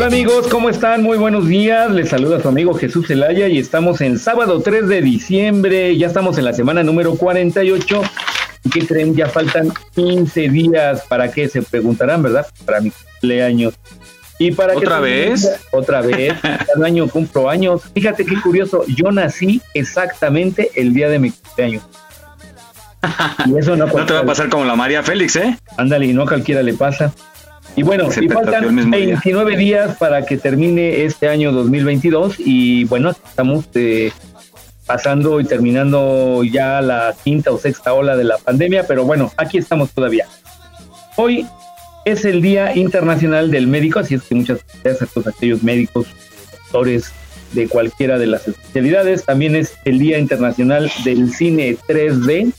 Hola 0.00 0.06
amigos, 0.06 0.48
¿cómo 0.48 0.70
están? 0.70 1.02
Muy 1.02 1.18
buenos 1.18 1.46
días. 1.46 1.90
Les 1.90 2.08
saluda 2.08 2.40
su 2.40 2.48
amigo 2.48 2.72
Jesús 2.72 3.06
Zelaya 3.06 3.48
y 3.48 3.58
estamos 3.58 4.00
en 4.00 4.18
sábado 4.18 4.62
3 4.62 4.88
de 4.88 5.02
diciembre. 5.02 5.94
Ya 5.98 6.06
estamos 6.06 6.38
en 6.38 6.46
la 6.46 6.54
semana 6.54 6.82
número 6.82 7.16
48. 7.16 8.02
¿Y 8.64 8.70
qué 8.70 8.86
creen? 8.86 9.14
Ya 9.14 9.26
faltan 9.28 9.70
15 9.94 10.48
días 10.48 11.02
para 11.06 11.30
que 11.30 11.50
se 11.50 11.60
preguntarán, 11.60 12.22
¿verdad? 12.22 12.46
Para 12.64 12.80
mi 12.80 12.90
cumpleaños. 12.90 13.74
Y 14.38 14.52
para 14.52 14.72
que 14.72 14.78
¿Otra 14.78 14.94
también- 15.00 15.32
vez? 15.32 15.60
Otra 15.70 16.00
vez. 16.00 16.32
Cada 16.42 16.86
año 16.86 17.06
cumplo 17.06 17.50
años. 17.50 17.82
Fíjate 17.92 18.24
qué 18.24 18.40
curioso. 18.40 18.86
Yo 18.86 19.12
nací 19.12 19.60
exactamente 19.74 20.70
el 20.76 20.94
día 20.94 21.10
de 21.10 21.18
mi 21.18 21.30
cumpleaños. 21.30 21.82
Y 23.44 23.58
eso 23.58 23.76
no, 23.76 23.86
No 23.86 24.06
te 24.06 24.14
va 24.14 24.20
a 24.20 24.24
pasar 24.24 24.48
como 24.48 24.64
la 24.64 24.76
María 24.76 25.02
Félix, 25.02 25.36
¿eh? 25.36 25.58
Ándale, 25.76 26.06
y 26.06 26.14
no 26.14 26.22
a 26.22 26.26
cualquiera 26.26 26.62
le 26.62 26.72
pasa. 26.72 27.12
Y 27.76 27.82
bueno, 27.82 28.08
y 28.20 28.28
faltan 28.28 28.74
mismo 28.74 28.96
día. 28.96 29.06
29 29.06 29.56
días 29.56 29.96
para 29.96 30.26
que 30.26 30.36
termine 30.36 31.04
este 31.04 31.28
año 31.28 31.52
2022 31.52 32.36
y 32.38 32.84
bueno, 32.84 33.10
estamos 33.10 33.64
eh, 33.74 34.12
pasando 34.86 35.40
y 35.40 35.44
terminando 35.44 36.42
ya 36.44 36.80
la 36.80 37.14
quinta 37.22 37.52
o 37.52 37.58
sexta 37.58 37.94
ola 37.94 38.16
de 38.16 38.24
la 38.24 38.38
pandemia, 38.38 38.86
pero 38.86 39.04
bueno, 39.04 39.32
aquí 39.36 39.58
estamos 39.58 39.90
todavía. 39.92 40.26
Hoy 41.16 41.46
es 42.04 42.24
el 42.24 42.42
Día 42.42 42.74
Internacional 42.74 43.50
del 43.50 43.66
Médico, 43.66 44.00
así 44.00 44.14
es 44.14 44.22
que 44.22 44.34
muchas 44.34 44.64
gracias 44.82 45.08
a 45.08 45.12
todos 45.12 45.28
aquellos 45.28 45.62
médicos, 45.62 46.06
doctores 46.62 47.12
de 47.52 47.68
cualquiera 47.68 48.18
de 48.18 48.26
las 48.26 48.48
especialidades. 48.48 49.24
También 49.24 49.54
es 49.54 49.74
el 49.84 49.98
Día 49.98 50.18
Internacional 50.18 50.90
del 51.04 51.32
Cine 51.32 51.76
3D 51.88 52.52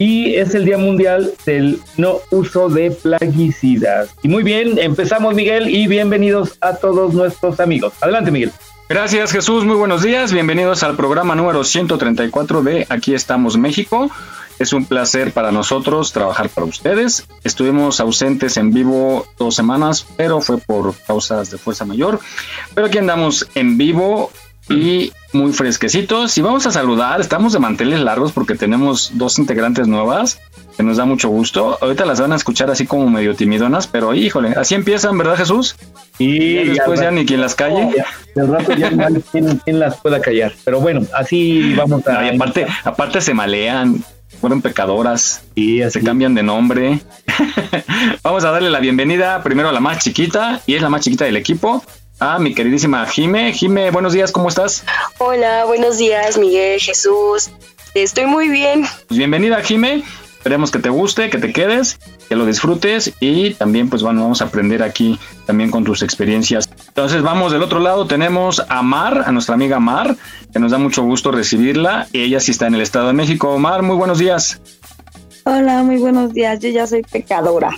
y 0.00 0.34
es 0.34 0.54
el 0.54 0.64
Día 0.64 0.78
Mundial 0.78 1.34
del 1.44 1.78
No 1.98 2.20
Uso 2.30 2.70
de 2.70 2.90
Plaguicidas. 2.90 4.08
Y 4.22 4.28
muy 4.28 4.42
bien, 4.42 4.78
empezamos 4.78 5.34
Miguel 5.34 5.68
y 5.68 5.86
bienvenidos 5.88 6.56
a 6.62 6.76
todos 6.76 7.12
nuestros 7.12 7.60
amigos. 7.60 7.92
Adelante 8.00 8.30
Miguel. 8.30 8.50
Gracias 8.88 9.30
Jesús, 9.30 9.62
muy 9.66 9.76
buenos 9.76 10.02
días. 10.02 10.32
Bienvenidos 10.32 10.82
al 10.84 10.96
programa 10.96 11.34
número 11.34 11.64
134 11.64 12.62
de 12.62 12.86
Aquí 12.88 13.12
estamos 13.12 13.58
México. 13.58 14.10
Es 14.58 14.72
un 14.72 14.86
placer 14.86 15.32
para 15.32 15.52
nosotros 15.52 16.12
trabajar 16.12 16.48
para 16.48 16.66
ustedes. 16.66 17.26
Estuvimos 17.44 18.00
ausentes 18.00 18.56
en 18.56 18.72
vivo 18.72 19.26
dos 19.38 19.54
semanas, 19.54 20.06
pero 20.16 20.40
fue 20.40 20.56
por 20.58 20.94
causas 21.06 21.50
de 21.50 21.58
fuerza 21.58 21.84
mayor. 21.84 22.20
Pero 22.74 22.86
aquí 22.86 22.96
andamos 22.96 23.48
en 23.54 23.76
vivo 23.76 24.30
y 24.68 25.12
muy 25.32 25.52
fresquecitos. 25.52 26.36
Y 26.38 26.42
vamos 26.42 26.66
a 26.66 26.70
saludar, 26.70 27.20
estamos 27.20 27.52
de 27.52 27.58
manteles 27.58 28.00
largos 28.00 28.32
porque 28.32 28.54
tenemos 28.54 29.12
dos 29.14 29.38
integrantes 29.38 29.88
nuevas 29.88 30.40
que 30.76 30.82
nos 30.82 30.96
da 30.96 31.04
mucho 31.04 31.28
gusto. 31.28 31.78
Ahorita 31.80 32.04
las 32.06 32.20
van 32.20 32.32
a 32.32 32.36
escuchar 32.36 32.70
así 32.70 32.86
como 32.86 33.08
medio 33.10 33.34
timidonas, 33.34 33.86
pero 33.86 34.14
híjole, 34.14 34.50
así 34.56 34.74
empiezan, 34.74 35.16
¿verdad 35.18 35.36
Jesús? 35.36 35.76
Y 36.18 36.58
Y 36.58 36.68
después 36.70 37.00
ya 37.00 37.10
ni 37.10 37.26
quien 37.26 37.40
las 37.40 37.54
calle. 37.54 37.88
Del 38.34 38.48
rato 38.48 38.72
ya 38.74 38.90
no 38.90 39.06
hay 39.06 39.22
quien, 39.32 39.56
quien 39.58 39.78
las 39.78 39.96
pueda 40.00 40.20
callar. 40.20 40.52
Pero 40.64 40.80
bueno, 40.80 41.02
así 41.14 41.74
vamos 41.74 42.06
a... 42.06 42.12
No, 42.14 42.26
y 42.26 42.34
aparte, 42.34 42.66
aparte 42.84 43.20
se 43.20 43.34
malean, 43.34 44.02
fueron 44.40 44.62
pecadoras, 44.62 45.42
Sí, 45.54 45.82
así. 45.82 45.98
se 46.00 46.04
cambian 46.04 46.34
de 46.34 46.42
nombre. 46.42 47.00
Vamos 48.22 48.44
a 48.44 48.50
darle 48.50 48.70
la 48.70 48.80
bienvenida 48.80 49.42
primero 49.42 49.68
a 49.68 49.72
la 49.72 49.80
más 49.80 49.98
chiquita, 50.02 50.60
y 50.66 50.74
es 50.74 50.82
la 50.82 50.88
más 50.88 51.02
chiquita 51.02 51.24
del 51.26 51.36
equipo, 51.36 51.84
a 52.20 52.38
mi 52.38 52.54
queridísima 52.54 53.04
Jime. 53.06 53.52
Jime, 53.52 53.90
buenos 53.90 54.12
días, 54.12 54.30
¿cómo 54.30 54.48
estás? 54.48 54.84
Hola, 55.18 55.64
buenos 55.64 55.98
días, 55.98 56.38
Miguel, 56.38 56.78
Jesús. 56.78 57.50
Estoy 57.94 58.26
muy 58.26 58.48
bien. 58.48 58.86
Pues 59.08 59.18
bienvenida, 59.18 59.60
Jime. 59.62 60.04
Esperemos 60.36 60.70
que 60.70 60.78
te 60.78 60.88
guste, 60.88 61.28
que 61.28 61.36
te 61.36 61.52
quedes, 61.52 61.98
que 62.28 62.36
lo 62.36 62.46
disfrutes 62.46 63.12
y 63.20 63.52
también, 63.54 63.90
pues 63.90 64.02
bueno, 64.02 64.22
vamos 64.22 64.40
a 64.40 64.46
aprender 64.46 64.82
aquí 64.82 65.18
también 65.44 65.70
con 65.70 65.84
tus 65.84 66.02
experiencias. 66.02 66.70
Entonces, 66.88 67.20
vamos 67.22 67.52
del 67.52 67.62
otro 67.62 67.78
lado, 67.78 68.06
tenemos 68.06 68.62
a 68.68 68.80
Mar, 68.82 69.24
a 69.26 69.32
nuestra 69.32 69.54
amiga 69.54 69.80
Mar, 69.80 70.16
que 70.50 70.58
nos 70.58 70.72
da 70.72 70.78
mucho 70.78 71.02
gusto 71.02 71.30
recibirla. 71.30 72.06
Ella 72.14 72.40
sí 72.40 72.52
está 72.52 72.66
en 72.68 72.74
el 72.74 72.80
Estado 72.80 73.08
de 73.08 73.12
México. 73.12 73.58
Mar, 73.58 73.82
muy 73.82 73.96
buenos 73.96 74.18
días. 74.18 74.60
Hola, 75.44 75.82
muy 75.82 75.96
buenos 75.96 76.32
días. 76.32 76.58
Yo 76.60 76.70
ya 76.70 76.86
soy 76.86 77.02
pecadora. 77.02 77.76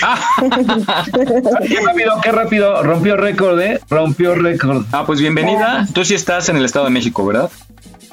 Qué 1.68 1.80
rápido, 1.80 2.20
qué 2.22 2.32
rápido. 2.32 2.82
Rompió 2.82 3.16
récord, 3.16 3.60
¿eh? 3.60 3.80
Rompió 3.88 4.34
récord. 4.34 4.84
Ah, 4.92 5.04
pues 5.06 5.20
bienvenida. 5.20 5.86
Tú 5.92 6.04
sí 6.04 6.14
estás 6.14 6.48
en 6.48 6.56
el 6.56 6.64
Estado 6.64 6.86
de 6.86 6.90
México, 6.90 7.24
¿verdad? 7.24 7.50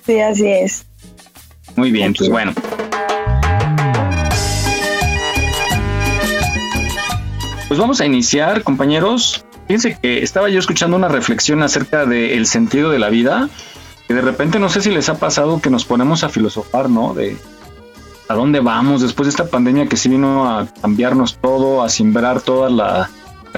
Sí, 0.05 0.19
así 0.19 0.47
es. 0.47 0.85
Muy 1.75 1.91
bien, 1.91 2.13
pues 2.13 2.29
bueno. 2.29 2.53
Pues 7.67 7.79
vamos 7.79 8.01
a 8.01 8.05
iniciar, 8.05 8.63
compañeros. 8.63 9.45
Fíjense 9.67 9.97
que 10.01 10.23
estaba 10.23 10.49
yo 10.49 10.59
escuchando 10.59 10.97
una 10.97 11.07
reflexión 11.07 11.63
acerca 11.63 12.05
del 12.05 12.45
sentido 12.45 12.89
de 12.89 12.99
la 12.99 13.09
vida, 13.09 13.49
que 14.07 14.13
de 14.13 14.21
repente 14.21 14.59
no 14.59 14.67
sé 14.69 14.81
si 14.81 14.89
les 14.91 15.07
ha 15.07 15.17
pasado 15.17 15.61
que 15.61 15.69
nos 15.69 15.85
ponemos 15.85 16.23
a 16.23 16.29
filosofar, 16.29 16.89
¿no? 16.89 17.13
De 17.13 17.37
a 18.31 18.33
dónde 18.33 18.61
vamos 18.61 19.01
después 19.01 19.25
de 19.25 19.31
esta 19.31 19.45
pandemia 19.45 19.87
que 19.87 19.97
sí 19.97 20.07
vino 20.07 20.49
a 20.49 20.65
cambiarnos 20.81 21.35
todo, 21.35 21.83
a 21.83 21.89
simbrar 21.89 22.41
toda 22.41 22.69
la, 22.69 23.09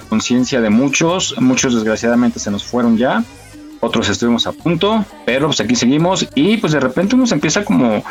conciencia 0.10 0.60
de 0.62 0.72
muchos. 0.72 1.36
Muchos 1.40 1.76
desgraciadamente 1.76 2.40
se 2.40 2.50
nos 2.50 2.64
fueron 2.64 2.98
ya, 2.98 3.24
otros 3.80 4.10
estuvimos 4.10 4.48
a 4.48 4.52
punto, 4.52 5.06
pero 5.28 5.46
pues 5.48 5.60
aquí 5.62 5.76
seguimos 5.76 6.28
y 6.34 6.58
pues 6.58 6.74
de 6.74 6.80
repente 6.80 7.14
uno 7.14 7.28
se 7.28 7.36
empieza 7.36 7.64
como 7.64 8.04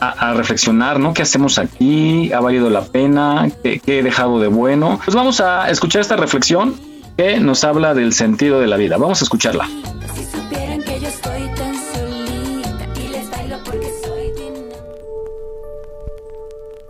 a, 0.00 0.32
reflexionar, 0.32 0.98
¿no? 0.98 1.12
¿Qué 1.12 1.22
hacemos 1.22 1.58
aquí? 1.58 2.32
¿Ha 2.32 2.40
valido 2.40 2.70
la 2.70 2.82
pena? 2.82 3.50
¿Qué, 3.62 3.80
he 3.86 4.02
dejado 4.02 4.40
de 4.40 4.48
bueno? 4.48 4.98
Pues 5.04 5.14
vamos 5.14 5.42
a 5.42 5.70
escuchar 5.70 6.00
esta 6.00 6.16
reflexión 6.16 6.74
que 7.18 7.38
nos 7.38 7.62
habla 7.64 7.92
del 7.92 8.14
sentido 8.14 8.58
de 8.58 8.66
la 8.66 8.78
vida. 8.78 8.96
Vamos 8.96 9.20
a 9.20 9.24
escucharla. 9.24 9.68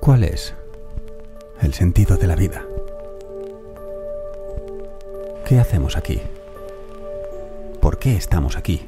¿Cuál 0.02 0.24
es 0.24 0.52
el 1.60 1.74
sentido 1.74 2.16
de 2.16 2.26
la 2.26 2.34
vida? 2.34 2.66
¿Qué 5.46 5.60
hacemos 5.60 5.96
aquí? 5.96 6.20
¿Por 7.80 8.00
qué 8.00 8.16
estamos 8.16 8.56
aquí? 8.56 8.82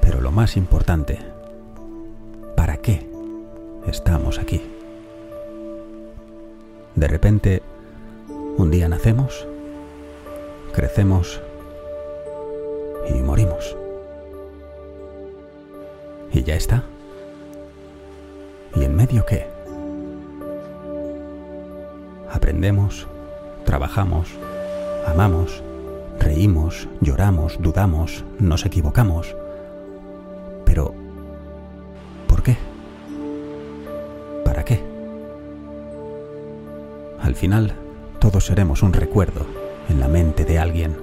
Pero 0.00 0.20
lo 0.20 0.32
más 0.32 0.56
importante, 0.56 1.20
¿para 2.56 2.78
qué 2.78 3.08
estamos 3.86 4.40
aquí? 4.40 4.60
De 6.96 7.06
repente, 7.06 7.62
un 8.56 8.72
día 8.72 8.88
nacemos, 8.88 9.46
crecemos 10.72 11.40
y 13.08 13.14
morimos. 13.22 13.76
Y 16.32 16.42
ya 16.42 16.56
está. 16.56 16.82
¿Y 18.74 18.84
en 18.84 18.96
medio 18.96 19.24
qué? 19.24 19.46
Aprendemos, 22.30 23.06
trabajamos, 23.64 24.28
amamos, 25.06 25.62
reímos, 26.18 26.88
lloramos, 27.00 27.56
dudamos, 27.60 28.24
nos 28.38 28.66
equivocamos. 28.66 29.36
Pero, 30.64 30.92
¿por 32.26 32.42
qué? 32.42 32.56
¿Para 34.44 34.64
qué? 34.64 34.82
Al 37.20 37.34
final, 37.36 37.74
todos 38.18 38.46
seremos 38.46 38.82
un 38.82 38.92
recuerdo 38.92 39.46
en 39.88 40.00
la 40.00 40.08
mente 40.08 40.44
de 40.44 40.58
alguien. 40.58 40.96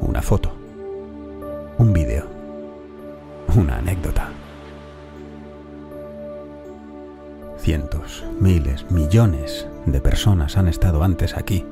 Una 0.00 0.20
foto. 0.20 0.52
Un 1.78 1.92
vídeo. 1.92 2.24
Una 3.56 3.78
anécdota. 3.78 4.28
Cientos, 7.60 8.24
miles, 8.40 8.90
millones 8.90 9.68
de 9.84 10.00
personas 10.00 10.56
han 10.56 10.66
estado 10.66 11.02
antes 11.04 11.36
aquí. 11.36 11.66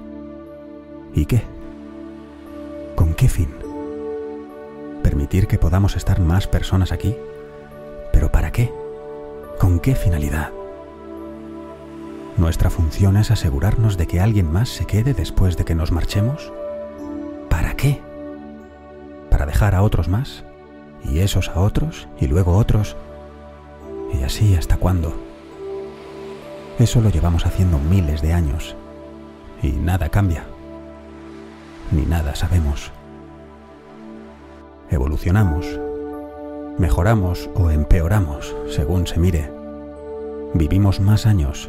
¿Y 1.15 1.25
qué? 1.25 1.43
¿Con 2.95 3.15
qué 3.15 3.27
fin? 3.31 3.49
¿Permitir 5.03 5.47
que 5.47 5.57
podamos 5.57 5.97
estar 5.97 6.21
más 6.21 6.47
personas 6.47 6.93
aquí? 6.93 7.17
¿Pero 8.13 8.31
para 8.31 8.53
qué? 8.53 8.71
¿Con 9.59 9.81
qué 9.81 9.95
finalidad? 9.95 10.51
¿Nuestra 12.37 12.69
función 12.69 13.17
es 13.17 13.31
asegurarnos 13.31 13.97
de 13.97 14.07
que 14.07 14.21
alguien 14.21 14.53
más 14.53 14.69
se 14.69 14.85
quede 14.85 15.15
después 15.15 15.57
de 15.57 15.65
que 15.65 15.75
nos 15.75 15.91
marchemos? 15.91 16.53
¿Para 17.49 17.75
qué? 17.77 18.03
¿Para 19.31 19.47
dejar 19.47 19.75
a 19.75 19.83
otros 19.83 20.09
más? 20.09 20.45
¿Y 21.03 21.21
esos 21.21 21.49
a 21.49 21.61
otros? 21.61 22.09
¿Y 22.21 22.27
luego 22.27 22.59
otros? 22.59 22.95
¿Y 24.13 24.23
así 24.23 24.55
hasta 24.55 24.77
cuándo? 24.77 25.28
Eso 26.79 27.01
lo 27.01 27.11
llevamos 27.11 27.45
haciendo 27.45 27.79
miles 27.79 28.23
de 28.23 28.33
años. 28.33 28.77
Y 29.63 29.73
nada 29.73 30.09
cambia. 30.11 30.45
Ni 31.91 32.03
nada 32.03 32.37
sabemos. 32.37 32.93
Evolucionamos. 34.89 35.67
Mejoramos 36.79 37.51
o 37.57 37.71
empeoramos, 37.71 38.55
según 38.71 39.09
se 39.09 39.19
mire. 39.19 39.51
Vivimos 40.55 41.01
más 41.01 41.27
años. 41.27 41.69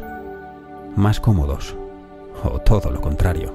Más 0.94 1.18
cómodos. 1.18 1.74
O 2.44 2.60
todo 2.60 2.92
lo 2.92 3.00
contrario. 3.00 3.52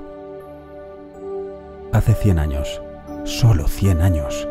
Hace 1.93 2.15
100 2.15 2.39
años, 2.39 2.81
solo 3.23 3.69
100 3.69 4.01
años, 4.01 4.45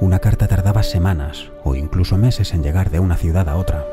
una 0.00 0.20
carta 0.20 0.48
tardaba 0.48 0.82
semanas 0.82 1.52
o 1.62 1.74
incluso 1.74 2.16
meses 2.16 2.54
en 2.54 2.62
llegar 2.62 2.88
de 2.88 3.00
una 3.00 3.18
ciudad 3.18 3.46
a 3.50 3.56
otra 3.56 3.84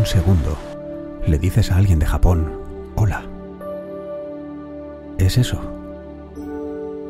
un 0.00 0.06
segundo, 0.06 0.56
le 1.26 1.38
dices 1.38 1.70
a 1.70 1.76
alguien 1.76 1.98
de 1.98 2.06
Japón, 2.06 2.50
hola. 2.96 3.22
Es 5.18 5.36
eso. 5.36 5.60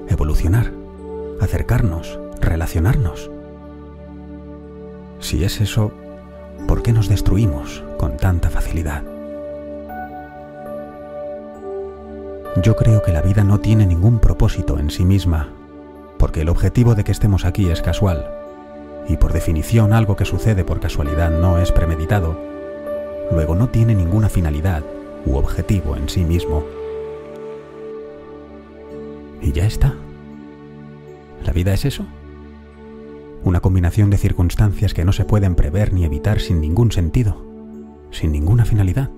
Evolucionar, 0.09 0.73
acercarnos, 1.41 2.19
relacionarnos. 2.41 3.31
Si 5.21 5.45
es 5.45 5.61
eso, 5.61 5.93
¿por 6.67 6.83
qué 6.83 6.93
nos 6.93 7.09
destruimos 7.09 7.85
con 7.97 8.17
tanta 8.17 8.51
facilidad? 8.51 9.05
Yo 12.61 12.75
creo 12.75 13.03
que 13.03 13.13
la 13.13 13.23
vida 13.23 13.45
no 13.45 13.61
tiene 13.61 13.87
ningún 13.87 14.19
propósito 14.19 14.81
en 14.81 14.91
sí 14.91 15.05
misma, 15.05 15.51
porque 16.19 16.41
el 16.41 16.49
objetivo 16.49 16.97
de 16.97 17.05
que 17.05 17.13
estemos 17.13 17.45
aquí 17.45 17.71
es 17.71 17.83
casual 17.83 18.29
y 19.09 19.17
por 19.17 19.33
definición 19.33 19.93
algo 19.93 20.17
que 20.17 20.25
sucede 20.25 20.65
por 20.65 20.81
casualidad 20.81 21.31
no 21.31 21.59
es 21.59 21.71
premeditado, 21.71 22.50
luego 23.33 23.55
no 23.55 23.69
tiene 23.69 23.95
ninguna 23.95 24.29
finalidad 24.29 24.85
u 25.27 25.37
objetivo 25.37 25.97
en 25.97 26.09
sí 26.09 26.25
mismo. 26.25 26.65
Y 29.41 29.53
ya 29.53 29.67
está. 29.67 29.95
¿La 31.45 31.53
vida 31.53 31.73
es 31.73 31.85
eso? 31.85 32.05
Una 33.43 33.61
combinación 33.61 34.11
de 34.11 34.19
circunstancias 34.19 34.93
que 34.93 35.05
no 35.05 35.13
se 35.13 35.25
pueden 35.25 35.55
prever 35.55 35.93
ni 35.93 36.05
evitar 36.05 36.41
sin 36.41 36.61
ningún 36.61 36.93
sentido, 36.93 37.43
sin 38.11 38.33
ninguna 38.33 38.65
finalidad. 38.65 39.11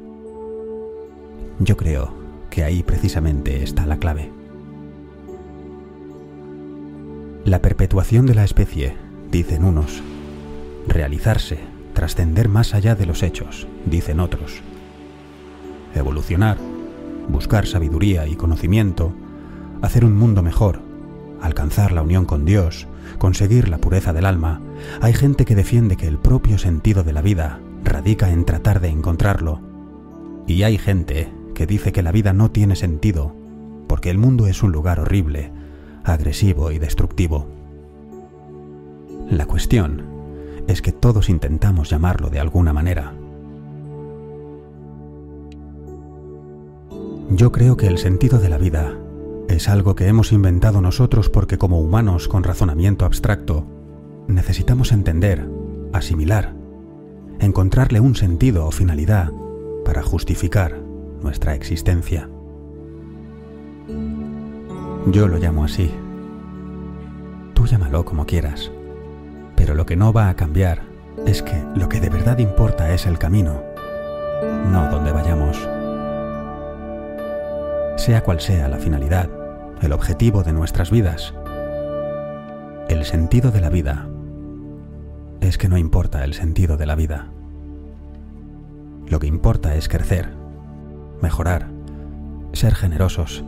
Yo 1.59 1.76
creo 1.76 2.12
que 2.50 2.62
ahí 2.62 2.82
precisamente 2.82 3.62
está 3.62 3.87
la 3.87 3.99
clave. 3.99 4.31
La 7.44 7.61
perpetuación 7.61 8.26
de 8.26 8.37
la 8.37 8.44
especie 8.44 8.94
dicen 9.32 9.64
unos. 9.64 10.03
Realizarse, 10.87 11.59
trascender 12.02 12.49
más 12.49 12.75
allá 12.75 12.96
de 12.96 13.06
los 13.06 13.22
hechos, 13.22 13.69
dicen 13.87 14.19
otros. 14.19 14.60
Evolucionar, 15.94 16.58
buscar 17.28 17.64
sabiduría 17.64 18.26
y 18.26 18.34
conocimiento, 18.34 19.12
hacer 19.82 20.04
un 20.04 20.16
mundo 20.16 20.43
mejor, 20.43 20.81
alcanzar 21.40 21.93
la 21.93 22.02
unión 22.02 22.25
con 22.25 22.44
Dios, 22.44 22.88
conseguir 23.19 23.69
la 23.69 23.78
pureza 23.78 24.12
del 24.12 24.26
alma. 24.26 24.60
Hay 25.00 25.12
gente 25.12 25.44
que 25.44 25.54
defiende 25.54 25.96
que 25.96 26.08
el 26.08 26.19
propio 26.19 26.58
sentido 26.58 27.04
de 27.04 27.12
la 27.12 27.22
vida 27.22 27.60
radica 27.84 28.31
en 28.31 28.46
tratar 28.46 28.81
de 28.81 28.88
encontrarlo. 28.88 29.60
Y 30.49 30.64
hay 30.64 30.78
gente 30.78 31.32
que 31.54 31.66
dice 31.66 31.93
que 31.93 32.02
la 32.02 32.10
vida 32.10 32.32
no 32.32 32.50
tiene 32.50 32.75
sentido 32.75 33.37
porque 33.87 34.10
el 34.10 34.19
mundo 34.19 34.49
es 34.49 34.64
un 34.64 34.72
lugar 34.72 34.99
horrible, 34.99 35.52
agresivo 36.02 36.72
y 36.72 36.81
destructivo. 36.81 37.46
La 39.31 39.46
cuestión 39.46 40.12
es 40.73 40.83
que 40.83 40.93
todos 40.93 41.29
intentamos 41.29 41.91
llamarlo 41.91 42.31
de 42.31 42.41
alguna 42.41 42.73
manera. 42.73 43.13
Yo 47.31 47.53
creo 47.53 47.77
que 47.77 47.87
el 47.87 47.99
sentido 47.99 48.39
de 48.39 48.49
la 48.49 48.59
vida 48.59 48.97
es 49.49 49.69
algo 49.69 49.95
que 49.95 50.09
hemos 50.09 50.33
inventado 50.33 50.81
nosotros 50.81 51.29
porque 51.29 51.59
como 51.59 51.79
humanos 51.79 52.27
con 52.27 52.43
razonamiento 52.43 53.05
abstracto 53.05 53.67
necesitamos 54.29 54.93
entender, 54.93 55.47
asimilar, 55.93 56.55
encontrarle 57.39 58.01
un 58.01 58.15
sentido 58.15 58.67
o 58.67 58.71
finalidad 58.71 59.31
para 59.85 60.03
justificar 60.03 60.81
nuestra 61.23 61.55
existencia. 61.55 62.29
Yo 65.07 65.29
lo 65.29 65.37
llamo 65.37 65.65
así. 65.65 65.91
Tú 67.55 67.67
llámalo 67.67 68.05
como 68.05 68.25
quieras. 68.25 68.72
Pero 69.62 69.76
lo 69.76 69.87
que 69.87 69.94
no 69.94 70.12
va 70.12 70.29
a 70.29 70.35
cambiar 70.35 70.81
es 71.25 71.41
que 71.41 71.55
lo 71.76 71.88
que 71.88 72.00
de 72.00 72.11
verdad 72.11 72.38
importa 72.38 72.93
es 72.93 73.06
el 73.06 73.17
camino, 73.17 73.62
no 74.73 74.91
donde 74.91 75.12
vayamos. 75.12 75.56
Sea 77.97 78.25
cual 78.25 78.41
sea 78.41 78.67
la 78.67 78.79
finalidad, 78.79 79.31
el 79.81 79.93
objetivo 79.93 80.43
de 80.43 80.53
nuestras 80.53 80.91
vidas, 80.91 81.32
el 82.88 83.05
sentido 83.05 83.53
de 83.53 83.61
la 83.61 83.70
vida 83.70 84.09
es 85.40 85.59
que 85.59 85.69
no 85.69 85.78
importa 85.78 86.25
el 86.25 86.35
sentido 86.35 86.76
de 86.76 86.87
la 86.87 86.97
vida. 86.97 87.28
Lo 89.07 89.21
que 89.21 89.28
importa 89.28 89.76
es 89.76 89.88
crecer, 89.88 90.28
mejorar, 91.21 91.69
ser 92.52 92.75
generosos, 92.75 93.45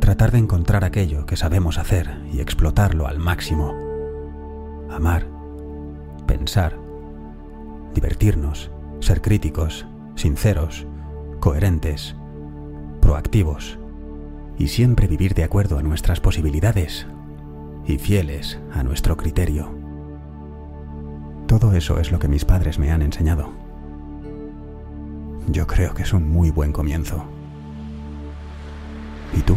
tratar 0.00 0.32
de 0.32 0.38
encontrar 0.38 0.82
aquello 0.82 1.26
que 1.26 1.36
sabemos 1.36 1.78
hacer 1.78 2.22
y 2.32 2.40
explotarlo 2.40 3.06
al 3.06 3.20
máximo 3.20 3.87
amar, 4.90 5.26
pensar, 6.26 6.76
divertirnos, 7.94 8.70
ser 9.00 9.20
críticos, 9.22 9.86
sinceros, 10.14 10.86
coherentes, 11.40 12.16
proactivos 13.00 13.78
y 14.58 14.68
siempre 14.68 15.06
vivir 15.06 15.34
de 15.34 15.44
acuerdo 15.44 15.78
a 15.78 15.82
nuestras 15.82 16.20
posibilidades 16.20 17.06
y 17.86 17.98
fieles 17.98 18.58
a 18.72 18.82
nuestro 18.82 19.16
criterio. 19.16 19.70
Todo 21.46 21.72
eso 21.72 21.98
es 21.98 22.12
lo 22.12 22.18
que 22.18 22.28
mis 22.28 22.44
padres 22.44 22.78
me 22.78 22.90
han 22.90 23.02
enseñado. 23.02 23.50
Yo 25.48 25.66
creo 25.66 25.94
que 25.94 26.02
es 26.02 26.12
un 26.12 26.30
muy 26.30 26.50
buen 26.50 26.72
comienzo. 26.72 27.24
¿Y 29.34 29.40
tú? 29.40 29.56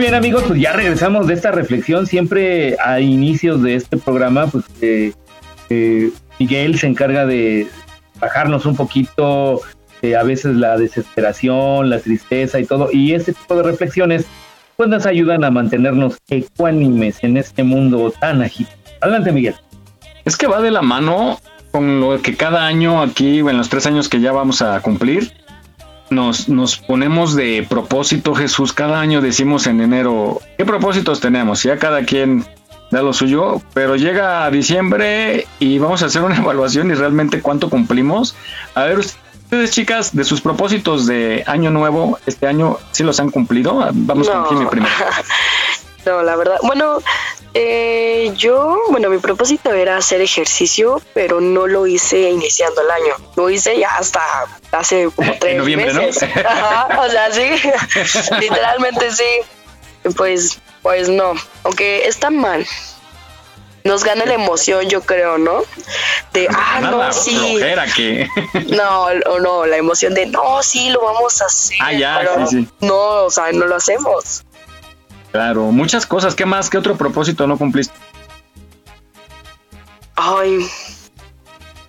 Bien 0.00 0.14
amigos, 0.14 0.44
pues 0.48 0.58
ya 0.58 0.72
regresamos 0.72 1.26
de 1.26 1.34
esta 1.34 1.50
reflexión. 1.50 2.06
Siempre 2.06 2.74
a 2.82 3.00
inicios 3.00 3.60
de 3.62 3.74
este 3.74 3.98
programa, 3.98 4.46
pues 4.46 4.64
eh, 4.80 5.12
eh, 5.68 6.10
Miguel 6.38 6.78
se 6.78 6.86
encarga 6.86 7.26
de 7.26 7.68
bajarnos 8.18 8.64
un 8.64 8.76
poquito 8.76 9.60
eh, 10.00 10.16
a 10.16 10.22
veces 10.22 10.56
la 10.56 10.78
desesperación, 10.78 11.90
la 11.90 11.98
tristeza 11.98 12.58
y 12.58 12.64
todo. 12.64 12.88
Y 12.90 13.12
este 13.12 13.34
tipo 13.34 13.54
de 13.56 13.62
reflexiones, 13.62 14.24
pues 14.78 14.88
nos 14.88 15.04
ayudan 15.04 15.44
a 15.44 15.50
mantenernos 15.50 16.16
ecuánimes 16.30 17.22
en 17.22 17.36
este 17.36 17.62
mundo 17.62 18.10
tan 18.18 18.40
agitado. 18.40 18.78
Adelante, 19.02 19.32
Miguel. 19.32 19.56
Es 20.24 20.38
que 20.38 20.46
va 20.46 20.62
de 20.62 20.70
la 20.70 20.80
mano 20.80 21.38
con 21.72 22.00
lo 22.00 22.22
que 22.22 22.38
cada 22.38 22.64
año 22.66 23.02
aquí, 23.02 23.40
en 23.40 23.58
los 23.58 23.68
tres 23.68 23.84
años 23.84 24.08
que 24.08 24.18
ya 24.18 24.32
vamos 24.32 24.62
a 24.62 24.80
cumplir, 24.80 25.30
nos, 26.10 26.48
nos 26.48 26.76
ponemos 26.76 27.34
de 27.34 27.66
propósito, 27.68 28.34
Jesús. 28.34 28.72
Cada 28.72 29.00
año 29.00 29.20
decimos 29.20 29.66
en 29.66 29.80
enero, 29.80 30.40
¿qué 30.58 30.64
propósitos 30.64 31.20
tenemos? 31.20 31.62
Ya 31.62 31.78
cada 31.78 32.04
quien 32.04 32.44
da 32.90 33.02
lo 33.02 33.12
suyo, 33.12 33.62
pero 33.72 33.96
llega 33.96 34.44
a 34.44 34.50
diciembre 34.50 35.46
y 35.58 35.78
vamos 35.78 36.02
a 36.02 36.06
hacer 36.06 36.22
una 36.22 36.36
evaluación 36.38 36.90
y 36.90 36.94
realmente 36.94 37.40
cuánto 37.40 37.70
cumplimos. 37.70 38.34
A 38.74 38.84
ver, 38.84 38.98
ustedes 38.98 39.70
chicas, 39.70 40.14
de 40.14 40.24
sus 40.24 40.40
propósitos 40.40 41.06
de 41.06 41.44
año 41.46 41.70
nuevo, 41.70 42.18
este 42.26 42.46
año, 42.46 42.78
¿sí 42.92 43.02
los 43.02 43.20
han 43.20 43.30
cumplido? 43.30 43.88
Vamos 43.92 44.28
con 44.28 44.46
Jimmy 44.46 44.66
primero. 44.66 44.92
No, 46.06 46.22
la 46.22 46.34
verdad, 46.34 46.56
bueno, 46.62 46.96
eh, 47.52 48.32
yo, 48.36 48.80
bueno, 48.90 49.10
mi 49.10 49.18
propósito 49.18 49.72
era 49.72 49.96
hacer 49.96 50.20
ejercicio, 50.20 51.02
pero 51.14 51.40
no 51.40 51.66
lo 51.66 51.86
hice 51.86 52.30
iniciando 52.30 52.80
el 52.82 52.90
año. 52.90 53.14
Lo 53.36 53.50
hice 53.50 53.78
ya 53.78 53.96
hasta 53.96 54.20
hace 54.70 55.08
como 55.14 55.32
tres 55.40 55.56
noviembre, 55.56 55.92
¿no? 55.92 56.02
meses. 56.02 56.22
Ajá, 56.46 57.00
o 57.00 57.10
sea, 57.10 57.32
sí, 57.32 57.50
literalmente 58.40 59.10
sí. 59.10 60.10
Pues, 60.16 60.60
pues 60.82 61.08
no, 61.08 61.34
aunque 61.64 62.06
está 62.06 62.30
mal. 62.30 62.66
Nos 63.82 64.04
gana 64.04 64.26
la 64.26 64.34
emoción, 64.34 64.88
yo 64.90 65.00
creo, 65.00 65.38
¿no? 65.38 65.62
De, 66.34 66.46
ah, 66.50 66.80
no, 66.82 67.12
sí. 67.14 67.58
que... 67.96 68.28
No, 68.68 69.04
o 69.04 69.40
no, 69.40 69.64
la 69.64 69.78
emoción 69.78 70.12
de, 70.12 70.26
no, 70.26 70.62
sí, 70.62 70.90
lo 70.90 71.00
vamos 71.00 71.40
a 71.40 71.46
hacer. 71.46 71.78
Ah, 71.80 71.92
ya, 71.94 72.18
pero 72.20 72.46
sí, 72.46 72.62
sí. 72.62 72.86
No, 72.86 73.24
o 73.24 73.30
sea, 73.30 73.52
no 73.52 73.66
lo 73.66 73.76
hacemos. 73.76 74.44
Claro, 75.32 75.64
muchas 75.72 76.06
cosas. 76.06 76.34
¿Qué 76.34 76.44
más? 76.44 76.68
¿Qué 76.70 76.78
otro 76.78 76.96
propósito 76.96 77.46
no 77.46 77.56
cumpliste? 77.56 77.94
Ay, 80.16 80.66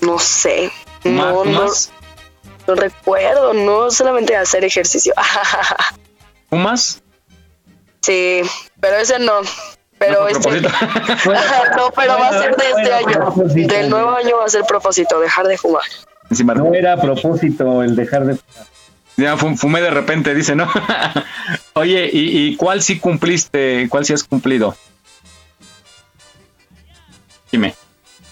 no 0.01 0.19
sé. 0.19 0.71
¿Más? 1.03 1.33
No, 1.33 1.45
no, 1.45 1.63
¿Más? 1.63 1.91
no 2.67 2.75
recuerdo, 2.75 3.53
no 3.53 3.89
solamente 3.91 4.35
hacer 4.35 4.63
ejercicio. 4.63 5.13
¿Fumas? 6.49 7.01
sí, 8.01 8.41
pero 8.79 8.97
ese 8.97 9.19
no. 9.19 9.33
Pero 9.97 10.21
¿No 10.21 10.27
este, 10.29 10.61
no, 10.61 11.91
pero 11.95 12.17
va 12.17 12.29
a 12.29 12.39
ser 12.41 12.55
de 12.55 12.69
este 12.69 13.03
Bueno, 13.03 13.33
año. 13.37 13.67
Del 13.67 13.89
nuevo 13.89 14.09
año 14.11 14.37
va 14.37 14.45
a 14.45 14.49
ser 14.49 14.63
propósito, 14.63 15.19
dejar 15.19 15.47
de 15.47 15.57
fumar. 15.59 15.83
No 16.55 16.73
era 16.73 16.97
propósito 16.97 17.83
el 17.83 17.95
dejar 17.95 18.25
de... 18.25 18.37
Ya 19.21 19.37
fu- 19.37 19.55
fumé 19.55 19.81
de 19.81 19.89
repente, 19.91 20.33
dice, 20.33 20.55
¿no? 20.55 20.69
Oye, 21.73 22.09
¿y, 22.11 22.47
y 22.47 22.55
cuál 22.55 22.81
sí 22.81 22.99
cumpliste? 22.99 23.87
¿Cuál 23.89 24.05
sí 24.05 24.13
has 24.13 24.23
cumplido? 24.23 24.75
Dime. 27.51 27.75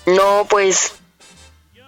No, 0.06 0.46
pues, 0.50 0.94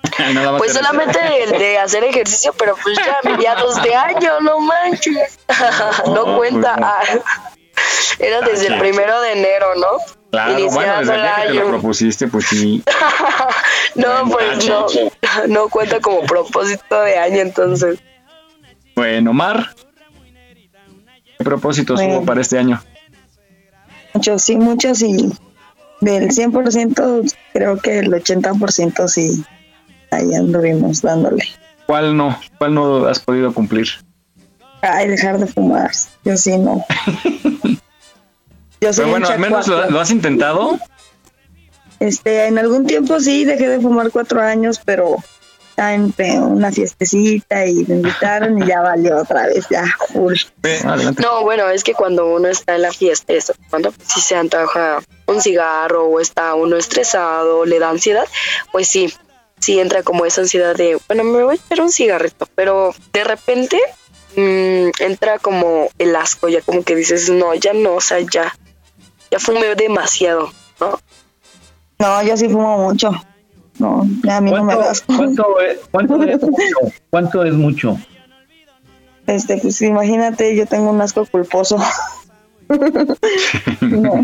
Nada 0.34 0.58
pues 0.58 0.74
te- 0.74 0.79
solamente 0.79 1.20
el 1.43 1.51
de 1.51 1.79
hacer 1.79 2.03
ejercicio, 2.03 2.53
pero 2.58 2.75
pues 2.81 2.98
ya 2.98 3.17
mediados 3.29 3.81
de 3.81 3.96
año, 3.96 4.39
no 4.41 4.60
manches. 4.60 5.39
no 6.08 6.38
cuenta. 6.38 6.75
Ah, 6.81 7.01
Era 8.20 8.41
desde 8.41 8.67
el 8.67 8.79
primero 8.79 9.22
de 9.22 9.31
enero, 9.34 9.67
¿no? 9.75 9.88
Claro, 10.31 10.53
bueno, 10.53 10.62
Iniciando 10.62 11.00
desde 11.00 11.13
el 11.15 11.22
día 11.22 11.36
que 11.36 11.48
te 11.48 11.53
lo 11.55 11.67
propusiste, 11.70 12.27
pues 12.27 12.46
sí. 12.48 12.84
No, 13.96 14.29
pues 14.29 14.65
no, 14.65 14.86
no 15.48 15.70
cuenta 15.70 16.00
como 16.00 16.22
propósito 16.24 17.01
de 17.01 17.17
año, 17.17 17.41
entonces. 17.41 18.00
Bueno, 18.95 19.33
Mar. 19.33 19.69
¿Qué 21.38 21.43
propósitos 21.43 22.00
Bueno. 22.00 22.17
hubo 22.17 22.25
para 22.25 22.41
este 22.41 22.57
año? 22.60 22.81
Muchos, 24.13 24.41
sí, 24.41 24.57
muchos 24.57 25.01
y 25.01 25.31
del 26.01 26.29
100% 26.29 27.33
creo 27.53 27.77
que 27.77 28.00
el 28.00 28.12
80% 28.12 29.07
sí, 29.07 29.43
ahí 30.12 30.33
anduvimos 30.36 31.01
dándole. 31.01 31.43
¿Cuál 31.86 32.15
no? 32.17 32.38
¿Cuál 32.57 32.74
no 32.74 33.05
has 33.05 33.19
podido 33.19 33.53
cumplir? 33.53 33.88
Ay, 34.81 35.07
dejar 35.07 35.38
de 35.39 35.48
fumar, 35.48 35.91
yo 36.25 36.36
sí 36.38 36.57
no. 36.57 36.83
Yo 38.83 38.91
soy 38.91 39.05
Pero 39.05 39.12
bueno, 39.12 39.27
al 39.27 39.39
menos 39.39 39.67
lo 39.67 40.00
has 40.00 40.10
intentado. 40.10 40.79
Este, 42.00 42.48
en 42.48 42.57
algún 42.57 42.88
tiempo 42.88 43.19
sí 43.19 43.45
dejé 43.45 43.69
de 43.69 43.79
fumar 43.79 44.10
cuatro 44.10 44.41
años, 44.41 44.81
pero 44.83 45.17
ya 45.77 45.93
en 45.93 46.11
pe- 46.11 46.39
una 46.39 46.71
fiestecita 46.71 47.65
y 47.65 47.85
me 47.85 47.95
invitaron 47.95 48.61
y 48.61 48.65
ya 48.67 48.81
valió 48.81 49.17
otra 49.21 49.47
vez, 49.47 49.65
ya 49.69 49.85
full. 50.09 50.35
No, 51.21 51.43
bueno, 51.43 51.69
es 51.69 51.83
que 51.83 51.93
cuando 51.93 52.33
uno 52.33 52.47
está 52.49 52.75
en 52.75 52.81
la 52.83 52.91
fiesta, 52.91 53.33
está 53.33 53.53
cuando 53.69 53.93
si 54.05 54.21
se 54.21 54.35
antoja 54.35 55.01
un 55.27 55.41
cigarro 55.41 56.05
o 56.07 56.19
está 56.19 56.55
uno 56.55 56.75
estresado, 56.77 57.65
le 57.65 57.79
da 57.79 57.89
ansiedad, 57.89 58.25
pues 58.71 58.87
sí, 58.87 59.13
sí 59.59 59.79
entra 59.79 60.03
como 60.03 60.25
esa 60.25 60.41
ansiedad 60.41 60.75
de, 60.75 60.97
bueno, 61.07 61.23
me 61.23 61.43
voy 61.43 61.55
a 61.55 61.59
echar 61.65 61.81
un 61.81 61.91
cigarrito, 61.91 62.47
pero 62.55 62.93
de 63.13 63.23
repente 63.23 63.79
mm, 64.35 64.89
entra 64.99 65.39
como 65.39 65.89
el 65.97 66.15
asco, 66.15 66.47
ya 66.49 66.61
como 66.61 66.83
que 66.83 66.95
dices, 66.95 67.29
no, 67.29 67.53
ya 67.55 67.73
no, 67.73 67.93
o 67.95 68.01
sea, 68.01 68.19
ya, 68.19 68.53
ya 69.31 69.39
fumé 69.39 69.73
demasiado, 69.75 70.51
¿no? 70.79 70.99
No, 71.99 72.23
yo 72.23 72.35
sí 72.35 72.49
fumo 72.49 72.77
mucho. 72.79 73.11
No, 73.81 74.07
ya 74.23 74.38
a 74.38 74.41
mí 74.41 74.51
no 74.51 74.63
me 74.63 74.75
¿Cuánto, 74.75 74.88
das. 74.88 75.01
cuánto 75.01 75.59
es, 75.59 75.79
cuánto 75.89 76.23
es 76.23 76.41
mucho? 76.43 76.95
¿Cuánto 77.09 77.43
es 77.43 77.53
mucho? 77.55 77.97
Este, 79.25 79.57
pues 79.57 79.81
imagínate, 79.81 80.55
yo 80.55 80.67
tengo 80.67 80.91
un 80.91 81.01
asco 81.01 81.25
culposo. 81.25 81.77
No. 83.81 84.23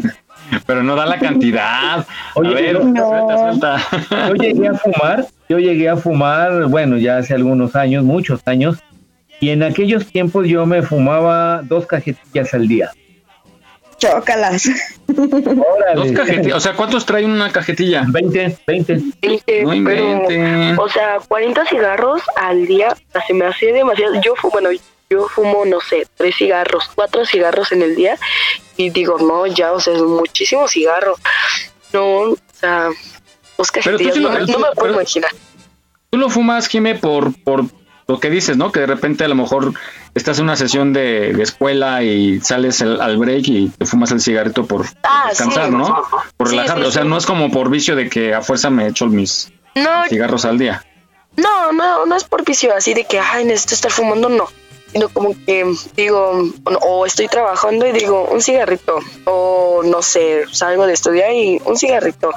Pero 0.66 0.82
no 0.84 0.96
da 0.96 1.06
la 1.06 1.20
cantidad. 1.20 2.06
Oye, 2.36 2.50
a 2.50 2.54
ver, 2.54 2.86
no. 2.86 3.10
suelta, 3.10 3.80
suelta. 3.80 4.28
Yo 4.30 4.36
llegué 4.36 4.68
a 4.70 4.74
fumar, 4.76 5.28
yo 5.50 5.60
llegué 5.60 5.90
a 5.90 5.98
fumar, 5.98 6.66
bueno, 6.68 6.98
ya 6.98 7.18
hace 7.18 7.34
algunos 7.34 7.76
años, 7.76 8.06
muchos 8.06 8.40
años, 8.46 8.78
y 9.42 9.50
en 9.50 9.64
aquellos 9.64 10.06
tiempos 10.06 10.48
yo 10.48 10.66
me 10.66 10.82
fumaba 10.82 11.62
dos 11.64 11.86
cajetillas 11.88 12.54
al 12.54 12.70
día. 12.70 12.92
Chócalas. 13.98 14.70
Órale. 15.08 15.96
Dos 15.96 16.12
cajetillas. 16.12 16.58
O 16.58 16.60
sea, 16.60 16.74
¿cuántos 16.74 17.06
trae 17.06 17.26
una 17.26 17.52
cajetilla? 17.52 18.04
20, 18.08 18.58
20. 18.68 18.98
Veinte, 19.22 19.64
No 19.64 19.84
pero, 19.84 20.84
o 20.84 20.90
sea, 20.90 21.18
40 21.28 21.66
cigarros 21.66 22.22
al 22.36 22.68
día, 22.68 22.90
o 22.94 23.12
sea, 23.12 23.26
se 23.26 23.34
me 23.34 23.46
hace 23.46 23.68
demasiado. 23.74 24.22
Yo 24.22 24.36
fumo, 24.36 24.52
bueno, 24.52 24.70
yo 25.10 25.28
fumo, 25.30 25.66
no 25.66 25.80
sé, 25.82 26.06
tres 26.16 26.36
cigarros, 26.36 26.90
cuatro 26.94 27.26
cigarros 27.26 27.72
en 27.72 27.82
el 27.82 27.96
día 27.96 28.18
y 28.76 28.90
digo, 28.90 29.18
no, 29.20 29.48
ya, 29.48 29.72
o 29.74 29.80
sea, 29.80 29.94
es 29.96 30.02
muchísimo 30.02 30.68
cigarro. 30.68 31.16
No, 31.94 32.04
o 32.20 32.38
sea, 32.54 32.90
dos 33.58 33.72
Pero 33.72 33.98
tú 33.98 34.04
cajetillas, 34.04 34.14
sí 34.16 34.20
lo- 34.20 34.32
no, 34.32 34.46
tú- 34.46 34.52
no 34.52 34.60
me 34.60 34.66
puedo 34.66 34.76
pero- 34.82 34.94
imaginar. 34.94 35.32
Tú 36.10 36.18
lo 36.18 36.30
fumas, 36.30 36.68
Jime, 36.68 36.96
por, 36.96 37.34
por 37.44 37.66
lo 38.08 38.20
que 38.20 38.30
dices, 38.30 38.56
¿no? 38.58 38.72
Que 38.72 38.80
de 38.82 38.86
repente 38.88 39.24
a 39.26 39.28
lo 39.28 39.36
mejor 39.36 39.74
estás 40.16 40.38
en 40.40 40.46
una 40.46 40.56
sesión 40.56 40.94
de, 40.94 41.34
de 41.34 41.44
escuela 41.44 42.04
y 42.04 42.40
sales 42.40 42.80
el- 42.82 43.02
al 43.02 43.18
break 43.18 43.48
y 43.50 43.70
te 43.70 43.86
fumas 43.86 44.12
el 44.12 44.22
cigarrito 44.22 44.66
por 44.66 44.86
Ah, 45.04 45.26
descansar, 45.30 45.66
sí. 45.66 45.72
¿no? 45.72 46.04
Por 46.38 46.50
relajarte. 46.50 46.82
sí, 46.84 46.88
o 46.88 46.92
sea, 46.92 47.04
no 47.04 47.18
es 47.18 47.26
como 47.26 47.52
por 47.52 47.70
vicio 47.70 47.96
de 47.96 48.10
que 48.10 48.34
a 48.34 48.42
fuerza 48.42 48.70
me 48.70 48.88
echo 48.88 49.08
mis 49.08 49.52
No, 49.76 50.06
cigarros 50.10 50.46
al 50.46 50.58
día. 50.58 50.84
no, 51.36 51.72
no, 51.74 52.06
no 52.06 52.16
es 52.16 52.24
por 52.24 52.46
vicio 52.46 52.74
así 52.76 52.94
de 52.94 53.04
que, 53.06 53.20
ay, 53.20 53.44
necesito 53.46 53.76
estar 53.76 53.92
fumando, 53.92 54.30
no. 54.30 54.46
Sino 54.92 55.10
como 55.10 55.36
que 55.46 55.66
digo, 55.96 56.44
o 56.82 57.06
estoy 57.06 57.28
trabajando 57.28 57.86
y 57.88 57.92
digo, 57.92 58.26
un 58.32 58.42
cigarrito. 58.42 59.00
O 59.26 59.82
no 59.84 60.02
sé, 60.02 60.46
salgo 60.52 60.88
de 60.88 60.94
estudiar 60.94 61.32
y 61.34 61.62
un 61.66 61.78
cigarrito. 61.78 62.32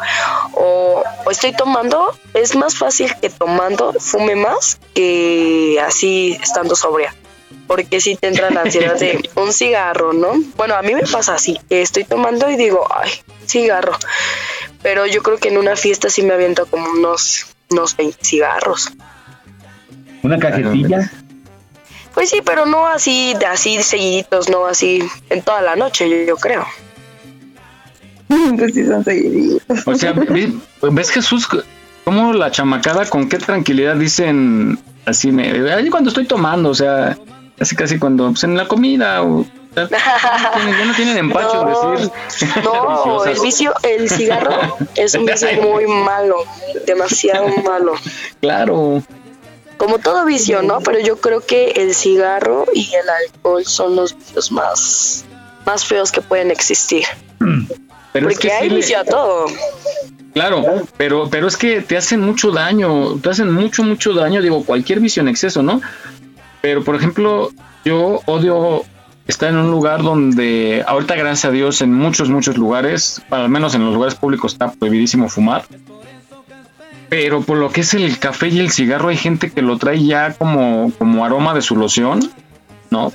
O, 0.55 1.03
o 1.25 1.31
estoy 1.31 1.53
tomando, 1.53 2.15
es 2.35 2.57
más 2.57 2.77
fácil 2.77 3.13
que 3.21 3.31
tomando 3.31 3.93
fume 3.99 4.37
más 4.37 4.79
que 4.95 5.81
así 5.85 6.39
estando 6.43 6.75
sobria. 6.75 7.15
Porque 7.67 8.01
si 8.01 8.17
te 8.17 8.27
entra 8.27 8.51
la 8.51 8.63
ansiedad 8.63 8.99
de 8.99 9.31
un 9.37 9.53
cigarro, 9.53 10.13
¿no? 10.13 10.33
Bueno, 10.57 10.75
a 10.75 10.83
mí 10.83 10.95
me 10.95 11.03
pasa 11.03 11.35
así, 11.35 11.59
que 11.69 11.83
estoy 11.83 12.05
tomando 12.05 12.51
y 12.51 12.57
digo, 12.57 12.87
ay, 12.93 13.11
cigarro. 13.47 13.93
Pero 14.83 15.07
yo 15.07 15.23
creo 15.23 15.39
que 15.39 15.49
en 15.49 15.59
una 15.59 15.77
fiesta 15.77 16.11
sí 16.11 16.23
me 16.23 16.35
aviento 16.35 16.67
como 16.67 16.91
unos, 16.91 17.47
unos 17.71 17.97
20 17.97 18.19
cigarros. 18.23 18.91
Una 20.23 20.39
cajetilla. 20.39 21.11
Pues 22.15 22.31
sí, 22.31 22.41
pero 22.45 22.67
no 22.67 22.87
así, 22.87 23.35
de 23.39 23.47
así 23.47 23.83
seguiditos, 23.83 24.49
no 24.49 24.67
así 24.67 25.03
en 25.29 25.43
toda 25.43 25.63
la 25.63 25.77
noche, 25.77 26.09
yo, 26.11 26.17
yo 26.27 26.37
creo. 26.37 26.67
pues 28.57 28.75
sí 28.75 28.87
son 28.87 29.05
seguiditos. 29.05 29.87
O 29.87 29.95
sea, 29.95 30.13
ve- 30.13 30.53
¿ves 30.83 31.11
Jesús? 31.11 31.49
¿Cómo 32.05 32.33
la 32.33 32.51
chamacada 32.51 33.07
con 33.07 33.29
qué 33.29 33.39
tranquilidad 33.39 33.97
dicen 33.97 34.79
así? 35.07 35.31
Me, 35.33 35.51
ay, 35.73 35.89
cuando 35.91 36.09
estoy 36.09 36.27
tomando, 36.27 36.71
o 36.71 36.75
sea, 36.75 37.17
casi 37.59 37.77
casi 37.77 37.99
cuando, 37.99 38.29
pues 38.31 38.45
en 38.45 38.57
la 38.57 38.67
comida 38.67 39.23
o... 39.23 39.45
ya 39.77 40.85
no 40.85 40.95
tienen- 40.97 41.17
empacho 41.19 41.65
No, 41.65 41.93
decir 41.93 42.11
No, 42.65 43.25
el 43.27 43.41
vicio, 43.41 43.73
el 43.85 44.11
cigarro 44.11 44.77
es 44.97 45.15
un 45.15 45.27
vicio 45.27 45.49
muy 45.63 45.87
malo, 45.87 46.37
demasiado 46.87 47.47
malo. 47.65 47.93
Claro. 48.41 49.01
Como 49.81 49.99
todo 49.99 50.27
vicio, 50.27 50.61
¿no? 50.61 50.81
Pero 50.83 50.99
yo 51.01 51.17
creo 51.23 51.41
que 51.41 51.71
el 51.71 51.95
cigarro 51.95 52.67
y 52.75 52.91
el 52.95 53.09
alcohol 53.09 53.65
son 53.65 53.97
los 53.97 54.15
vicios 54.15 54.53
más, 54.53 55.25
más 55.65 55.87
feos 55.87 56.13
que 56.13 56.21
pueden 56.21 56.51
existir. 56.51 57.05
Pero 58.13 58.29
es 58.29 58.35
Porque 58.35 58.49
que 58.49 58.53
hay 58.53 58.65
sí 58.65 58.69
le- 58.69 58.77
vicio 58.77 58.99
a 59.01 59.05
todo. 59.05 59.47
Claro, 60.35 60.63
pero, 60.99 61.31
pero 61.31 61.47
es 61.49 61.57
que 61.57 61.81
te 61.81 61.97
hacen 61.97 62.21
mucho 62.21 62.51
daño, 62.53 63.17
te 63.23 63.31
hacen 63.31 63.51
mucho, 63.53 63.83
mucho 63.83 64.13
daño, 64.13 64.43
digo, 64.43 64.65
cualquier 64.67 65.01
vicio 65.01 65.23
en 65.23 65.29
exceso, 65.29 65.63
¿no? 65.63 65.81
Pero, 66.61 66.85
por 66.85 66.95
ejemplo, 66.95 67.51
yo 67.87 68.21
odio 68.27 68.85
estar 69.27 69.49
en 69.49 69.57
un 69.57 69.71
lugar 69.71 70.03
donde, 70.03 70.85
ahorita, 70.87 71.15
gracias 71.17 71.47
a 71.47 71.51
Dios, 71.53 71.81
en 71.81 71.95
muchos, 71.95 72.29
muchos 72.29 72.59
lugares, 72.59 73.23
al 73.31 73.49
menos 73.49 73.75
en 73.75 73.83
los 73.85 73.95
lugares 73.95 74.15
públicos 74.15 74.53
está 74.53 74.71
prohibidísimo 74.73 75.29
fumar. 75.31 75.65
Pero 77.11 77.43
por 77.43 77.59
lo 77.59 77.71
que 77.71 77.83
es 77.83 77.93
el 77.95 78.19
café 78.19 78.49
y 78.49 78.61
el 78.61 78.71
cigarro, 78.71 79.09
hay 79.09 79.17
gente 79.19 79.51
que 79.51 79.61
lo 79.63 79.77
trae 79.77 80.03
ya 80.05 80.33
como, 80.33 80.91
como 80.97 81.25
aroma 81.25 81.53
de 81.55 81.61
su 81.61 81.77
loción, 81.77 82.31
¿no? 82.91 83.13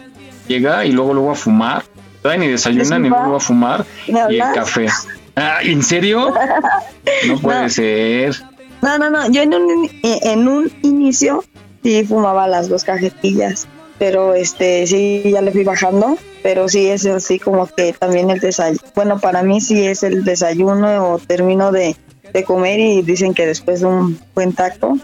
Llega 0.48 0.86
y 0.86 0.92
luego 0.92 1.14
luego 1.14 1.32
a 1.32 1.36
fumar, 1.36 1.84
traen 2.22 2.44
y 2.44 2.48
desayunan 2.50 3.02
Disculpa. 3.04 3.22
luego 3.24 3.38
a 3.38 3.40
fumar 3.40 3.86
¿Me 4.08 4.20
y 4.34 4.36
el 4.40 4.52
café. 4.54 4.88
Ah, 5.36 5.60
¿En 5.64 5.82
serio? 5.82 6.34
No 7.28 7.40
puede 7.40 7.62
No. 7.64 7.70
ser. 7.70 8.36
No, 8.82 8.98
no, 8.98 9.10
no. 9.10 9.30
Yo 9.32 9.42
en 9.42 9.54
un, 9.54 9.90
en 10.04 10.48
un 10.48 10.72
inicio 10.84 11.44
sí 11.84 12.04
fumaba 12.04 12.48
las 12.48 12.68
dos 12.68 12.84
cajetillas, 12.84 13.68
pero 13.98 14.34
este 14.36 14.86
sí 14.88 15.24
ya 15.26 15.42
le 15.42 15.52
fui 15.52 15.64
bajando, 15.64 16.18
pero 16.44 16.68
sí 16.68 16.88
es 16.88 17.06
así 17.06 17.40
como 17.40 17.68
que 17.68 17.94
también 17.94 18.30
el 18.30 18.40
desayuno. 18.40 18.82
Bueno, 18.94 19.20
para 19.20 19.42
mí 19.44 19.62
sí 19.62 19.86
es 19.88 20.04
el 20.04 20.24
desayuno 20.26 21.14
o 21.14 21.20
termino 21.20 21.72
de, 21.72 21.96
de 22.36 22.44
comer 22.44 22.80
y 22.80 23.02
dicen 23.02 23.34
que 23.34 23.46
después 23.48 23.80
de 23.80 23.88
un 23.88 24.20
buen 24.36 24.52
taco. 24.54 24.98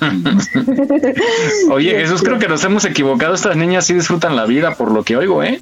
Oye, 1.70 1.90
Jesús, 2.00 2.22
creo 2.22 2.38
que 2.38 2.48
nos 2.48 2.64
hemos 2.64 2.84
equivocado. 2.84 3.34
Estas 3.34 3.56
niñas 3.56 3.86
sí 3.86 3.94
disfrutan 3.94 4.36
la 4.36 4.46
vida, 4.46 4.74
por 4.74 4.90
lo 4.90 5.02
que 5.04 5.16
oigo, 5.16 5.42
¿eh? 5.42 5.60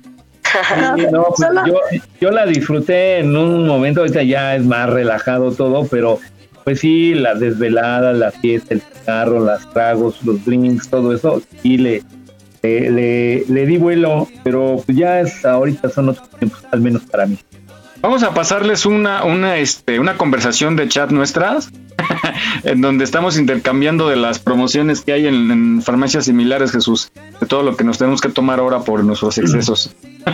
Sí, 0.97 1.03
no, 1.13 1.27
pues 1.37 1.49
yo, 1.67 1.75
yo 2.21 2.31
la 2.31 2.47
disfruté 2.47 3.19
en 3.19 3.37
un 3.37 3.67
momento, 3.67 4.01
ahorita 4.01 4.23
ya 4.23 4.57
es 4.57 4.65
más 4.65 4.89
relajado 4.91 5.53
todo, 5.53 5.87
pero 5.87 6.19
pues 6.65 6.81
sí, 6.81 7.15
la 7.15 7.35
desvelada, 7.35 8.13
la 8.13 8.31
fiesta, 8.31 8.75
el 8.75 8.81
cigarro, 8.83 9.45
las 9.45 9.69
tragos, 9.73 10.23
los 10.25 10.45
drinks, 10.45 10.89
todo 10.89 11.15
eso, 11.15 11.41
sí 11.63 11.79
le, 11.79 12.03
le, 12.63 12.91
le- 12.91 13.45
le 13.49 13.67
di 13.67 13.77
vuelo, 13.79 14.29
pero 14.43 14.83
pues 14.85 14.97
ya 14.99 15.21
es, 15.21 15.45
ahorita 15.45 15.89
son 15.89 16.11
otros 16.11 16.29
tiempos, 16.31 16.65
al 16.71 16.81
menos 16.81 17.03
para 17.05 17.27
mí. 17.27 17.39
Vamos 18.03 18.23
a 18.23 18.33
pasarles 18.33 18.87
una, 18.87 19.25
una, 19.25 19.59
este, 19.59 20.01
una 20.01 20.17
conversación 20.17 20.75
de 20.75 20.89
chat 20.89 21.11
nuestras, 21.11 21.69
en 22.65 22.81
donde 22.81 23.05
estamos 23.05 23.37
intercambiando 23.39 24.09
de 24.09 24.17
las 24.17 24.39
promociones 24.39 25.03
que 25.03 25.13
hay 25.13 25.27
en, 25.27 25.51
en 25.51 25.83
farmacias 25.83 26.25
similares, 26.25 26.73
Jesús, 26.73 27.13
de 27.41 27.47
todo 27.47 27.63
lo 27.63 27.77
que 27.77 27.85
nos 27.85 27.99
tenemos 27.99 28.23
que 28.23 28.31
tomar 28.31 28.59
ahora 28.59 28.81
por 28.81 29.05
nuestros 29.05 29.37
excesos. 29.37 29.95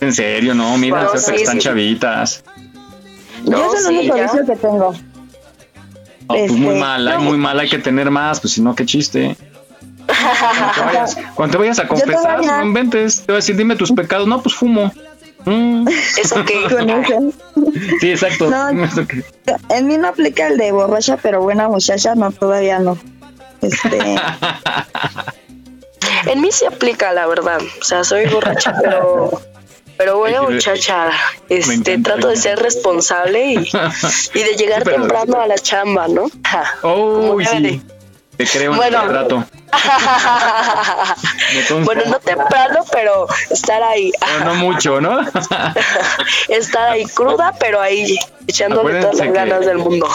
en 0.00 0.14
serio, 0.14 0.54
no, 0.54 0.76
mira, 0.78 0.96
Bueno, 0.96 1.10
hasta 1.12 1.32
que 1.32 1.38
sí, 1.38 1.42
están 1.44 1.60
sí. 1.60 1.66
chavitas. 1.66 2.44
Yo 3.44 3.74
es 3.74 3.80
el 3.80 3.86
sí, 3.86 3.98
único 3.98 4.14
vicio 4.14 4.46
que 4.46 4.56
tengo. 4.56 4.92
No, 4.92 6.26
pues 6.28 6.52
muy 6.52 6.68
Este, 6.68 6.80
mal, 6.80 7.08
hay 7.08 7.18
no. 7.18 7.24
muy 7.24 7.36
mal, 7.36 7.58
hay 7.60 7.68
que 7.68 7.78
tener 7.78 8.10
más, 8.10 8.40
pues 8.40 8.54
si 8.54 8.62
no, 8.62 8.74
qué 8.74 8.86
chiste. 8.86 9.36
Cuando 10.06 10.72
te 10.74 10.80
vayas, 10.84 11.16
cuando 11.34 11.52
te 11.52 11.58
vayas 11.58 11.78
a 11.78 11.88
confesar, 11.88 12.44
no 12.44 12.62
inventes, 12.64 13.20
te 13.20 13.26
voy 13.32 13.34
a 13.34 13.36
decir, 13.36 13.56
dime 13.56 13.74
tus 13.74 13.90
pecados, 13.92 14.28
no, 14.28 14.42
pues 14.42 14.54
fumo. 14.54 14.92
Mm, 15.46 15.86
¿Eso 15.88 16.40
ese. 16.48 17.20
sí, 18.00 18.10
exacto. 18.10 18.48
No. 18.50 18.68
Eso 18.84 19.06
que- 19.06 19.22
En 19.68 19.86
mí 19.86 19.98
no 19.98 20.08
aplica 20.08 20.46
el 20.48 20.56
de 20.56 20.72
borracha, 20.72 21.16
pero 21.18 21.42
buena 21.42 21.68
muchacha, 21.68 22.14
no, 22.14 22.32
todavía 22.32 22.78
no. 22.78 22.96
Este, 23.60 23.98
En 26.26 26.40
mí 26.40 26.50
se 26.52 26.66
aplica, 26.66 27.12
la 27.12 27.26
verdad. 27.26 27.60
O 27.80 27.84
sea, 27.84 28.04
soy 28.04 28.26
borracha, 28.26 28.74
pero 28.82 29.30
pero 29.96 30.18
buena 30.18 30.40
que- 30.40 30.54
muchacha. 30.54 31.10
Este, 31.48 31.74
encanta, 31.92 32.12
trato 32.12 32.28
de 32.28 32.36
ser 32.36 32.58
responsable 32.58 33.46
y, 33.52 33.56
y 34.34 34.42
de 34.42 34.54
llegar 34.58 34.82
Sí, 34.84 34.90
temprano 34.90 35.40
a 35.40 35.46
la 35.46 35.56
chamba, 35.56 36.08
¿no? 36.08 36.26
Ja, 36.46 36.64
Oh, 36.82 37.38
sí. 37.40 37.80
Te 38.36 38.46
creo 38.46 38.72
en 38.72 38.76
Bueno. 38.76 39.02
el 39.02 39.08
trato. 39.08 39.44
Bueno, 41.84 42.02
no 42.06 42.18
temprano, 42.18 42.84
pero 42.92 43.26
estar 43.50 43.82
ahí. 43.82 44.12
Pero 44.20 44.44
no 44.44 44.54
mucho, 44.56 45.00
¿no? 45.00 45.20
Estar 46.48 46.90
ahí 46.90 47.04
cruda, 47.06 47.54
pero 47.58 47.80
ahí 47.80 48.18
echándole 48.46 49.00
todas 49.00 49.16
las 49.16 49.26
que- 49.28 49.32
ganas 49.32 49.66
del 49.66 49.78
mundo. 49.78 50.08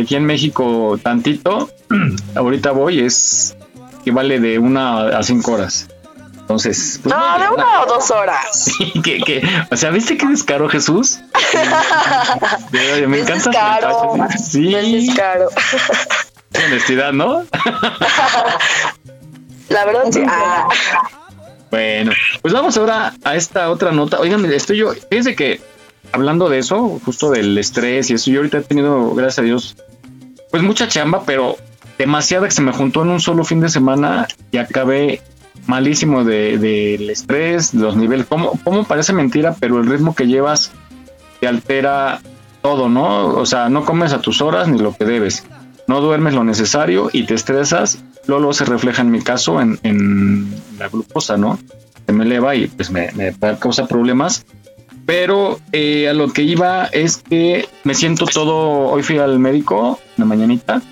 Aquí 0.00 0.16
en 0.16 0.24
México, 0.24 0.98
tantito, 1.02 1.70
ahorita 2.34 2.70
voy, 2.72 3.00
es 3.00 3.56
que 4.04 4.10
vale 4.10 4.40
de 4.40 4.58
una 4.58 5.18
a 5.18 5.22
cinco 5.22 5.52
horas. 5.52 5.88
Entonces, 6.40 6.98
pues, 7.02 7.14
No, 7.14 7.38
de 7.38 7.48
una 7.48 7.82
o 7.82 7.86
dos 7.86 8.10
horas. 8.10 8.70
que, 9.04 9.20
que- 9.20 9.42
o 9.70 9.76
sea, 9.76 9.90
¿viste 9.90 10.16
qué 10.16 10.26
descaro, 10.26 10.68
Jesús? 10.68 11.18
Me 12.70 13.18
encanta. 13.20 14.28
Sí, 14.38 14.74
Es 14.74 15.06
descaro. 15.06 15.48
Honestidad, 16.66 17.12
¿no? 17.12 17.42
La 19.68 19.84
verdad, 19.84 20.02
sí. 20.10 20.20
Ah, 20.26 20.68
Bueno, 21.70 22.12
pues 22.42 22.52
vamos 22.52 22.76
ahora 22.76 23.14
a 23.24 23.34
esta 23.36 23.70
otra 23.70 23.92
nota. 23.92 24.18
Oigan, 24.20 24.44
estoy 24.52 24.76
yo, 24.78 24.92
fíjense 25.10 25.34
que 25.34 25.60
hablando 26.12 26.48
de 26.48 26.58
eso, 26.58 27.00
justo 27.04 27.30
del 27.30 27.56
estrés 27.56 28.10
y 28.10 28.14
eso, 28.14 28.30
yo 28.30 28.40
ahorita 28.40 28.58
he 28.58 28.62
tenido, 28.62 29.14
gracias 29.14 29.38
a 29.38 29.42
Dios, 29.42 29.76
pues 30.50 30.62
mucha 30.62 30.88
chamba, 30.88 31.22
pero 31.24 31.56
demasiada 31.98 32.46
que 32.46 32.52
se 32.54 32.60
me 32.62 32.72
juntó 32.72 33.02
en 33.02 33.08
un 33.10 33.20
solo 33.20 33.44
fin 33.44 33.60
de 33.60 33.70
semana 33.70 34.28
y 34.50 34.58
acabé 34.58 35.22
malísimo 35.66 36.24
de- 36.24 36.58
del 36.58 37.08
estrés, 37.08 37.72
de 37.72 37.78
los 37.78 37.96
niveles. 37.96 38.26
Como, 38.26 38.58
como 38.64 38.84
parece 38.84 39.14
mentira, 39.14 39.54
pero 39.58 39.78
el 39.80 39.86
ritmo 39.86 40.14
que 40.14 40.26
llevas 40.26 40.72
te 41.40 41.46
altera 41.48 42.20
todo, 42.60 42.88
¿no? 42.90 43.28
O 43.28 43.46
sea, 43.46 43.68
no 43.70 43.84
comes 43.86 44.12
a 44.12 44.20
tus 44.20 44.42
horas 44.42 44.68
ni 44.68 44.78
lo 44.78 44.94
que 44.94 45.04
debes. 45.06 45.44
No 45.86 46.00
duermes 46.00 46.34
lo 46.34 46.44
necesario 46.44 47.10
y 47.12 47.24
te 47.24 47.34
estresas. 47.34 48.02
Luego 48.26 48.52
se 48.52 48.64
refleja 48.64 49.02
en 49.02 49.10
mi 49.10 49.20
caso 49.20 49.60
en, 49.60 50.54
la 50.78 50.88
glucosa, 50.88 51.36
¿no? 51.36 51.58
Se 52.06 52.12
me 52.12 52.24
eleva 52.24 52.54
y 52.54 52.66
pues 52.68 52.90
me, 52.90 53.10
me 53.12 53.34
causa 53.58 53.86
problemas. 53.86 54.44
Pero 55.06 55.58
eh, 55.72 56.08
a 56.08 56.12
lo 56.12 56.32
que 56.32 56.42
iba 56.42 56.86
es 56.86 57.16
que 57.16 57.68
me 57.84 57.94
siento 57.94 58.26
todo. 58.26 58.88
Hoy 58.90 59.02
fui 59.02 59.18
al 59.18 59.38
médico 59.38 59.98
en 60.16 60.22
la 60.22 60.24
mañanita 60.26 60.82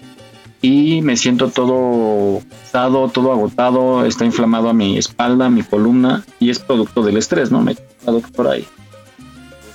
y 0.63 1.01
me 1.03 1.17
siento 1.17 1.49
todo 1.51 2.43
cansado, 2.51 3.09
todo 3.09 3.33
agotado. 3.33 4.05
Está 4.05 4.25
inflamado 4.25 4.69
a 4.69 4.75
mi 4.75 4.99
espalda, 4.99 5.49
mi 5.49 5.63
columna 5.63 6.25
y 6.39 6.51
es 6.51 6.59
producto 6.59 7.03
del 7.03 7.17
estrés, 7.17 7.51
¿no? 7.51 7.63
Me 7.63 7.77
la 8.05 8.13
doctora 8.13 8.53
ahí. 8.53 8.67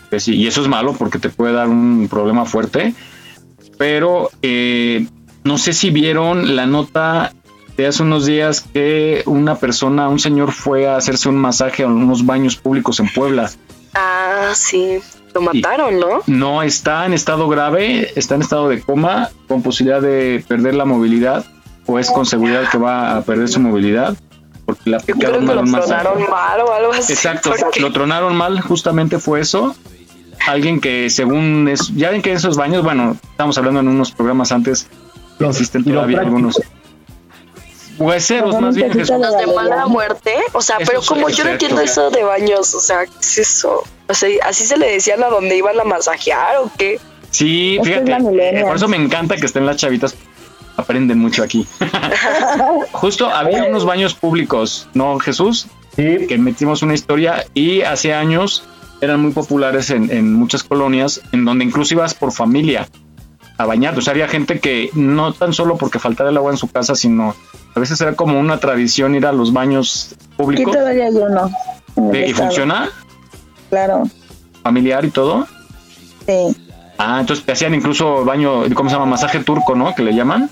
Que 0.09 0.19
sí, 0.19 0.35
y 0.35 0.47
eso 0.47 0.61
es 0.61 0.67
malo 0.67 0.93
porque 0.93 1.17
te 1.17 1.29
puede 1.29 1.53
dar 1.53 1.69
un 1.69 2.07
problema 2.09 2.45
fuerte. 2.45 2.93
Pero 3.77 4.29
eh, 4.41 5.07
no 5.43 5.57
sé 5.57 5.73
si 5.73 5.89
vieron 5.89 6.55
la 6.55 6.65
nota 6.65 7.33
de 7.77 7.87
hace 7.87 8.03
unos 8.03 8.25
días 8.25 8.61
que 8.61 9.23
una 9.25 9.55
persona, 9.55 10.07
un 10.09 10.19
señor 10.19 10.51
fue 10.51 10.87
a 10.87 10.95
hacerse 10.95 11.29
un 11.29 11.37
masaje 11.37 11.83
a 11.83 11.87
unos 11.87 12.25
baños 12.25 12.55
públicos 12.55 12.99
en 12.99 13.09
Puebla. 13.09 13.51
ah, 13.93 14.51
sí. 14.55 14.99
Lo 15.33 15.41
mataron, 15.41 15.99
¿no? 15.99 16.21
No 16.27 16.63
está 16.63 17.05
en 17.05 17.11
estado 17.11 17.49
grave, 17.49 18.09
está 18.15 18.35
en 18.35 18.41
estado 18.41 18.69
de 18.69 18.79
coma, 18.79 19.31
con 19.49 19.61
posibilidad 19.61 20.01
de 20.01 20.43
perder 20.47 20.75
la 20.75 20.85
movilidad, 20.85 21.45
o 21.85 21.99
es 21.99 22.09
con 22.09 22.25
seguridad 22.25 22.69
que 22.71 22.77
va 22.77 23.17
a 23.17 23.21
perder 23.21 23.49
su 23.49 23.59
movilidad, 23.59 24.15
porque 24.65 24.83
creo 24.85 24.97
aplicaron 24.97 25.45
mal 25.45 25.55
lo 25.57 25.61
un 25.63 25.71
masaje. 25.71 26.03
tronaron 26.03 26.29
mal 26.29 26.61
o 26.61 26.71
algo 26.71 26.93
así. 26.93 27.11
Exacto, 27.11 27.51
lo 27.81 27.91
tronaron 27.91 28.33
mal, 28.37 28.61
justamente 28.61 29.19
fue 29.19 29.41
eso. 29.41 29.75
Alguien 30.47 30.79
que 30.79 31.09
según 31.09 31.67
es, 31.67 31.93
ya 31.95 32.11
ven 32.11 32.21
que 32.21 32.33
esos 32.33 32.55
baños, 32.55 32.83
bueno, 32.83 33.17
estamos 33.31 33.57
hablando 33.57 33.79
en 33.79 33.87
unos 33.87 34.11
programas 34.11 34.51
antes, 34.51 34.87
existen 35.39 35.83
todavía 35.83 36.19
algunos 36.19 36.59
hueseros 37.97 38.59
más 38.59 38.75
bien, 38.75 38.91
Jesús. 38.91 39.15
Los 39.19 39.37
de 39.37 39.47
mala 39.47 39.87
muerte, 39.87 40.33
o 40.53 40.61
sea, 40.61 40.77
Eso 40.77 40.91
pero 40.91 41.01
como 41.05 41.29
yo 41.29 41.43
no 41.43 41.51
entiendo 41.51 41.81
eso 41.81 42.09
de 42.09 42.23
baños, 42.23 42.73
o 42.73 42.79
sea, 42.79 43.05
¿qué 43.05 43.11
es 43.21 43.37
eso? 43.37 43.83
O 44.07 44.13
sea, 44.13 44.29
¿así 44.43 44.65
se 44.65 44.77
le 44.77 44.91
decían 44.91 45.23
a 45.23 45.27
donde 45.27 45.55
iban 45.55 45.79
a 45.79 45.83
masajear 45.83 46.57
o 46.57 46.71
qué? 46.77 46.99
Sí, 47.31 47.79
que 47.83 47.95
es 47.95 48.03
fíjate, 48.03 48.59
eh, 48.59 48.63
por 48.63 48.75
eso 48.75 48.87
me 48.87 48.97
encanta 48.97 49.35
que 49.35 49.45
estén 49.45 49.65
las 49.65 49.77
chavitas, 49.77 50.15
aprenden 50.77 51.19
mucho 51.19 51.43
aquí. 51.43 51.67
Justo 52.91 53.29
había 53.29 53.63
unos 53.65 53.85
baños 53.85 54.13
públicos, 54.13 54.87
¿no, 54.93 55.17
Jesús? 55.19 55.67
Que 55.95 56.37
metimos 56.37 56.81
una 56.81 56.93
historia 56.93 57.45
y 57.53 57.81
hace 57.81 58.13
años 58.13 58.67
eran 59.01 59.21
muy 59.21 59.31
populares 59.31 59.89
en, 59.89 60.09
en 60.11 60.33
muchas 60.33 60.63
colonias, 60.63 61.21
en 61.31 61.45
donde 61.45 61.65
incluso 61.65 61.93
ibas 61.93 62.13
por 62.13 62.31
familia 62.31 62.87
a 63.57 63.65
bañarte. 63.65 63.99
O 63.99 64.01
sea, 64.01 64.11
había 64.11 64.27
gente 64.27 64.59
que 64.59 64.89
no 64.93 65.31
tan 65.33 65.53
solo 65.53 65.77
porque 65.77 65.99
faltara 65.99 66.29
el 66.29 66.37
agua 66.37 66.51
en 66.51 66.57
su 66.57 66.67
casa, 66.69 66.95
sino 66.95 67.35
a 67.75 67.79
veces 67.79 67.99
era 68.01 68.13
como 68.15 68.39
una 68.39 68.59
tradición 68.59 69.15
ir 69.15 69.25
a 69.25 69.31
los 69.31 69.53
baños 69.53 70.13
Aquí 70.15 70.25
públicos. 70.37 70.73
todavía 70.73 71.05
hay 71.05 71.15
uno. 71.15 71.49
¿Y 72.13 72.33
funciona? 72.33 72.89
Claro, 73.69 74.03
¿Familiar 74.63 75.05
y 75.05 75.09
todo? 75.09 75.47
sí. 76.25 76.55
Ah, 76.97 77.17
entonces 77.19 77.45
te 77.45 77.51
hacían 77.51 77.73
incluso 77.75 78.23
baño, 78.23 78.63
¿cómo 78.73 78.89
se 78.89 78.95
llama? 78.95 79.05
Masaje 79.05 79.39
turco, 79.43 79.75
¿no? 79.75 79.93
Que 79.93 80.01
le 80.01 80.13
llaman. 80.15 80.49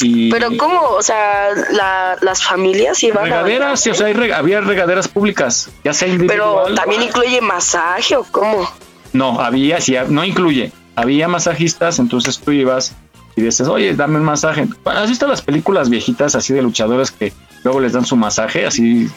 Y 0.00 0.30
Pero 0.30 0.48
¿cómo? 0.58 0.80
O 0.90 1.02
sea, 1.02 1.48
la- 1.72 2.16
las 2.20 2.42
familias 2.44 3.02
iban 3.02 3.24
a 3.24 3.42
regaderas, 3.42 3.86
o 3.86 3.94
sea, 3.94 4.06
hay 4.08 4.30
había 4.30 4.60
regaderas 4.60 5.08
públicas, 5.08 5.70
ya 5.84 5.92
sea 5.94 6.08
Pero 6.26 6.64
también 6.74 7.02
incluye 7.02 7.40
masaje 7.40 8.14
o 8.16 8.24
cómo? 8.24 8.70
No, 9.12 9.40
había, 9.40 9.80
sí, 9.80 9.96
no 10.08 10.24
incluye. 10.24 10.72
Había 10.96 11.28
masajistas, 11.28 11.98
entonces 11.98 12.38
tú 12.38 12.52
ibas 12.52 12.92
y 13.36 13.42
dices, 13.42 13.68
oye, 13.68 13.94
dame 13.94 14.18
un 14.18 14.24
masaje. 14.24 14.66
¿Has 14.84 15.08
visto 15.08 15.26
las 15.26 15.40
películas 15.42 15.88
viejitas 15.88 16.34
así 16.34 16.52
de 16.52 16.62
luchadores 16.62 17.10
que 17.10 17.32
luego 17.64 17.80
les 17.80 17.92
dan 17.92 18.04
su 18.04 18.16
masaje, 18.16 18.66
así 18.66 19.08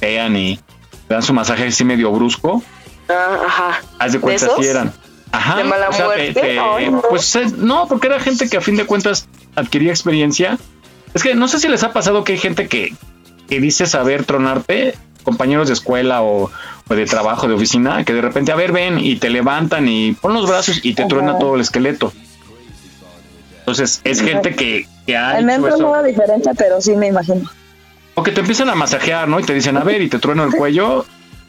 pegan 0.00 0.36
y 0.36 0.54
le 1.08 1.14
dan 1.14 1.22
su 1.22 1.32
masaje 1.34 1.66
así 1.66 1.84
medio 1.84 2.10
brusco? 2.12 2.62
Ah, 3.08 3.38
ajá. 3.46 3.80
Haz 3.98 4.12
de 4.12 4.20
cuenta 4.20 4.48
si 4.58 4.66
eran. 4.66 4.92
Ajá. 5.36 5.56
¿De 5.56 5.64
mala 5.64 5.88
o 5.88 5.92
sea, 5.92 6.08
te- 6.08 6.16
muerte? 6.16 6.40
te- 6.40 6.58
Ay, 6.58 6.90
no. 6.90 7.02
Pues 7.02 7.36
no, 7.58 7.86
porque 7.88 8.06
era 8.06 8.20
gente 8.20 8.48
que 8.48 8.56
a 8.56 8.60
fin 8.60 8.76
de 8.76 8.86
cuentas 8.86 9.28
adquiría 9.54 9.90
experiencia. 9.90 10.58
Es 11.14 11.22
que 11.22 11.34
no 11.34 11.48
sé 11.48 11.58
si 11.60 11.68
les 11.68 11.82
ha 11.82 11.92
pasado 11.92 12.24
que 12.24 12.32
hay 12.32 12.38
gente 12.38 12.68
que, 12.68 12.94
que 13.48 13.60
dice 13.60 13.86
saber 13.86 14.24
tronarte, 14.24 14.94
compañeros 15.22 15.68
de 15.68 15.74
escuela 15.74 16.22
o, 16.22 16.50
o 16.88 16.94
de 16.94 17.04
trabajo, 17.06 17.48
de 17.48 17.54
oficina, 17.54 18.04
que 18.04 18.12
de 18.12 18.20
repente, 18.22 18.52
a 18.52 18.56
ver, 18.56 18.72
ven 18.72 18.98
y 18.98 19.16
te 19.16 19.28
levantan 19.30 19.88
y 19.88 20.12
pon 20.12 20.34
los 20.34 20.46
brazos 20.48 20.80
y 20.84 20.94
te 20.94 21.02
Ajá. 21.02 21.08
truena 21.08 21.38
todo 21.38 21.54
el 21.54 21.60
esqueleto. 21.62 22.12
Entonces, 23.60 24.00
es 24.04 24.20
gente 24.20 24.54
que, 24.54 24.86
que 25.06 25.16
ha 25.16 25.30
Al 25.32 25.50
hecho 25.50 25.68
eso. 25.68 26.02
diferente, 26.04 26.50
pero 26.56 26.80
sí 26.80 26.94
me 26.94 27.08
imagino. 27.08 27.50
O 28.14 28.22
que 28.22 28.30
te 28.30 28.40
empiezan 28.40 28.70
a 28.70 28.74
masajear, 28.74 29.26
¿no? 29.28 29.40
Y 29.40 29.42
te 29.42 29.54
dicen, 29.54 29.76
a 29.76 29.82
ver, 29.84 30.00
y 30.02 30.08
te 30.08 30.18
trueno 30.18 30.44
el 30.44 30.52
cuello. 30.52 31.04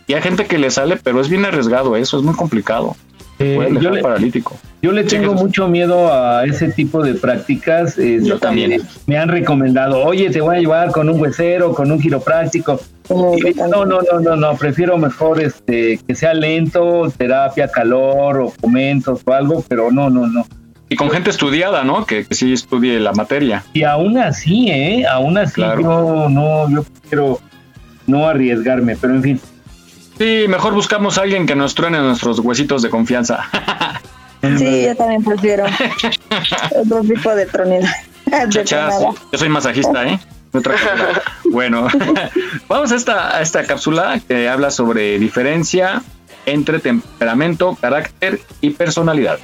Y 0.07 0.13
hay 0.13 0.21
gente 0.21 0.45
que 0.47 0.57
le 0.57 0.71
sale, 0.71 0.97
pero 0.97 1.21
es 1.21 1.29
bien 1.29 1.45
arriesgado 1.45 1.95
eso, 1.95 2.17
es 2.17 2.23
muy 2.23 2.33
complicado. 2.33 2.95
Eh, 3.39 3.69
yo 3.79 3.91
le- 3.91 4.01
paralítico. 4.01 4.57
Yo 4.81 4.91
le 4.91 5.03
tengo 5.03 5.33
mucho 5.33 5.67
miedo 5.67 6.11
a 6.13 6.45
ese 6.45 6.69
tipo 6.69 7.03
de 7.03 7.15
prácticas. 7.15 7.97
este, 7.97 8.23
Yo 8.23 8.37
también. 8.39 8.81
Me 9.07 9.17
han 9.17 9.27
recomendado, 9.29 10.03
oye, 10.03 10.29
te 10.29 10.39
voy 10.41 10.55
a 10.57 10.59
llevar 10.59 10.91
con 10.91 11.09
un 11.09 11.19
huesero, 11.19 11.73
con 11.73 11.91
un 11.91 11.99
quiropráctico. 11.99 12.79
Y 13.09 13.53
no, 13.55 13.85
no, 13.85 14.01
no, 14.01 14.19
no, 14.21 14.35
no, 14.35 14.55
prefiero 14.55 14.97
mejor 14.97 15.41
este 15.41 15.99
que 16.07 16.13
sea 16.15 16.33
lento, 16.33 17.11
terapia, 17.17 17.67
calor 17.69 18.39
o 18.39 18.53
comentos 18.61 19.21
o 19.25 19.33
algo, 19.33 19.63
pero 19.67 19.91
no, 19.91 20.09
no, 20.09 20.27
no. 20.27 20.45
Y 20.89 20.95
con 20.95 21.09
gente 21.09 21.29
estudiada, 21.31 21.83
¿no? 21.83 22.05
Que, 22.05 22.25
que 22.25 22.33
sí 22.35 22.53
estudie 22.53 22.99
la 22.99 23.11
materia. 23.13 23.63
Y 23.73 23.83
aún 23.83 24.17
así, 24.17 24.69
¿eh? 24.69 25.05
Aún 25.09 25.37
así 25.37 25.55
Claro. 25.55 25.81
yo 25.81 26.29
no, 26.29 26.69
yo 26.69 26.85
quiero 27.09 27.39
no 28.07 28.27
arriesgarme, 28.27 28.95
pero 28.95 29.15
en 29.15 29.23
fin. 29.23 29.41
Sí, 30.17 30.45
mejor 30.47 30.73
buscamos 30.73 31.17
a 31.17 31.21
alguien 31.21 31.45
que 31.45 31.55
nos 31.55 31.75
truene 31.75 31.99
nuestros 31.99 32.39
huesitos 32.39 32.81
de 32.81 32.89
confianza. 32.89 33.49
Sí, 34.41 34.83
yo 34.85 34.95
también 34.95 35.23
prefiero 35.23 35.65
otro 36.75 37.01
tipo 37.01 37.35
de 37.35 37.45
tronada. 37.47 37.95
yo 38.49 39.13
soy 39.33 39.49
masajista, 39.49 40.07
¿eh? 40.07 40.19
Otra 40.53 40.73
cosa. 40.73 41.21
Bueno, 41.45 41.87
vamos 42.67 42.91
a 42.91 42.95
esta, 42.95 43.35
a 43.35 43.41
esta 43.41 43.65
cápsula 43.65 44.19
que 44.27 44.47
habla 44.47 44.71
sobre 44.71 45.19
diferencia 45.19 46.01
entre 46.45 46.79
temperamento, 46.79 47.77
carácter 47.79 48.39
y 48.61 48.71
personalidad. 48.71 49.39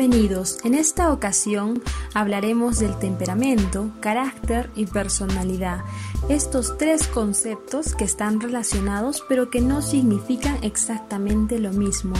Bienvenidos. 0.00 0.64
En 0.64 0.72
esta 0.72 1.12
ocasión 1.12 1.82
hablaremos 2.14 2.78
del 2.78 2.98
temperamento, 2.98 3.90
carácter 4.00 4.70
y 4.74 4.86
personalidad. 4.86 5.84
Estos 6.30 6.78
tres 6.78 7.06
conceptos 7.06 7.94
que 7.94 8.04
están 8.04 8.40
relacionados 8.40 9.22
pero 9.28 9.50
que 9.50 9.60
no 9.60 9.82
significan 9.82 10.56
exactamente 10.64 11.58
lo 11.58 11.70
mismo. 11.72 12.14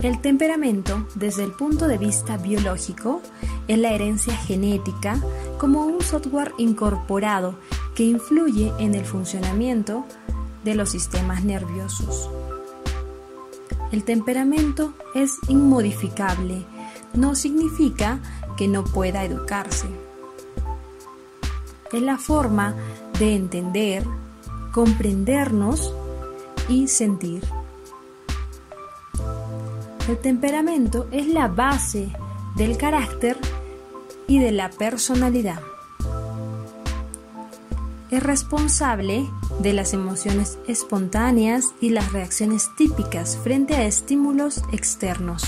El 0.00 0.18
temperamento, 0.22 1.06
desde 1.14 1.44
el 1.44 1.52
punto 1.52 1.88
de 1.88 1.98
vista 1.98 2.38
biológico, 2.38 3.20
es 3.66 3.76
la 3.76 3.92
herencia 3.92 4.34
genética 4.34 5.20
como 5.58 5.84
un 5.84 6.00
software 6.00 6.54
incorporado 6.56 7.58
que 7.94 8.04
influye 8.04 8.72
en 8.78 8.94
el 8.94 9.04
funcionamiento 9.04 10.06
de 10.64 10.74
los 10.74 10.88
sistemas 10.88 11.44
nerviosos. 11.44 12.30
El 13.90 14.04
temperamento 14.04 14.92
es 15.14 15.38
inmodificable, 15.48 16.64
no 17.14 17.34
significa 17.34 18.20
que 18.56 18.68
no 18.68 18.84
pueda 18.84 19.24
educarse. 19.24 19.88
Es 21.92 22.02
la 22.02 22.18
forma 22.18 22.74
de 23.18 23.34
entender, 23.34 24.04
comprendernos 24.72 25.94
y 26.68 26.88
sentir. 26.88 27.42
El 30.06 30.18
temperamento 30.18 31.06
es 31.10 31.26
la 31.26 31.48
base 31.48 32.10
del 32.56 32.76
carácter 32.76 33.38
y 34.26 34.38
de 34.38 34.52
la 34.52 34.68
personalidad. 34.68 35.60
Es 38.10 38.22
responsable 38.22 39.28
de 39.60 39.74
las 39.74 39.92
emociones 39.92 40.58
espontáneas 40.66 41.74
y 41.78 41.90
las 41.90 42.10
reacciones 42.10 42.70
típicas 42.76 43.36
frente 43.36 43.74
a 43.74 43.84
estímulos 43.84 44.62
externos. 44.72 45.44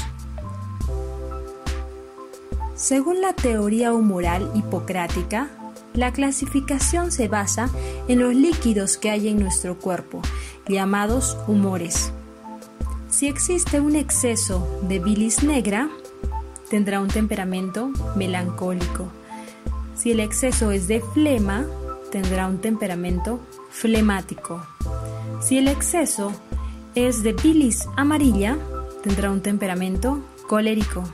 Según 2.74 3.22
la 3.22 3.32
teoría 3.32 3.94
humoral 3.94 4.50
hipocrática, 4.54 5.48
la 5.94 6.12
clasificación 6.12 7.12
se 7.12 7.28
basa 7.28 7.70
en 8.08 8.20
los 8.20 8.34
líquidos 8.34 8.98
que 8.98 9.10
hay 9.10 9.28
en 9.28 9.40
nuestro 9.40 9.78
cuerpo, 9.78 10.20
llamados 10.68 11.38
humores. 11.46 12.12
Si 13.08 13.26
existe 13.26 13.80
un 13.80 13.96
exceso 13.96 14.66
de 14.82 14.98
bilis 14.98 15.42
negra, 15.42 15.88
tendrá 16.68 17.00
un 17.00 17.08
temperamento 17.08 17.90
melancólico. 18.16 19.08
Si 19.96 20.12
el 20.12 20.20
exceso 20.20 20.70
es 20.70 20.88
de 20.88 21.00
flema, 21.00 21.66
tendrá 22.10 22.46
un 22.46 22.58
temperamento 22.58 23.40
flemático. 23.70 24.66
Si 25.40 25.58
el 25.58 25.68
exceso 25.68 26.32
es 26.94 27.22
de 27.22 27.32
bilis 27.32 27.88
amarilla, 27.96 28.58
tendrá 29.02 29.30
un 29.30 29.40
temperamento 29.40 30.20
colérico. 30.48 31.04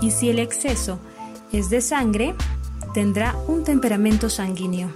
Y 0.00 0.10
si 0.10 0.28
el 0.28 0.38
exceso 0.38 0.98
es 1.52 1.70
de 1.70 1.80
sangre, 1.80 2.34
tendrá 2.92 3.36
un 3.46 3.64
temperamento 3.64 4.28
sanguíneo. 4.28 4.90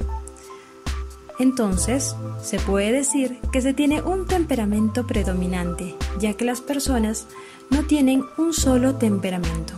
Entonces, 1.38 2.14
se 2.42 2.58
puede 2.58 2.92
decir 2.92 3.38
que 3.50 3.62
se 3.62 3.72
tiene 3.72 4.02
un 4.02 4.26
temperamento 4.26 5.06
predominante, 5.06 5.94
ya 6.18 6.34
que 6.34 6.44
las 6.44 6.60
personas 6.60 7.26
no 7.70 7.84
tienen 7.84 8.24
un 8.36 8.52
solo 8.52 8.96
temperamento. 8.96 9.72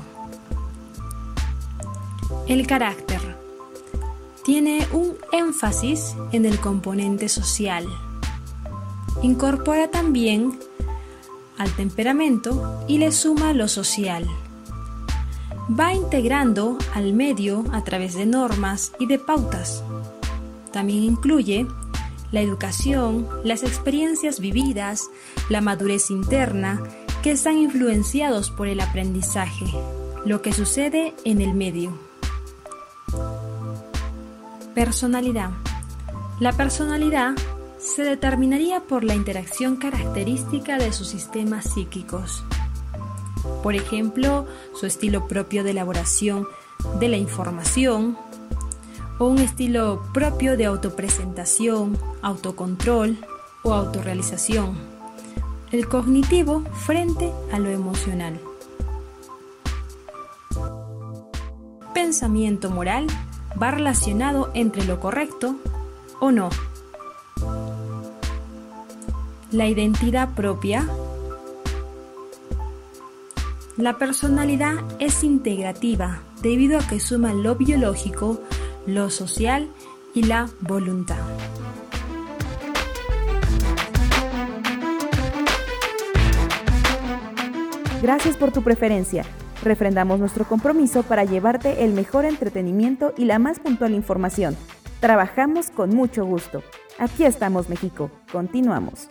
El 2.49 2.67
carácter 2.67 3.32
tiene 4.45 4.87
un 4.93 5.15
énfasis 5.33 6.15
en 6.33 6.45
el 6.47 6.59
componente 6.59 7.29
social. 7.29 7.87
Incorpora 9.23 9.91
también 9.91 10.59
al 11.59 11.71
temperamento 11.77 12.85
y 12.89 12.99
le 12.99 13.13
suma 13.13 13.53
lo 13.53 13.69
social. 13.69 14.27
Va 15.79 15.95
integrando 15.95 16.77
al 16.95 17.13
medio 17.13 17.65
a 17.73 17.85
través 17.85 18.15
de 18.15 18.27
normas 18.27 18.93
y 18.99 19.07
de 19.07 19.19
pautas. 19.19 19.85
También 20.73 21.05
incluye 21.05 21.67
la 22.33 22.41
educación, 22.41 23.29
las 23.45 23.63
experiencias 23.63 24.41
vividas, 24.41 25.09
la 25.51 25.61
madurez 25.61 26.11
interna, 26.11 26.83
que 27.23 27.31
están 27.31 27.59
influenciados 27.59 28.51
por 28.51 28.67
el 28.67 28.81
aprendizaje, 28.81 29.67
lo 30.25 30.43
que 30.43 30.53
sucede 30.53 31.15
en 31.25 31.41
el 31.41 31.55
medio. 31.55 32.12
Personalidad. 34.75 35.51
La 36.41 36.53
personalidad 36.53 37.35
se 37.79 38.05
determinaría 38.05 38.81
por 38.81 39.05
la 39.05 39.15
interacción 39.15 39.77
característica 39.77 40.79
de 40.79 40.93
sus 40.93 41.09
sistemas 41.09 41.75
psíquicos. 41.75 42.43
Por 43.63 43.75
ejemplo, 43.75 44.47
su 44.75 44.87
estilo 44.87 45.29
propio 45.29 45.63
de 45.63 45.73
elaboración 45.73 46.49
de 46.99 47.09
la 47.09 47.19
información 47.19 48.17
o 49.19 49.27
un 49.27 49.41
estilo 49.41 50.03
propio 50.15 50.57
de 50.57 50.65
autopresentación, 50.65 51.99
autocontrol 52.23 53.19
o 53.63 53.75
autorrealización. 53.75 54.75
El 55.71 55.87
cognitivo 55.87 56.63
frente 56.87 57.31
a 57.53 57.59
lo 57.59 57.69
emocional. 57.69 58.41
Pensamiento 61.93 62.71
moral 62.71 63.07
va 63.61 63.71
relacionado 63.71 64.51
entre 64.55 64.85
lo 64.85 65.01
correcto 65.01 65.57
o 66.21 66.31
no. 66.31 66.51
La 69.51 69.67
identidad 69.67 70.35
propia. 70.35 70.89
La 73.77 73.99
personalidad 73.99 74.75
es 74.99 75.25
integrativa 75.25 76.23
debido 76.43 76.79
a 76.79 76.87
que 76.87 77.01
suma 77.01 77.33
lo 77.33 77.57
biológico, 77.57 78.41
lo 78.87 79.11
social 79.11 79.69
y 80.15 80.25
la 80.25 80.49
voluntad. 80.61 81.19
Gracias 88.03 88.37
por 88.37 88.51
tu 88.51 88.63
preferencia. 88.63 89.25
Refrendamos 89.63 90.19
nuestro 90.19 90.45
compromiso 90.45 91.03
para 91.05 91.25
llevarte 91.25 91.85
el 91.85 91.93
mejor 91.93 92.25
entretenimiento 92.25 93.15
y 93.17 93.27
la 93.27 93.39
más 93.39 93.61
puntual 93.61 93.95
información. 93.95 94.57
Trabajamos 95.01 95.71
con 95.71 95.91
mucho 95.91 96.25
gusto. 96.25 96.63
Aquí 96.99 97.25
estamos, 97.25 97.69
México. 97.69 98.11
Continuamos. 98.31 99.09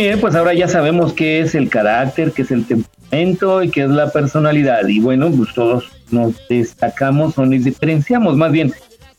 Bien, 0.00 0.20
pues 0.20 0.34
ahora 0.34 0.54
ya 0.54 0.68
sabemos 0.68 1.12
qué 1.12 1.40
es 1.40 1.54
el 1.54 1.68
carácter, 1.68 2.32
qué 2.32 2.42
es 2.42 2.50
el 2.50 2.66
temperamento 2.66 3.62
y 3.62 3.70
qué 3.70 3.82
es 3.82 3.90
la 3.90 4.10
personalidad. 4.10 4.86
Y 4.88 5.00
bueno, 5.00 5.30
pues 5.30 5.52
todos 5.54 5.90
nos 6.10 6.34
destacamos 6.48 7.36
o 7.38 7.44
nos 7.46 7.64
diferenciamos 7.64 8.36
más 8.36 8.50
bien 8.50 8.72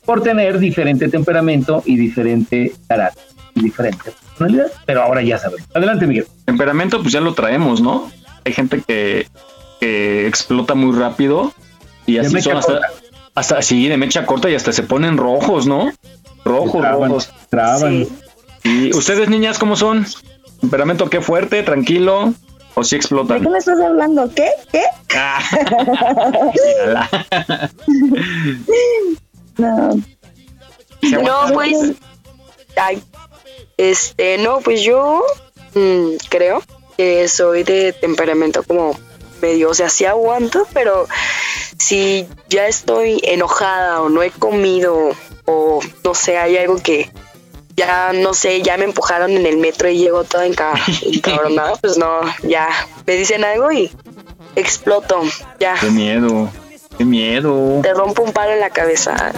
por 0.04 0.22
tener 0.22 0.58
diferente 0.58 1.08
temperamento 1.08 1.82
y 1.86 1.96
diferente 1.96 2.72
carácter, 2.88 3.24
y 3.54 3.62
diferente 3.62 4.10
personalidad. 4.10 4.66
Pero 4.84 5.02
ahora 5.02 5.22
ya 5.22 5.38
sabemos. 5.38 5.68
Adelante, 5.74 6.06
Miguel. 6.06 6.26
Temperamento, 6.44 7.00
pues 7.00 7.12
ya 7.12 7.20
lo 7.20 7.34
traemos, 7.34 7.80
¿no? 7.80 8.10
Hay 8.44 8.52
gente 8.52 8.82
que, 8.86 9.26
que 9.80 10.26
explota 10.26 10.74
muy 10.74 10.98
rápido 10.98 11.52
y 12.06 12.18
así 12.18 12.40
son 12.40 12.56
hasta, 12.56 12.80
hasta 13.34 13.58
así 13.58 13.88
de 13.88 13.96
mecha 13.96 14.26
corta 14.26 14.50
y 14.50 14.54
hasta 14.56 14.72
se 14.72 14.82
ponen 14.82 15.16
rojos, 15.16 15.66
¿no? 15.66 15.92
Rojos, 16.44 16.80
Traban, 16.80 17.08
rojos. 17.08 17.30
traban. 17.48 18.06
¿Y 18.64 18.94
ustedes, 18.96 19.28
niñas, 19.28 19.58
cómo 19.58 19.76
son? 19.76 20.04
¿Temperamento 20.62 21.10
qué 21.10 21.20
fuerte, 21.20 21.62
tranquilo? 21.62 22.32
¿O 22.74 22.82
si 22.84 22.96
¿De 22.96 23.00
explotan? 23.00 23.42
qué 23.42 23.50
me 23.50 23.58
estás 23.58 23.78
hablando? 23.78 24.30
¿Qué? 24.34 24.48
¿Qué? 24.70 24.82
Ah. 25.14 25.42
No, 29.58 29.90
No, 31.22 31.52
pues. 31.52 31.92
Ay, 32.76 33.02
este, 33.76 34.38
no, 34.38 34.60
pues 34.60 34.82
yo 34.82 35.22
mm, 35.74 36.12
creo 36.30 36.62
que 36.96 37.28
soy 37.28 37.64
de 37.64 37.92
temperamento 37.92 38.62
como 38.62 38.98
medio, 39.42 39.68
o 39.70 39.74
sea, 39.74 39.90
sí 39.90 40.06
aguanto, 40.06 40.66
pero 40.72 41.06
si 41.78 42.26
ya 42.48 42.66
estoy 42.66 43.20
enojada 43.24 44.00
o 44.00 44.08
no 44.08 44.22
he 44.22 44.30
comido 44.30 45.10
o 45.44 45.80
no 46.02 46.14
sé, 46.14 46.38
hay 46.38 46.56
algo 46.56 46.80
que 46.80 47.10
ya 47.76 48.12
no 48.12 48.34
sé, 48.34 48.62
ya 48.62 48.76
me 48.76 48.84
empujaron 48.84 49.30
en 49.32 49.46
el 49.46 49.56
metro 49.58 49.88
y 49.88 49.98
llego 49.98 50.24
toda 50.24 50.46
enca- 50.46 50.72
encabronada, 51.14 51.76
pues 51.76 51.96
no, 51.98 52.20
ya 52.42 52.68
me 53.06 53.14
dicen 53.16 53.44
algo 53.44 53.72
y 53.72 53.90
exploto, 54.56 55.20
ya. 55.58 55.74
Qué 55.80 55.90
miedo, 55.90 56.50
qué 56.98 57.04
miedo. 57.04 57.80
Te 57.82 57.94
rompo 57.94 58.22
un 58.22 58.32
palo 58.32 58.52
en 58.52 58.60
la 58.60 58.70
cabeza. 58.70 59.32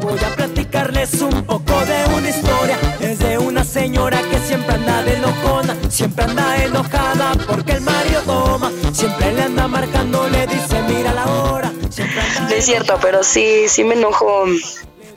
Voy 0.00 0.18
a 0.18 0.34
platicarles 0.36 1.20
un 1.20 1.44
poco 1.44 1.72
de 1.84 2.04
una 2.16 2.28
historia. 2.30 2.78
Es 3.00 3.18
de 3.18 3.38
una 3.38 3.64
señora 3.64 4.20
que 4.30 4.38
siempre 4.38 4.74
anda 4.74 5.02
de 5.02 5.14
enojona. 5.16 5.76
Siempre 5.90 6.24
anda 6.24 6.64
enojada 6.64 7.32
porque 7.48 7.72
el 7.72 7.80
Mario 7.80 8.20
toma. 8.24 8.70
Siempre 8.92 9.32
le 9.32 9.42
anda 9.42 9.66
marcando, 9.66 10.28
le 10.28 10.46
dice 10.46 10.80
mira 10.88 11.12
la 11.12 11.26
hora. 11.26 11.72
Siempre 11.90 12.20
anda 12.20 12.40
No 12.48 12.54
es 12.54 12.64
cierto, 12.64 12.98
pero 13.02 13.22
sí, 13.24 13.64
sí 13.68 13.82
me 13.84 13.94
enojo. 13.94 14.44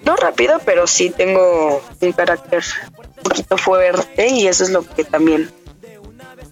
No 0.10 0.15
rápido, 0.15 0.60
pero 0.65 0.88
sí 0.88 1.12
tengo 1.12 1.84
un 2.02 2.12
carácter 2.13 2.63
un 3.17 3.24
poquito 3.24 3.58
fuerte 3.58 4.28
y 4.28 4.48
eso 4.48 4.63
es 4.63 4.72
lo 4.72 4.82
que 4.82 5.04
también 5.04 5.52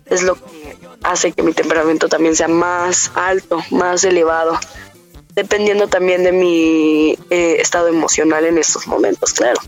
es 0.06 0.22
lo 0.22 0.36
que 0.36 0.78
hace 1.02 1.32
que 1.32 1.42
mi 1.42 1.54
temperamento 1.54 2.08
también 2.08 2.36
sea 2.36 2.48
más 2.48 3.12
alto, 3.16 3.64
más 3.72 4.04
elevado, 4.04 4.60
dependiendo 5.34 5.88
también 5.88 6.24
de 6.24 6.34
mi 6.34 7.18
eh, 7.32 7.58
estado 7.60 7.88
emocional 7.88 8.46
en 8.46 8.60
estos 8.60 8.86
momentos, 8.86 9.34
claro. 9.34 9.60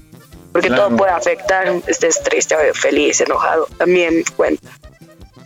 Porque 0.52 0.68
Claro. 0.68 0.90
todo 0.90 0.98
puede 0.98 1.12
afectar, 1.12 1.68
estés 1.88 2.22
triste, 2.22 2.56
feliz, 2.76 3.22
enojado, 3.22 3.68
también 3.78 4.24
cuenta. 4.36 4.70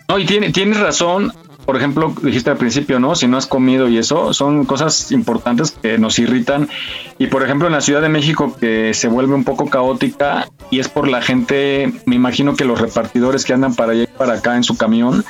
No, 0.10 0.20
y 0.20 0.26
tiene, 0.26 0.52
tienes 0.52 0.82
razón. 0.82 1.34
Por 1.66 1.78
ejemplo, 1.78 2.14
dijiste 2.22 2.50
al 2.50 2.58
principio, 2.58 3.00
¿no? 3.00 3.16
Si 3.16 3.28
no 3.28 3.38
has 3.38 3.48
comido 3.48 3.88
y 3.88 3.98
eso, 3.98 4.34
son 4.34 4.66
cosas 4.66 5.12
importantes 5.12 5.72
que 5.72 5.98
nos 5.98 6.20
irritan. 6.20 6.68
Y 7.18 7.28
por 7.28 7.44
ejemplo, 7.44 7.68
en 7.68 7.74
la 7.74 7.82
Ciudad 7.82 8.02
de 8.02 8.10
México, 8.10 8.56
que 8.60 8.94
se 8.94 9.08
vuelve 9.08 9.34
un 9.34 9.46
poco 9.46 9.70
caótica, 9.70 10.48
y 10.70 10.80
es 10.80 10.90
por 10.90 11.08
la 11.08 11.22
gente, 11.22 11.94
me 12.06 12.16
imagino 12.16 12.56
que 12.56 12.66
los 12.66 12.82
repartidores 12.82 13.46
que 13.46 13.54
andan 13.54 13.76
para 13.76 13.94
allá 13.94 14.04
y 14.04 14.08
para 14.08 14.34
acá 14.34 14.58
en 14.58 14.64
su 14.64 14.76
camión, 14.78 15.24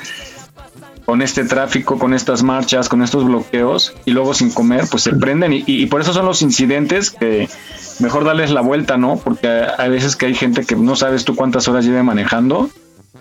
con 1.04 1.22
este 1.22 1.44
tráfico, 1.44 1.98
con 1.98 2.14
estas 2.14 2.42
marchas, 2.42 2.88
con 2.88 3.02
estos 3.02 3.24
bloqueos, 3.24 3.94
y 4.04 4.10
luego 4.10 4.34
sin 4.34 4.50
comer, 4.50 4.86
pues 4.90 5.04
se 5.04 5.12
prenden. 5.12 5.52
Y, 5.52 5.62
y 5.66 5.86
por 5.86 6.00
eso 6.00 6.12
son 6.12 6.26
los 6.26 6.42
incidentes 6.42 7.10
que 7.10 7.48
mejor 8.00 8.24
darles 8.24 8.50
la 8.50 8.60
vuelta, 8.60 8.96
¿no? 8.96 9.20
Porque 9.22 9.46
hay 9.78 9.90
veces 9.90 10.16
que 10.16 10.26
hay 10.26 10.34
gente 10.34 10.64
que 10.64 10.74
no 10.74 10.96
sabes 10.96 11.24
tú 11.24 11.36
cuántas 11.36 11.68
horas 11.68 11.84
lleve 11.84 12.02
manejando 12.02 12.70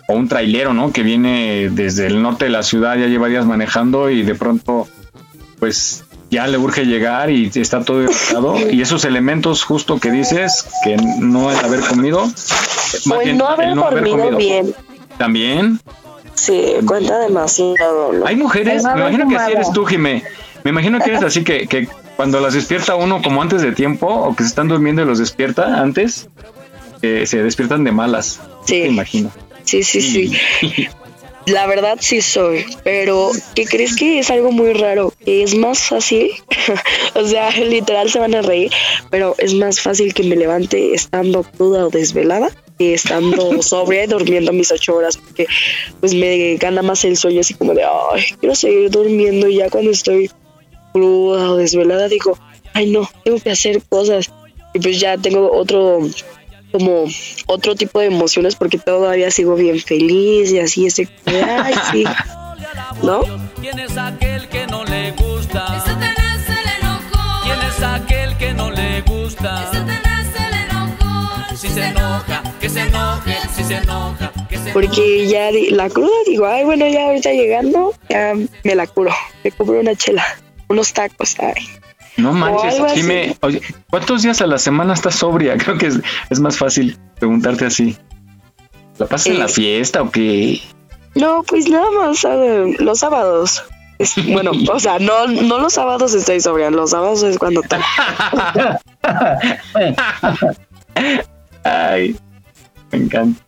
o 0.07 0.13
un 0.13 0.27
trailero, 0.27 0.73
¿no? 0.73 0.91
Que 0.91 1.03
viene 1.03 1.69
desde 1.71 2.07
el 2.07 2.21
norte 2.21 2.45
de 2.45 2.51
la 2.51 2.63
ciudad, 2.63 2.97
ya 2.97 3.07
lleva 3.07 3.27
días 3.27 3.45
manejando 3.45 4.09
y 4.09 4.23
de 4.23 4.35
pronto, 4.35 4.87
pues 5.59 6.03
ya 6.29 6.47
le 6.47 6.57
urge 6.57 6.85
llegar 6.85 7.29
y 7.29 7.51
está 7.53 7.83
todo 7.83 8.01
irritado. 8.03 8.55
y 8.71 8.81
esos 8.81 9.05
elementos 9.05 9.63
justo 9.63 9.99
que 9.99 10.11
dices, 10.11 10.65
que 10.83 10.97
no 11.19 11.51
es 11.51 11.63
haber 11.63 11.81
comido, 11.81 12.25
más 12.25 13.11
O 13.11 13.19
el 13.21 13.25
bien 13.25 13.37
no 13.37 13.47
haber 13.47 13.69
el 13.69 13.75
no 13.75 13.85
haber 13.85 14.03
dormido 14.03 14.17
comido. 14.31 14.37
bien. 14.37 14.75
También. 15.17 15.79
Sí, 16.33 16.73
cuenta 16.85 17.19
demasiado. 17.19 18.13
¿no? 18.13 18.25
Hay 18.25 18.35
mujeres, 18.35 18.83
me 18.83 18.91
imagino 18.91 19.25
que 19.27 19.35
si 19.35 19.35
fumado. 19.35 19.51
eres 19.51 19.71
tú, 19.71 19.85
Jimé. 19.85 20.23
Me 20.63 20.71
imagino 20.71 20.99
que 20.99 21.11
eres 21.11 21.23
así 21.23 21.43
que, 21.43 21.67
que 21.67 21.87
cuando 22.15 22.39
las 22.39 22.53
despierta 22.53 22.95
uno 22.95 23.21
como 23.21 23.41
antes 23.41 23.61
de 23.61 23.71
tiempo 23.71 24.07
o 24.07 24.35
que 24.35 24.43
se 24.43 24.49
están 24.49 24.67
durmiendo 24.67 25.01
y 25.01 25.05
los 25.05 25.19
despierta 25.19 25.81
antes, 25.81 26.29
eh, 27.01 27.25
se 27.27 27.43
despiertan 27.43 27.83
de 27.83 27.91
malas. 27.91 28.39
Sí. 28.65 28.81
Me 28.81 28.87
imagino. 28.87 29.31
Sí, 29.63 29.83
sí, 29.83 30.01
sí. 30.01 30.31
La 31.45 31.67
verdad 31.67 31.97
sí 31.99 32.21
soy, 32.21 32.65
pero 32.85 33.31
¿qué 33.53 33.65
crees 33.65 33.97
que 33.97 34.19
es 34.19 34.31
algo 34.31 34.51
muy 34.51 34.71
raro? 34.73 35.13
Que 35.25 35.43
es 35.43 35.55
más 35.55 35.79
fácil, 35.81 36.31
o 37.15 37.25
sea, 37.25 37.51
literal 37.51 38.09
se 38.09 38.19
van 38.19 38.33
a 38.33 38.41
reír, 38.41 38.71
pero 39.09 39.35
es 39.39 39.53
más 39.53 39.81
fácil 39.81 40.13
que 40.13 40.23
me 40.23 40.37
levante 40.37 40.93
estando 40.93 41.43
cruda 41.43 41.87
o 41.87 41.89
desvelada 41.89 42.49
que 42.77 42.93
estando 42.93 43.61
sobria 43.61 44.05
y 44.05 44.07
durmiendo 44.07 44.53
mis 44.53 44.71
ocho 44.71 44.95
horas, 44.95 45.17
porque 45.17 45.45
pues 45.99 46.13
me 46.13 46.55
gana 46.55 46.81
más 46.81 47.03
el 47.03 47.17
sueño 47.17 47.41
así 47.41 47.55
como 47.55 47.73
de, 47.73 47.83
ay, 47.83 48.23
quiero 48.39 48.55
seguir 48.55 48.89
durmiendo 48.89 49.49
y 49.49 49.57
ya 49.57 49.69
cuando 49.69 49.91
estoy 49.91 50.31
cruda 50.93 51.51
o 51.51 51.57
desvelada 51.57 52.07
digo, 52.07 52.37
ay 52.73 52.89
no, 52.89 53.09
tengo 53.25 53.39
que 53.39 53.51
hacer 53.51 53.81
cosas 53.89 54.31
y 54.73 54.79
pues 54.79 54.97
ya 54.99 55.17
tengo 55.17 55.51
otro 55.51 55.99
como 56.73 57.05
otro 57.45 57.75
tipo 57.75 57.99
de 57.99 58.07
emociones 58.07 58.55
porque 58.55 58.79
todavía 58.79 59.29
sigo 59.29 59.55
bien 59.55 59.79
feliz 59.79 60.51
y 60.51 60.59
así 60.59 60.87
ese 60.87 61.07
ay 61.27 61.75
sí 61.91 62.03
¿no? 63.03 63.21
¿Quién 63.61 63.79
es 63.79 63.95
aquel 63.97 64.49
que 64.49 64.65
no 64.67 64.83
le 64.85 65.11
gusta? 65.11 65.83
¿Quién 67.43 67.59
es 67.61 67.83
aquel 67.83 68.37
que 68.37 68.53
no 68.53 68.71
le 68.71 69.01
gusta? 69.01 69.71
Si 71.55 71.69
se 71.69 71.85
enoja, 71.85 72.43
que 72.59 72.69
se 72.69 72.81
enoje, 72.81 73.37
si 73.55 73.63
se 73.63 73.75
enoja, 73.75 74.31
que 74.49 74.57
se 74.57 74.71
porque 74.71 75.27
ya 75.27 75.49
la 75.71 75.89
cruda 75.89 76.11
digo 76.25 76.45
ay 76.45 76.65
bueno 76.65 76.87
ya 76.87 77.05
ahorita 77.05 77.31
llegando 77.31 77.93
ya 78.09 78.33
me 78.63 78.75
la 78.75 78.87
curo 78.87 79.11
me 79.43 79.51
compro 79.51 79.79
una 79.79 79.95
chela 79.95 80.25
unos 80.67 80.91
tacos 80.91 81.35
ay 81.39 81.67
No 82.17 82.31
manches. 82.33 82.75
Jimé, 82.93 83.35
oye, 83.41 83.61
¿cuántos 83.89 84.21
días 84.23 84.41
a 84.41 84.47
la 84.47 84.57
semana 84.59 84.93
estás 84.93 85.15
sobria? 85.15 85.57
Creo 85.57 85.77
que 85.77 85.87
es, 85.87 85.99
es 86.29 86.39
más 86.39 86.57
fácil 86.57 86.97
preguntarte 87.19 87.65
así. 87.65 87.97
¿La 88.99 89.07
pasas 89.07 89.27
en 89.27 89.39
la 89.39 89.45
Eh. 89.45 89.49
fiesta 89.49 90.01
o 90.01 90.11
qué? 90.11 90.61
no 91.15 91.43
pues 91.43 91.69
nada 91.69 91.91
más 91.91 92.23
eh, 92.25 92.75
los 92.79 92.97
sábados 92.99 93.63
Es- 93.99 94.15
bueno 94.33 94.49
o 94.71 94.79
sea 94.79 94.97
no 94.97 95.27
no 95.27 95.59
los 95.59 95.73
sábados 95.73 96.15
estoy 96.15 96.41
sobria 96.41 96.71
los 96.71 96.89
sábados 96.89 97.21
es 97.21 97.37
cuando 97.37 97.61
tomo. 97.69 97.83
Ay, 101.63 102.15
me 102.91 102.97
encanta. 102.99 103.41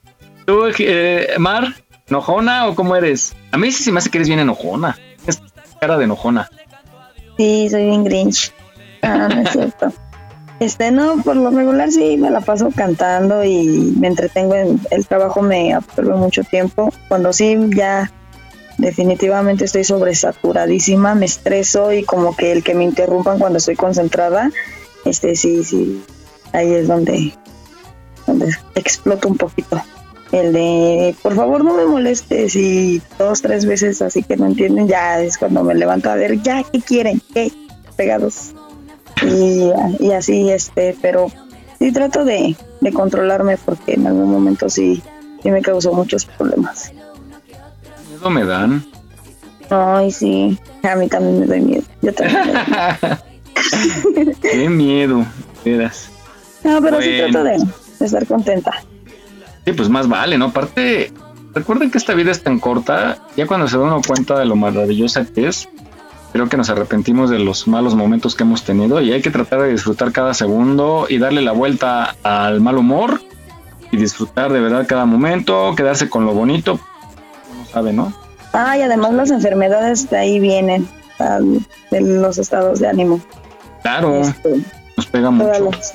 ¿Tú, 0.46 0.62
eh, 0.80 1.28
Mar, 1.40 1.74
enojona 2.08 2.68
o 2.68 2.76
cómo 2.76 2.96
eres? 2.96 3.36
A 3.52 3.58
mí 3.58 3.72
sí 3.72 3.84
se 3.84 3.92
me 3.92 3.98
hace 4.00 4.10
que 4.10 4.18
eres 4.20 4.28
bien 4.28 4.40
enojona. 4.40 4.98
Es 5.28 5.42
cara 5.80 5.98
de 5.98 6.06
enojona. 6.06 6.50
Sí, 7.38 7.68
soy 7.70 7.86
bien 7.86 8.04
Grinch. 8.04 8.54
Ah, 9.02 9.30
no 9.34 9.42
es 9.42 9.52
cierto. 9.52 9.94
Este, 10.60 10.90
no, 10.92 11.22
por 11.22 11.36
lo 11.36 11.50
regular 11.50 11.92
sí 11.92 12.16
me 12.18 12.32
la 12.32 12.40
paso 12.40 12.70
cantando 12.74 13.44
y 13.44 13.94
me 14.00 14.08
entretengo 14.08 14.56
en 14.56 14.80
el 14.90 15.06
trabajo, 15.06 15.42
me 15.42 15.74
absorbe 15.74 16.16
mucho 16.16 16.44
tiempo. 16.44 16.94
Cuando 17.10 17.34
sí 17.34 17.58
ya 17.76 18.10
definitivamente 18.78 19.66
estoy 19.66 19.84
sobresaturadísima, 19.84 21.14
me 21.14 21.26
estreso 21.26 21.92
y 21.92 22.04
como 22.04 22.36
que 22.36 22.54
el 22.54 22.64
que 22.64 22.74
me 22.74 22.86
interrumpan 22.86 23.38
cuando 23.38 23.58
estoy 23.58 23.76
concentrada, 23.76 24.50
este 25.04 25.36
sí, 25.36 25.64
sí, 25.64 26.02
ahí 26.54 26.74
es 26.74 26.88
donde, 26.88 27.34
donde 28.26 28.56
exploto 28.76 29.28
un 29.28 29.38
poquito. 29.38 29.82
El 30.36 30.54
de 30.54 31.16
por 31.22 31.34
favor 31.36 31.64
no 31.64 31.74
me 31.74 31.86
molestes 31.86 32.56
y 32.56 33.02
dos, 33.18 33.42
tres 33.42 33.66
veces 33.66 34.02
así 34.02 34.22
que 34.22 34.36
no 34.36 34.46
entienden, 34.46 34.88
ya 34.88 35.22
es 35.22 35.38
cuando 35.38 35.64
me 35.64 35.74
levanto 35.76 36.10
a 36.10 36.16
ver, 36.16 36.42
ya, 36.42 36.64
¿qué 36.64 36.82
quieren? 36.82 37.22
¿Qué? 37.34 37.52
Pegados. 37.96 38.54
Y, 39.22 39.72
y 40.00 40.12
así, 40.12 40.50
este, 40.50 40.96
pero 41.02 41.28
sí 41.80 41.92
trato 41.92 42.26
de, 42.26 42.56
de 42.82 42.92
controlarme 42.92 43.58
porque 43.58 43.94
en 43.94 44.08
algún 44.08 44.30
momento 44.30 44.70
sí, 44.70 45.02
sí 45.42 45.52
me 45.52 45.62
causó 45.62 45.94
muchos 45.94 46.26
problemas. 46.26 46.92
Miedo 48.10 48.30
me 48.30 48.46
dan. 48.46 48.86
Ay, 49.70 50.12
sí, 50.12 50.60
a 50.84 50.96
mí 50.96 51.08
también 51.08 51.40
me 51.40 51.46
doy 51.46 51.62
miedo. 51.62 51.84
Yo 52.02 52.14
también. 52.14 52.44
me 52.44 54.26
doy 54.26 54.26
miedo. 54.26 54.40
Qué 54.42 54.70
miedo, 54.70 55.26
veras. 55.64 56.10
No, 56.64 56.82
pero 56.82 57.02
sí 57.02 57.18
trato 57.18 57.44
de, 57.44 57.58
de 58.00 58.06
estar 58.06 58.26
contenta. 58.26 58.84
Sí, 59.66 59.74
pues 59.74 59.90
más 59.90 60.08
vale, 60.08 60.38
¿no? 60.38 60.46
Aparte, 60.46 61.12
recuerden 61.54 61.90
que 61.92 61.98
esta 61.98 62.14
vida 62.14 62.32
es 62.32 62.44
tan 62.44 62.60
corta, 62.60 63.18
ya 63.36 63.48
cuando 63.48 63.68
se 63.68 63.78
da 63.78 63.84
uno 63.84 64.02
cuenta 64.06 64.38
de 64.38 64.46
lo 64.46 64.56
maravillosa 64.56 65.26
que 65.26 65.48
es, 65.48 65.68
creo 66.34 66.48
que 66.50 66.58
nos 66.58 66.70
arrepentimos 66.70 67.30
de 67.30 67.40
los 67.40 67.68
malos 67.68 67.96
momentos 67.96 68.36
que 68.36 68.44
hemos 68.44 68.64
tenido 68.64 69.02
y 69.02 69.12
hay 69.12 69.22
que 69.22 69.32
tratar 69.32 69.62
de 69.62 69.72
disfrutar 69.72 70.12
cada 70.12 70.34
segundo 70.34 71.08
y 71.10 71.18
darle 71.18 71.42
la 71.42 71.52
vuelta 71.54 72.16
al 72.24 72.62
mal 72.62 72.78
humor 72.78 73.22
y 73.92 73.98
disfrutar 73.98 74.52
de 74.52 74.60
verdad 74.60 74.86
cada 74.88 75.06
momento, 75.06 75.74
quedarse 75.76 76.10
con 76.10 76.26
lo 76.26 76.34
bonito, 76.34 76.80
uno 77.54 77.66
sabe, 77.66 77.94
¿no? 77.94 78.14
Ah, 78.54 78.78
y 78.78 78.82
además 78.82 79.14
las 79.14 79.32
enfermedades 79.32 80.10
de 80.10 80.18
ahí 80.18 80.40
vienen, 80.40 80.88
ah, 81.20 81.40
de 81.92 82.02
los 82.02 82.38
estados 82.38 82.80
de 82.80 82.88
ánimo. 82.88 83.20
Claro, 83.82 84.16
Este, 84.22 84.62
nos 84.98 85.06
pega 85.08 85.30
mucho. 85.32 85.72
las- 85.72 85.94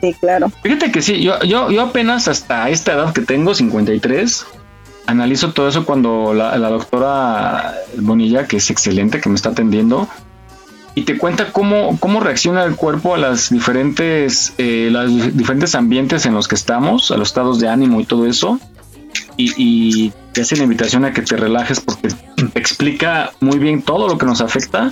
Sí, 0.00 0.14
claro. 0.20 0.50
Fíjate 0.62 0.92
que 0.92 1.02
sí, 1.02 1.22
yo, 1.22 1.40
yo, 1.40 1.70
yo 1.70 1.82
apenas 1.82 2.28
hasta 2.28 2.68
esta 2.68 2.92
edad 2.92 3.12
que 3.12 3.22
tengo, 3.22 3.54
53, 3.54 4.46
analizo 5.06 5.52
todo 5.52 5.68
eso 5.68 5.84
cuando 5.84 6.34
la, 6.34 6.56
doctora 6.68 7.74
Bonilla, 7.96 8.46
que 8.46 8.58
es 8.58 8.70
excelente, 8.70 9.20
que 9.20 9.28
me 9.28 9.34
está 9.34 9.50
atendiendo, 9.50 10.08
y 10.94 11.02
te 11.02 11.18
cuenta 11.18 11.52
cómo, 11.52 11.98
cómo 11.98 12.20
reacciona 12.20 12.64
el 12.64 12.76
cuerpo 12.76 13.14
a 13.14 13.18
las 13.18 13.50
diferentes, 13.50 14.54
eh, 14.58 14.88
los 14.90 15.36
diferentes 15.36 15.74
ambientes 15.74 16.24
en 16.26 16.34
los 16.34 16.46
que 16.46 16.54
estamos, 16.54 17.10
a 17.10 17.16
los 17.16 17.28
estados 17.28 17.58
de 17.58 17.68
ánimo 17.68 18.00
y 18.00 18.04
todo 18.04 18.26
eso. 18.26 18.60
Y, 19.36 19.52
y 19.56 20.12
te 20.32 20.42
hace 20.42 20.56
la 20.56 20.62
invitación 20.62 21.04
a 21.04 21.12
que 21.12 21.22
te 21.22 21.36
relajes 21.36 21.80
porque 21.80 22.08
te 22.08 22.58
explica 22.58 23.32
muy 23.40 23.58
bien 23.58 23.82
todo 23.82 24.08
lo 24.08 24.18
que 24.18 24.26
nos 24.26 24.40
afecta 24.40 24.90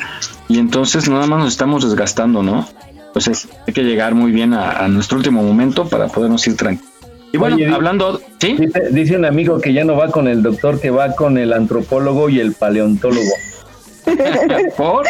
y 0.48 0.58
entonces 0.58 1.08
nada 1.08 1.26
más 1.26 1.40
nos 1.40 1.48
estamos 1.52 1.84
desgastando, 1.84 2.42
¿no? 2.42 2.66
Entonces 3.14 3.46
hay 3.66 3.74
que 3.74 3.82
llegar 3.82 4.14
muy 4.14 4.32
bien 4.32 4.54
a, 4.54 4.70
a 4.72 4.88
nuestro 4.88 5.18
último 5.18 5.42
momento 5.42 5.86
para 5.86 6.08
podernos 6.08 6.46
ir 6.46 6.56
tranquilos. 6.56 6.90
Y 7.32 7.36
bueno, 7.38 7.56
Oye, 7.56 7.68
hablando, 7.68 8.20
¿sí? 8.40 8.56
Dice, 8.58 8.88
dice 8.90 9.16
un 9.16 9.24
amigo 9.26 9.60
que 9.60 9.72
ya 9.72 9.84
no 9.84 9.96
va 9.96 10.08
con 10.10 10.28
el 10.28 10.42
doctor, 10.42 10.80
que 10.80 10.90
va 10.90 11.14
con 11.14 11.36
el 11.38 11.52
antropólogo 11.52 12.28
y 12.28 12.40
el 12.40 12.52
paleontólogo. 12.54 13.30
¿Por? 14.76 15.06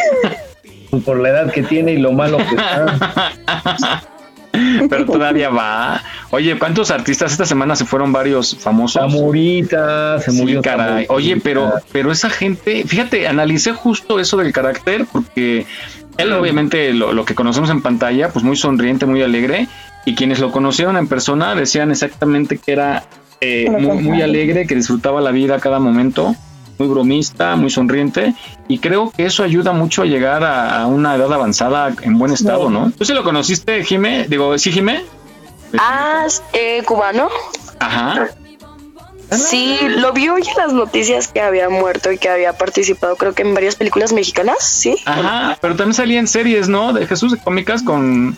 Pues 0.89 1.03
por 1.03 1.19
la 1.19 1.29
edad 1.29 1.51
que 1.51 1.63
tiene 1.63 1.93
y 1.93 1.97
lo 1.97 2.11
malo 2.11 2.37
que 2.37 2.55
está. 2.55 4.03
Pero 4.89 5.05
todavía 5.05 5.49
va. 5.49 6.01
Oye, 6.29 6.57
¿cuántos 6.59 6.91
artistas 6.91 7.31
esta 7.31 7.45
semana 7.45 7.75
se 7.75 7.85
fueron 7.85 8.13
varios 8.13 8.55
famosos? 8.55 9.01
Zamorita, 9.01 10.19
se 10.19 10.31
Sí, 10.31 10.37
murió. 10.37 10.61
caray. 10.61 10.87
Zamorita. 11.07 11.13
Oye, 11.13 11.37
pero, 11.41 11.73
pero 11.91 12.11
esa 12.11 12.29
gente, 12.29 12.83
fíjate, 12.85 13.27
analicé 13.27 13.71
justo 13.73 14.19
eso 14.19 14.37
del 14.37 14.53
carácter, 14.53 15.07
porque 15.11 15.65
él 16.17 16.33
obviamente 16.33 16.93
lo, 16.93 17.13
lo 17.13 17.25
que 17.25 17.35
conocemos 17.35 17.69
en 17.69 17.81
pantalla, 17.81 18.29
pues 18.29 18.43
muy 18.43 18.55
sonriente, 18.55 19.05
muy 19.05 19.21
alegre, 19.21 19.67
y 20.05 20.15
quienes 20.15 20.39
lo 20.39 20.51
conocieron 20.51 20.97
en 20.97 21.07
persona 21.07 21.55
decían 21.55 21.91
exactamente 21.91 22.57
que 22.57 22.71
era 22.71 23.03
eh, 23.41 23.69
muy, 23.69 23.97
muy 23.97 24.21
alegre, 24.21 24.67
que 24.67 24.75
disfrutaba 24.75 25.21
la 25.21 25.31
vida 25.31 25.55
a 25.55 25.59
cada 25.59 25.79
momento, 25.79 26.35
muy 26.77 26.87
bromista, 26.87 27.55
muy 27.55 27.69
sonriente, 27.69 28.33
y 28.67 28.79
creo 28.79 29.11
que 29.11 29.25
eso 29.25 29.43
ayuda 29.43 29.73
mucho 29.73 30.01
a 30.01 30.05
llegar 30.05 30.43
a, 30.43 30.81
a 30.81 30.87
una 30.87 31.15
edad 31.15 31.31
avanzada 31.31 31.93
en 32.01 32.17
buen 32.17 32.33
estado, 32.33 32.69
¿no? 32.69 32.91
¿Tú 32.91 33.05
sí 33.05 33.13
lo 33.13 33.23
conociste, 33.23 33.83
Jime? 33.83 34.27
Digo, 34.27 34.57
¿sí, 34.57 34.71
Jime? 34.71 35.03
Ah, 35.77 36.25
eh, 36.53 36.83
cubano. 36.85 37.29
Ajá. 37.79 38.27
Sí, 39.31 39.77
lo 39.97 40.13
vi 40.13 40.29
hoy 40.29 40.41
en 40.47 40.57
las 40.57 40.73
noticias 40.73 41.27
que 41.27 41.41
había 41.41 41.69
muerto 41.69 42.11
y 42.11 42.17
que 42.17 42.29
había 42.29 42.53
participado, 42.53 43.15
creo 43.15 43.33
que 43.33 43.41
en 43.41 43.53
varias 43.53 43.75
películas 43.75 44.13
mexicanas, 44.13 44.57
¿sí? 44.63 44.95
Ajá, 45.05 45.57
pero 45.61 45.75
también 45.75 45.93
salía 45.95 46.19
en 46.19 46.27
series, 46.27 46.69
¿no? 46.69 46.93
De 46.93 47.07
Jesús 47.07 47.31
de 47.31 47.37
cómicas 47.39 47.81
con... 47.81 48.37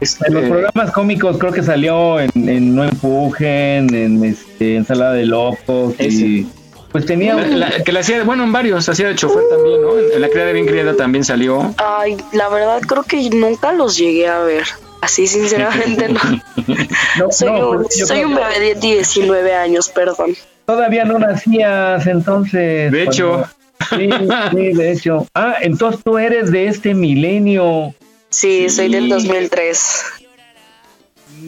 este, 0.00 0.26
En 0.26 0.34
los 0.34 0.44
programas 0.48 0.90
cómicos 0.90 1.36
creo 1.38 1.52
que 1.52 1.62
salió 1.62 2.18
en, 2.18 2.30
en 2.34 2.74
No 2.74 2.82
Empujen, 2.84 3.94
en 3.94 4.24
este, 4.24 4.76
Ensalada 4.76 5.12
de 5.12 5.26
Locos 5.26 5.94
y 6.00 6.46
pues 6.90 7.04
tenía 7.06 7.34
la- 7.34 7.42
un- 7.42 7.60
la- 7.60 7.82
que 7.84 7.92
la 7.92 8.00
hacía, 8.00 8.24
bueno, 8.24 8.42
en 8.44 8.52
varios, 8.52 8.88
hacía 8.88 9.08
de 9.08 9.14
chofer 9.16 9.42
también, 9.50 9.82
¿no? 9.82 9.98
En, 9.98 10.12
en 10.14 10.20
la 10.22 10.28
criada 10.28 10.50
bien 10.52 10.66
criada 10.66 10.96
también 10.96 11.24
salió. 11.24 11.74
Ay, 11.76 12.16
la 12.32 12.48
verdad 12.48 12.80
creo 12.80 13.02
que 13.04 13.28
nunca 13.30 13.72
los 13.72 13.96
llegué 13.96 14.26
a 14.28 14.38
ver. 14.40 14.64
Así 15.00 15.26
sinceramente 15.26 16.08
no. 16.08 16.20
No, 17.18 17.30
Soy, 17.30 17.48
no, 17.50 17.70
un, 17.70 17.82
pues 17.84 18.06
soy 18.06 18.24
un 18.24 18.34
bebé 18.34 18.60
de 18.60 18.74
19 18.74 19.54
años, 19.54 19.88
perdón. 19.88 20.34
todavía 20.66 21.04
no 21.04 21.18
nacías 21.18 22.06
entonces. 22.06 22.90
De 22.92 23.02
hecho. 23.04 23.30
cuando- 23.30 23.48
Sí, 23.90 24.08
sí, 24.50 24.72
de 24.72 24.92
hecho. 24.92 25.26
Ah, 25.34 25.56
entonces 25.60 26.02
tú 26.02 26.16
eres 26.18 26.50
de 26.50 26.66
este 26.66 26.94
milenio. 26.94 27.94
Sí, 28.30 28.68
soy 28.70 28.88
del 28.90 29.08
2003. 29.08 30.02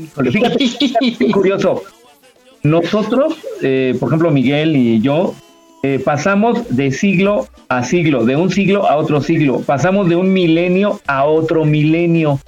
Híjole, 0.04 0.30
Fíjate, 0.30 0.58
qué 1.18 1.30
curioso. 1.32 1.82
Nosotros, 2.62 3.34
eh, 3.62 3.96
por 3.98 4.08
ejemplo, 4.10 4.30
Miguel 4.30 4.76
y 4.76 5.00
yo, 5.00 5.34
eh, 5.82 6.00
pasamos 6.04 6.76
de 6.76 6.90
siglo 6.92 7.48
a 7.68 7.82
siglo, 7.82 8.24
de 8.24 8.36
un 8.36 8.50
siglo 8.50 8.86
a 8.88 8.96
otro 8.96 9.20
siglo. 9.20 9.60
Pasamos 9.60 10.08
de 10.08 10.16
un 10.16 10.32
milenio 10.32 11.00
a 11.06 11.24
otro 11.24 11.64
milenio. 11.64 12.38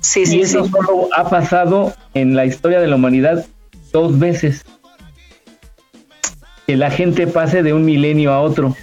Sí, 0.00 0.22
y 0.22 0.26
sí, 0.26 0.40
eso 0.42 0.64
sí. 0.64 0.70
solo 0.70 1.08
ha 1.16 1.28
pasado 1.28 1.92
en 2.14 2.34
la 2.36 2.44
historia 2.46 2.80
de 2.80 2.86
la 2.86 2.96
humanidad 2.96 3.46
dos 3.92 4.18
veces. 4.18 4.64
Que 6.66 6.76
la 6.76 6.90
gente 6.90 7.26
pase 7.26 7.62
de 7.62 7.72
un 7.72 7.84
milenio 7.84 8.32
a 8.32 8.40
otro. 8.42 8.76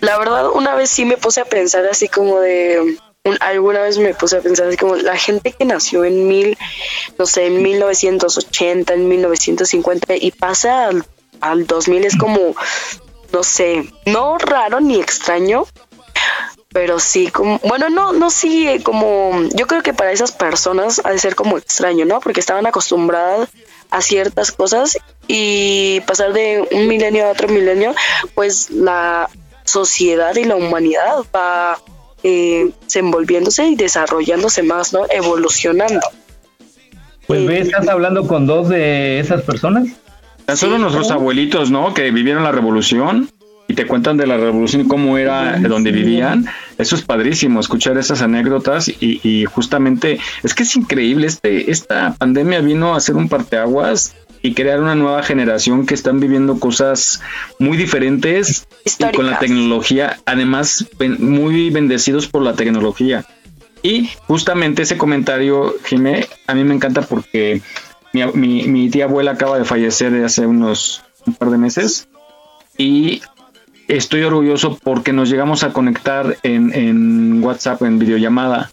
La 0.00 0.18
verdad, 0.18 0.50
una 0.54 0.74
vez 0.74 0.90
sí 0.90 1.04
me 1.04 1.16
puse 1.16 1.40
a 1.40 1.44
pensar 1.44 1.86
así 1.86 2.08
como 2.08 2.40
de... 2.40 2.98
un- 3.24 3.36
alguna 3.40 3.80
vez 3.82 3.98
me 3.98 4.14
puse 4.14 4.36
a 4.36 4.40
pensar 4.40 4.66
así 4.68 4.76
como 4.76 4.96
la 4.96 5.16
gente 5.16 5.52
que 5.52 5.64
nació 5.64 6.04
en 6.04 6.26
mil, 6.28 6.58
no 7.18 7.24
sé, 7.26 7.46
en 7.46 7.62
1980, 7.62 8.92
en 8.94 9.08
1950 9.08 10.16
y 10.16 10.32
pasa 10.32 10.88
al, 10.88 11.04
al 11.40 11.66
2000 11.66 12.04
es 12.04 12.16
como, 12.16 12.54
no 13.32 13.42
sé, 13.44 13.84
no 14.06 14.36
raro 14.38 14.80
ni 14.80 15.00
extraño, 15.00 15.64
pero 16.72 16.98
sí 16.98 17.28
como, 17.28 17.58
bueno, 17.60 17.88
no, 17.90 18.12
no 18.12 18.30
sí, 18.30 18.66
eh, 18.66 18.82
como, 18.82 19.32
yo 19.54 19.66
creo 19.66 19.82
que 19.82 19.92
para 19.92 20.12
esas 20.12 20.32
personas 20.32 21.00
ha 21.04 21.10
de 21.10 21.18
ser 21.18 21.34
como 21.34 21.58
extraño, 21.58 22.04
¿no? 22.04 22.20
Porque 22.20 22.40
estaban 22.40 22.66
acostumbradas 22.66 23.50
a 23.90 24.00
ciertas 24.00 24.52
cosas 24.52 24.98
y 25.28 26.00
pasar 26.06 26.32
de 26.32 26.66
un 26.72 26.88
milenio 26.88 27.26
a 27.26 27.30
otro 27.30 27.48
milenio, 27.48 27.94
pues 28.34 28.70
la 28.70 29.28
sociedad 29.64 30.34
y 30.36 30.44
la 30.44 30.56
humanidad 30.56 31.18
va 31.34 31.78
eh, 32.22 32.70
desenvolviéndose 32.84 33.66
y 33.68 33.76
desarrollándose 33.76 34.62
más, 34.62 34.92
¿no? 34.92 35.02
Evolucionando. 35.10 36.06
Pues 37.26 37.46
ves, 37.46 37.66
estás 37.66 37.86
hablando 37.88 38.26
con 38.26 38.46
dos 38.46 38.68
de 38.68 39.20
esas 39.20 39.42
personas. 39.42 39.88
Tan 40.46 40.56
solo 40.56 40.78
nuestros 40.78 41.10
abuelitos, 41.10 41.70
¿no? 41.70 41.94
Que 41.94 42.10
vivieron 42.10 42.42
la 42.42 42.50
revolución 42.50 43.28
y 43.72 43.74
te 43.74 43.86
cuentan 43.86 44.16
de 44.18 44.26
la 44.26 44.36
revolución 44.36 44.82
y 44.82 44.86
cómo 44.88 45.16
era 45.18 45.58
de 45.58 45.68
donde 45.68 45.90
vivían. 45.92 46.46
Eso 46.78 46.94
es 46.94 47.02
padrísimo, 47.02 47.58
escuchar 47.60 47.96
esas 47.96 48.20
anécdotas 48.22 48.88
y, 48.88 49.20
y 49.22 49.44
justamente 49.46 50.18
es 50.42 50.54
que 50.54 50.62
es 50.64 50.76
increíble. 50.76 51.26
Este, 51.26 51.70
esta 51.70 52.14
pandemia 52.14 52.60
vino 52.60 52.94
a 52.94 53.00
ser 53.00 53.16
un 53.16 53.28
parteaguas 53.28 54.14
y 54.42 54.54
crear 54.54 54.80
una 54.80 54.94
nueva 54.96 55.22
generación 55.22 55.86
que 55.86 55.94
están 55.94 56.18
viviendo 56.20 56.58
cosas 56.58 57.20
muy 57.60 57.76
diferentes 57.76 58.66
y 58.84 59.16
con 59.16 59.26
la 59.26 59.38
tecnología, 59.38 60.18
además 60.26 60.84
muy 61.18 61.70
bendecidos 61.70 62.26
por 62.26 62.42
la 62.42 62.54
tecnología. 62.54 63.24
Y 63.84 64.10
justamente 64.26 64.82
ese 64.82 64.98
comentario, 64.98 65.74
Jimé, 65.84 66.26
a 66.46 66.54
mí 66.54 66.64
me 66.64 66.74
encanta 66.74 67.02
porque 67.02 67.62
mi, 68.12 68.24
mi- 68.34 68.64
mi 68.64 68.90
tía 68.90 69.04
abuela 69.04 69.32
acaba 69.32 69.58
de 69.58 69.64
fallecer 69.64 70.10
de 70.12 70.24
hace 70.24 70.46
unos 70.46 71.02
un 71.24 71.34
par 71.34 71.50
de 71.50 71.58
meses 71.58 72.08
y 72.76 73.22
estoy 73.88 74.22
orgulloso 74.22 74.78
porque 74.82 75.12
nos 75.12 75.28
llegamos 75.30 75.64
a 75.64 75.72
conectar 75.72 76.36
en, 76.42 76.72
en 76.74 77.42
WhatsApp, 77.42 77.82
en 77.82 77.98
videollamada, 77.98 78.70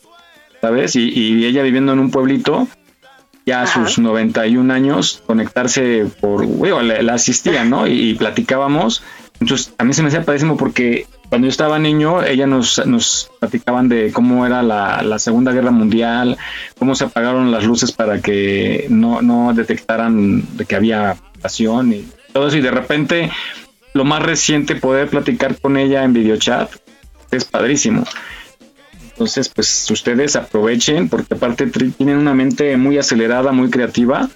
¿sabes? 0.62 0.96
Y, 0.96 1.10
y 1.10 1.46
ella 1.46 1.64
viviendo 1.64 1.94
en 1.94 2.00
un 2.00 2.12
pueblito, 2.12 2.68
ya 3.46 3.64
a 3.64 3.68
sus 3.68 3.98
91 3.98 4.74
años, 4.74 5.24
conectarse 5.26 6.06
por, 6.22 6.46
bueno, 6.46 6.82
la, 6.82 7.02
la 7.02 7.14
asistía, 7.16 7.64
¿no? 7.64 7.88
Y, 7.88 8.12
y 8.12 8.14
platicábamos 8.16 9.02
Entonces, 9.40 9.74
a 9.78 9.84
mí 9.84 9.94
se 9.94 10.04
me 10.04 10.10
hacía 10.10 10.24
padrísimo 10.24 10.58
porque 10.58 11.08
cuando 11.30 11.46
yo 11.46 11.52
estaba 11.52 11.80
niño, 11.80 12.24
ella 12.24 12.48
nos, 12.48 12.86
nos 12.86 13.32
platicaban 13.40 13.88
de 13.88 14.12
cómo 14.12 14.46
era 14.46 14.64
la, 14.64 15.02
la 15.04 15.20
Segunda 15.20 15.52
Guerra 15.52 15.72
Mundial, 15.72 16.38
cómo 16.78 16.96
se 16.96 17.06
apagaron 17.06 17.52
las 17.52 17.64
luces 17.64 17.92
para 17.92 18.20
que 18.20 18.88
no, 18.90 19.22
no 19.22 19.54
detectaran 19.54 20.58
de 20.58 20.66
que 20.66 20.76
había 20.76 21.16
pasión 21.42 21.94
y 21.94 22.08
todo 22.34 22.48
eso. 22.48 22.58
Y 22.58 22.62
de 22.62 22.72
repente, 22.72 23.32
lo 23.94 24.06
más 24.06 24.22
reciente, 24.24 24.76
poder 24.76 25.10
platicar 25.10 25.60
con 25.60 25.78
ella 25.78 26.04
en 26.04 26.14
videochat, 26.14 26.72
es 27.32 27.46
padrísimo. 27.46 28.04
Entonces, 29.10 29.50
pues 29.50 29.90
ustedes 29.92 30.36
aprovechen 30.36 31.10
porque 31.10 31.34
aparte 31.34 31.68
tienen 31.68 32.18
una 32.18 32.34
mente 32.34 32.78
muy 32.78 32.98
acelerada, 32.98 33.52
muy 33.52 33.70
creativa 33.70 34.30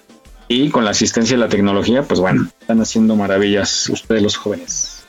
y 0.48 0.70
con 0.70 0.84
la 0.84 0.92
asistencia 0.92 1.38
de 1.38 1.44
la 1.44 1.50
tecnología, 1.50 2.04
pues 2.04 2.20
bueno, 2.20 2.48
están 2.60 2.82
haciendo 2.82 3.16
maravillas 3.16 3.90
ustedes 3.90 4.22
los 4.22 4.36
jóvenes. 4.36 5.06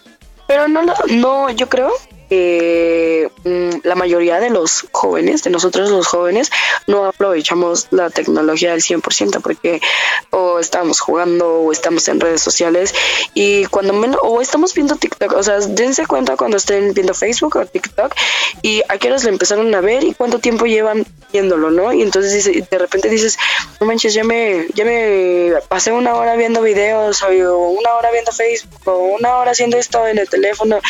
Pero 0.46 0.68
no, 0.68 0.82
no, 1.10 1.50
yo 1.50 1.68
creo 1.68 1.90
que 2.34 3.30
mm, 3.44 3.86
la 3.86 3.94
mayoría 3.94 4.40
de 4.40 4.50
los 4.50 4.86
jóvenes, 4.90 5.44
de 5.44 5.50
nosotros 5.50 5.90
los 5.90 6.06
jóvenes, 6.06 6.50
no 6.88 7.04
aprovechamos 7.04 7.86
la 7.90 8.10
tecnología 8.10 8.72
al 8.72 8.80
100% 8.80 9.40
porque 9.40 9.80
o 10.30 10.58
estamos 10.58 10.98
jugando 11.00 11.60
o 11.60 11.72
estamos 11.72 12.08
en 12.08 12.18
redes 12.18 12.40
sociales 12.40 12.92
y 13.34 13.66
cuando 13.66 13.92
menos, 13.92 14.18
o 14.22 14.40
estamos 14.40 14.74
viendo 14.74 14.96
TikTok, 14.96 15.32
o 15.32 15.42
sea, 15.42 15.58
dense 15.60 16.06
cuenta 16.06 16.36
cuando 16.36 16.56
estén 16.56 16.92
viendo 16.92 17.14
Facebook 17.14 17.56
o 17.56 17.66
TikTok 17.66 18.12
y 18.62 18.82
a 18.88 18.98
qué 18.98 19.08
horas 19.08 19.22
lo 19.22 19.30
empezaron 19.30 19.72
a 19.74 19.80
ver 19.80 20.02
y 20.02 20.14
cuánto 20.14 20.40
tiempo 20.40 20.66
llevan 20.66 21.06
viéndolo, 21.32 21.70
¿no? 21.70 21.92
Y 21.92 22.02
entonces 22.02 22.44
de 22.68 22.78
repente 22.78 23.08
dices, 23.08 23.38
no 23.80 23.86
manches, 23.86 24.12
ya 24.12 24.24
me, 24.24 24.66
ya 24.74 24.84
me 24.84 25.52
pasé 25.68 25.92
una 25.92 26.14
hora 26.14 26.34
viendo 26.34 26.62
videos 26.62 27.22
o 27.22 27.28
una 27.28 27.94
hora 27.94 28.10
viendo 28.10 28.32
Facebook 28.32 28.80
o 28.86 28.98
una 29.18 29.36
hora 29.36 29.52
haciendo 29.52 29.76
esto 29.76 30.06
en 30.06 30.18
el 30.18 30.28
teléfono 30.28 30.80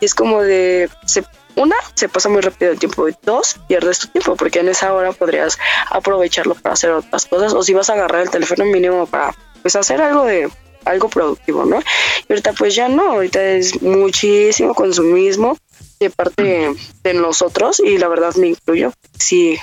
y 0.00 0.04
es 0.04 0.14
como 0.14 0.42
de, 0.42 0.83
se- 1.06 1.24
una, 1.56 1.76
se 1.94 2.08
pasa 2.08 2.28
muy 2.28 2.40
rápido 2.40 2.72
el 2.72 2.78
tiempo 2.78 3.06
dos, 3.22 3.56
pierdes 3.68 4.00
tu 4.00 4.08
tiempo 4.08 4.34
porque 4.36 4.58
en 4.60 4.68
esa 4.68 4.92
hora 4.92 5.12
podrías 5.12 5.56
aprovecharlo 5.90 6.54
para 6.56 6.72
hacer 6.72 6.90
otras 6.90 7.26
cosas 7.26 7.52
o 7.54 7.62
si 7.62 7.72
vas 7.74 7.90
a 7.90 7.92
agarrar 7.92 8.22
el 8.22 8.30
teléfono 8.30 8.64
mínimo 8.64 9.06
para 9.06 9.34
pues 9.62 9.76
hacer 9.76 10.00
algo 10.02 10.24
de 10.24 10.48
algo 10.84 11.08
productivo, 11.08 11.64
¿no? 11.64 11.78
Y 12.28 12.32
ahorita 12.32 12.52
pues 12.52 12.74
ya 12.74 12.88
no, 12.88 13.12
ahorita 13.12 13.42
es 13.42 13.80
muchísimo 13.80 14.74
consumismo 14.74 15.56
de 16.00 16.10
parte 16.10 16.74
de 17.02 17.14
nosotros 17.14 17.80
y 17.80 17.96
la 17.98 18.08
verdad 18.08 18.34
me 18.34 18.48
incluyo, 18.48 18.92
sí, 19.18 19.56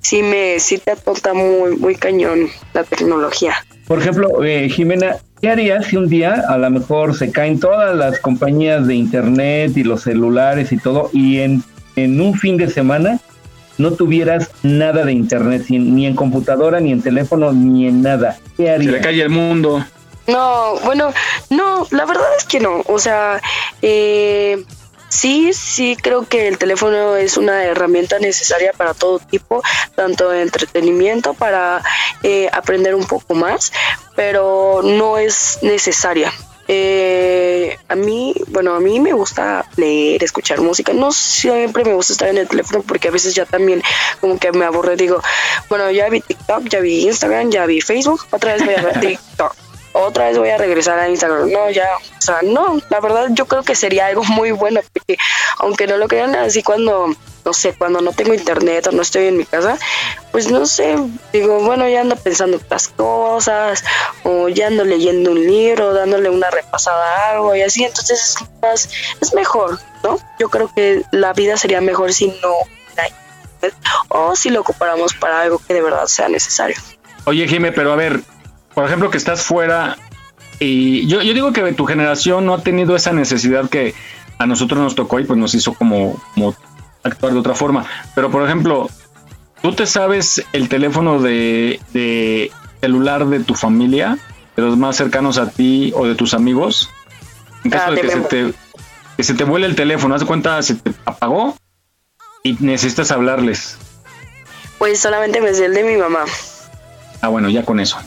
sí 0.00 0.22
me, 0.22 0.58
sí 0.60 0.78
te 0.78 0.92
atonta 0.92 1.34
muy, 1.34 1.76
muy 1.76 1.94
cañón 1.94 2.48
la 2.74 2.84
tecnología. 2.84 3.54
Por 3.86 4.00
ejemplo, 4.00 4.44
eh, 4.44 4.68
Jimena, 4.68 5.16
¿qué 5.40 5.50
harías 5.50 5.86
si 5.86 5.96
un 5.96 6.08
día 6.08 6.44
a 6.48 6.58
lo 6.58 6.68
mejor 6.70 7.16
se 7.16 7.30
caen 7.30 7.58
todas 7.58 7.96
las 7.96 8.18
compañías 8.20 8.86
de 8.86 8.94
internet 8.94 9.72
y 9.76 9.84
los 9.84 10.02
celulares 10.02 10.72
y 10.72 10.78
todo 10.78 11.10
y 11.12 11.38
en, 11.40 11.62
en 11.96 12.20
un 12.20 12.34
fin 12.34 12.56
de 12.58 12.68
semana 12.68 13.18
no 13.78 13.92
tuvieras 13.92 14.50
nada 14.62 15.04
de 15.04 15.12
internet, 15.12 15.64
sin- 15.66 15.94
ni 15.94 16.04
en 16.06 16.14
computadora, 16.16 16.80
ni 16.80 16.90
en 16.92 17.00
teléfono, 17.00 17.52
ni 17.52 17.86
en 17.86 18.02
nada? 18.02 18.36
¿Qué 18.56 18.64
Se 18.64 18.70
harías? 18.70 18.92
le 18.92 19.00
cae 19.00 19.22
el 19.22 19.30
mundo. 19.30 19.84
No, 20.26 20.74
bueno, 20.84 21.10
no, 21.48 21.86
la 21.90 22.04
verdad 22.04 22.26
es 22.36 22.44
que 22.44 22.60
no. 22.60 22.82
O 22.86 22.98
sea, 22.98 23.40
eh, 23.80 24.62
sí, 25.08 25.52
sí 25.52 25.96
creo 26.00 26.26
que 26.26 26.48
el 26.48 26.58
teléfono 26.58 27.16
es 27.16 27.36
una 27.36 27.64
herramienta 27.64 28.18
necesaria 28.18 28.72
para 28.72 28.94
todo 28.94 29.18
tipo, 29.18 29.62
tanto 29.94 30.30
de 30.30 30.42
entretenimiento, 30.42 31.34
para 31.34 31.82
eh, 32.22 32.48
aprender 32.52 32.94
un 32.94 33.06
poco 33.06 33.34
más, 33.34 33.72
pero 34.16 34.80
no 34.82 35.18
es 35.18 35.58
necesaria. 35.62 36.32
Eh, 36.70 37.78
a 37.88 37.94
mí, 37.94 38.34
bueno, 38.48 38.74
a 38.74 38.80
mí 38.80 39.00
me 39.00 39.14
gusta 39.14 39.64
leer, 39.76 40.22
escuchar 40.22 40.60
música. 40.60 40.92
No 40.92 41.12
siempre 41.12 41.82
me 41.82 41.94
gusta 41.94 42.12
estar 42.12 42.28
en 42.28 42.36
el 42.36 42.46
teléfono 42.46 42.84
porque 42.86 43.08
a 43.08 43.10
veces 43.10 43.34
ya 43.34 43.46
también 43.46 43.82
como 44.20 44.38
que 44.38 44.52
me 44.52 44.66
aburre. 44.66 44.96
Digo, 44.96 45.22
bueno, 45.70 45.90
ya 45.90 46.10
vi 46.10 46.20
TikTok, 46.20 46.68
ya 46.68 46.80
vi 46.80 47.06
Instagram, 47.06 47.50
ya 47.50 47.64
vi 47.64 47.80
Facebook, 47.80 48.26
otra 48.30 48.52
vez 48.52 48.64
voy 48.64 48.74
a 48.74 48.82
ver 48.82 49.00
TikTok 49.00 49.67
otra 49.98 50.28
vez 50.28 50.38
voy 50.38 50.50
a 50.50 50.58
regresar 50.58 50.98
a 50.98 51.08
Instagram. 51.08 51.50
No, 51.50 51.70
ya, 51.70 51.88
o 51.96 52.20
sea, 52.20 52.38
no, 52.42 52.80
la 52.88 53.00
verdad 53.00 53.28
yo 53.30 53.46
creo 53.46 53.62
que 53.62 53.74
sería 53.74 54.06
algo 54.06 54.24
muy 54.24 54.50
bueno, 54.50 54.80
porque 54.92 55.16
aunque 55.58 55.86
no 55.86 55.96
lo 55.96 56.08
crean 56.08 56.34
así 56.34 56.62
cuando, 56.62 57.14
no 57.44 57.52
sé, 57.52 57.74
cuando 57.74 58.00
no 58.00 58.12
tengo 58.12 58.34
internet 58.34 58.86
o 58.86 58.92
no 58.92 59.02
estoy 59.02 59.26
en 59.26 59.36
mi 59.36 59.44
casa, 59.44 59.78
pues 60.32 60.50
no 60.50 60.66
sé, 60.66 60.96
digo, 61.32 61.60
bueno, 61.60 61.88
ya 61.88 62.00
ando 62.00 62.16
pensando 62.16 62.58
otras 62.58 62.88
cosas, 62.88 63.84
o 64.24 64.48
ya 64.48 64.68
ando 64.68 64.84
leyendo 64.84 65.32
un 65.32 65.46
libro, 65.46 65.92
dándole 65.92 66.30
una 66.30 66.50
repasada 66.50 67.04
a 67.04 67.30
algo 67.32 67.54
y 67.56 67.62
así, 67.62 67.84
entonces 67.84 68.36
es 68.40 68.48
más, 68.62 68.90
es 69.20 69.34
mejor, 69.34 69.78
¿no? 70.02 70.18
Yo 70.38 70.48
creo 70.48 70.70
que 70.74 71.02
la 71.10 71.32
vida 71.32 71.56
sería 71.56 71.80
mejor 71.80 72.12
si 72.12 72.28
no 72.28 72.52
hubiera 72.92 73.08
internet, 73.08 73.74
o 74.08 74.36
si 74.36 74.50
lo 74.50 74.60
ocupáramos 74.60 75.14
para 75.14 75.42
algo 75.42 75.58
que 75.58 75.74
de 75.74 75.82
verdad 75.82 76.06
sea 76.06 76.28
necesario. 76.28 76.76
Oye, 77.24 77.46
Jime, 77.46 77.72
pero 77.72 77.92
a 77.92 77.96
ver, 77.96 78.20
por 78.78 78.86
ejemplo, 78.86 79.10
que 79.10 79.18
estás 79.18 79.42
fuera 79.42 79.96
y 80.60 81.04
yo, 81.08 81.20
yo 81.20 81.34
digo 81.34 81.52
que 81.52 81.72
tu 81.72 81.84
generación 81.84 82.46
no 82.46 82.54
ha 82.54 82.62
tenido 82.62 82.94
esa 82.94 83.12
necesidad 83.12 83.68
que 83.68 83.92
a 84.38 84.46
nosotros 84.46 84.78
nos 84.78 84.94
tocó 84.94 85.18
y 85.18 85.24
pues 85.24 85.36
nos 85.36 85.52
hizo 85.56 85.74
como, 85.74 86.16
como 86.32 86.54
actuar 87.02 87.32
de 87.32 87.40
otra 87.40 87.56
forma. 87.56 87.84
Pero, 88.14 88.30
por 88.30 88.44
ejemplo, 88.44 88.88
¿tú 89.62 89.72
te 89.72 89.84
sabes 89.84 90.44
el 90.52 90.68
teléfono 90.68 91.20
de, 91.20 91.80
de 91.92 92.52
celular 92.80 93.26
de 93.26 93.40
tu 93.40 93.56
familia, 93.56 94.16
de 94.54 94.62
los 94.62 94.76
más 94.76 94.94
cercanos 94.94 95.38
a 95.38 95.50
ti 95.50 95.92
o 95.96 96.06
de 96.06 96.14
tus 96.14 96.32
amigos? 96.32 96.88
En 97.64 97.72
caso 97.72 97.86
Ah, 97.88 97.90
de 97.90 98.00
que 98.00 98.10
se, 98.10 98.20
te, 98.20 98.52
que 99.16 99.24
se 99.24 99.34
te 99.34 99.42
vuele 99.42 99.66
el 99.66 99.74
teléfono, 99.74 100.14
haz 100.14 100.20
de 100.20 100.26
cuenta, 100.28 100.62
se 100.62 100.76
te 100.76 100.92
apagó 101.04 101.56
y 102.44 102.52
necesitas 102.60 103.10
hablarles. 103.10 103.76
Pues 104.78 105.00
solamente 105.00 105.40
me 105.40 105.52
sé 105.52 105.64
el 105.64 105.74
de 105.74 105.82
mi 105.82 105.96
mamá. 105.96 106.20
Ah, 107.20 107.26
bueno, 107.26 107.48
ya 107.48 107.64
con 107.64 107.80
eso. 107.80 107.98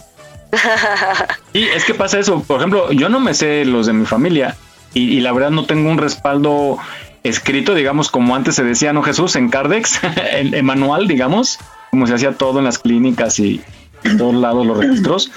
Y 1.53 1.63
es 1.63 1.85
que 1.85 1.93
pasa 1.93 2.19
eso, 2.19 2.41
por 2.43 2.57
ejemplo, 2.57 2.91
yo 2.91 3.09
no 3.09 3.19
me 3.19 3.33
sé 3.33 3.65
los 3.65 3.87
de 3.87 3.93
mi 3.93 4.05
familia 4.05 4.55
y, 4.93 5.03
y 5.03 5.19
la 5.19 5.31
verdad 5.33 5.51
no 5.51 5.65
tengo 5.65 5.89
un 5.89 5.97
respaldo 5.97 6.77
escrito, 7.23 7.73
digamos, 7.73 8.09
como 8.09 8.35
antes 8.35 8.55
se 8.55 8.63
decía, 8.63 8.93
¿no, 8.93 9.03
Jesús? 9.03 9.35
En 9.35 9.49
Cardex, 9.49 9.99
en, 10.33 10.53
en 10.53 10.65
manual, 10.65 11.07
digamos, 11.07 11.59
como 11.91 12.07
se 12.07 12.15
hacía 12.15 12.33
todo 12.33 12.59
en 12.59 12.65
las 12.65 12.79
clínicas 12.79 13.39
y 13.39 13.61
en 14.03 14.17
todos 14.17 14.35
lados 14.35 14.65
los 14.65 14.77
registros. 14.77 15.31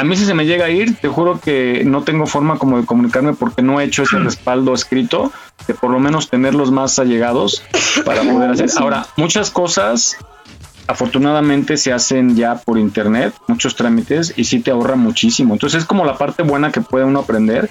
A 0.00 0.04
mí 0.04 0.16
si 0.16 0.24
se 0.24 0.32
me 0.32 0.46
llega 0.46 0.64
a 0.64 0.70
ir, 0.70 0.96
te 0.96 1.08
juro 1.08 1.40
que 1.40 1.82
no 1.84 2.04
tengo 2.04 2.26
forma 2.26 2.56
como 2.56 2.80
de 2.80 2.86
comunicarme 2.86 3.34
porque 3.34 3.60
no 3.60 3.80
he 3.80 3.84
hecho 3.84 4.04
ese 4.04 4.18
respaldo 4.18 4.72
escrito, 4.72 5.30
de 5.66 5.74
por 5.74 5.90
lo 5.90 6.00
menos 6.00 6.30
tenerlos 6.30 6.70
más 6.70 6.98
allegados 6.98 7.62
para 8.06 8.22
poder 8.22 8.50
hacer. 8.50 8.70
Ahora, 8.78 9.06
muchas 9.16 9.50
cosas 9.50 10.16
afortunadamente 10.90 11.76
se 11.76 11.92
hacen 11.92 12.36
ya 12.36 12.56
por 12.56 12.76
internet, 12.76 13.32
muchos 13.46 13.76
trámites, 13.76 14.34
y 14.36 14.44
sí 14.44 14.60
te 14.60 14.72
ahorra 14.72 14.96
muchísimo. 14.96 15.54
Entonces 15.54 15.82
es 15.82 15.86
como 15.86 16.04
la 16.04 16.18
parte 16.18 16.42
buena 16.42 16.72
que 16.72 16.80
puede 16.80 17.04
uno 17.04 17.20
aprender. 17.20 17.70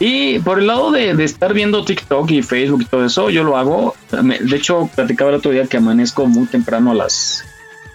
Y 0.00 0.40
por 0.40 0.58
el 0.58 0.66
lado 0.66 0.90
de, 0.90 1.14
de 1.14 1.24
estar 1.24 1.54
viendo 1.54 1.84
TikTok 1.84 2.30
y 2.32 2.42
Facebook 2.42 2.82
y 2.82 2.84
todo 2.86 3.04
eso, 3.04 3.30
yo 3.30 3.44
lo 3.44 3.56
hago. 3.56 3.94
De 4.10 4.56
hecho, 4.56 4.90
platicaba 4.94 5.30
el 5.30 5.36
otro 5.36 5.52
día 5.52 5.66
que 5.66 5.76
amanezco 5.76 6.26
muy 6.26 6.46
temprano 6.46 6.90
a 6.90 6.94
las 6.94 7.44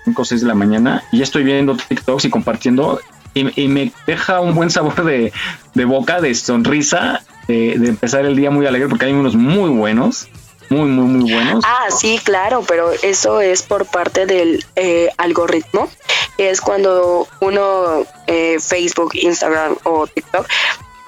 5 0.06 0.22
o 0.22 0.26
6 0.26 0.42
de 0.42 0.48
la 0.48 0.56
mañana 0.56 1.04
y 1.12 1.22
estoy 1.22 1.44
viendo 1.44 1.76
TikToks 1.76 2.26
y 2.26 2.30
compartiendo. 2.30 3.00
Y, 3.34 3.62
y 3.62 3.68
me 3.68 3.92
deja 4.08 4.40
un 4.40 4.56
buen 4.56 4.70
sabor 4.70 5.04
de, 5.04 5.32
de 5.74 5.86
boca, 5.86 6.22
de 6.22 6.34
sonrisa, 6.34 7.22
de, 7.48 7.78
de 7.78 7.90
empezar 7.90 8.26
el 8.26 8.36
día 8.36 8.52
muy 8.52 8.66
alegre, 8.66 8.88
porque 8.88 9.06
hay 9.06 9.14
unos 9.14 9.36
muy 9.36 9.70
buenos, 9.70 10.28
muy, 10.72 10.90
muy, 10.90 11.06
muy 11.06 11.34
buenos. 11.34 11.64
Ah, 11.68 11.88
sí, 11.92 12.20
claro, 12.24 12.64
pero 12.68 12.92
eso 13.04 13.42
es 13.42 13.62
por 13.62 13.86
parte 13.86 14.26
del 14.26 14.66
eh, 14.76 15.10
algoritmo, 15.18 15.90
es 16.38 16.62
cuando 16.62 17.28
uno, 17.42 18.06
eh, 18.28 18.58
Facebook, 18.60 19.12
Instagram 19.14 19.76
o 19.84 20.08
TikTok, 20.08 20.48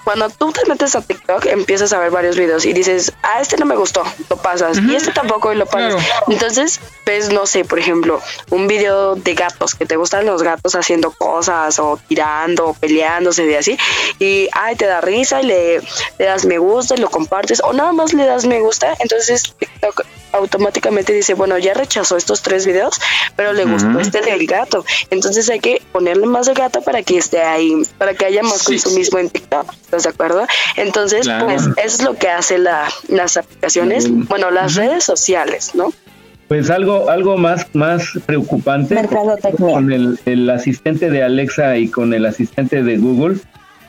cuando 0.03 0.29
tú 0.29 0.51
te 0.51 0.65
metes 0.67 0.95
a 0.95 1.01
TikTok 1.01 1.45
empiezas 1.45 1.93
a 1.93 1.99
ver 1.99 2.11
varios 2.11 2.35
videos 2.37 2.65
y 2.65 2.73
dices, 2.73 3.13
ah, 3.23 3.39
este 3.41 3.57
no 3.57 3.65
me 3.65 3.75
gustó, 3.75 4.03
lo 4.29 4.37
pasas, 4.37 4.77
y 4.79 4.95
este 4.95 5.11
tampoco 5.11 5.53
y 5.53 5.55
lo 5.55 5.65
pasas. 5.65 6.03
Entonces, 6.27 6.79
ves, 7.05 7.29
no 7.31 7.45
sé, 7.45 7.63
por 7.65 7.79
ejemplo, 7.79 8.21
un 8.49 8.67
video 8.67 9.15
de 9.15 9.33
gatos, 9.33 9.75
que 9.75 9.85
te 9.85 9.95
gustan 9.95 10.25
los 10.25 10.43
gatos 10.43 10.75
haciendo 10.75 11.11
cosas 11.11 11.79
o 11.79 11.99
tirando 12.07 12.67
o 12.67 12.73
peleándose 12.73 13.43
de 13.45 13.57
así, 13.57 13.77
y 14.19 14.49
ay, 14.51 14.75
te 14.75 14.85
da 14.85 15.01
risa 15.01 15.41
y 15.41 15.45
le, 15.45 15.79
le 16.19 16.25
das 16.25 16.45
me 16.45 16.57
gusta 16.57 16.95
y 16.95 16.97
lo 16.97 17.09
compartes, 17.09 17.61
o 17.63 17.73
nada 17.73 17.93
más 17.93 18.13
le 18.13 18.25
das 18.25 18.45
me 18.45 18.59
gusta, 18.59 18.95
entonces 18.99 19.53
TikTok 19.57 20.05
automáticamente 20.33 21.13
dice, 21.13 21.35
bueno, 21.35 21.57
ya 21.59 21.75
rechazó 21.75 22.17
estos 22.17 22.41
tres 22.41 22.65
videos, 22.65 22.99
pero 23.35 23.53
le 23.53 23.65
gustó 23.65 23.99
este 23.99 24.19
del 24.21 24.47
gato. 24.47 24.83
Entonces 25.11 25.47
hay 25.51 25.59
que 25.59 25.79
ponerle 25.91 26.25
más 26.25 26.47
de 26.47 26.55
gato 26.55 26.81
para 26.81 27.03
que 27.03 27.19
esté 27.19 27.41
ahí, 27.43 27.83
para 27.99 28.15
que 28.15 28.25
haya 28.25 28.41
más 28.41 28.61
Sí. 28.63 28.79
consumismo 28.79 29.19
en 29.19 29.29
TikTok. 29.29 29.67
¿Estás 29.93 30.03
de 30.03 30.09
acuerdo? 30.09 30.47
Entonces, 30.75 31.21
Claro. 31.21 31.45
pues 31.45 31.61
eso 31.61 31.77
es 31.77 32.03
lo 32.03 32.15
que 32.15 32.27
hace 32.27 32.57
la, 32.57 32.87
las 33.09 33.37
aplicaciones, 33.37 34.09
bueno, 34.27 34.49
las 34.49 34.73
redes 34.73 35.03
sociales, 35.03 35.71
¿no? 35.75 35.93
Pues 36.47 36.71
algo, 36.71 37.11
algo 37.11 37.37
más, 37.37 37.67
más 37.73 38.03
preocupante 38.25 38.95
con 39.59 39.91
el, 39.91 40.19
el 40.25 40.49
asistente 40.49 41.11
de 41.11 41.21
Alexa 41.21 41.77
y 41.77 41.89
con 41.89 42.11
el 42.13 42.25
asistente 42.25 42.81
de 42.81 42.97
Google 42.97 43.37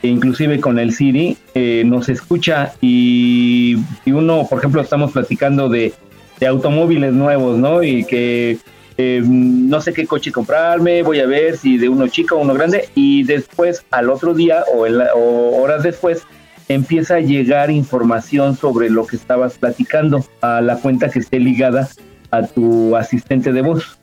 e 0.03 0.09
inclusive 0.09 0.61
con 0.61 0.79
el 0.79 0.93
Siri, 0.95 1.39
eh, 1.55 1.83
nos 1.87 2.11
escucha 2.11 2.75
y, 2.83 3.79
y 4.05 4.13
uno, 4.13 4.47
por 4.49 4.59
ejemplo, 4.59 4.83
estamos 4.83 5.13
platicando 5.13 5.71
de, 5.71 5.95
de 6.39 6.47
automóviles 6.47 7.15
nuevos, 7.15 7.57
¿no? 7.57 7.83
Y 7.83 8.05
que 8.05 8.59
eh, 8.97 9.23
no 9.25 9.81
sé 9.81 9.93
qué 9.93 10.07
coche 10.07 10.31
comprarme, 10.33 11.03
voy 11.03 11.21
a 11.21 11.27
ver 11.27 11.57
si 11.57 11.79
de 11.79 11.89
uno 11.89 12.09
chico 12.09 12.37
o 12.37 12.39
uno 12.39 12.55
grande, 12.55 12.89
y 12.95 13.25
después 13.25 13.85
al 13.91 14.11
otro 14.11 14.35
día 14.35 14.65
o, 14.73 14.87
o 14.87 15.63
horas 15.63 15.83
después 15.83 16.27
empieza 16.69 17.17
a 17.17 17.21
llegar 17.21 17.71
información 17.71 18.57
sobre 18.57 18.91
lo 18.91 19.07
que 19.07 19.17
estabas 19.17 19.59
platicando 19.59 20.25
a 20.41 20.61
la 20.61 20.77
cuenta 20.77 21.11
que 21.11 21.19
esté 21.19 21.39
ligada 21.39 21.89
a 22.31 22.43
tu 22.43 22.97
asistente 22.97 23.53
de 23.53 23.63
voz. 23.63 23.99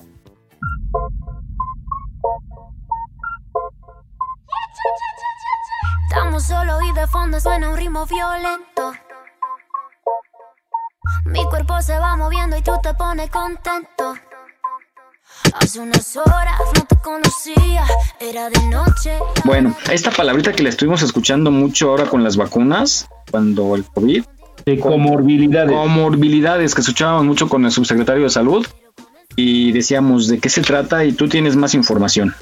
Estamos 6.09 6.43
solos 6.43 6.81
y 6.89 6.93
de 6.93 7.07
fondo 7.07 7.39
suena 7.39 7.69
un 7.69 7.77
ritmo 7.77 8.05
violento. 8.05 8.91
Mi 11.25 11.43
cuerpo 11.45 11.81
se 11.81 11.97
va 11.97 12.17
moviendo 12.17 12.57
y 12.57 12.61
tú 12.61 12.73
te 12.83 12.93
pones 12.93 13.29
contento. 13.29 14.15
Hace 15.53 15.79
unas 15.79 16.15
horas 16.15 16.59
no 16.75 16.85
te 16.85 16.95
conocía, 16.97 17.85
era 18.19 18.49
de 18.49 18.67
noche. 18.67 19.11
Bueno, 19.43 19.75
esta 19.91 20.11
palabrita 20.11 20.53
que 20.53 20.63
le 20.63 20.69
estuvimos 20.69 21.01
escuchando 21.01 21.51
mucho 21.51 21.89
ahora 21.89 22.05
con 22.05 22.23
las 22.23 22.37
vacunas, 22.37 23.07
cuando 23.29 23.75
el 23.75 23.83
COVID. 23.83 24.23
De 24.65 24.79
comorbilidades. 24.79 25.71
Comorbilidades, 25.71 26.75
que 26.75 26.81
escuchábamos 26.81 27.25
mucho 27.25 27.49
con 27.49 27.65
el 27.65 27.71
subsecretario 27.71 28.23
de 28.23 28.29
salud. 28.29 28.65
Y 29.35 29.71
decíamos 29.71 30.27
de 30.27 30.39
qué 30.39 30.49
se 30.49 30.61
trata 30.61 31.05
y 31.05 31.13
tú 31.13 31.27
tienes 31.27 31.55
más 31.55 31.73
información. 31.73 32.33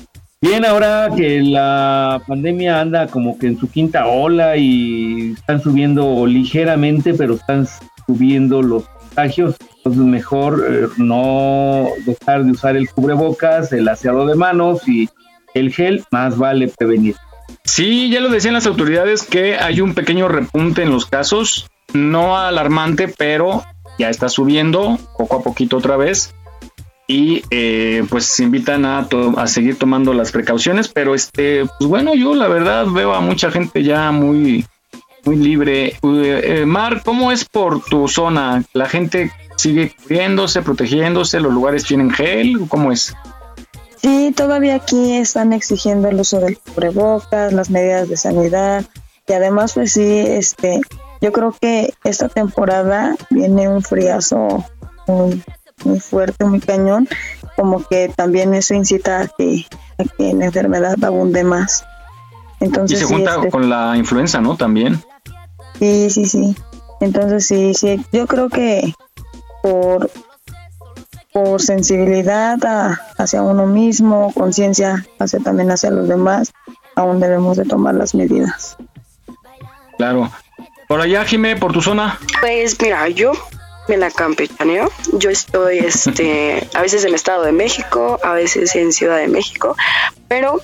Bien, 0.42 0.66
ahora 0.66 1.10
que 1.16 1.42
la 1.42 2.22
pandemia 2.28 2.80
anda 2.80 3.08
como 3.08 3.38
que 3.38 3.48
en 3.48 3.60
su 3.60 3.70
quinta 3.70 4.08
ola 4.08 4.56
y 4.56 5.34
están 5.34 5.62
subiendo 5.62 6.26
ligeramente, 6.26 7.14
pero 7.14 7.36
están 7.36 7.68
subiendo 8.08 8.62
los 8.62 8.86
contagios, 8.88 9.56
entonces 9.80 10.04
mejor 10.04 10.66
eh, 10.70 10.88
no 10.98 11.88
dejar 12.06 12.44
de 12.44 12.52
usar 12.52 12.76
el 12.76 12.90
cubrebocas, 12.90 13.72
el 13.74 13.88
aseado 13.88 14.26
de 14.26 14.36
manos 14.36 14.88
y 14.88 15.10
el 15.54 15.74
gel, 15.74 16.04
más 16.12 16.38
vale 16.38 16.68
prevenir. 16.68 17.16
Sí, 17.64 18.10
ya 18.10 18.20
lo 18.20 18.30
decían 18.30 18.54
las 18.54 18.68
autoridades 18.68 19.24
que 19.24 19.58
hay 19.58 19.82
un 19.82 19.94
pequeño 19.94 20.28
repunte 20.28 20.84
en 20.84 20.92
los 20.92 21.06
casos, 21.06 21.70
no 21.94 22.38
alarmante, 22.38 23.08
pero 23.08 23.64
ya 23.98 24.10
está 24.10 24.30
subiendo 24.30 24.98
poco 25.18 25.38
a 25.38 25.44
poquito 25.44 25.78
otra 25.78 25.98
vez. 25.98 26.34
Y 27.08 27.42
eh, 27.50 28.06
pues 28.08 28.26
se 28.26 28.44
invitan 28.44 28.86
a, 28.86 29.08
a 29.38 29.48
seguir 29.48 29.80
tomando 29.80 30.14
las 30.14 30.32
precauciones, 30.32 30.90
pero 30.90 31.16
este, 31.16 31.66
pues 31.80 31.90
bueno, 31.90 32.14
yo 32.14 32.36
la 32.36 32.48
verdad 32.48 32.86
veo 32.86 33.16
a 33.16 33.20
mucha 33.20 33.50
gente 33.50 33.82
ya 33.82 34.12
muy, 34.12 34.64
muy 35.26 35.36
libre. 35.36 35.88
Eh, 35.88 35.96
eh, 36.04 36.66
Mar, 36.68 37.02
¿cómo 37.04 37.32
es 37.32 37.46
por 37.46 37.84
tu 37.84 38.08
zona? 38.08 38.64
¿La 38.74 38.88
gente 38.88 39.32
sigue 39.60 39.96
cubriéndose, 40.02 40.62
protegiéndose? 40.62 41.40
¿Los 41.40 41.54
lugares 41.54 41.86
tienen 41.86 42.12
gel? 42.12 42.68
¿Cómo 42.68 42.92
es? 42.92 43.16
Sí, 44.02 44.34
todavía 44.36 44.76
aquí 44.76 45.18
están 45.18 45.54
exigiendo 45.54 46.08
el 46.08 46.20
uso 46.20 46.40
del 46.40 46.58
cubrebocas, 46.58 47.52
las 47.52 47.70
medidas 47.70 48.08
de 48.08 48.18
sanidad 48.18 48.86
y 49.28 49.34
además 49.34 49.74
pues 49.74 49.94
sí, 49.94 50.02
este, 50.02 50.82
yo 51.22 51.32
creo 51.32 51.54
que 51.60 51.94
esta 52.04 52.30
temporada 52.30 53.16
viene 53.30 53.68
un 53.68 53.84
friazo 53.84 54.66
muy, 55.08 55.44
muy 55.84 56.00
fuerte, 56.00 56.46
muy 56.46 56.60
cañón, 56.60 57.08
como 57.56 57.86
que 57.86 58.12
también 58.16 58.54
eso 58.54 58.74
incita 58.74 59.22
a 59.22 59.28
que, 59.28 59.66
a 59.98 60.04
que 60.18 60.34
la 60.34 60.46
enfermedad 60.46 60.96
abunde 61.04 61.44
más. 61.44 61.86
Y 62.60 62.66
Entonces 62.66 63.00
se 63.00 63.06
sí, 63.06 63.14
junta 63.14 63.36
este, 63.36 63.52
con 63.52 63.70
la 63.70 63.96
influenza, 63.98 64.42
¿no? 64.42 64.56
También. 64.58 65.00
Sí, 65.78 66.10
sí, 66.10 66.26
sí. 66.26 66.56
Entonces 67.00 67.46
sí, 67.46 67.74
sí. 67.74 68.04
Yo 68.12 68.28
creo 68.28 68.50
que 68.50 68.94
por, 69.62 70.10
por 71.34 71.62
sensibilidad 71.62 72.58
a- 72.66 73.00
hacia 73.18 73.42
uno 73.42 73.66
mismo, 73.66 74.34
conciencia 74.34 75.06
hacia 75.20 75.40
también 75.40 75.72
hacia 75.72 75.92
los 75.92 76.08
demás, 76.08 76.52
aún 76.96 77.20
debemos 77.20 77.58
de 77.58 77.66
tomar 77.66 77.96
las 77.96 78.16
medidas. 78.16 78.78
Claro. 79.98 80.32
Por 80.88 81.02
allá, 81.02 81.24
Jimé, 81.26 81.56
por 81.56 81.72
tu 81.74 81.82
zona. 81.82 82.18
Pues 82.42 82.82
mira, 82.82 83.08
yo 83.10 83.32
me 83.88 83.98
la 83.98 84.10
campechaneo. 84.10 84.90
Yo 85.14 85.30
estoy 85.30 85.80
este, 85.80 86.68
a 86.74 86.82
veces 86.82 87.04
en 87.06 87.14
Estado 87.14 87.44
de 87.44 87.52
México, 87.52 88.20
a 88.24 88.34
veces 88.34 88.76
en 88.76 88.92
Ciudad 88.92 89.18
de 89.18 89.28
México, 89.28 89.76
pero 90.28 90.62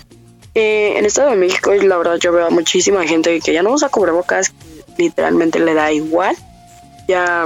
eh, 0.55 0.93
en 0.97 1.05
Estado 1.05 1.29
de 1.31 1.35
México 1.35 1.73
la 1.73 1.97
verdad 1.97 2.15
yo 2.15 2.31
veo 2.31 2.47
a 2.47 2.49
muchísima 2.49 3.03
gente 3.05 3.39
que 3.39 3.53
ya 3.53 3.61
no 3.61 3.71
usa 3.71 3.89
cubrebocas, 3.89 4.49
que 4.95 5.03
literalmente 5.03 5.59
le 5.59 5.73
da 5.73 5.91
igual, 5.91 6.35
ya 7.07 7.45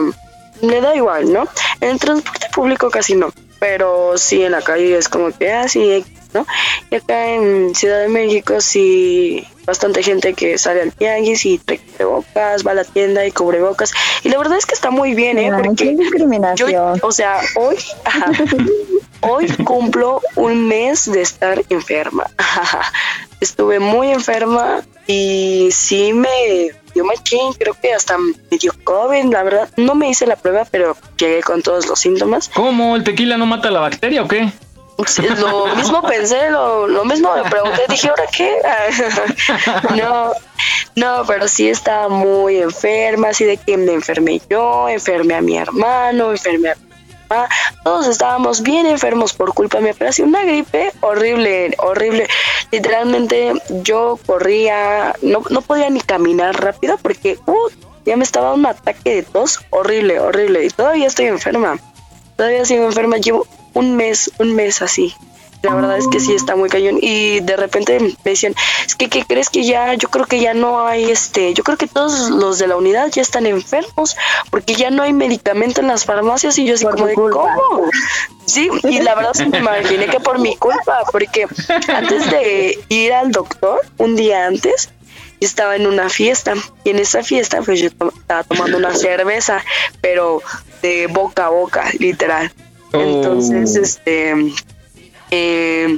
le 0.61 0.81
da 0.81 0.95
igual, 0.95 1.31
¿no? 1.31 1.47
En 1.81 1.89
el 1.89 1.99
transporte 1.99 2.47
público 2.53 2.89
casi 2.89 3.15
no, 3.15 3.31
pero 3.59 4.17
sí 4.17 4.43
en 4.43 4.51
la 4.51 4.61
calle 4.61 4.97
es 4.97 5.09
como 5.09 5.31
que 5.37 5.51
así, 5.51 6.03
¿no? 6.33 6.45
Y 6.89 6.95
acá 6.95 7.27
en 7.27 7.75
Ciudad 7.75 8.01
de 8.01 8.09
México 8.09 8.61
sí 8.61 9.45
bastante 9.65 10.01
gente 10.01 10.33
que 10.33 10.57
sale 10.57 10.81
al 10.81 10.91
tianguis 10.91 11.45
y 11.45 11.59
trae 11.59 11.77
cubrebocas, 11.77 12.65
va 12.65 12.71
a 12.71 12.75
la 12.75 12.83
tienda 12.83 13.25
y 13.25 13.31
cubrebocas. 13.31 13.91
Y 14.23 14.29
la 14.29 14.39
verdad 14.39 14.57
es 14.57 14.65
que 14.65 14.73
está 14.73 14.89
muy 14.89 15.13
bien, 15.13 15.37
¿eh? 15.37 15.51
Ay, 15.53 15.63
Porque 15.63 15.85
qué 15.85 15.95
discriminación. 15.95 16.71
yo, 16.71 16.95
o 17.01 17.11
sea, 17.11 17.39
hoy, 17.55 17.77
ajá, 18.03 18.31
hoy 19.21 19.47
cumplo 19.63 20.21
un 20.35 20.67
mes 20.67 21.11
de 21.11 21.21
estar 21.21 21.63
enferma. 21.69 22.25
Estuve 23.41 23.79
muy 23.79 24.09
enferma 24.09 24.81
y 25.05 25.69
sí 25.71 26.13
me 26.13 26.71
dio 26.99 27.05
machín, 27.05 27.53
creo 27.57 27.75
que 27.81 27.93
hasta 27.93 28.17
me 28.17 28.57
dio 28.57 28.73
COVID, 28.83 29.25
la 29.31 29.43
verdad. 29.43 29.69
No 29.77 29.95
me 29.95 30.09
hice 30.09 30.25
la 30.27 30.35
prueba, 30.35 30.65
pero 30.69 30.97
llegué 31.17 31.41
con 31.41 31.61
todos 31.61 31.87
los 31.87 31.99
síntomas. 31.99 32.49
¿Cómo? 32.53 32.95
¿El 32.95 33.03
tequila 33.03 33.37
no 33.37 33.45
mata 33.45 33.71
la 33.71 33.79
bacteria 33.79 34.23
o 34.23 34.27
qué? 34.27 34.51
Lo 35.39 35.75
mismo 35.77 36.01
pensé, 36.01 36.49
lo, 36.49 36.85
lo 36.85 37.05
mismo 37.05 37.33
me 37.33 37.49
pregunté, 37.49 37.83
dije, 37.87 38.09
¿ahora 38.09 38.25
qué? 38.35 38.53
no, 39.97 40.33
no, 40.97 41.23
pero 41.25 41.47
sí 41.47 41.69
estaba 41.69 42.09
muy 42.09 42.57
enferma, 42.57 43.29
así 43.29 43.45
de 43.45 43.55
que 43.55 43.77
me 43.77 43.93
enfermé 43.93 44.41
yo, 44.49 44.89
enfermé 44.89 45.35
a 45.35 45.41
mi 45.41 45.57
hermano, 45.57 46.31
enfermé 46.31 46.71
a 46.71 46.75
mi 46.75 46.88
todos 47.83 48.07
estábamos 48.07 48.61
bien 48.61 48.85
enfermos 48.85 49.33
por 49.33 49.53
culpa 49.53 49.79
pero 49.97 50.09
así 50.09 50.21
una 50.21 50.43
gripe 50.43 50.91
horrible, 51.01 51.75
horrible. 51.77 52.27
Literalmente 52.71 53.53
yo 53.83 54.19
corría, 54.25 55.15
no, 55.21 55.43
no 55.49 55.61
podía 55.61 55.89
ni 55.89 56.01
caminar 56.01 56.59
rápido 56.61 56.97
porque 57.01 57.37
uh, 57.45 57.69
ya 58.05 58.17
me 58.17 58.23
estaba 58.23 58.53
un 58.53 58.65
ataque 58.65 59.15
de 59.15 59.23
tos 59.23 59.59
horrible, 59.69 60.19
horrible, 60.19 60.65
y 60.65 60.69
todavía 60.69 61.07
estoy 61.07 61.25
enferma. 61.25 61.79
Todavía 62.35 62.65
sigo 62.65 62.85
enferma, 62.85 63.17
llevo 63.17 63.45
un 63.73 63.95
mes, 63.95 64.31
un 64.39 64.55
mes 64.55 64.81
así. 64.81 65.13
La 65.61 65.73
verdad 65.75 65.97
es 65.97 66.07
que 66.07 66.19
sí 66.21 66.33
está 66.33 66.55
muy 66.55 66.69
cañón. 66.69 66.99
Y 67.01 67.41
de 67.41 67.57
repente 67.57 67.99
me 67.99 68.15
decían, 68.23 68.55
es 68.85 68.95
que 68.95 69.09
¿qué 69.09 69.25
crees 69.25 69.49
que 69.49 69.65
ya? 69.65 69.93
Yo 69.95 70.07
creo 70.09 70.25
que 70.25 70.39
ya 70.39 70.53
no 70.53 70.85
hay 70.87 71.11
este, 71.11 71.53
yo 71.53 71.63
creo 71.63 71.77
que 71.77 71.87
todos 71.87 72.29
los 72.29 72.59
de 72.59 72.67
la 72.67 72.77
unidad 72.77 73.09
ya 73.11 73.21
están 73.21 73.45
enfermos, 73.45 74.15
porque 74.51 74.75
ya 74.75 74.89
no 74.89 75.03
hay 75.03 75.11
medicamento 75.11 75.81
en 75.81 75.87
las 75.87 76.05
farmacias 76.05 76.57
y 76.57 76.65
yo 76.65 76.75
así 76.75 76.85
como 76.85 77.07
de 77.07 77.13
¿cómo? 77.13 77.89
Sí, 78.45 78.69
y 78.83 78.99
la 79.01 79.15
verdad 79.15 79.31
sí 79.35 79.45
me 79.47 79.57
imaginé 79.59 80.07
que 80.07 80.19
por 80.21 80.39
mi 80.39 80.55
culpa, 80.55 81.03
porque 81.11 81.45
antes 81.93 82.31
de 82.31 82.79
ir 82.89 83.11
al 83.13 83.31
doctor, 83.31 83.81
un 83.97 84.15
día 84.15 84.47
antes, 84.47 84.89
estaba 85.41 85.75
en 85.75 85.87
una 85.87 86.09
fiesta 86.09 86.53
y 86.83 86.89
en 86.91 86.99
esa 86.99 87.21
fiesta 87.23 87.61
pues 87.61 87.79
yo 87.81 87.91
to- 87.91 88.13
estaba 88.17 88.43
tomando 88.43 88.77
una 88.77 88.93
cerveza, 88.95 89.63
pero 90.01 90.41
de 90.81 91.07
boca 91.07 91.47
a 91.47 91.49
boca, 91.49 91.85
literal. 91.99 92.51
Entonces, 92.93 93.75
este, 93.75 94.33
eh, 95.31 95.97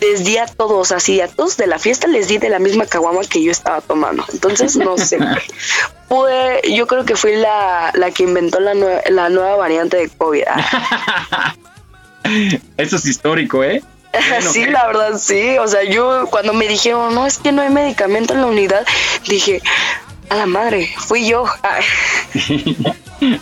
les 0.00 0.24
di 0.24 0.36
a 0.38 0.46
todos, 0.46 0.92
así 0.92 1.20
a 1.20 1.28
todos 1.28 1.56
de 1.56 1.66
la 1.66 1.78
fiesta 1.78 2.06
les 2.06 2.28
di 2.28 2.38
de 2.38 2.48
la 2.48 2.58
misma 2.58 2.86
caguama 2.86 3.20
que 3.28 3.42
yo 3.42 3.50
estaba 3.50 3.80
tomando. 3.80 4.24
Entonces, 4.32 4.76
no 4.76 4.96
sé. 4.98 5.18
Fue, 6.08 6.62
yo 6.74 6.86
creo 6.86 7.04
que 7.04 7.16
fui 7.16 7.36
la, 7.36 7.90
la 7.94 8.10
que 8.10 8.22
inventó 8.22 8.60
la, 8.60 8.72
nue- 8.74 9.06
la 9.10 9.28
nueva 9.28 9.56
variante 9.56 9.98
de 9.98 10.08
COVID. 10.08 10.42
Ah, 10.48 11.54
Eso 12.78 12.96
es 12.96 13.04
histórico, 13.06 13.62
¿eh? 13.64 13.82
Bueno, 14.30 14.50
sí, 14.50 14.64
¿qué? 14.64 14.70
la 14.70 14.86
verdad, 14.86 15.18
sí. 15.18 15.58
O 15.58 15.68
sea, 15.68 15.84
yo 15.84 16.26
cuando 16.30 16.54
me 16.54 16.66
dijeron, 16.66 17.14
no, 17.14 17.26
es 17.26 17.36
que 17.38 17.52
no 17.52 17.60
hay 17.60 17.68
medicamento 17.68 18.32
en 18.32 18.40
la 18.40 18.46
unidad, 18.46 18.86
dije, 19.28 19.60
a 20.30 20.34
la 20.36 20.46
madre, 20.46 20.88
fui 20.96 21.28
yo. 21.28 21.44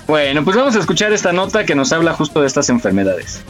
Bueno, 0.08 0.42
pues 0.44 0.56
vamos 0.56 0.74
a 0.74 0.80
escuchar 0.80 1.12
esta 1.12 1.32
nota 1.32 1.64
que 1.64 1.74
nos 1.76 1.92
habla 1.92 2.14
justo 2.14 2.40
de 2.40 2.48
estas 2.48 2.68
enfermedades. 2.68 3.42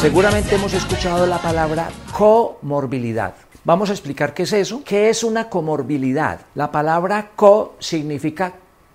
Seguramente 0.00 0.54
hemos 0.54 0.72
escuchado 0.72 1.26
la 1.26 1.42
palabra 1.42 1.90
comorbilidad. 2.16 3.34
Vamos 3.64 3.90
a 3.90 3.92
explicar 3.92 4.32
qué 4.32 4.44
es 4.44 4.52
eso. 4.54 4.82
¿Qué 4.82 5.10
es 5.10 5.22
una 5.22 5.50
comorbilidad? 5.50 6.40
La 6.54 6.72
palabra 6.72 7.32
co 7.36 7.74
significa 7.80 8.54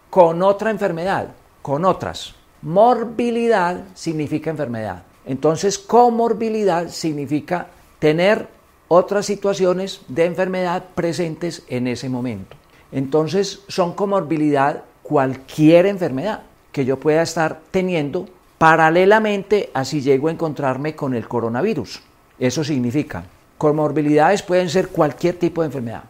con 0.09 0.41
otra 0.41 0.71
enfermedad, 0.71 1.27
con 1.61 1.85
otras. 1.85 2.33
Morbilidad 2.63 3.83
significa 3.93 4.49
enfermedad. 4.49 5.03
Entonces, 5.27 5.77
comorbilidad 5.77 6.87
significa 6.87 7.67
tener 7.99 8.47
otras 8.87 9.27
situaciones 9.27 10.01
de 10.07 10.25
enfermedad 10.25 10.85
presentes 10.95 11.61
en 11.67 11.85
ese 11.85 12.09
momento. 12.09 12.57
Entonces 12.91 13.59
son 13.67 13.93
comorbilidad 13.93 14.81
cualquier 15.03 15.85
enfermedad 15.85 16.41
que 16.71 16.83
yo 16.83 16.99
pueda 16.99 17.21
estar 17.21 17.61
teniendo 17.69 18.27
paralelamente 18.57 19.69
a 19.73 19.85
si 19.85 20.01
llego 20.01 20.27
a 20.27 20.31
encontrarme 20.31 20.95
con 20.95 21.13
el 21.13 21.27
coronavirus. 21.27 22.01
Eso 22.39 22.63
significa, 22.63 23.25
comorbilidades 23.57 24.41
pueden 24.41 24.69
ser 24.69 24.89
cualquier 24.89 25.37
tipo 25.37 25.61
de 25.61 25.67
enfermedad, 25.67 26.03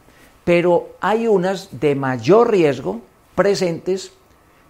pero 0.44 0.96
hay 1.02 1.28
unas 1.28 1.80
de 1.80 1.96
mayor 1.96 2.52
riesgo 2.52 3.02
presentes 3.36 4.12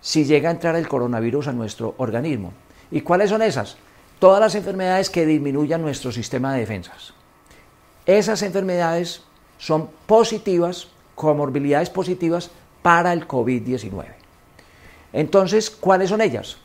si 0.02 0.26
llega 0.26 0.50
a 0.50 0.54
entrar 0.54 0.76
el 0.76 0.88
coronavirus 0.88 1.48
a 1.48 1.54
nuestro 1.54 1.96
organismo. 1.98 2.54
¿Y 2.92 3.02
cuáles 3.02 3.30
son 3.30 3.42
esas? 3.42 3.78
Todas 4.20 4.40
las 4.40 4.56
enfermedades 4.56 5.10
que 5.10 5.26
disminuyan 5.26 5.82
nuestro 5.82 6.12
sistema 6.12 6.54
de 6.54 6.60
defensas. 6.60 7.14
Esas 8.06 8.44
enfermedades 8.44 9.24
son 9.58 9.90
positivas, 10.06 10.88
comorbilidades 11.16 11.90
positivas 11.90 12.52
para 12.82 13.14
el 13.14 13.28
COVID-19. 13.28 14.06
Entonces, 15.12 15.70
¿cuáles 15.72 16.10
son 16.10 16.22
ellas? 16.22 16.58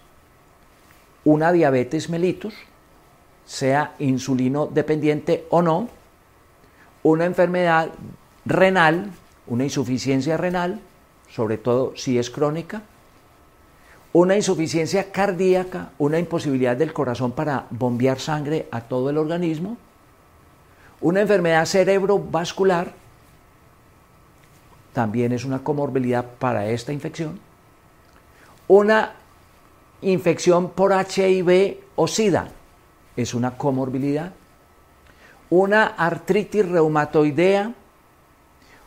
Una 1.24 1.52
diabetes 1.52 2.08
mellitus, 2.08 2.54
sea 3.44 3.94
insulino 3.98 4.66
dependiente 4.66 5.46
o 5.50 5.60
no, 5.60 5.88
una 7.02 7.24
enfermedad 7.24 7.90
renal, 8.44 9.10
una 9.46 9.64
insuficiencia 9.64 10.36
renal, 10.36 10.80
sobre 11.28 11.58
todo 11.58 11.92
si 11.96 12.18
es 12.18 12.30
crónica, 12.30 12.82
una 14.12 14.36
insuficiencia 14.36 15.12
cardíaca, 15.12 15.90
una 15.98 16.18
imposibilidad 16.18 16.76
del 16.76 16.92
corazón 16.92 17.32
para 17.32 17.66
bombear 17.70 18.18
sangre 18.18 18.68
a 18.70 18.80
todo 18.82 19.10
el 19.10 19.18
organismo, 19.18 19.76
una 21.00 21.20
enfermedad 21.20 21.64
cerebrovascular, 21.64 22.92
también 24.92 25.32
es 25.32 25.44
una 25.44 25.62
comorbilidad 25.62 26.24
para 26.24 26.68
esta 26.68 26.92
infección, 26.92 27.38
una 28.66 29.14
infección 30.02 30.70
por 30.70 30.92
HIV 30.92 31.78
o 31.96 32.06
SIDA, 32.06 32.48
es 33.16 33.34
una 33.34 33.56
comorbilidad, 33.56 34.32
una 35.50 35.86
artritis 35.86 36.68
reumatoidea, 36.68 37.74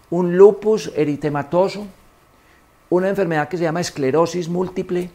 un 0.10 0.38
lupus 0.38 0.92
eritematoso, 0.96 1.86
una 2.90 3.10
enfermedad 3.10 3.48
que 3.48 3.58
se 3.58 3.64
llama 3.64 3.82
esclerosis 3.82 4.50
múltiple, 4.50 5.10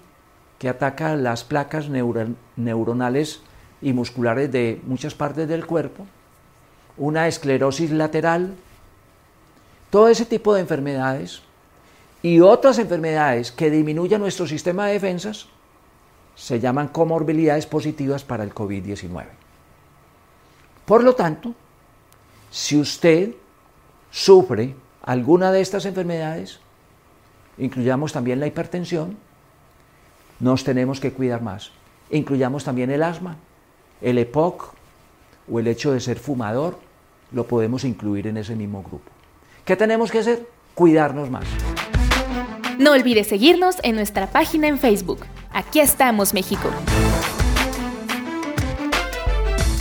que 0.59 0.69
ataca 0.69 1.17
las 1.17 1.45
placas 1.45 1.89
neuronales 1.89 3.41
y 3.81 3.93
musculares 3.93 4.51
de 4.51 4.81
muchas 4.85 5.15
partes 5.15 5.49
del 5.49 5.67
cuerpo, 5.67 6.07
una 6.97 7.29
esclerosis 7.29 7.91
lateral, 7.91 8.55
todo 9.91 10.09
ese 10.09 10.27
tipo 10.27 10.55
de 10.55 10.61
enfermedades 10.61 11.43
y 12.23 12.41
otras 12.41 12.79
enfermedades 12.79 13.53
que 13.53 13.71
disminuyan 13.71 14.21
nuestro 14.21 14.47
sistema 14.47 14.87
de 14.87 14.95
defensas 14.95 15.47
se 16.39 16.61
llaman 16.61 16.89
comorbilidades 16.89 17.67
positivas 17.67 18.23
para 18.23 18.45
el 18.45 18.55
COVID-19. 18.55 19.25
Por 20.87 21.03
lo 21.03 21.15
tanto, 21.15 21.55
si 22.51 22.79
usted 22.79 23.35
sufre 24.13 24.77
alguna 25.03 25.51
de 25.51 25.61
estas 25.61 25.85
enfermedades, 25.85 26.61
incluyamos 27.59 28.13
también 28.13 28.39
la 28.39 28.47
hipertensión, 28.47 29.19
nos 30.39 30.63
tenemos 30.63 31.01
que 31.01 31.13
cuidar 31.13 31.43
más. 31.43 31.73
Incluyamos 32.11 32.63
también 32.63 32.93
el 32.93 33.03
asma, 33.03 33.37
el 34.01 34.17
EPOC 34.19 34.73
o 35.51 35.59
el 35.59 35.67
hecho 35.67 35.93
de 35.93 35.99
ser 35.99 36.21
fumador, 36.21 36.79
lo 37.33 37.49
podemos 37.49 37.83
incluir 37.83 38.29
en 38.29 38.37
ese 38.37 38.55
mismo 38.55 38.83
grupo. 38.83 39.11
¿Qué 39.65 39.75
tenemos 39.75 40.13
que 40.13 40.21
hacer? 40.21 40.49
Cuidarnos 40.75 41.31
más. 41.31 41.45
No 42.79 42.93
olvides 42.93 43.27
seguirnos 43.27 43.79
en 43.83 43.97
nuestra 43.97 44.29
página 44.31 44.69
en 44.69 44.79
Facebook. 44.79 45.27
Aquí 45.53 45.81
estamos, 45.81 46.35
México. 46.35 46.69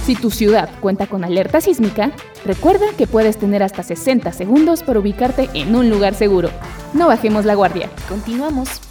Si 0.05 0.15
tu 0.15 0.31
ciudad 0.31 0.69
cuenta 0.79 1.07
con 1.07 1.25
alerta 1.25 1.59
sísmica, 1.59 2.11
recuerda 2.45 2.85
que 2.97 3.07
puedes 3.07 3.37
tener 3.37 3.61
hasta 3.61 3.83
60 3.83 4.31
segundos 4.31 4.81
para 4.81 4.99
ubicarte 4.99 5.49
en 5.53 5.75
un 5.75 5.89
lugar 5.89 6.15
seguro. 6.15 6.49
No 6.93 7.07
bajemos 7.07 7.43
la 7.43 7.55
guardia. 7.55 7.89
Continuamos. 8.07 8.81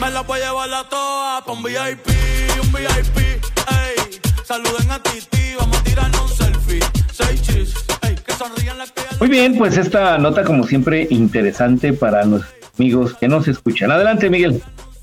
Me 0.00 0.10
la 0.10 0.22
voy 0.22 0.40
a 0.40 0.46
llevar 0.46 0.68
la 0.70 0.88
toa 0.88 1.42
pa' 1.44 1.52
un 1.52 1.62
VIP, 1.62 2.06
un 2.62 2.72
VIP, 2.72 3.18
ey. 3.18 4.20
Saluden 4.44 4.90
a 4.90 5.02
Titi, 5.02 5.54
vamos 5.58 5.76
a 5.76 5.82
tirarnos 5.82 6.22
un 6.22 6.36
selfie. 6.38 6.80
Seis 7.12 7.42
chis, 7.42 7.74
Muy 9.20 9.28
bien, 9.28 9.56
pues 9.58 9.76
esta 9.76 10.18
nota 10.18 10.44
como 10.44 10.64
siempre 10.66 11.06
interesante 11.10 11.92
para 11.92 12.24
los 12.24 12.42
amigos 12.78 13.14
que 13.14 13.28
nos 13.28 13.48
escuchan. 13.48 13.90
Adelante, 13.90 14.30
Miguel. 14.30 14.62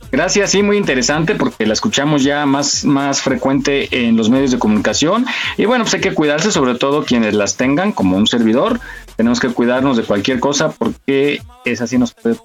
Gracias, 0.09 0.51
sí, 0.51 0.63
muy 0.63 0.77
interesante 0.77 1.35
porque 1.35 1.65
la 1.65 1.73
escuchamos 1.73 2.23
ya 2.23 2.45
más, 2.45 2.85
más 2.85 3.21
frecuente 3.21 3.89
en 4.07 4.15
los 4.15 4.29
medios 4.29 4.51
de 4.51 4.57
comunicación. 4.59 5.25
Y 5.57 5.65
bueno, 5.65 5.83
pues 5.83 5.95
hay 5.95 5.99
que 6.01 6.13
cuidarse, 6.13 6.51
sobre 6.51 6.75
todo 6.75 7.03
quienes 7.03 7.33
las 7.33 7.57
tengan, 7.57 7.91
como 7.91 8.15
un 8.15 8.25
servidor. 8.25 8.79
Tenemos 9.17 9.39
que 9.41 9.49
cuidarnos 9.49 9.97
de 9.97 10.03
cualquier 10.03 10.39
cosa 10.39 10.69
porque 10.71 11.41
es 11.65 11.81
así 11.81 11.97
nos 11.97 12.13
puede. 12.13 12.38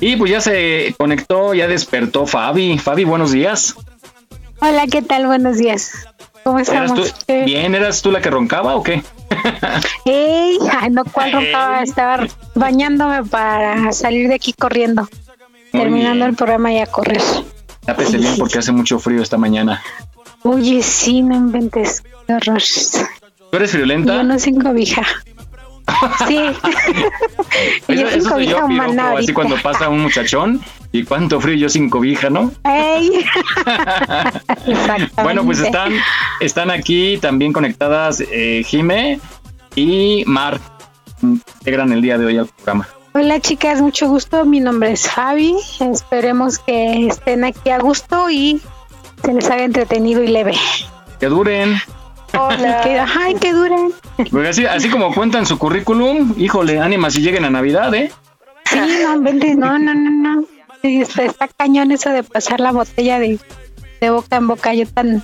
Y 0.00 0.16
pues 0.16 0.30
ya 0.32 0.40
se 0.40 0.94
conectó, 0.98 1.54
ya 1.54 1.68
despertó 1.68 2.26
Fabi. 2.26 2.76
Fabi, 2.78 3.04
buenos 3.04 3.30
días. 3.30 3.76
Hola, 4.58 4.86
¿qué 4.90 5.00
tal? 5.00 5.26
Buenos 5.26 5.58
días. 5.58 5.92
¿Cómo 6.42 6.58
¿Eras 6.58 6.90
estamos? 6.90 7.14
tú- 7.26 7.32
bien, 7.44 7.74
¿eras 7.74 8.02
tú 8.02 8.10
la 8.10 8.20
que 8.20 8.30
roncaba 8.30 8.74
o 8.74 8.82
qué? 8.82 9.02
¡Ey! 10.04 10.58
Ay, 10.72 10.90
no, 10.90 11.04
¿cuál 11.04 11.32
roncaba? 11.32 11.82
Estaba 11.82 12.26
bañándome 12.54 13.24
para 13.24 13.92
salir 13.92 14.28
de 14.28 14.34
aquí 14.34 14.52
corriendo. 14.52 15.08
Muy 15.72 15.82
terminando 15.82 16.16
bien. 16.16 16.30
el 16.30 16.36
programa 16.36 16.72
y 16.72 16.78
a 16.78 16.86
correr. 16.86 17.22
Tápese 17.84 18.18
bien 18.18 18.34
porque 18.38 18.58
hace 18.58 18.72
mucho 18.72 18.98
frío 18.98 19.22
esta 19.22 19.36
mañana. 19.36 19.82
Oye, 20.42 20.82
sí, 20.82 21.22
no 21.22 21.34
inventes. 21.34 22.02
Qué 22.26 22.34
horror. 22.34 22.62
¿Tú 23.50 23.56
eres 23.56 23.70
friolenta? 23.70 24.16
Yo 24.16 24.22
no 24.22 24.38
sin 24.38 24.60
cobija. 24.60 25.02
Sí. 26.26 26.38
Eso, 27.88 28.00
yo 28.00 28.08
eso 28.08 28.28
soy 28.28 28.46
yo, 28.46 28.60
cobija 28.60 28.86
piropo, 28.86 29.16
así 29.18 29.32
cuando 29.32 29.56
pasa 29.62 29.88
un 29.88 30.00
muchachón 30.00 30.60
y 30.96 31.04
cuánto 31.04 31.40
frío 31.40 31.56
yo 31.56 31.68
sin 31.68 31.90
cobija, 31.90 32.30
¿no? 32.30 32.52
¡Ey! 32.64 33.24
Bueno, 35.22 35.44
pues 35.44 35.60
están, 35.60 35.92
están 36.40 36.70
aquí 36.70 37.18
también 37.18 37.52
conectadas 37.52 38.22
eh, 38.32 38.62
Jime 38.66 39.20
y 39.74 40.24
Mar. 40.26 40.58
Integran 41.22 41.92
el 41.92 42.02
día 42.02 42.18
de 42.18 42.26
hoy 42.26 42.38
al 42.38 42.46
programa. 42.46 42.88
Hola 43.14 43.40
chicas, 43.40 43.80
mucho 43.80 44.08
gusto. 44.08 44.44
Mi 44.44 44.60
nombre 44.60 44.92
es 44.92 45.08
Fabi. 45.08 45.54
Esperemos 45.80 46.58
que 46.58 47.06
estén 47.06 47.44
aquí 47.44 47.70
a 47.70 47.78
gusto 47.78 48.30
y 48.30 48.60
se 49.24 49.32
les 49.32 49.48
haga 49.50 49.64
entretenido 49.64 50.22
y 50.22 50.28
leve. 50.28 50.54
Que 51.20 51.26
duren. 51.26 51.76
Hola. 52.38 52.80
Que, 52.84 52.98
ay, 52.98 53.34
que 53.36 53.52
duren. 53.52 53.92
Porque 54.30 54.48
así, 54.48 54.66
así 54.66 54.88
como 54.90 55.14
cuentan 55.14 55.46
su 55.46 55.58
currículum, 55.58 56.34
híjole, 56.36 56.80
ánima 56.80 57.10
si 57.10 57.20
lleguen 57.20 57.44
a 57.44 57.50
Navidad, 57.50 57.94
¿eh? 57.94 58.10
Sí, 58.64 58.78
no 59.56 59.78
no, 59.78 59.78
no, 59.78 59.94
no, 59.94 60.44
está, 60.82 61.24
está 61.24 61.48
cañón 61.48 61.92
eso 61.92 62.10
de 62.10 62.22
pasar 62.22 62.60
la 62.60 62.72
botella 62.72 63.18
de, 63.18 63.38
de 64.00 64.10
boca 64.10 64.36
en 64.36 64.46
boca. 64.48 64.74
Yo 64.74 64.86
tan 64.86 65.22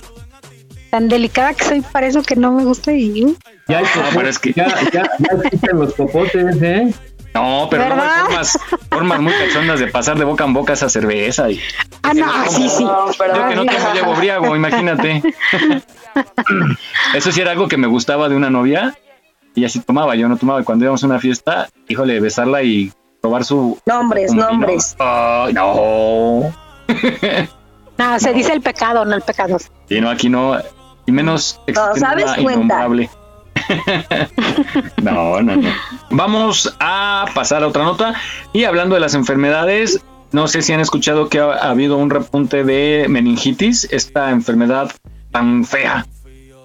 tan 0.91 1.09
delicada 1.09 1.53
que 1.55 1.63
soy 1.65 1.81
para 1.81 2.05
eso 2.07 2.21
que 2.21 2.35
no 2.35 2.51
me 2.51 2.63
gusta 2.65 2.93
y 2.93 3.23
uh, 3.23 3.35
Ya, 3.67 3.79
hay 3.79 3.83
No, 3.83 4.01
pero 4.15 4.29
es 4.29 4.37
que- 4.37 4.53
ya, 4.53 4.67
ya, 4.91 5.03
ya 5.19 5.29
existen 5.43 5.79
los 5.79 5.93
popotes, 5.93 6.61
¿eh? 6.61 6.93
No, 7.33 7.67
pero 7.71 7.95
no 7.95 8.03
hay 8.03 8.09
formas, 8.21 8.59
formas 8.91 9.19
muy 9.21 9.33
cachondas 9.33 9.79
de 9.79 9.87
pasar 9.87 10.19
de 10.19 10.23
boca 10.23 10.43
en 10.43 10.53
boca 10.53 10.73
esa 10.73 10.87
cerveza. 10.87 11.49
Y, 11.49 11.59
ah 12.03 12.13
no 12.13 12.31
sí 12.51 12.69
sí 12.69 12.83
yo 12.83 13.49
que 13.49 13.55
no 13.55 13.65
tengo 13.65 13.93
llevo 13.93 14.13
briago, 14.13 14.55
imagínate. 14.55 15.23
Eso 17.15 17.31
sí 17.31 17.41
era 17.41 17.51
algo 17.51 17.67
que 17.67 17.77
me 17.77 17.87
gustaba 17.87 18.29
de 18.29 18.35
una 18.35 18.51
novia. 18.51 18.95
Y 19.55 19.65
así 19.65 19.79
tomaba, 19.79 20.15
yo 20.15 20.27
no 20.29 20.37
tomaba. 20.37 20.61
Y 20.61 20.63
cuando 20.63 20.85
íbamos 20.85 21.03
a 21.03 21.07
una 21.07 21.19
fiesta, 21.19 21.69
híjole, 21.87 22.19
besarla 22.19 22.61
y 22.63 22.91
probar 23.23 23.45
su. 23.45 23.79
Nombres, 23.85 24.33
nombres. 24.33 24.95
No. 24.99 26.53
no 27.97 28.19
se 28.19 28.33
dice 28.33 28.51
el 28.51 28.61
pecado 28.61 29.05
no 29.05 29.15
el 29.15 29.21
pecado 29.21 29.57
Y 29.89 30.01
no, 30.01 30.09
aquí 30.09 30.27
no. 30.27 30.57
Y 31.05 31.11
menos 31.11 31.59
No, 31.67 31.95
¿sabes? 31.95 32.25
Cuenta. 32.41 32.85
no, 35.01 35.41
no, 35.41 35.55
no. 35.55 35.69
Vamos 36.09 36.75
a 36.81 37.25
pasar 37.33 37.63
a 37.63 37.67
otra 37.67 37.85
nota. 37.85 38.13
Y 38.51 38.65
hablando 38.65 38.95
de 38.95 39.01
las 39.01 39.13
enfermedades, 39.13 40.01
no 40.33 40.49
sé 40.49 40.61
si 40.61 40.73
han 40.73 40.81
escuchado 40.81 41.29
que 41.29 41.39
ha, 41.39 41.45
ha 41.45 41.69
habido 41.69 41.97
un 41.97 42.09
repunte 42.09 42.65
de 42.65 43.05
meningitis, 43.07 43.87
esta 43.91 44.31
enfermedad 44.31 44.91
tan 45.31 45.63
fea 45.63 46.05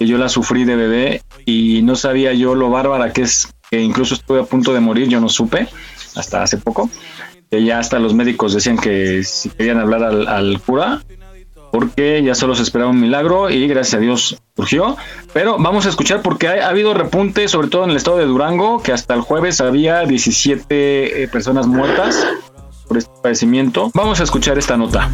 que 0.01 0.07
yo 0.07 0.19
la 0.19 0.29
sufrí 0.29 0.65
de 0.65 0.75
bebé 0.75 1.23
y 1.45 1.83
no 1.83 1.95
sabía 1.95 2.33
yo 2.33 2.57
lo 2.57 2.71
bárbara 2.71 3.13
que 3.13 3.23
es, 3.23 3.53
que 3.71 3.81
incluso 3.81 4.15
estuve 4.15 4.41
a 4.41 4.45
punto 4.45 4.73
de 4.73 4.81
morir, 4.81 5.09
yo 5.09 5.21
no 5.21 5.29
supe 5.29 5.69
hasta 6.19 6.43
hace 6.43 6.57
poco. 6.59 6.91
ya 7.51 7.79
hasta 7.79 7.99
los 7.99 8.15
médicos 8.15 8.55
decían 8.55 8.77
que 8.77 9.23
si 9.25 9.51
querían 9.51 9.79
hablar 9.79 10.03
al, 10.05 10.61
cura, 10.61 11.03
porque 11.71 12.23
ya 12.23 12.35
solo 12.35 12.55
se 12.55 12.63
esperaba 12.63 12.91
un 12.91 13.01
milagro 13.01 13.51
y 13.51 13.67
gracias 13.69 13.95
a 13.95 13.99
Dios 13.99 14.39
surgió. 14.57 14.97
Pero 15.33 15.57
vamos 15.59 15.87
a 15.87 15.89
escuchar 15.89 16.23
porque 16.23 16.49
ha, 16.49 16.67
ha 16.67 16.69
habido 16.69 16.95
repunte, 16.95 17.49
sobre 17.49 17.69
todo 17.69 17.85
en 17.85 17.91
el 17.91 17.97
estado 17.97 18.19
de 18.19 18.27
Durango, 18.27 18.83
que 18.83 18.93
hasta 18.93 19.15
el 19.15 19.21
jueves 19.21 19.61
había 19.61 20.05
17 20.05 21.23
eh, 21.23 21.29
personas 21.29 21.67
muertas 21.67 22.27
por 22.87 22.99
este 22.99 23.11
padecimiento. 23.23 23.91
Vamos 23.95 24.21
a 24.21 24.25
escuchar 24.25 24.59
esta 24.59 24.77
nota. 24.77 25.11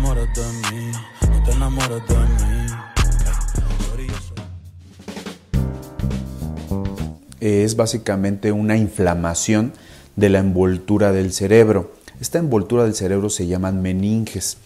es 7.44 7.76
básicamente 7.76 8.52
una 8.52 8.76
inflamación 8.76 9.74
de 10.16 10.28
la 10.28 10.38
envoltura 10.38 11.12
del 11.12 11.32
cerebro. 11.32 11.92
Esta 12.20 12.38
envoltura 12.38 12.84
del 12.84 12.94
cerebro 12.94 13.30
se 13.30 13.46
llaman 13.46 13.82
meninges. 13.82 14.58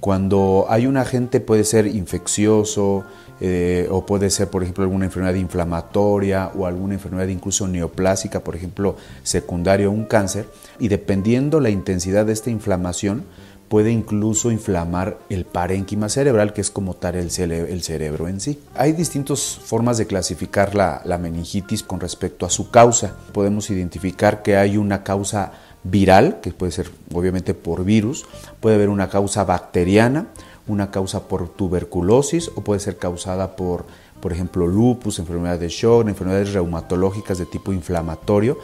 Cuando 0.00 0.66
hay 0.68 0.86
un 0.86 0.96
agente 0.96 1.40
puede 1.40 1.64
ser 1.64 1.86
infeccioso 1.86 3.04
eh, 3.40 3.86
o 3.90 4.06
puede 4.06 4.30
ser, 4.30 4.48
por 4.48 4.62
ejemplo, 4.62 4.84
alguna 4.84 5.06
enfermedad 5.06 5.34
inflamatoria 5.34 6.50
o 6.56 6.66
alguna 6.66 6.94
enfermedad 6.94 7.28
incluso 7.28 7.66
neoplásica, 7.68 8.40
por 8.40 8.56
ejemplo, 8.56 8.96
secundaria 9.22 9.88
o 9.88 9.92
un 9.92 10.04
cáncer, 10.04 10.46
y 10.78 10.88
dependiendo 10.88 11.60
la 11.60 11.70
intensidad 11.70 12.26
de 12.26 12.32
esta 12.32 12.50
inflamación, 12.50 13.24
puede 13.68 13.90
incluso 13.90 14.50
inflamar 14.50 15.18
el 15.28 15.44
parénquima 15.44 16.08
cerebral, 16.08 16.52
que 16.52 16.60
es 16.60 16.70
como 16.70 16.94
tal 16.94 17.16
el, 17.16 17.30
cere- 17.30 17.68
el 17.68 17.82
cerebro 17.82 18.28
en 18.28 18.40
sí. 18.40 18.60
Hay 18.74 18.92
distintas 18.92 19.40
formas 19.40 19.98
de 19.98 20.06
clasificar 20.06 20.74
la, 20.74 21.02
la 21.04 21.18
meningitis 21.18 21.82
con 21.82 21.98
respecto 22.00 22.46
a 22.46 22.50
su 22.50 22.70
causa. 22.70 23.14
Podemos 23.32 23.68
identificar 23.70 24.42
que 24.42 24.56
hay 24.56 24.76
una 24.76 25.02
causa 25.02 25.52
viral, 25.82 26.40
que 26.40 26.52
puede 26.52 26.72
ser 26.72 26.90
obviamente 27.12 27.54
por 27.54 27.84
virus, 27.84 28.24
puede 28.60 28.76
haber 28.76 28.88
una 28.88 29.08
causa 29.08 29.44
bacteriana, 29.44 30.26
una 30.68 30.90
causa 30.90 31.28
por 31.28 31.48
tuberculosis 31.48 32.50
o 32.56 32.60
puede 32.62 32.80
ser 32.80 32.96
causada 32.96 33.54
por, 33.54 33.84
por 34.20 34.32
ejemplo, 34.32 34.66
lupus, 34.66 35.20
enfermedades 35.20 35.60
de 35.60 35.70
Sjögren, 35.70 36.08
enfermedades 36.08 36.52
reumatológicas 36.52 37.38
de 37.38 37.46
tipo 37.46 37.72
inflamatorio 37.72 38.58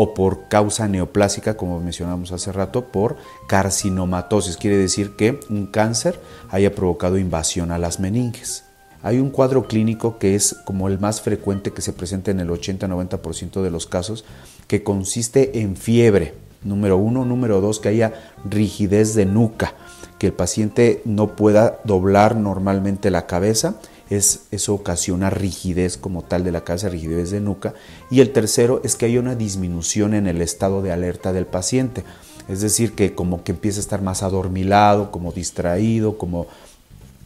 o 0.00 0.14
por 0.14 0.46
causa 0.46 0.86
neoplásica, 0.86 1.56
como 1.56 1.80
mencionamos 1.80 2.30
hace 2.30 2.52
rato, 2.52 2.84
por 2.84 3.16
carcinomatosis. 3.48 4.56
Quiere 4.56 4.76
decir 4.76 5.16
que 5.16 5.40
un 5.50 5.66
cáncer 5.66 6.20
haya 6.50 6.72
provocado 6.72 7.18
invasión 7.18 7.72
a 7.72 7.78
las 7.78 7.98
meninges. 7.98 8.62
Hay 9.02 9.18
un 9.18 9.30
cuadro 9.30 9.66
clínico 9.66 10.18
que 10.18 10.36
es 10.36 10.54
como 10.64 10.86
el 10.86 11.00
más 11.00 11.20
frecuente 11.20 11.72
que 11.72 11.82
se 11.82 11.92
presenta 11.92 12.30
en 12.30 12.38
el 12.38 12.48
80-90% 12.48 13.60
de 13.60 13.70
los 13.72 13.86
casos, 13.86 14.24
que 14.68 14.84
consiste 14.84 15.62
en 15.62 15.76
fiebre, 15.76 16.34
número 16.62 16.96
uno, 16.96 17.24
número 17.24 17.60
dos, 17.60 17.80
que 17.80 17.88
haya 17.88 18.12
rigidez 18.48 19.16
de 19.16 19.26
nuca, 19.26 19.74
que 20.20 20.28
el 20.28 20.32
paciente 20.32 21.02
no 21.06 21.34
pueda 21.34 21.80
doblar 21.82 22.36
normalmente 22.36 23.10
la 23.10 23.26
cabeza, 23.26 23.80
es, 24.10 24.42
eso 24.50 24.74
ocasiona 24.74 25.30
rigidez 25.30 25.96
como 25.96 26.22
tal 26.22 26.44
de 26.44 26.52
la 26.52 26.64
cabeza, 26.64 26.88
rigidez 26.88 27.30
de 27.30 27.40
nuca. 27.40 27.74
Y 28.10 28.20
el 28.20 28.32
tercero 28.32 28.80
es 28.84 28.96
que 28.96 29.06
hay 29.06 29.18
una 29.18 29.34
disminución 29.34 30.14
en 30.14 30.26
el 30.26 30.40
estado 30.40 30.82
de 30.82 30.92
alerta 30.92 31.32
del 31.32 31.46
paciente, 31.46 32.04
es 32.48 32.60
decir, 32.60 32.94
que 32.94 33.14
como 33.14 33.44
que 33.44 33.52
empieza 33.52 33.78
a 33.78 33.82
estar 33.82 34.02
más 34.02 34.22
adormilado, 34.22 35.10
como 35.10 35.32
distraído, 35.32 36.16
como 36.16 36.46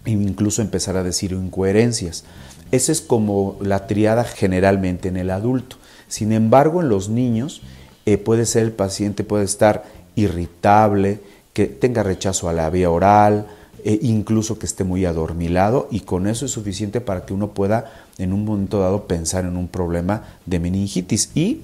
incluso 0.05 0.62
empezar 0.62 0.97
a 0.97 1.05
decir 1.05 1.33
incoherencias. 1.33 2.24
Esa 2.72 2.91
es 2.91 3.01
como 3.01 3.57
la 3.61 3.87
triada 3.87 4.24
generalmente 4.24 5.09
en 5.09 5.16
el 5.16 5.30
adulto. 5.30 5.76
Sin 6.09 6.33
embargo, 6.33 6.80
en 6.80 6.89
los 6.89 7.09
niños 7.09 7.62
eh, 8.05 8.18
puede 8.18 8.47
ser 8.47 8.64
el 8.64 8.72
paciente, 8.72 9.24
puede 9.24 9.45
estar 9.45 9.85
irritable, 10.16 11.20
que 11.53 11.66
tenga 11.66 12.03
rechazo 12.03 12.49
a 12.49 12.53
la 12.53 12.68
vía 12.70 12.91
oral, 12.91 13.47
eh, 13.85 13.99
incluso 14.03 14.59
que 14.59 14.66
esté 14.66 14.85
muy 14.85 15.05
adormilado 15.05 15.89
y 15.91 16.01
con 16.01 16.26
eso 16.26 16.47
es 16.47 16.53
suficiente 16.53 17.01
para 17.01 17.24
que 17.24 17.35
uno 17.35 17.53
pueda 17.53 17.93
en 18.18 18.33
un 18.33 18.45
momento 18.45 18.80
dado 18.80 19.07
pensar 19.07 19.45
en 19.45 19.57
un 19.57 19.68
problema 19.68 20.24
de 20.47 20.61
meningitis. 20.61 21.30
Y 21.35 21.62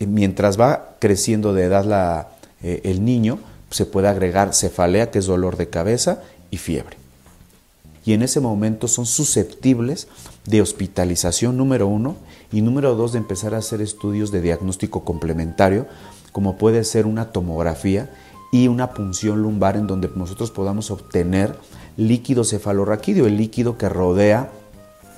mientras 0.00 0.60
va 0.60 0.96
creciendo 0.98 1.54
de 1.54 1.64
edad 1.64 1.84
la, 1.84 2.28
eh, 2.62 2.80
el 2.84 3.04
niño 3.04 3.38
se 3.70 3.86
puede 3.86 4.08
agregar 4.08 4.54
cefalea 4.54 5.10
que 5.10 5.18
es 5.18 5.26
dolor 5.26 5.56
de 5.56 5.68
cabeza 5.68 6.22
y 6.50 6.58
fiebre. 6.58 6.96
Y 8.04 8.14
en 8.14 8.22
ese 8.22 8.40
momento 8.40 8.88
son 8.88 9.06
susceptibles 9.06 10.08
de 10.44 10.60
hospitalización 10.60 11.56
número 11.56 11.86
uno 11.86 12.16
y 12.50 12.60
número 12.60 12.96
dos 12.96 13.12
de 13.12 13.18
empezar 13.18 13.54
a 13.54 13.58
hacer 13.58 13.80
estudios 13.80 14.32
de 14.32 14.40
diagnóstico 14.40 15.04
complementario 15.04 15.86
como 16.32 16.56
puede 16.56 16.82
ser 16.84 17.06
una 17.06 17.30
tomografía 17.30 18.10
y 18.52 18.68
una 18.68 18.90
punción 18.90 19.42
lumbar 19.42 19.76
en 19.76 19.88
donde 19.88 20.10
nosotros 20.14 20.52
podamos 20.52 20.92
obtener 20.92 21.56
líquido 21.96 22.44
cefalorraquídeo, 22.44 23.26
el 23.26 23.38
líquido 23.38 23.78
que 23.78 23.88
rodea 23.88 24.50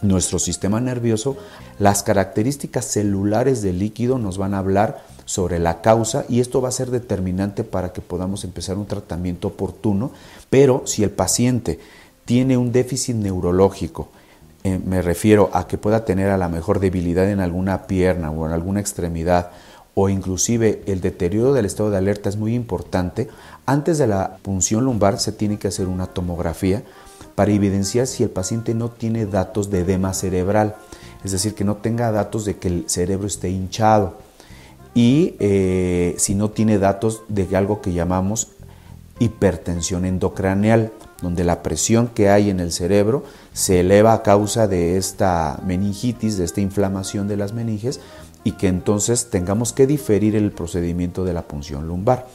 nuestro 0.02 0.38
sistema 0.38 0.80
nervioso. 0.80 1.36
Las 1.78 2.04
características 2.04 2.86
celulares 2.86 3.60
del 3.60 3.80
líquido 3.80 4.18
nos 4.18 4.38
van 4.38 4.54
a 4.54 4.58
hablar 4.58 5.04
sobre 5.24 5.58
la 5.58 5.80
causa 5.80 6.24
y 6.28 6.40
esto 6.40 6.60
va 6.60 6.68
a 6.68 6.72
ser 6.72 6.90
determinante 6.90 7.64
para 7.64 7.92
que 7.92 8.00
podamos 8.00 8.44
empezar 8.44 8.78
un 8.78 8.86
tratamiento 8.86 9.48
oportuno, 9.48 10.12
pero 10.48 10.82
si 10.86 11.02
el 11.02 11.10
paciente 11.10 11.80
tiene 12.24 12.56
un 12.56 12.70
déficit 12.70 13.16
neurológico, 13.16 14.08
eh, 14.62 14.80
me 14.84 15.02
refiero 15.02 15.50
a 15.52 15.66
que 15.66 15.76
pueda 15.76 16.04
tener 16.04 16.30
a 16.30 16.38
la 16.38 16.48
mejor 16.48 16.78
debilidad 16.78 17.28
en 17.28 17.40
alguna 17.40 17.86
pierna 17.86 18.30
o 18.30 18.46
en 18.46 18.52
alguna 18.52 18.80
extremidad, 18.80 19.50
o 19.94 20.08
inclusive 20.08 20.82
el 20.86 21.00
deterioro 21.00 21.52
del 21.52 21.66
estado 21.66 21.90
de 21.90 21.98
alerta 21.98 22.28
es 22.28 22.36
muy 22.36 22.54
importante, 22.54 23.28
antes 23.66 23.98
de 23.98 24.06
la 24.06 24.38
punción 24.42 24.84
lumbar 24.84 25.18
se 25.18 25.32
tiene 25.32 25.58
que 25.58 25.68
hacer 25.68 25.86
una 25.86 26.06
tomografía 26.06 26.82
para 27.34 27.52
evidenciar 27.52 28.06
si 28.06 28.22
el 28.22 28.30
paciente 28.30 28.74
no 28.74 28.90
tiene 28.90 29.26
datos 29.26 29.70
de 29.70 29.80
edema 29.80 30.14
cerebral, 30.14 30.76
es 31.24 31.32
decir, 31.32 31.54
que 31.54 31.64
no 31.64 31.76
tenga 31.76 32.12
datos 32.12 32.44
de 32.44 32.58
que 32.58 32.68
el 32.68 32.84
cerebro 32.88 33.26
esté 33.26 33.50
hinchado. 33.50 34.18
Y 34.94 35.34
eh, 35.40 36.14
si 36.18 36.34
no 36.34 36.50
tiene 36.50 36.78
datos 36.78 37.22
de 37.28 37.56
algo 37.56 37.80
que 37.80 37.92
llamamos 37.92 38.48
hipertensión 39.18 40.04
endocraneal, 40.04 40.92
donde 41.22 41.44
la 41.44 41.62
presión 41.62 42.08
que 42.08 42.28
hay 42.28 42.50
en 42.50 42.60
el 42.60 42.70
cerebro 42.70 43.24
se 43.52 43.80
eleva 43.80 44.12
a 44.12 44.22
causa 44.22 44.68
de 44.68 44.96
esta 44.96 45.58
meningitis, 45.64 46.36
de 46.36 46.44
esta 46.44 46.60
inflamación 46.60 47.26
de 47.26 47.36
las 47.36 47.52
meninges, 47.52 48.00
y 48.44 48.52
que 48.52 48.68
entonces 48.68 49.30
tengamos 49.30 49.72
que 49.72 49.86
diferir 49.86 50.36
el 50.36 50.52
procedimiento 50.52 51.24
de 51.24 51.32
la 51.32 51.42
punción 51.42 51.88
lumbar. 51.88 52.26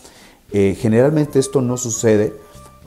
Eh, 0.51 0.75
generalmente 0.79 1.39
esto 1.39 1.61
no 1.61 1.77
sucede, 1.77 2.33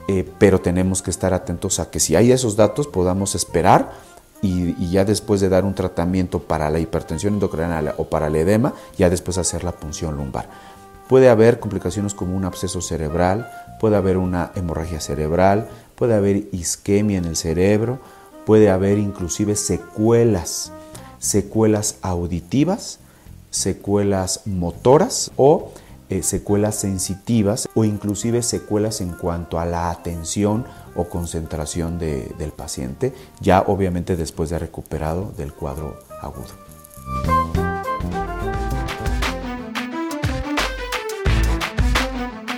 eh, 0.07 0.29
pero 0.37 0.59
tenemos 0.59 1.01
que 1.01 1.09
estar 1.09 1.33
atentos 1.33 1.79
a 1.79 1.89
que 1.89 2.01
si 2.01 2.15
hay 2.15 2.31
esos 2.31 2.57
datos 2.57 2.87
podamos 2.87 3.35
esperar 3.35 3.93
y, 4.41 4.75
y 4.83 4.91
ya 4.91 5.05
después 5.05 5.39
de 5.39 5.47
dar 5.47 5.63
un 5.63 5.73
tratamiento 5.73 6.39
para 6.39 6.69
la 6.69 6.79
hipertensión 6.79 7.35
endocrinal 7.35 7.95
o 7.97 8.09
para 8.09 8.27
el 8.27 8.35
edema, 8.35 8.73
ya 8.97 9.09
después 9.09 9.37
hacer 9.37 9.63
la 9.63 9.71
punción 9.71 10.17
lumbar. 10.17 10.49
Puede 11.07 11.29
haber 11.29 11.61
complicaciones 11.61 12.13
como 12.13 12.35
un 12.35 12.43
absceso 12.43 12.81
cerebral, 12.81 13.49
puede 13.79 13.95
haber 13.95 14.17
una 14.17 14.51
hemorragia 14.55 14.99
cerebral, 14.99 15.69
puede 15.95 16.15
haber 16.15 16.47
isquemia 16.51 17.17
en 17.17 17.25
el 17.25 17.35
cerebro, 17.35 17.99
puede 18.45 18.69
haber 18.69 18.97
inclusive 18.97 19.55
secuelas, 19.55 20.71
secuelas 21.19 21.97
auditivas, 22.01 22.99
secuelas 23.53 24.41
motoras 24.47 25.31
o 25.37 25.71
eh, 26.09 26.23
secuelas 26.23 26.75
sensitivas 26.75 27.69
o 27.75 27.83
inclusive 27.85 28.41
secuelas 28.41 28.99
en 28.99 29.11
cuanto 29.11 29.59
a 29.59 29.65
la 29.65 29.91
atención 29.91 30.65
o 30.95 31.05
concentración 31.05 31.99
de- 31.99 32.33
del 32.37 32.51
paciente, 32.51 33.13
ya 33.41 33.61
obviamente 33.65 34.15
después 34.15 34.49
de 34.49 34.59
recuperado 34.59 35.31
del 35.37 35.53
cuadro 35.53 35.99
agudo. 36.21 36.53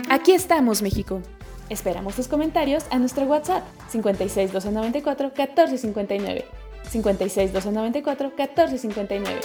Aquí 0.10 0.32
estamos, 0.34 0.82
México. 0.82 1.22
Esperamos 1.70 2.16
tus 2.16 2.28
comentarios 2.28 2.86
a 2.92 3.00
nuestro 3.00 3.26
WhatsApp 3.26 3.64
56 3.90 4.52
294 4.54 5.32
1459. 5.36 6.46
56 6.90 7.54
294 7.54 8.32
1459. 8.38 9.42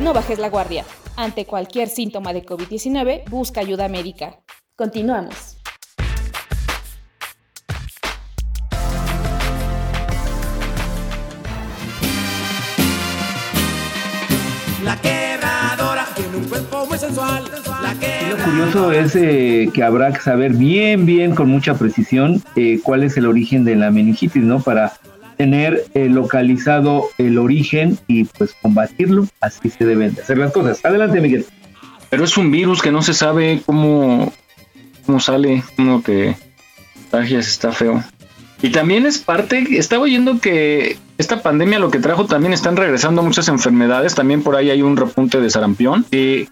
No 0.00 0.12
bajes 0.12 0.38
la 0.38 0.48
guardia. 0.48 0.84
Ante 1.16 1.44
cualquier 1.44 1.88
síntoma 1.88 2.32
de 2.32 2.46
COVID-19, 2.46 3.28
busca 3.28 3.60
ayuda 3.60 3.88
médica. 3.88 4.38
Continuamos. 4.76 5.56
La 14.84 14.96
quebradora 15.00 16.06
tiene 16.14 16.36
un 16.36 16.44
cuerpo 16.44 16.86
muy 16.86 16.96
sensual. 16.98 17.44
La 17.82 17.94
Lo 18.30 18.44
curioso 18.44 18.92
es 18.92 19.16
eh, 19.16 19.68
que 19.74 19.82
habrá 19.82 20.12
que 20.12 20.20
saber 20.20 20.52
bien, 20.52 21.06
bien, 21.06 21.34
con 21.34 21.48
mucha 21.48 21.74
precisión, 21.74 22.40
eh, 22.54 22.78
cuál 22.84 23.02
es 23.02 23.16
el 23.16 23.26
origen 23.26 23.64
de 23.64 23.74
la 23.74 23.90
meningitis, 23.90 24.44
¿no? 24.44 24.60
Para 24.60 24.92
tener 25.38 25.84
eh, 25.94 26.08
localizado 26.08 27.08
el 27.16 27.38
origen 27.38 27.98
y 28.08 28.24
pues 28.24 28.54
combatirlo. 28.60 29.26
Así 29.40 29.70
se 29.70 29.86
deben 29.86 30.14
de 30.14 30.22
hacer 30.22 30.36
las 30.36 30.52
cosas. 30.52 30.84
Adelante, 30.84 31.20
Miguel. 31.20 31.46
pero 32.10 32.24
es 32.24 32.36
un 32.36 32.50
virus 32.50 32.82
que 32.82 32.90
no 32.90 33.00
se 33.00 33.14
sabe 33.14 33.62
cómo, 33.64 34.32
cómo 35.06 35.20
sale, 35.20 35.62
cómo 35.76 36.02
te 36.02 36.36
contagias, 36.94 37.46
está 37.48 37.72
feo. 37.72 38.02
Y 38.60 38.70
también 38.70 39.06
es 39.06 39.18
parte, 39.18 39.64
estaba 39.78 40.02
oyendo 40.02 40.40
que 40.40 40.98
esta 41.16 41.42
pandemia 41.42 41.78
lo 41.78 41.92
que 41.92 42.00
trajo 42.00 42.26
también 42.26 42.52
están 42.52 42.76
regresando 42.76 43.22
muchas 43.22 43.46
enfermedades, 43.48 44.16
también 44.16 44.42
por 44.42 44.56
ahí 44.56 44.70
hay 44.70 44.82
un 44.82 44.96
repunte 44.96 45.40
de 45.40 45.48
sarampión 45.48 46.04
y 46.10 46.48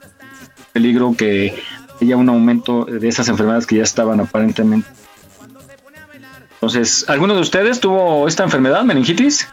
peligro 0.72 1.14
que 1.18 1.52
haya 2.00 2.16
un 2.16 2.28
aumento 2.28 2.84
de 2.84 3.08
esas 3.08 3.28
enfermedades 3.28 3.66
que 3.66 3.76
ya 3.76 3.82
estaban 3.82 4.20
aparentemente. 4.20 4.88
Entonces, 6.66 7.08
¿alguno 7.08 7.32
de 7.36 7.40
ustedes 7.42 7.78
tuvo 7.78 8.26
esta 8.26 8.42
enfermedad, 8.42 8.82
meningitis? 8.82 9.46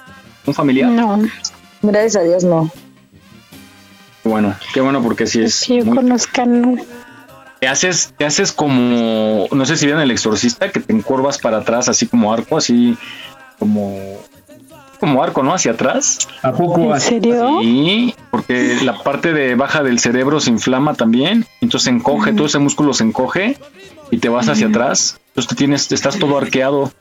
¿Un 0.48 0.56
familiar? 0.56 0.90
No, 0.90 1.20
gracias 1.84 2.16
a 2.16 2.22
Dios 2.22 2.44
no. 2.44 2.72
Bueno, 4.24 4.56
qué 4.74 4.82
bueno 4.82 5.04
porque 5.04 5.28
sí 5.28 5.40
es. 5.44 5.64
Que 5.68 5.78
yo 5.78 5.86
muy- 5.86 5.98
conozcan. 5.98 6.82
Te 7.60 7.68
haces, 7.68 8.16
te 8.18 8.26
haces 8.26 8.52
como, 8.52 9.46
no 9.52 9.66
sé 9.68 9.78
si 9.78 9.86
vieron 9.86 10.02
el 10.02 10.10
exorcista, 10.10 10.72
que 10.72 10.80
te 10.80 10.92
encorvas 10.92 11.38
para 11.38 11.58
atrás, 11.58 11.88
así 11.88 12.08
como 12.08 12.34
arco, 12.34 12.58
así 12.58 12.98
como, 13.60 13.96
como 15.00 15.22
arco, 15.24 15.44
¿no? 15.44 15.54
Hacia 15.54 15.74
atrás. 15.74 16.28
¿A 16.42 16.52
poco? 16.52 16.96
¿En 16.96 17.00
serio? 17.00 17.60
Sí, 17.62 18.16
porque 18.32 18.80
la 18.82 19.04
parte 19.04 19.34
de 19.34 19.54
baja 19.54 19.84
del 19.84 20.00
cerebro 20.00 20.40
se 20.40 20.50
inflama 20.50 20.96
también, 20.96 21.46
entonces 21.62 21.86
se 21.86 21.92
encoge, 21.92 22.34
todo 22.34 22.48
ese 22.48 22.58
músculo 22.58 22.92
se 22.96 23.04
encoge 23.04 23.56
y 24.10 24.18
te 24.18 24.30
vas 24.30 24.50
hacia 24.50 24.66
atrás. 24.68 25.20
Entonces 25.34 25.48
te 25.50 25.56
tienes, 25.56 25.92
estás 25.92 26.20
todo 26.20 26.38
arqueado. 26.38 26.92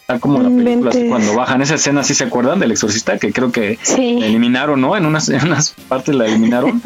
Está 0.00 0.18
como 0.18 0.42
la 0.42 0.48
película 0.48 0.90
así, 0.90 1.06
cuando 1.08 1.34
bajan 1.34 1.60
esa 1.62 1.74
escena, 1.76 2.02
¿sí 2.02 2.14
se 2.14 2.24
acuerdan 2.24 2.58
del 2.58 2.72
exorcista? 2.72 3.18
Que 3.18 3.32
creo 3.32 3.52
que 3.52 3.78
Sí. 3.82 4.18
la 4.18 4.26
eliminaron, 4.26 4.80
¿no? 4.80 4.96
En 4.96 5.04
unas, 5.06 5.28
en 5.28 5.46
unas 5.46 5.72
partes 5.88 6.14
la 6.14 6.26
eliminaron. 6.26 6.82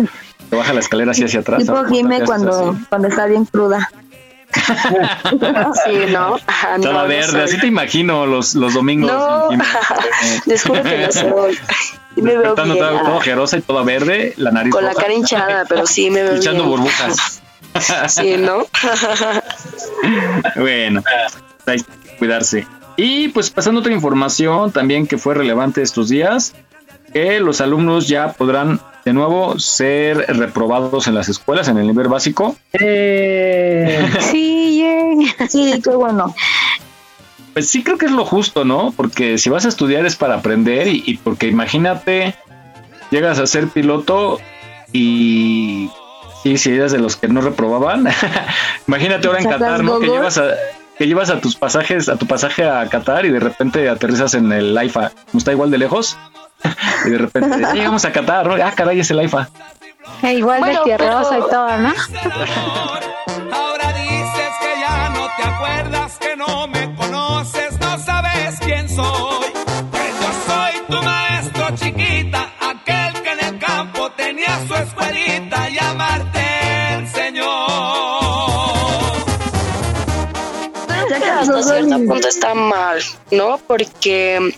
Te 0.50 0.56
baja 0.56 0.72
la 0.74 0.80
escalera 0.80 1.12
así 1.12 1.24
hacia 1.24 1.40
atrás. 1.40 1.60
Tipo 1.60 1.72
¿no? 1.82 1.88
Jime 1.88 2.20
cuando, 2.24 2.70
así. 2.72 2.84
cuando 2.88 3.08
está 3.08 3.26
bien 3.26 3.44
cruda. 3.46 3.90
Sí, 5.84 6.12
¿no? 6.12 6.36
Ajá, 6.46 6.76
Toda 6.80 6.92
no, 6.92 7.02
no 7.02 7.08
verde, 7.08 7.26
soy. 7.32 7.40
así 7.40 7.58
te 7.58 7.66
imagino 7.66 8.24
los, 8.26 8.54
los 8.54 8.72
domingos. 8.74 9.10
No, 9.10 9.48
les 10.46 10.62
juro 10.62 10.82
que 10.82 10.98
no 11.06 11.12
soy. 11.12 11.58
Me 12.16 12.36
veo 12.36 12.54
bien, 12.54 12.54
toda, 12.54 12.88
ah, 12.90 13.02
toda 13.02 13.16
ojerosa 13.16 13.58
y 13.58 13.62
toda 13.62 13.82
verde, 13.82 14.32
la 14.36 14.52
nariz 14.52 14.72
con 14.72 14.84
la 14.84 14.90
roja. 14.90 15.02
cara 15.02 15.14
hinchada, 15.14 15.64
pero 15.68 15.86
sí 15.86 16.10
me 16.10 16.22
veo 16.22 16.36
Echando 16.36 16.64
burbujas. 16.66 17.42
Sí, 18.08 18.36
¿no? 18.36 18.66
Bueno, 20.56 21.02
hay 21.66 21.78
que 21.78 22.16
cuidarse. 22.18 22.66
Y 22.96 23.28
pues 23.28 23.50
pasando 23.50 23.80
otra 23.80 23.92
información 23.92 24.70
también 24.70 25.06
que 25.06 25.18
fue 25.18 25.34
relevante 25.34 25.82
estos 25.82 26.08
días, 26.08 26.54
que 27.12 27.40
los 27.40 27.60
alumnos 27.60 28.08
ya 28.08 28.32
podrán 28.32 28.80
de 29.04 29.12
nuevo 29.12 29.58
ser 29.58 30.18
reprobados 30.36 31.08
en 31.08 31.14
las 31.14 31.28
escuelas 31.28 31.68
en 31.68 31.78
el 31.78 31.86
nivel 31.86 32.08
básico. 32.08 32.56
Sí, 32.72 34.78
yay. 34.78 35.48
Sí, 35.48 35.80
qué 35.82 35.90
bueno. 35.90 36.34
Pues 37.52 37.68
sí 37.68 37.82
creo 37.82 37.98
que 37.98 38.06
es 38.06 38.12
lo 38.12 38.24
justo, 38.24 38.64
¿no? 38.64 38.92
Porque 38.96 39.38
si 39.38 39.50
vas 39.50 39.64
a 39.64 39.68
estudiar 39.68 40.06
es 40.06 40.16
para 40.16 40.36
aprender 40.36 40.88
y, 40.88 41.02
y 41.06 41.16
porque 41.18 41.46
imagínate, 41.46 42.34
llegas 43.10 43.38
a 43.38 43.46
ser 43.46 43.68
piloto 43.68 44.40
y 44.92 45.88
sí, 46.44 46.56
si 46.58 46.76
eras 46.76 46.92
de 46.92 46.98
los 46.98 47.16
que 47.16 47.26
no 47.26 47.40
reprobaban, 47.40 48.06
imagínate 48.86 49.26
ahora 49.26 49.38
en 49.40 49.44
¿Sacas 49.44 49.58
Qatar, 49.60 49.82
¿no? 49.82 49.98
Que 49.98 50.06
llevas 50.06 50.38
a 50.38 50.44
que 50.96 51.08
llevas 51.08 51.28
a 51.30 51.40
tus 51.40 51.56
pasajes, 51.56 52.08
a 52.08 52.14
tu 52.16 52.26
pasaje 52.28 52.64
a 52.68 52.86
Qatar 52.88 53.26
y 53.26 53.30
de 53.30 53.40
repente 53.40 53.88
aterrizas 53.88 54.34
en 54.34 54.52
el 54.52 54.78
AIFA, 54.78 55.10
como 55.30 55.38
está 55.38 55.50
igual 55.50 55.72
de 55.72 55.78
lejos, 55.78 56.16
y 57.06 57.10
de 57.10 57.18
repente 57.18 57.58
llegamos 57.72 58.04
a 58.04 58.12
Qatar, 58.12 58.46
¿no? 58.46 58.54
Ah, 58.64 58.72
caray, 58.76 59.00
es 59.00 59.10
el 59.10 59.18
AIFA. 59.18 59.48
E 60.22 60.34
igual 60.34 60.60
Bueno, 60.60 60.78
de 60.80 60.84
tierrosa 60.84 61.30
pero- 61.30 61.46
y 61.46 61.50
todo, 61.50 61.76
¿no? 61.78 61.92
cierto 81.64 81.96
punto 82.06 82.28
está 82.28 82.54
mal, 82.54 83.02
¿no? 83.30 83.58
Porque 83.66 84.54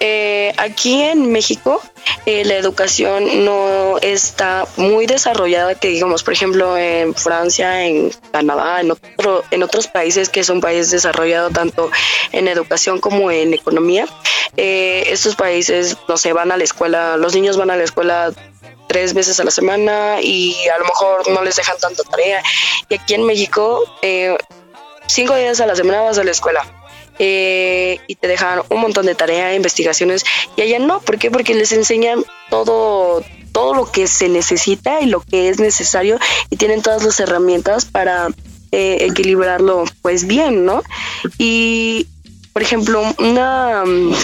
eh, 0.00 0.52
aquí 0.56 1.02
en 1.02 1.30
México 1.32 1.80
eh, 2.26 2.44
la 2.44 2.56
educación 2.56 3.44
no 3.44 3.98
está 4.02 4.66
muy 4.76 5.06
desarrollada, 5.06 5.74
que 5.74 5.88
digamos, 5.88 6.22
por 6.22 6.34
ejemplo, 6.34 6.76
en 6.76 7.14
Francia, 7.14 7.84
en 7.84 8.10
Canadá, 8.32 8.80
en, 8.80 8.90
otro, 8.90 9.44
en 9.50 9.62
otros 9.62 9.86
países 9.86 10.28
que 10.28 10.44
son 10.44 10.60
países 10.60 10.90
desarrollados 10.90 11.52
tanto 11.52 11.90
en 12.32 12.48
educación 12.48 13.00
como 13.00 13.30
en 13.30 13.54
economía. 13.54 14.06
Eh, 14.56 15.04
estos 15.08 15.36
países, 15.36 15.96
no 16.08 16.16
sé, 16.16 16.32
van 16.32 16.50
a 16.50 16.56
la 16.56 16.64
escuela, 16.64 17.16
los 17.16 17.34
niños 17.34 17.56
van 17.56 17.70
a 17.70 17.76
la 17.76 17.84
escuela 17.84 18.32
tres 18.88 19.14
veces 19.14 19.38
a 19.40 19.44
la 19.44 19.50
semana 19.50 20.16
y 20.22 20.56
a 20.68 20.78
lo 20.78 20.84
mejor 20.84 21.28
no 21.30 21.42
les 21.42 21.56
dejan 21.56 21.76
tanta 21.78 22.02
tarea. 22.04 22.42
Y 22.88 22.94
aquí 22.94 23.14
en 23.14 23.24
México, 23.24 23.82
eh, 24.02 24.36
cinco 25.06 25.34
días 25.34 25.60
a 25.60 25.66
la 25.66 25.76
semana 25.76 26.02
vas 26.02 26.18
a 26.18 26.24
la 26.24 26.30
escuela. 26.30 26.64
eh, 27.18 27.98
y 28.06 28.14
te 28.16 28.28
dejan 28.28 28.60
un 28.68 28.80
montón 28.80 29.06
de 29.06 29.14
tarea, 29.14 29.54
investigaciones, 29.54 30.24
y 30.56 30.62
allá 30.62 30.78
no, 30.78 31.00
¿por 31.00 31.18
qué? 31.18 31.30
Porque 31.30 31.54
les 31.54 31.72
enseñan 31.72 32.22
todo, 32.50 33.24
todo 33.52 33.74
lo 33.74 33.90
que 33.90 34.06
se 34.06 34.28
necesita 34.28 35.00
y 35.00 35.06
lo 35.06 35.20
que 35.22 35.48
es 35.48 35.58
necesario, 35.58 36.18
y 36.50 36.56
tienen 36.56 36.82
todas 36.82 37.02
las 37.02 37.18
herramientas 37.18 37.86
para 37.86 38.28
eh, 38.72 38.98
equilibrarlo 39.00 39.84
pues 40.02 40.26
bien, 40.26 40.66
¿no? 40.66 40.82
Y 41.38 42.06
por 42.56 42.62
ejemplo, 42.62 43.02
una, 43.18 43.84
mm, 43.84 44.14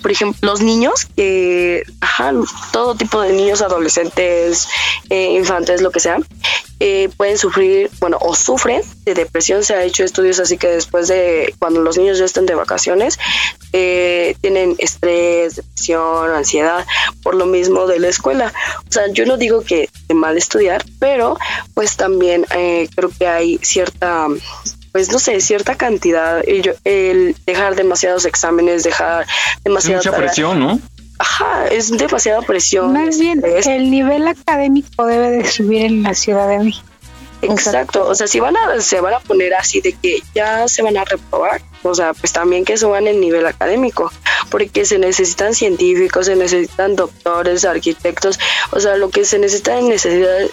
por 0.00 0.10
ejemplo, 0.10 0.38
los 0.40 0.62
niños, 0.62 1.06
que, 1.14 1.82
ajá, 2.00 2.32
todo 2.72 2.94
tipo 2.94 3.20
de 3.20 3.34
niños, 3.34 3.60
adolescentes, 3.60 4.66
eh, 5.10 5.32
infantes, 5.32 5.82
lo 5.82 5.90
que 5.90 6.00
sea, 6.00 6.16
eh, 6.80 7.10
pueden 7.18 7.36
sufrir, 7.36 7.90
bueno, 8.00 8.16
o 8.22 8.34
sufren 8.34 8.80
de 9.04 9.12
depresión. 9.12 9.62
Se 9.62 9.74
ha 9.74 9.84
hecho 9.84 10.04
estudios 10.04 10.40
así 10.40 10.56
que 10.56 10.68
después 10.68 11.08
de 11.08 11.54
cuando 11.58 11.82
los 11.82 11.98
niños 11.98 12.16
ya 12.16 12.24
están 12.24 12.46
de 12.46 12.54
vacaciones, 12.54 13.18
eh, 13.74 14.36
tienen 14.40 14.74
estrés, 14.78 15.56
depresión, 15.56 16.30
ansiedad, 16.30 16.86
por 17.22 17.34
lo 17.34 17.44
mismo 17.44 17.86
de 17.86 18.00
la 18.00 18.08
escuela. 18.08 18.54
O 18.88 18.90
sea, 18.90 19.02
yo 19.12 19.26
no 19.26 19.36
digo 19.36 19.60
que 19.60 19.82
esté 19.82 20.14
mal 20.14 20.38
estudiar, 20.38 20.82
pero 20.98 21.36
pues 21.74 21.98
también 21.98 22.46
eh, 22.54 22.88
creo 22.96 23.10
que 23.18 23.26
hay 23.26 23.58
cierta 23.58 24.28
pues 24.96 25.12
no 25.12 25.18
sé, 25.18 25.42
cierta 25.42 25.74
cantidad, 25.74 26.42
el 26.46 27.36
dejar 27.44 27.74
demasiados 27.74 28.24
exámenes, 28.24 28.82
dejar 28.82 29.26
demasiada 29.62 29.98
mucha 29.98 30.16
presión, 30.16 30.58
¿no? 30.58 30.80
Ajá, 31.18 31.66
es 31.66 31.90
demasiada 31.90 32.40
presión. 32.40 32.94
Más 32.94 33.18
bien, 33.18 33.42
el 33.44 33.90
nivel 33.90 34.26
académico 34.26 35.04
debe 35.04 35.32
de 35.32 35.46
subir 35.46 35.84
en 35.84 36.02
la 36.02 36.14
Ciudad 36.14 36.48
de 36.48 36.60
México. 36.60 36.86
Exacto, 37.42 38.08
o 38.08 38.14
sea, 38.14 38.26
si 38.26 38.40
van 38.40 38.56
a, 38.56 38.80
se 38.80 39.02
van 39.02 39.12
a 39.12 39.20
poner 39.20 39.52
así 39.52 39.82
de 39.82 39.92
que 39.92 40.22
ya 40.34 40.66
se 40.66 40.80
van 40.80 40.96
a 40.96 41.04
reprobar, 41.04 41.60
o 41.90 41.94
sea, 41.94 42.14
pues 42.14 42.32
también 42.32 42.64
que 42.64 42.76
suban 42.76 43.06
el 43.06 43.20
nivel 43.20 43.46
académico, 43.46 44.12
porque 44.50 44.84
se 44.84 44.98
necesitan 44.98 45.54
científicos, 45.54 46.26
se 46.26 46.36
necesitan 46.36 46.96
doctores, 46.96 47.64
arquitectos, 47.64 48.38
o 48.70 48.80
sea, 48.80 48.96
lo 48.96 49.10
que 49.10 49.24
se 49.24 49.38
necesita 49.38 49.78
es 49.78 50.06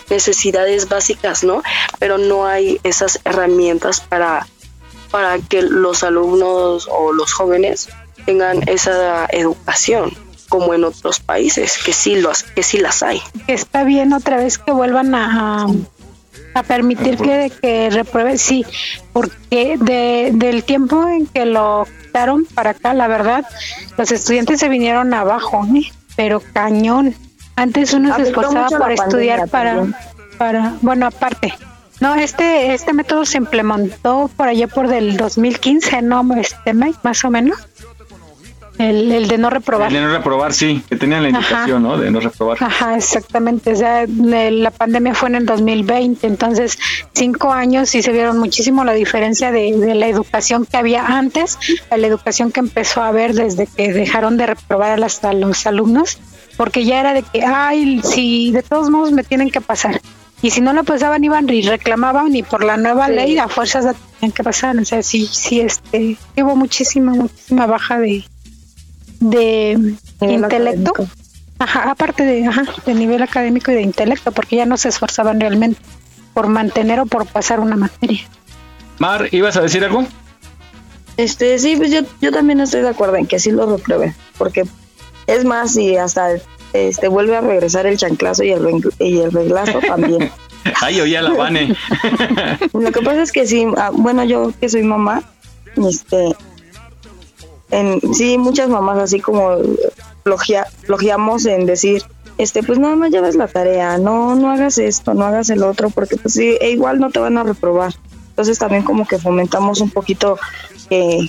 necesidades, 0.10 0.90
básicas, 0.90 1.44
¿no? 1.44 1.64
Pero 2.00 2.18
no 2.18 2.46
hay 2.46 2.80
esas 2.84 3.20
herramientas 3.26 4.02
para, 4.02 4.48
para 5.12 5.40
que 5.40 5.62
los 5.62 6.04
alumnos 6.04 6.88
o 6.90 7.14
los 7.14 7.34
jóvenes 7.34 7.90
tengan 8.26 8.68
esa 8.68 9.26
educación 9.32 10.16
como 10.50 10.76
en 10.76 10.84
otros 10.84 11.20
países, 11.20 11.80
que 11.84 11.94
sí, 11.94 12.16
los, 12.16 12.44
que 12.44 12.62
sí 12.62 12.78
las 12.78 13.02
hay. 13.02 13.20
Está 13.48 13.84
bien 13.84 14.14
otra 14.14 14.38
vez 14.38 14.60
que 14.60 14.72
vuelvan 14.72 15.16
a, 15.16 15.66
a 16.54 16.64
permitir 16.64 17.18
que, 17.18 17.52
que 17.62 17.90
repruebe, 17.90 18.38
sí, 18.38 18.66
porque 19.12 19.78
de, 19.80 20.32
del 20.34 20.64
tiempo 20.64 21.08
en 21.08 21.28
que 21.28 21.46
lo 21.46 21.88
quitaron 22.02 22.46
para 22.54 22.72
acá, 22.72 22.94
la 22.94 23.08
verdad, 23.08 23.46
los 23.98 24.12
estudiantes 24.12 24.60
se 24.60 24.70
vinieron 24.70 25.14
abajo, 25.14 25.66
¿eh? 25.76 25.92
pero 26.16 26.42
cañón. 26.54 27.16
Antes 27.56 27.94
uno 27.94 28.16
se 28.16 28.24
esforzaba 28.24 28.68
por 28.68 28.92
estudiar 28.92 29.48
para, 29.48 29.76
también. 29.76 29.96
para, 30.38 30.74
bueno, 30.82 31.08
aparte. 31.08 31.54
No, 32.00 32.16
este, 32.16 32.74
este 32.74 32.94
método 32.94 33.26
se 33.26 33.38
implementó 33.38 34.30
por 34.36 34.48
allá 34.48 34.68
por 34.68 34.88
del 34.88 35.16
2015, 35.16 36.02
¿no? 36.02 36.28
Este, 36.36 36.74
Mike, 36.74 37.00
más 37.04 37.24
o 37.24 37.30
menos. 37.30 37.58
El, 38.80 39.12
el 39.12 39.28
de 39.28 39.38
no 39.38 39.50
reprobar. 39.52 39.92
De 39.92 40.02
no 40.02 40.10
reprobar, 40.12 40.52
sí, 40.54 40.82
que 40.90 40.96
tenían 40.96 41.22
la 41.24 41.30
Ajá. 41.30 41.38
indicación, 41.40 41.84
¿no? 41.84 41.98
De 41.98 42.10
no 42.10 42.20
reprobar. 42.20 42.58
Ajá, 42.60 42.96
exactamente. 42.98 43.74
O 43.74 43.76
sea, 43.76 44.06
la 44.08 44.72
pandemia 44.72 45.14
fue 45.14 45.30
en 45.30 45.36
el 45.36 45.46
2020, 45.46 46.26
entonces 46.26 46.80
cinco 47.14 47.52
años 47.54 47.94
y 47.94 48.02
se 48.02 48.12
vieron 48.12 48.40
muchísimo 48.40 48.84
la 48.84 48.94
diferencia 48.94 49.52
de, 49.52 49.78
de 49.78 49.94
la 49.94 50.08
educación 50.08 50.66
que 50.66 50.78
había 50.78 51.06
antes 51.06 51.58
a 51.92 51.98
la 51.98 52.08
educación 52.08 52.52
que 52.52 52.62
empezó 52.62 53.02
a 53.04 53.10
haber 53.10 53.34
desde 53.34 53.68
que 53.68 53.94
dejaron 53.94 54.38
de 54.38 54.48
reprobar 54.48 54.92
a, 54.92 54.98
las- 54.98 55.24
a 55.24 55.34
los 55.34 55.68
alumnos, 55.68 56.18
porque 56.58 56.84
ya 56.84 57.00
era 57.00 57.14
de 57.14 57.22
que, 57.24 57.44
ay, 57.46 58.02
si 58.04 58.52
de 58.52 58.64
todos 58.64 58.90
modos 58.90 59.12
me 59.12 59.24
tienen 59.24 59.52
que 59.52 59.62
pasar. 59.62 60.02
y 60.42 60.50
si 60.52 60.60
no 60.62 60.74
lo 60.74 60.84
pasaban 60.84 61.24
iban 61.24 61.48
y 61.50 61.62
reclamaban 61.62 62.36
y 62.36 62.44
por 62.44 62.64
la 62.66 62.76
nueva 62.76 63.08
Sí. 63.08 63.14
ley 63.14 63.38
a 63.38 63.48
fuerzas 63.48 63.86
la 63.86 63.94
tenían 63.94 64.32
que 64.34 64.44
pasar, 64.44 64.76
o 64.78 64.84
sea, 64.84 65.02
sí, 65.04 65.30
sí, 65.32 65.62
este, 65.62 66.18
hubo 66.38 66.56
muchísima, 66.58 67.14
muchísima 67.14 67.66
baja 67.66 67.98
de, 67.98 68.26
de 69.30 69.96
intelecto, 70.22 70.92
académico. 70.92 71.08
ajá, 71.60 71.92
aparte 71.92 72.24
de, 72.24 72.46
ajá, 72.46 72.64
de 72.86 72.94
nivel 72.94 73.22
académico 73.22 73.72
y 73.72 73.76
de 73.76 73.82
intelecto, 73.82 74.32
porque 74.32 74.58
ya 74.58 74.66
no 74.66 74.78
se 74.78 74.90
esforzaban 74.90 75.40
realmente 75.40 75.80
por 76.34 76.48
mantener 76.48 77.00
o 77.00 77.06
por 77.06 77.26
pasar 77.26 77.60
una 77.60 77.76
materia. 77.76 78.22
Mar, 79.00 79.30
¿ibas 79.32 79.58
a 79.58 79.62
decir 79.62 79.84
algo? 79.84 80.06
Este, 81.18 81.60
sí, 81.60 81.76
pues 81.76 81.92
yo, 81.92 82.02
yo 82.22 82.32
también 82.32 82.60
estoy 82.60 82.82
de 82.82 82.90
acuerdo 82.90 83.18
en 83.18 83.28
que 83.28 83.40
sí 83.40 83.52
lo 83.52 83.66
repruebe, 83.66 84.16
porque 84.38 84.64
es 85.28 85.46
más, 85.46 85.74
si 85.74 85.96
hasta 85.96 86.30
este 86.74 87.08
vuelve 87.08 87.36
a 87.36 87.42
regresar 87.42 87.86
el 87.86 87.98
chanclazo 87.98 88.44
y 88.44 88.52
el, 88.52 88.68
y 89.00 89.20
el 89.20 89.32
reglazo 89.32 89.80
también. 89.88 90.32
Ay, 90.82 91.02
oye, 91.02 91.22
la 91.22 91.32
Vane. 91.32 91.76
Lo 92.74 92.92
que 92.92 93.02
pasa 93.02 93.22
es 93.22 93.32
que 93.32 93.46
sí, 93.46 93.68
ah, 93.78 93.92
bueno, 93.94 94.24
yo 94.24 94.52
que 94.60 94.70
soy 94.70 94.84
mamá, 94.84 95.22
este, 95.76 96.36
en, 97.74 98.14
sí, 98.14 98.38
muchas 98.38 98.70
mamás 98.70 99.00
así 99.00 99.20
como 99.20 99.58
flogia, 100.24 100.68
flojeamos 100.84 101.46
en 101.46 101.66
decir, 101.66 102.04
este, 102.38 102.64
pues 102.64 102.80
nada 102.80 102.96
más 102.96 103.12
lleves 103.12 103.36
la 103.36 103.48
tarea, 103.48 103.98
no, 103.98 104.36
no 104.36 104.52
hagas 104.52 104.78
esto, 104.78 105.14
no 105.14 105.26
hagas 105.26 105.50
el 105.50 105.64
otro, 105.64 105.90
porque 105.90 106.18
pues 106.18 106.34
sí, 106.34 106.58
e 106.62 106.72
igual 106.72 107.00
no 107.00 107.10
te 107.10 107.20
van 107.20 107.38
a 107.38 107.44
reprobar. 107.44 107.94
Entonces 108.30 108.58
también 108.58 108.84
como 108.84 109.06
que 109.06 109.20
fomentamos 109.20 109.82
un 109.82 109.92
poquito 109.92 110.40
que 110.90 111.28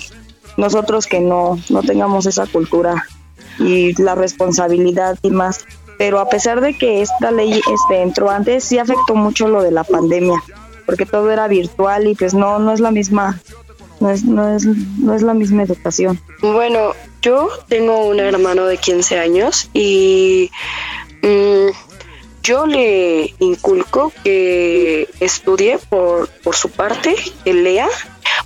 nosotros 0.57 1.05
que 1.05 1.19
no, 1.19 1.59
no 1.69 1.83
tengamos 1.83 2.25
esa 2.25 2.47
cultura 2.47 3.05
y 3.59 3.99
la 4.01 4.15
responsabilidad 4.15 5.17
y 5.21 5.29
más. 5.29 5.65
Pero 5.97 6.19
a 6.19 6.29
pesar 6.29 6.61
de 6.61 6.77
que 6.77 7.01
esta 7.01 7.31
ley 7.31 7.53
este, 7.53 8.01
entró 8.01 8.29
antes, 8.29 8.63
sí 8.63 8.79
afectó 8.79 9.15
mucho 9.15 9.47
lo 9.47 9.61
de 9.61 9.71
la 9.71 9.83
pandemia, 9.83 10.41
porque 10.85 11.05
todo 11.05 11.31
era 11.31 11.47
virtual 11.47 12.07
y 12.07 12.15
pues 12.15 12.33
no, 12.33 12.59
no 12.59 12.73
es 12.73 12.79
la 12.79 12.91
misma, 12.91 13.39
no 13.99 14.09
es, 14.09 14.23
no 14.23 14.55
es, 14.55 14.65
no 14.65 15.13
es 15.13 15.21
la 15.21 15.33
misma 15.33 15.63
educación. 15.63 16.19
Bueno, 16.41 16.93
yo 17.21 17.49
tengo 17.67 18.05
un 18.05 18.19
hermano 18.19 18.65
de 18.65 18.77
15 18.77 19.19
años 19.19 19.69
y 19.73 20.51
mm, 21.21 21.69
yo 22.43 22.65
le 22.65 23.33
inculco 23.39 24.11
que 24.23 25.09
estudie 25.19 25.79
por, 25.89 26.29
por 26.43 26.55
su 26.55 26.69
parte, 26.69 27.15
que 27.43 27.53
lea, 27.53 27.89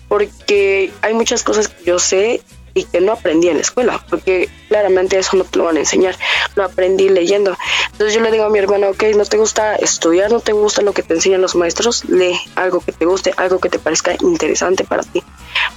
porque 0.08 0.92
hay 1.02 1.14
muchas 1.14 1.44
cosas 1.44 1.68
que 1.68 1.84
yo 1.84 2.00
sé 2.00 2.42
y 2.80 2.84
que 2.86 3.02
no 3.02 3.12
aprendí 3.12 3.50
en 3.50 3.56
la 3.56 3.62
escuela, 3.62 4.04
porque 4.10 4.50
claramente 4.70 5.18
eso 5.18 5.36
no 5.36 5.44
te 5.44 5.58
lo 5.58 5.66
van 5.66 5.78
a 5.78 5.80
enseñar, 5.80 6.16
lo 6.56 6.64
aprendí 6.64 7.10
leyendo. 7.10 7.58
Entonces 7.92 8.14
yo 8.14 8.22
le 8.22 8.32
digo 8.32 8.46
a 8.46 8.50
mi 8.50 8.60
hermano, 8.60 8.90
ok, 8.90 9.04
no 9.16 9.26
te 9.26 9.38
gusta 9.38 9.76
estudiar, 9.76 10.32
no 10.32 10.40
te 10.40 10.54
gusta 10.54 10.82
lo 10.82 10.94
que 10.94 11.04
te 11.04 11.14
enseñan 11.14 11.42
los 11.42 11.56
maestros, 11.56 12.06
lee 12.06 12.40
algo 12.56 12.80
que 12.80 12.92
te 12.92 13.06
guste, 13.06 13.34
algo 13.38 13.60
que 13.60 13.70
te 13.70 13.80
parezca 13.80 14.16
interesante 14.22 14.84
para 14.84 15.04
ti. 15.04 15.24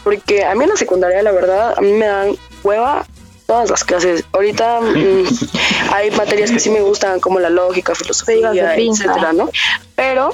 Porque 0.04 0.44
a 0.44 0.54
mí 0.54 0.64
en 0.64 0.70
la 0.70 0.76
secundaria, 0.76 1.22
la 1.22 1.32
verdad, 1.32 1.74
a 1.76 1.80
mí 1.80 1.92
me 1.92 2.06
dan 2.06 2.36
hueva 2.62 3.04
todas 3.46 3.68
las 3.68 3.84
clases. 3.84 4.24
Ahorita 4.32 4.80
mm, 4.80 5.24
hay 5.92 6.10
materias 6.12 6.50
que 6.50 6.60
sí 6.60 6.70
me 6.70 6.80
gustan, 6.80 7.20
como 7.20 7.40
la 7.40 7.50
lógica, 7.50 7.94
filosofía, 7.94 8.74
pinza. 8.76 9.04
etcétera, 9.04 9.32
¿no? 9.32 9.50
Pero 9.96 10.30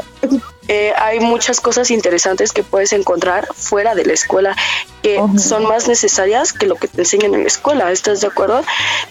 eh, 0.68 0.92
hay 0.96 1.20
muchas 1.20 1.60
cosas 1.60 1.90
interesantes 1.90 2.52
que 2.52 2.62
puedes 2.62 2.92
encontrar 2.92 3.48
fuera 3.54 3.94
de 3.94 4.04
la 4.04 4.12
escuela 4.12 4.56
que 5.02 5.18
son 5.38 5.64
más 5.66 5.88
necesarias 5.88 6.52
que 6.52 6.66
lo 6.66 6.76
que 6.76 6.88
te 6.88 7.00
enseñan 7.00 7.34
en 7.34 7.42
la 7.42 7.46
escuela. 7.46 7.90
¿Estás 7.90 8.20
de 8.20 8.26
acuerdo? 8.26 8.62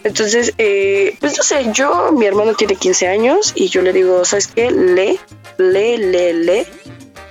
Entonces, 0.04 0.54
eh, 0.58 1.16
pues 1.20 1.38
no 1.38 1.44
sé, 1.44 1.66
yo, 1.72 2.12
mi 2.12 2.26
hermano 2.26 2.54
tiene 2.54 2.76
15 2.76 3.08
años 3.08 3.54
y 3.56 3.70
yo 3.70 3.82
le 3.82 3.94
digo, 3.94 4.24
¿sabes 4.26 4.48
qué? 4.48 4.70
Lee, 4.70 5.20
lee, 5.58 5.98
lee, 5.98 6.34
lee 6.34 6.68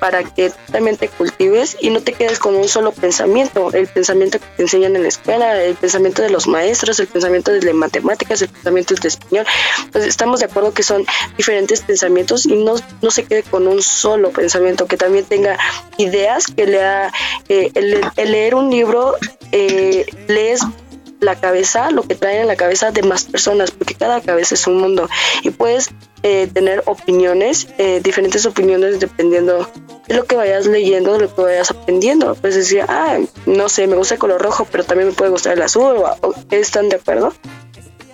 para 0.01 0.23
que 0.25 0.53
también 0.71 0.97
te 0.97 1.09
cultives 1.09 1.77
y 1.81 1.91
no 1.91 2.01
te 2.01 2.13
quedes 2.13 2.39
con 2.39 2.55
un 2.55 2.69
solo 2.69 2.93
pensamiento, 2.93 3.73
el 3.73 3.87
pensamiento 3.87 4.39
que 4.39 4.47
te 4.57 4.63
enseñan 4.63 4.97
en 4.97 5.03
la 5.03 5.09
escuela, 5.09 5.63
el 5.63 5.75
pensamiento 5.75 6.23
de 6.23 6.31
los 6.31 6.47
maestros, 6.47 7.01
el 7.01 7.07
pensamiento 7.07 7.53
de 7.53 7.73
matemáticas, 7.73 8.43
el 8.43 8.49
pensamiento 8.49 8.95
de 8.95 9.09
español. 9.09 9.47
Entonces 9.85 10.09
estamos 10.09 10.41
de 10.41 10.47
acuerdo 10.47 10.73
que 10.73 10.83
son 10.83 11.05
diferentes 11.37 11.83
pensamientos 11.83 12.47
y 12.47 12.57
no, 12.57 12.75
no 13.03 13.11
se 13.11 13.25
quede 13.25 13.43
con 13.43 13.67
un 13.67 13.83
solo 13.83 14.31
pensamiento, 14.31 14.87
que 14.87 14.97
también 14.97 15.25
tenga 15.25 15.59
ideas, 15.99 16.47
que 16.47 16.67
lea, 16.67 17.13
eh, 17.49 17.71
el, 17.75 18.01
el 18.17 18.33
leer 18.33 18.55
un 18.55 18.71
libro, 18.71 19.17
eh, 19.53 20.07
lees 20.29 20.61
la 21.21 21.35
cabeza, 21.37 21.91
lo 21.91 22.03
que 22.03 22.15
trae 22.15 22.41
en 22.41 22.47
la 22.47 22.57
cabeza 22.57 22.91
de 22.91 23.03
más 23.03 23.25
personas, 23.25 23.71
porque 23.71 23.95
cada 23.95 24.21
cabeza 24.21 24.55
es 24.55 24.67
un 24.67 24.79
mundo 24.81 25.09
y 25.43 25.51
puedes 25.51 25.91
eh, 26.23 26.49
tener 26.53 26.83
opiniones, 26.87 27.69
eh, 27.79 28.01
diferentes 28.03 28.45
opiniones 28.47 29.01
dependiendo 29.01 29.69
de 30.09 30.15
lo 30.15 30.25
que 30.25 30.37
vayas 30.37 30.67
leyendo, 30.67 31.13
de 31.15 31.21
lo 31.21 31.35
que 31.35 31.43
vayas 31.43 31.71
aprendiendo. 31.71 32.35
Puedes 32.35 32.57
decir, 32.57 32.85
ah, 32.89 33.19
no 33.47 33.69
sé, 33.69 33.87
me 33.87 33.97
gusta 33.97 34.15
el 34.15 34.21
color 34.21 34.43
rojo, 34.43 34.67
pero 34.71 34.85
también 34.85 35.09
me 35.09 35.15
puede 35.15 35.31
gustar 35.31 35.55
el 35.55 35.63
azul. 35.63 35.97
o- 36.23 36.35
¿Están 36.51 36.89
de 36.89 36.97
acuerdo? 36.97 37.33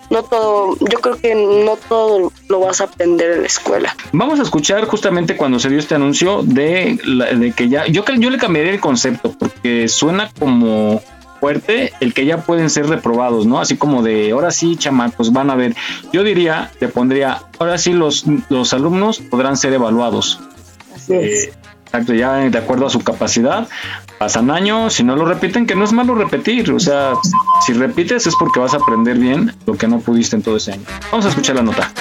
No 0.09 0.21
todo, 0.23 0.75
yo 0.79 0.99
creo 0.99 1.15
que 1.17 1.33
no 1.33 1.75
todo 1.89 2.31
lo 2.47 2.59
vas 2.59 2.81
a 2.81 2.83
aprender 2.83 3.31
en 3.31 3.41
la 3.41 3.47
escuela. 3.47 3.95
Vamos 4.11 4.39
a 4.39 4.43
escuchar 4.43 4.85
justamente 4.85 5.35
cuando 5.35 5.59
se 5.59 5.69
dio 5.69 5.79
este 5.79 5.95
anuncio 5.95 6.43
de, 6.43 6.99
la- 7.05 7.33
de 7.33 7.51
que 7.51 7.67
ya, 7.67 7.87
yo, 7.87 8.03
yo 8.19 8.29
le 8.29 8.37
cambiaría 8.37 8.73
el 8.73 8.79
concepto 8.79 9.33
porque 9.39 9.87
suena 9.87 10.29
como 10.37 11.01
fuerte 11.43 11.91
el 11.99 12.13
que 12.13 12.25
ya 12.25 12.37
pueden 12.37 12.69
ser 12.69 12.87
reprobados, 12.87 13.45
¿no? 13.45 13.59
Así 13.59 13.75
como 13.75 14.01
de, 14.01 14.31
ahora 14.31 14.49
sí, 14.49 14.77
chamacos, 14.77 15.33
van 15.33 15.49
a 15.49 15.55
ver. 15.55 15.75
Yo 16.13 16.23
diría, 16.23 16.71
le 16.79 16.87
pondría, 16.87 17.41
ahora 17.59 17.77
sí 17.77 17.91
los, 17.91 18.23
los 18.47 18.73
alumnos 18.73 19.19
podrán 19.19 19.57
ser 19.57 19.73
evaluados. 19.73 20.39
Eh, 21.09 21.51
exacto, 21.83 22.13
ya 22.13 22.35
de 22.35 22.57
acuerdo 22.57 22.85
a 22.85 22.89
su 22.89 23.01
capacidad. 23.01 23.67
Pasan 24.19 24.51
años, 24.51 24.93
si 24.93 25.03
no 25.03 25.17
lo 25.17 25.25
repiten, 25.25 25.65
que 25.65 25.75
no 25.75 25.83
es 25.83 25.91
malo 25.91 26.15
repetir. 26.15 26.71
O 26.71 26.79
sea, 26.79 27.15
si 27.65 27.73
repites 27.73 28.25
es 28.25 28.37
porque 28.37 28.61
vas 28.61 28.73
a 28.73 28.77
aprender 28.77 29.17
bien 29.17 29.53
lo 29.65 29.73
que 29.73 29.89
no 29.89 29.99
pudiste 29.99 30.37
en 30.37 30.43
todo 30.43 30.55
ese 30.55 30.71
año. 30.71 30.83
Vamos 31.11 31.25
a 31.25 31.29
escuchar 31.29 31.57
la 31.57 31.63
nota. 31.63 31.91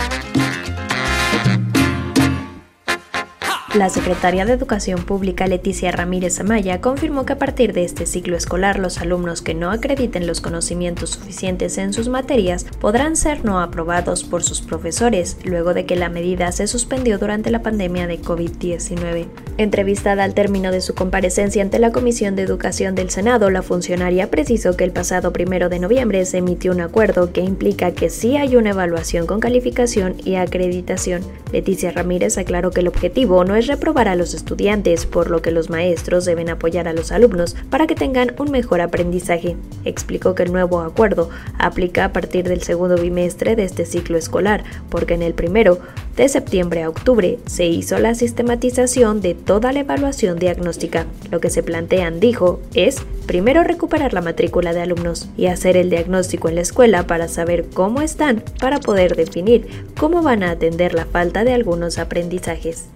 La 3.74 3.88
secretaria 3.88 4.44
de 4.44 4.52
Educación 4.52 5.02
Pública 5.02 5.46
Leticia 5.46 5.90
Ramírez 5.92 6.38
Amaya 6.38 6.82
confirmó 6.82 7.24
que 7.24 7.32
a 7.32 7.38
partir 7.38 7.72
de 7.72 7.84
este 7.84 8.04
ciclo 8.04 8.36
escolar 8.36 8.78
los 8.78 8.98
alumnos 8.98 9.40
que 9.40 9.54
no 9.54 9.70
acrediten 9.70 10.26
los 10.26 10.42
conocimientos 10.42 11.08
suficientes 11.08 11.78
en 11.78 11.94
sus 11.94 12.10
materias 12.10 12.66
podrán 12.80 13.16
ser 13.16 13.46
no 13.46 13.60
aprobados 13.60 14.24
por 14.24 14.42
sus 14.42 14.60
profesores 14.60 15.38
luego 15.44 15.72
de 15.72 15.86
que 15.86 15.96
la 15.96 16.10
medida 16.10 16.52
se 16.52 16.66
suspendió 16.66 17.18
durante 17.18 17.50
la 17.50 17.62
pandemia 17.62 18.06
de 18.06 18.20
COVID-19. 18.20 19.28
Entrevistada 19.56 20.24
al 20.24 20.34
término 20.34 20.70
de 20.70 20.82
su 20.82 20.94
comparecencia 20.94 21.62
ante 21.62 21.78
la 21.78 21.92
Comisión 21.92 22.36
de 22.36 22.42
Educación 22.42 22.94
del 22.94 23.08
Senado, 23.08 23.48
la 23.48 23.62
funcionaria 23.62 24.30
precisó 24.30 24.76
que 24.76 24.84
el 24.84 24.92
pasado 24.92 25.32
primero 25.32 25.70
de 25.70 25.78
noviembre 25.78 26.26
se 26.26 26.38
emitió 26.38 26.72
un 26.72 26.82
acuerdo 26.82 27.32
que 27.32 27.40
implica 27.40 27.92
que 27.92 28.10
sí 28.10 28.36
hay 28.36 28.56
una 28.56 28.70
evaluación 28.70 29.26
con 29.26 29.40
calificación 29.40 30.16
y 30.22 30.34
acreditación. 30.34 31.22
Leticia 31.52 31.90
Ramírez 31.90 32.36
aclaró 32.36 32.70
que 32.70 32.80
el 32.80 32.88
objetivo 32.88 33.44
no 33.44 33.56
es 33.56 33.61
reprobar 33.66 34.08
a 34.08 34.14
los 34.14 34.34
estudiantes, 34.34 35.06
por 35.06 35.30
lo 35.30 35.42
que 35.42 35.50
los 35.50 35.70
maestros 35.70 36.24
deben 36.24 36.50
apoyar 36.50 36.88
a 36.88 36.92
los 36.92 37.12
alumnos 37.12 37.56
para 37.70 37.86
que 37.86 37.94
tengan 37.94 38.34
un 38.38 38.50
mejor 38.50 38.80
aprendizaje. 38.80 39.56
Explicó 39.84 40.34
que 40.34 40.44
el 40.44 40.52
nuevo 40.52 40.80
acuerdo 40.80 41.30
aplica 41.58 42.04
a 42.04 42.12
partir 42.12 42.48
del 42.48 42.62
segundo 42.62 42.96
bimestre 42.96 43.56
de 43.56 43.64
este 43.64 43.84
ciclo 43.84 44.16
escolar, 44.16 44.64
porque 44.90 45.14
en 45.14 45.22
el 45.22 45.34
primero, 45.34 45.78
de 46.16 46.28
septiembre 46.28 46.82
a 46.82 46.88
octubre, 46.88 47.38
se 47.46 47.66
hizo 47.66 47.98
la 47.98 48.14
sistematización 48.14 49.20
de 49.20 49.34
toda 49.34 49.72
la 49.72 49.80
evaluación 49.80 50.38
diagnóstica. 50.38 51.06
Lo 51.30 51.40
que 51.40 51.50
se 51.50 51.62
plantean, 51.62 52.20
dijo, 52.20 52.60
es 52.74 53.02
primero 53.26 53.62
recuperar 53.62 54.12
la 54.12 54.20
matrícula 54.20 54.72
de 54.72 54.82
alumnos 54.82 55.28
y 55.36 55.46
hacer 55.46 55.76
el 55.76 55.90
diagnóstico 55.90 56.48
en 56.48 56.56
la 56.56 56.60
escuela 56.60 57.06
para 57.06 57.28
saber 57.28 57.66
cómo 57.72 58.02
están, 58.02 58.42
para 58.60 58.78
poder 58.78 59.16
definir 59.16 59.66
cómo 59.98 60.22
van 60.22 60.42
a 60.42 60.50
atender 60.50 60.94
la 60.94 61.06
falta 61.06 61.44
de 61.44 61.54
algunos 61.54 61.98
aprendizajes. 61.98 62.86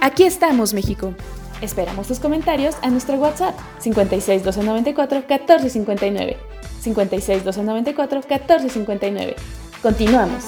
Aquí 0.00 0.24
estamos, 0.24 0.72
México. 0.74 1.14
Esperamos 1.60 2.06
tus 2.08 2.18
comentarios 2.18 2.74
a 2.82 2.88
nuestro 2.88 3.16
WhatsApp 3.16 3.54
56 3.80 4.42
294 4.42 5.18
1459. 5.18 6.36
56 6.80 7.44
294 7.44 8.20
1459. 8.20 9.36
Continuamos. 9.82 10.44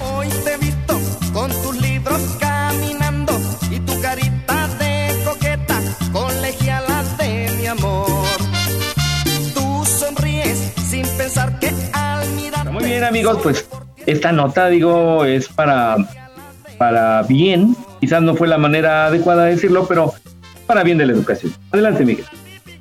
Hoy 0.00 0.28
te 0.44 0.52
he 0.52 0.56
visto 0.56 0.98
con 1.32 1.50
tus 1.62 1.80
libros 1.80 2.20
caminando 2.40 3.38
y 3.70 3.78
tu 3.80 4.00
carita 4.00 4.68
de 4.78 5.24
coqueta 5.24 5.80
colegialas 6.12 7.16
de 7.18 7.50
mi 7.58 7.66
amor. 7.66 8.06
Tú 9.54 9.84
sonríes 9.84 10.72
sin 10.88 11.06
pensar 11.16 11.58
que 11.60 11.72
al 11.92 12.28
mirar 12.30 12.72
Muy 12.72 12.84
bien, 12.84 13.04
amigos, 13.04 13.38
pues 13.42 13.64
esta 14.06 14.32
nota, 14.32 14.68
digo, 14.68 15.24
es 15.24 15.48
para, 15.48 15.96
para 16.78 17.22
bien. 17.22 17.76
Quizás 18.00 18.22
no 18.22 18.34
fue 18.34 18.48
la 18.48 18.58
manera 18.58 19.06
adecuada 19.06 19.44
de 19.44 19.52
decirlo, 19.52 19.86
pero 19.86 20.12
para 20.66 20.82
bien 20.82 20.98
de 20.98 21.06
la 21.06 21.12
educación. 21.12 21.52
Adelante, 21.72 22.04
Miguel. 22.04 22.26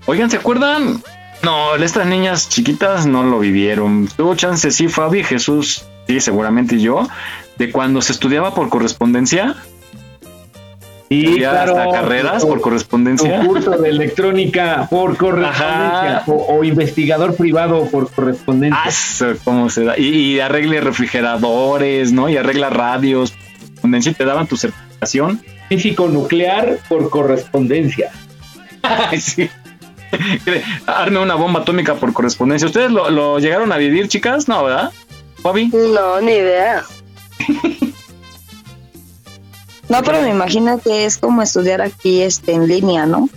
Oigan, 0.06 0.30
¿se 0.30 0.38
acuerdan 0.38 1.02
No, 1.44 1.76
estas 1.76 2.06
niñas 2.08 2.50
chiquitas 2.50 3.06
no 3.06 3.24
lo 3.24 3.40
vivieron. 3.40 4.10
Tuvo 4.16 4.36
chance, 4.36 4.72
sí, 4.72 4.88
Fabi, 4.88 5.24
Jesús, 5.24 5.86
sí, 6.08 6.20
seguramente 6.20 6.80
yo, 6.80 7.08
de 7.58 7.72
cuando 7.72 8.02
se 8.02 8.14
estudiaba 8.14 8.54
por 8.54 8.70
correspondencia. 8.70 9.56
Y 11.14 11.38
claro, 11.38 11.78
hasta 11.78 11.91
carreras 11.91 12.45
por 12.45 12.61
correspondencia. 12.61 13.41
tu 13.41 13.47
curso 13.47 13.72
de 13.72 13.89
electrónica 13.89 14.88
por 14.89 15.16
correspondencia 15.18 16.24
o, 16.28 16.57
o 16.57 16.64
investigador 16.64 17.36
privado 17.36 17.86
por 17.89 18.09
correspondencia. 18.11 18.82
Ah, 18.84 18.89
eso, 18.89 19.34
¿Cómo 19.43 19.70
se 19.70 19.84
da? 19.84 19.97
Y, 19.97 20.07
y 20.07 20.39
arregle 20.39 20.82
refrigeradores, 20.82 22.11
¿no? 22.11 22.30
Y 22.30 22.38
arregla 22.38 22.70
radios. 22.70 23.32
por 23.32 23.39
correspondencia, 23.72 24.11
y 24.11 24.16
te 24.16 24.26
daban 24.26 24.47
tu 24.47 24.57
certificación. 24.57 25.41
Físico 25.70 26.07
nuclear 26.07 26.78
por 26.88 27.09
correspondencia. 27.09 28.11
Sí. 29.18 29.49
Arme 30.86 31.20
una 31.20 31.36
bomba 31.36 31.61
atómica 31.61 31.95
por 31.95 32.14
correspondencia. 32.14 32.68
¿Ustedes 32.68 32.91
lo, 32.91 33.09
lo 33.09 33.39
llegaron 33.39 33.72
a 33.72 33.78
vivir, 33.78 34.07
chicas? 34.07 34.47
No, 34.47 34.64
¿verdad? 34.66 34.91
Fabi. 35.41 35.68
No, 35.68 36.22
ni 36.22 36.34
idea. 36.34 36.84
No, 39.98 40.04
pero 40.04 40.22
me 40.22 40.30
imagino 40.30 40.80
que 40.80 41.06
es 41.06 41.18
como 41.18 41.41
estudiar 41.41 41.82
aquí 41.82 42.22
este 42.22 42.54
en 42.54 42.68
línea, 42.68 43.06
¿no? 43.06 43.30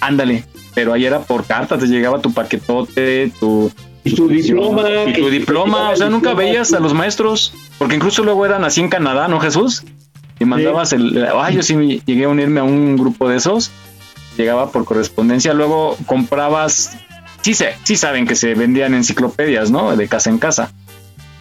Ándale. 0.00 0.44
Pero 0.74 0.92
ahí 0.92 1.04
era 1.04 1.20
por 1.20 1.44
carta, 1.44 1.76
te 1.78 1.86
llegaba 1.86 2.20
tu 2.20 2.32
paquetote, 2.32 3.30
tu, 3.38 3.70
Y 4.04 4.14
tu 4.14 4.26
diploma. 4.28 4.82
y 5.06 5.12
tu 5.12 5.28
diploma. 5.28 5.90
O 5.90 5.96
sea, 5.96 6.08
nunca 6.08 6.34
veías 6.34 6.72
a 6.72 6.80
los 6.80 6.94
maestros. 6.94 7.52
Porque 7.78 7.94
incluso 7.96 8.22
luego 8.24 8.44
eran 8.46 8.64
así 8.64 8.80
en 8.80 8.88
Canadá, 8.88 9.28
¿no, 9.28 9.38
Jesús? 9.40 9.82
Y 10.40 10.44
mandabas 10.44 10.92
el. 10.92 11.26
Ay, 11.38 11.56
yo 11.56 11.62
sí 11.62 11.76
me- 11.76 12.00
llegué 12.00 12.24
a 12.24 12.28
unirme 12.28 12.60
a 12.60 12.64
un 12.64 12.96
grupo 12.96 13.28
de 13.28 13.36
esos. 13.36 13.70
Llegaba 14.36 14.70
por 14.72 14.84
correspondencia. 14.84 15.52
Luego 15.52 15.96
comprabas. 16.06 16.96
Sí, 17.42 17.54
sé, 17.54 17.74
sí 17.84 17.96
saben 17.96 18.26
que 18.26 18.34
se 18.34 18.54
vendían 18.54 18.94
enciclopedias, 18.94 19.70
¿no? 19.70 19.94
De 19.96 20.08
casa 20.08 20.30
en 20.30 20.38
casa. 20.38 20.72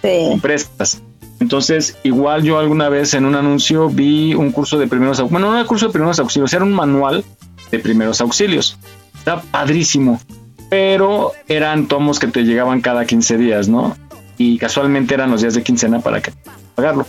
Sí. 0.01 0.37
Prestas. 0.41 1.01
Entonces, 1.41 1.97
igual 2.03 2.43
yo 2.43 2.59
alguna 2.59 2.87
vez 2.87 3.15
en 3.15 3.25
un 3.25 3.33
anuncio 3.33 3.89
vi 3.89 4.35
un 4.35 4.51
curso 4.51 4.77
de 4.77 4.87
primeros 4.87 5.19
auxilios. 5.19 5.31
Bueno, 5.31 5.51
no 5.51 5.57
era 5.57 5.67
curso 5.67 5.87
de 5.87 5.91
primeros 5.91 6.19
auxilios, 6.19 6.53
era 6.53 6.63
un 6.63 6.71
manual 6.71 7.25
de 7.71 7.79
primeros 7.79 8.21
auxilios. 8.21 8.77
Está 9.17 9.41
padrísimo. 9.41 10.21
Pero 10.69 11.31
eran 11.47 11.87
tomos 11.87 12.19
que 12.19 12.27
te 12.27 12.43
llegaban 12.43 12.79
cada 12.79 13.05
15 13.05 13.37
días, 13.37 13.67
¿no? 13.67 13.97
Y 14.37 14.59
casualmente 14.59 15.15
eran 15.15 15.31
los 15.31 15.41
días 15.41 15.55
de 15.55 15.63
quincena 15.63 15.99
para 15.99 16.21
que 16.21 16.31
pagarlo. 16.75 17.07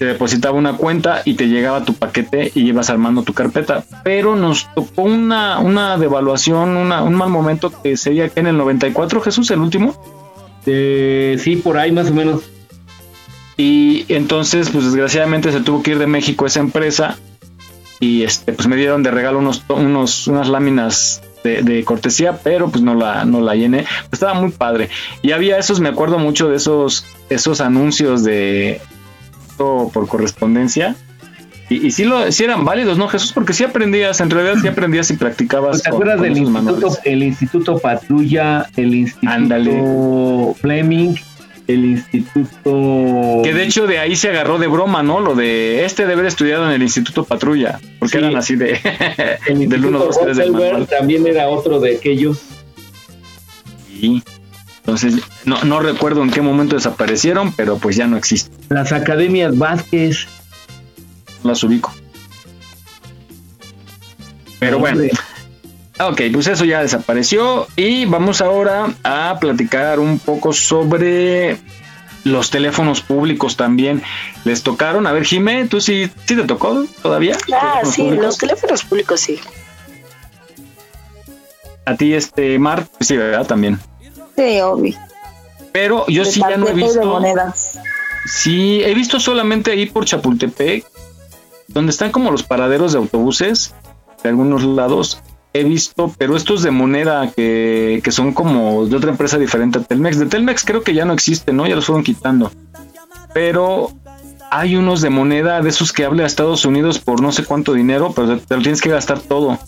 Te 0.00 0.06
depositaba 0.06 0.58
una 0.58 0.76
cuenta 0.76 1.22
y 1.24 1.34
te 1.34 1.46
llegaba 1.46 1.84
tu 1.84 1.94
paquete 1.94 2.50
y 2.54 2.62
ibas 2.62 2.90
armando 2.90 3.22
tu 3.22 3.32
carpeta. 3.32 3.84
Pero 4.02 4.34
nos 4.34 4.68
tocó 4.74 5.02
una, 5.02 5.60
una 5.60 5.96
devaluación, 5.98 6.76
una, 6.76 7.02
un 7.02 7.14
mal 7.14 7.30
momento 7.30 7.72
que 7.82 7.96
sería 7.96 8.28
que 8.28 8.40
en 8.40 8.48
el 8.48 8.56
94, 8.56 9.20
Jesús, 9.20 9.50
el 9.52 9.60
último. 9.60 9.94
Eh, 10.66 11.36
sí, 11.38 11.56
por 11.56 11.78
ahí 11.78 11.92
más 11.92 12.10
o 12.10 12.14
menos. 12.14 12.42
Y 13.60 14.06
entonces, 14.08 14.70
pues 14.70 14.86
desgraciadamente 14.86 15.52
se 15.52 15.60
tuvo 15.60 15.82
que 15.82 15.90
ir 15.90 15.98
de 15.98 16.06
México 16.06 16.46
esa 16.46 16.60
empresa 16.60 17.18
y 18.00 18.22
este, 18.22 18.54
pues 18.54 18.66
me 18.66 18.74
dieron 18.74 19.02
de 19.02 19.10
regalo 19.10 19.38
unos, 19.38 19.62
unos 19.68 20.26
unas 20.28 20.48
láminas 20.48 21.20
de, 21.44 21.62
de 21.62 21.84
cortesía, 21.84 22.38
pero 22.42 22.70
pues 22.70 22.82
no 22.82 22.94
la, 22.94 23.26
no 23.26 23.42
la 23.42 23.54
llené. 23.56 23.84
Pues, 24.08 24.14
estaba 24.14 24.32
muy 24.32 24.50
padre. 24.50 24.88
Y 25.20 25.32
había 25.32 25.58
esos, 25.58 25.78
me 25.78 25.90
acuerdo 25.90 26.18
mucho 26.18 26.48
de 26.48 26.56
esos, 26.56 27.04
esos 27.28 27.60
anuncios 27.60 28.24
de 28.24 28.80
todo 29.58 29.90
por 29.90 30.08
correspondencia. 30.08 30.96
Y, 31.68 31.86
y 31.86 31.90
sí, 31.90 32.04
lo, 32.04 32.32
sí 32.32 32.44
eran 32.44 32.64
válidos, 32.64 32.96
¿no, 32.96 33.08
Jesús? 33.08 33.34
Porque 33.34 33.52
sí 33.52 33.62
aprendías, 33.62 34.22
en 34.22 34.30
realidad 34.30 34.54
sí 34.62 34.68
aprendías 34.68 35.10
y 35.10 35.18
practicabas. 35.18 35.82
¿Te 35.82 35.90
acuerdas 35.90 36.16
con 36.16 36.24
del 36.24 36.38
instituto, 36.38 36.64
manuales. 36.64 37.00
el 37.04 37.22
instituto 37.22 37.78
Patrulla, 37.78 38.70
el 38.76 38.94
instituto 38.94 40.56
Fleming, 40.62 41.14
el 41.74 41.84
instituto... 41.84 43.42
Que 43.42 43.54
de 43.54 43.64
hecho 43.64 43.86
de 43.86 43.98
ahí 43.98 44.16
se 44.16 44.28
agarró 44.28 44.58
de 44.58 44.66
broma, 44.66 45.02
¿no? 45.02 45.20
Lo 45.20 45.34
de 45.34 45.84
este 45.84 46.06
de 46.06 46.12
haber 46.12 46.26
estudiado 46.26 46.66
en 46.66 46.72
el 46.72 46.82
Instituto 46.82 47.24
Patrulla, 47.24 47.80
porque 47.98 48.18
eran 48.18 48.36
así 48.36 48.56
de 48.56 48.78
el 49.46 49.68
del 49.68 49.86
1, 49.86 49.98
2, 49.98 50.20
3 50.20 50.36
del 50.36 50.52
manual. 50.52 50.86
también 50.86 51.26
era 51.26 51.48
otro 51.48 51.80
de 51.80 51.96
aquellos. 51.96 52.42
Y 53.90 54.22
entonces 54.78 55.22
no, 55.44 55.62
no 55.64 55.80
recuerdo 55.80 56.22
en 56.22 56.30
qué 56.30 56.40
momento 56.40 56.76
desaparecieron, 56.76 57.52
pero 57.52 57.78
pues 57.78 57.96
ya 57.96 58.06
no 58.06 58.16
existen. 58.16 58.54
Las 58.68 58.92
academias 58.92 59.56
Vázquez. 59.56 60.26
Las 61.42 61.62
ubico. 61.62 61.92
Pero 64.58 64.78
bueno. 64.78 65.02
Ok, 66.08 66.20
pues 66.32 66.46
eso 66.46 66.64
ya 66.64 66.80
desapareció 66.80 67.66
y 67.76 68.06
vamos 68.06 68.40
ahora 68.40 68.94
a 69.04 69.36
platicar 69.40 69.98
un 69.98 70.18
poco 70.18 70.52
sobre 70.52 71.58
los 72.24 72.50
teléfonos 72.50 73.02
públicos 73.02 73.56
también. 73.56 74.02
¿Les 74.44 74.62
tocaron? 74.62 75.06
A 75.06 75.12
ver, 75.12 75.24
Jimé, 75.24 75.66
¿tú 75.66 75.80
sí, 75.80 76.10
sí 76.26 76.36
te 76.36 76.44
tocó 76.44 76.84
todavía? 77.02 77.36
Ah, 77.52 77.80
¿Teléfonos 77.82 77.94
sí, 77.94 78.02
públicos? 78.02 78.24
los 78.26 78.38
teléfonos 78.38 78.84
públicos 78.84 79.20
sí. 79.20 79.40
A 81.84 81.96
ti, 81.96 82.14
este, 82.14 82.58
Mar, 82.58 82.86
pues 82.96 83.08
sí, 83.08 83.16
¿verdad? 83.16 83.46
También. 83.46 83.78
Sí, 84.36 84.60
obvio. 84.60 84.96
Pero 85.72 86.06
yo 86.08 86.24
De 86.24 86.30
sí 86.30 86.40
ya 86.40 86.56
no 86.56 86.66
he 86.68 86.72
y 86.72 86.76
de 86.76 86.82
visto. 86.82 87.04
monedas. 87.04 87.78
Sí, 88.26 88.82
he 88.84 88.94
visto 88.94 89.18
solamente 89.20 89.72
ahí 89.72 89.86
por 89.86 90.04
Chapultepec, 90.04 90.84
donde 91.68 91.90
están 91.90 92.10
como 92.12 92.30
los 92.30 92.42
paraderos 92.42 92.92
de 92.92 92.98
autobuses 92.98 93.74
de 94.22 94.28
algunos 94.28 94.62
lados. 94.62 95.20
He 95.52 95.64
visto, 95.64 96.14
pero 96.16 96.36
estos 96.36 96.62
de 96.62 96.70
moneda 96.70 97.32
que, 97.32 98.00
que 98.04 98.12
son 98.12 98.32
como 98.32 98.86
de 98.86 98.96
otra 98.96 99.10
empresa 99.10 99.36
diferente 99.36 99.78
a 99.78 99.82
Telmex. 99.82 100.18
De 100.18 100.26
Telmex 100.26 100.64
creo 100.64 100.82
que 100.82 100.94
ya 100.94 101.04
no 101.04 101.12
existe, 101.12 101.52
¿no? 101.52 101.66
Ya 101.66 101.74
los 101.74 101.86
fueron 101.86 102.04
quitando. 102.04 102.52
Pero 103.34 103.90
hay 104.50 104.76
unos 104.76 105.00
de 105.00 105.10
moneda 105.10 105.60
de 105.60 105.68
esos 105.68 105.92
que 105.92 106.04
habla 106.04 106.22
a 106.22 106.26
Estados 106.26 106.64
Unidos 106.64 106.98
por 106.98 107.20
no 107.20 107.32
sé 107.32 107.44
cuánto 107.44 107.72
dinero, 107.72 108.12
pero 108.14 108.38
te 108.38 108.56
lo 108.56 108.62
tienes 108.62 108.80
que 108.80 108.90
gastar 108.90 109.18
todo. 109.20 109.58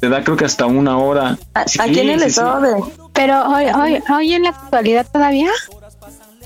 Te 0.00 0.08
da 0.10 0.22
creo 0.22 0.36
que 0.36 0.44
hasta 0.44 0.66
una 0.66 0.98
hora. 0.98 1.38
Sí, 1.66 1.78
Aquí 1.80 2.00
en 2.00 2.10
el 2.10 2.18
sí, 2.20 2.24
sí. 2.24 2.28
estado 2.30 2.60
de... 2.60 2.84
Pero 3.14 3.48
hoy, 3.48 3.64
hoy, 3.66 4.02
hoy 4.14 4.34
en 4.34 4.42
la 4.42 4.50
actualidad 4.50 5.06
todavía. 5.10 5.50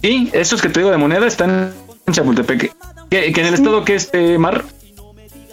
Sí, 0.03 0.31
estos 0.33 0.63
que 0.63 0.69
te 0.69 0.81
digo 0.81 0.93
de 0.93 0.99
moneda 0.99 1.27
están 1.27 1.73
en 2.07 2.13
Chapultepec. 2.13 2.73
¿Que, 3.11 3.33
que 3.33 3.41
en 3.41 3.47
el 3.47 3.55
estado 3.55 3.85
que 3.85 3.95
este 3.95 4.39
Mar? 4.39 4.65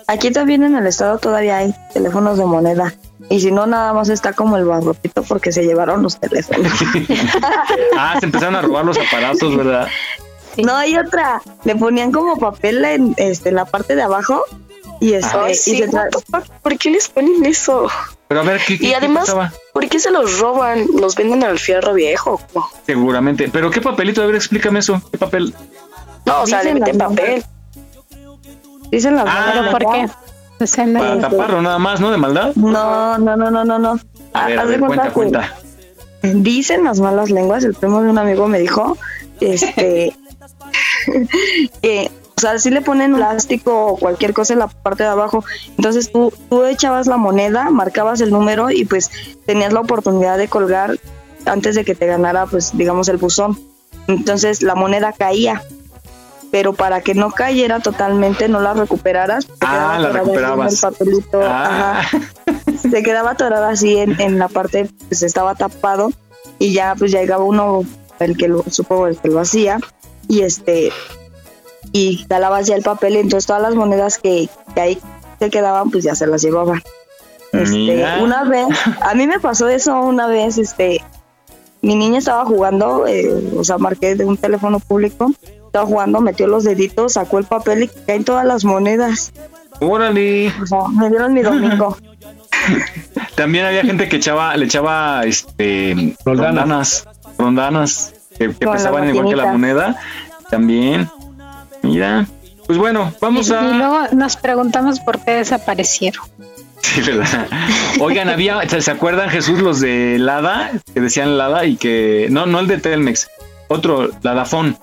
Aquí 0.08 0.32
también 0.32 0.64
en 0.64 0.76
el 0.76 0.86
estado 0.88 1.18
todavía 1.18 1.58
hay 1.58 1.74
teléfonos 1.93 2.38
de 2.38 2.45
moneda. 2.45 2.93
Y 3.30 3.39
si 3.39 3.51
no, 3.51 3.66
nada 3.66 3.91
más 3.93 4.10
está 4.10 4.34
como 4.34 4.56
el 4.58 4.66
barrotito 4.66 5.24
porque 5.24 5.51
se 5.51 5.64
llevaron 5.64 6.03
los 6.03 6.20
teléfonos. 6.20 6.72
Ah, 7.97 8.18
se 8.20 8.26
empezaron 8.26 8.56
a 8.56 8.62
robar 8.62 8.86
los 8.86 8.97
aparatos, 8.99 9.56
¿verdad? 9.56 9.88
No 10.58 10.76
hay 10.76 10.97
otra. 10.97 11.41
Le 11.64 11.76
ponían 11.76 12.12
como 12.12 12.38
papel 12.38 12.84
en, 12.86 13.14
este, 13.18 13.49
en 13.49 13.56
la 13.56 13.66
parte 13.66 13.95
de 13.95 14.03
abajo. 14.03 14.43
Y, 15.01 15.14
este, 15.14 15.38
Ay, 15.38 15.51
y 15.51 15.56
se 15.56 15.89
tra- 15.89 16.10
¿por 16.62 16.78
qué 16.78 16.89
les 16.91 17.10
ponen 17.10 17.43
eso? 17.45 17.88
Pero 18.28 18.41
a 18.41 18.43
ver, 18.43 18.62
¿qué, 18.66 18.78
qué- 18.78 18.88
Y 18.88 18.93
además? 18.93 19.34
¿por 19.74 19.88
qué 19.89 19.99
se 19.99 20.12
los 20.12 20.39
roban? 20.39 20.86
¿Los 20.99 21.16
venden 21.16 21.43
al 21.43 21.60
fierro 21.60 21.93
viejo? 21.93 22.39
Seguramente. 22.86 23.50
¿Pero 23.51 23.70
qué 23.71 23.82
papelito? 23.82 24.21
A 24.21 24.25
ver, 24.28 24.36
explícame 24.36 24.79
eso. 24.79 25.01
¿Qué 25.12 25.17
papel? 25.17 25.54
No, 26.25 26.42
o 26.43 26.47
sea, 26.47 26.63
le 26.63 26.74
meten 26.75 26.97
papel. 26.97 27.43
Dicen 28.91 29.16
las 29.16 29.25
Ah, 29.28 29.33
malas 29.47 29.53
¿Pero 29.59 29.71
por 29.71 29.79
qué? 29.91 29.97
lenguas. 29.97 30.17
O 30.59 30.67
sea, 30.67 30.86
no- 30.86 30.99
Para 30.99 31.20
taparlo 31.20 31.62
nada 31.62 31.79
más, 31.79 31.99
¿no? 31.99 32.12
De 32.12 32.17
maldad. 32.17 32.53
No, 32.55 33.17
no, 33.17 33.36
no, 33.36 33.51
no, 33.51 33.66
no, 33.66 33.79
no. 33.79 33.99
A 34.33 34.47
ver, 34.47 34.59
a 34.59 34.62
Haz 34.63 34.67
de 34.70 34.78
ver, 34.78 34.86
cuenta 34.87 35.12
cuenta. 35.12 35.53
Dicen 36.21 36.83
las 36.86 36.99
malas 36.99 37.29
lenguas, 37.29 37.63
el 37.63 37.74
primo 37.74 38.01
de 38.01 38.09
un 38.09 38.17
amigo 38.17 38.47
me 38.47 38.57
dijo, 38.59 38.97
este, 39.41 40.16
que, 41.82 42.12
o 42.37 42.41
sea, 42.41 42.57
si 42.59 42.70
le 42.70 42.82
ponen 42.82 43.16
plástico 43.16 43.86
o 43.87 43.97
cualquier 43.97 44.33
cosa 44.33 44.53
en 44.53 44.59
la 44.59 44.67
parte 44.67 45.03
de 45.03 45.09
abajo, 45.09 45.43
entonces 45.78 46.12
tú, 46.12 46.33
tú 46.49 46.63
echabas 46.66 47.07
la 47.07 47.17
moneda, 47.17 47.70
marcabas 47.70 48.21
el 48.21 48.32
número 48.32 48.71
y 48.71 48.86
pues 48.86 49.12
tenías 49.45 49.71
la 49.74 49.82
oportunidad 49.82 50.37
de 50.37 50.47
colgar 50.47 50.97
antes 51.45 51.75
de 51.75 51.86
que 51.86 51.95
te 51.95 52.07
ganara, 52.07 52.45
pues 52.47 52.75
digamos, 52.75 53.07
el 53.07 53.17
buzón. 53.17 53.59
Entonces 54.07 54.62
la 54.62 54.75
moneda 54.75 55.13
caía, 55.13 55.62
pero 56.55 56.71
para 56.71 57.01
que 57.01 57.13
no 57.15 57.32
cayera 57.32 57.82
totalmente, 57.82 58.47
no 58.47 58.61
la 58.61 58.73
recuperaras, 58.73 59.45
Ah, 59.59 59.97
la 59.99 60.07
en 60.07 60.13
recuperabas. 60.13 60.73
El 60.73 60.89
papelito, 60.89 61.41
Ah. 61.43 61.99
ajá 61.99 62.19
se 62.91 63.03
quedaba 63.03 63.32
atorada 63.32 63.71
así 63.71 63.97
en, 63.97 64.21
en 64.21 64.39
la 64.39 64.47
parte, 64.47 64.89
pues 65.09 65.21
estaba 65.21 65.55
tapado 65.55 66.13
y 66.57 66.71
ya 66.71 66.95
pues 66.97 67.11
ya 67.11 67.19
llegaba 67.19 67.43
uno, 67.43 67.83
el 68.19 68.37
que 68.37 68.47
lo, 68.47 68.63
supongo 68.71 69.07
el 69.07 69.17
que 69.17 69.27
lo 69.27 69.41
hacía, 69.41 69.82
y 70.29 70.43
este, 70.43 70.93
y 71.91 72.25
jalabas 72.29 72.67
ya 72.67 72.75
el 72.77 72.83
papel 72.83 73.15
y 73.15 73.19
entonces 73.19 73.47
todas 73.47 73.61
las 73.61 73.75
monedas 73.75 74.17
que, 74.17 74.47
que 74.73 74.79
ahí 74.79 75.01
se 75.39 75.49
quedaban 75.49 75.91
pues 75.91 76.05
ya 76.05 76.15
se 76.15 76.25
las 76.25 76.41
llevaban. 76.41 76.82
Este, 77.51 78.01
una 78.21 78.45
vez, 78.45 78.67
a 79.01 79.13
mí 79.13 79.27
me 79.27 79.41
pasó 79.41 79.67
eso 79.67 79.99
una 79.99 80.27
vez, 80.27 80.57
este, 80.57 81.01
mi 81.82 81.97
niña 81.97 82.19
estaba 82.19 82.45
jugando, 82.45 83.05
eh, 83.07 83.51
o 83.57 83.63
sea, 83.65 83.77
marqué 83.77 84.15
de 84.15 84.23
un 84.23 84.37
teléfono 84.37 84.79
público, 84.79 85.32
estaba 85.76 85.88
jugando, 85.88 86.22
metió 86.22 86.47
los 86.47 86.64
deditos, 86.64 87.14
sacó 87.14 87.38
el 87.38 87.43
papel 87.43 87.84
y 87.84 87.88
caen 88.08 88.24
todas 88.24 88.46
las 88.46 88.64
monedas. 88.64 89.34
Órale. 89.82 90.54
O 90.62 90.66
sea, 90.66 90.88
me 90.88 91.10
dieron 91.10 91.34
mi 91.34 91.42
domingo. 91.42 91.97
También 93.36 93.66
había 93.66 93.82
gente 93.82 94.08
que 94.08 94.16
echaba, 94.16 94.56
le 94.56 94.66
echaba 94.66 95.26
este 95.26 96.16
rondanas, 96.24 97.06
rondanas, 97.38 98.14
que, 98.39 98.52
pesaban 98.52 99.10
igual 99.10 99.28
que 99.28 99.36
la 99.36 99.52
moneda. 99.52 100.00
También. 100.50 101.10
Mira. 101.84 102.26
Pues 102.68 102.80
bueno, 102.80 103.14
vamos 103.20 103.50
y, 103.50 103.54
a. 103.54 103.62
y 103.70 103.74
luego 103.74 104.00
nos 104.14 104.38
preguntamos 104.38 105.02
por 105.02 105.20
qué 105.20 105.32
desaparecieron. 105.32 106.24
Sí, 106.82 107.02
¿verdad? 107.02 107.47
Oigan, 108.00 108.30
había, 108.30 108.62
¿se 108.70 108.80
se 108.80 108.92
acuerdan 108.92 109.30
Jesús 109.30 109.60
los 109.60 109.82
de 109.82 110.18
Lada? 110.20 110.72
Que 110.93 111.02
decían 111.02 111.36
Lada 111.36 111.66
y 111.66 111.78
que. 111.78 112.28
No, 112.30 112.46
no 112.46 112.60
el 112.60 112.68
de 112.68 112.78
Telmex, 112.78 113.28
otro, 113.68 114.12
Ladafón, 114.22 114.78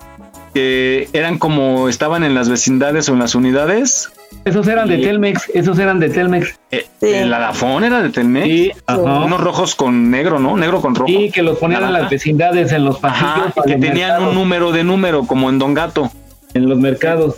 que 0.53 1.09
eran 1.13 1.37
como 1.39 1.89
estaban 1.89 2.23
en 2.23 2.35
las 2.35 2.49
vecindades 2.49 3.09
o 3.09 3.13
en 3.13 3.19
las 3.19 3.35
unidades. 3.35 4.11
Esos 4.45 4.67
eran 4.67 4.87
de 4.89 4.97
Telmex, 4.97 5.49
esos 5.53 5.79
eran 5.79 5.99
de 5.99 6.09
Telmex. 6.09 6.59
Eh, 6.71 6.85
¿El 7.01 7.29
Ladafón 7.29 7.83
era 7.83 8.01
de 8.01 8.09
Telmex? 8.09 8.45
Sí, 8.45 8.71
ajá. 8.85 9.23
Unos 9.23 9.41
rojos 9.41 9.75
con 9.75 10.11
negro, 10.11 10.39
¿no? 10.39 10.57
Negro 10.57 10.81
con 10.81 10.95
rojo. 10.95 11.07
Sí, 11.07 11.31
que 11.31 11.41
los 11.41 11.57
ponían 11.57 11.83
en 11.83 11.93
las 11.93 12.09
vecindades, 12.09 12.71
en 12.71 12.85
los 12.85 12.99
pasillos. 12.99 13.53
Que 13.65 13.73
tenían 13.73 14.09
mercados. 14.09 14.29
un 14.29 14.35
número 14.35 14.71
de 14.71 14.83
número, 14.83 15.25
como 15.25 15.49
en 15.49 15.59
Don 15.59 15.73
Gato. 15.73 16.11
En 16.53 16.67
los 16.67 16.77
mercados. 16.77 17.35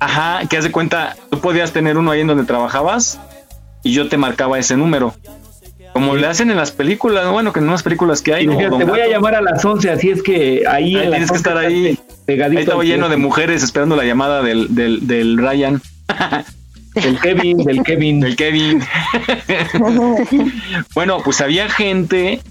Ajá, 0.00 0.46
que 0.48 0.56
haz 0.56 0.64
de 0.64 0.72
cuenta, 0.72 1.16
tú 1.30 1.38
podías 1.38 1.72
tener 1.72 1.96
uno 1.96 2.10
ahí 2.10 2.22
en 2.22 2.26
donde 2.26 2.44
trabajabas 2.44 3.20
y 3.84 3.92
yo 3.92 4.08
te 4.08 4.16
marcaba 4.16 4.58
ese 4.58 4.76
número. 4.76 5.14
Como 5.92 6.16
le 6.16 6.26
hacen 6.26 6.50
en 6.50 6.56
las 6.56 6.70
películas, 6.70 7.30
bueno, 7.30 7.52
que 7.52 7.60
en 7.60 7.68
unas 7.68 7.82
películas 7.82 8.22
que 8.22 8.34
hay. 8.34 8.46
Te 8.46 8.84
voy 8.84 9.00
a 9.00 9.08
llamar 9.08 9.34
a 9.34 9.42
las 9.42 9.64
11, 9.64 9.90
así 9.90 10.10
es 10.10 10.22
que 10.22 10.64
ahí 10.66 10.96
Ahí 10.96 11.10
tienes 11.10 11.30
que 11.30 11.34
11 11.34 11.36
estar 11.36 11.56
ahí. 11.56 11.98
Pegadito 12.26 12.58
Ahí 12.58 12.64
estaba 12.64 12.84
lleno 12.84 13.08
de 13.08 13.16
mujeres 13.16 13.62
esperando 13.62 13.96
la 13.96 14.04
llamada 14.04 14.42
del, 14.42 14.74
del, 14.74 15.06
del 15.06 15.38
Ryan. 15.38 15.80
Del 16.94 17.18
Kevin, 17.20 17.56
del 17.56 17.82
Kevin. 17.82 18.20
Del 18.20 18.36
Kevin. 18.36 18.82
bueno, 20.94 21.22
pues 21.24 21.40
había 21.40 21.70
gente 21.70 22.42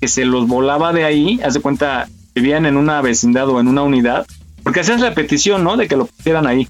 que 0.00 0.06
se 0.06 0.24
los 0.24 0.46
volaba 0.46 0.92
de 0.92 1.02
ahí, 1.02 1.40
haz 1.44 1.54
de 1.54 1.60
cuenta, 1.60 2.08
vivían 2.32 2.66
en 2.66 2.76
una 2.76 3.02
vecindad 3.02 3.48
o 3.48 3.58
en 3.58 3.66
una 3.66 3.82
unidad, 3.82 4.24
porque 4.62 4.80
hacías 4.80 5.00
la 5.00 5.14
petición, 5.14 5.64
¿no? 5.64 5.76
De 5.76 5.88
que 5.88 5.96
lo 5.96 6.06
pusieran 6.06 6.46
ahí. 6.46 6.68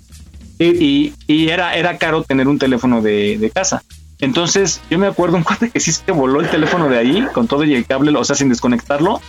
Y, 0.59 1.13
y 1.27 1.49
era, 1.51 1.77
era 1.77 1.99
caro 1.99 2.23
tener 2.23 2.49
un 2.49 2.59
teléfono 2.59 3.03
de, 3.03 3.37
de 3.37 3.51
casa. 3.51 3.83
Entonces, 4.21 4.81
yo 4.91 4.99
me 4.99 5.07
acuerdo 5.07 5.37
un 5.39 5.45
cuate 5.45 5.71
que 5.71 5.81
sí 5.81 5.93
se 5.93 6.13
voló 6.13 6.41
el 6.41 6.49
teléfono 6.49 6.89
de 6.89 6.99
ahí, 6.99 7.27
con 7.33 7.47
todo 7.47 7.65
y 7.65 7.75
el 7.75 7.87
cable, 7.87 8.17
o 8.17 8.25
sea, 8.25 8.37
sin 8.37 8.49
desconectarlo, 8.49 9.21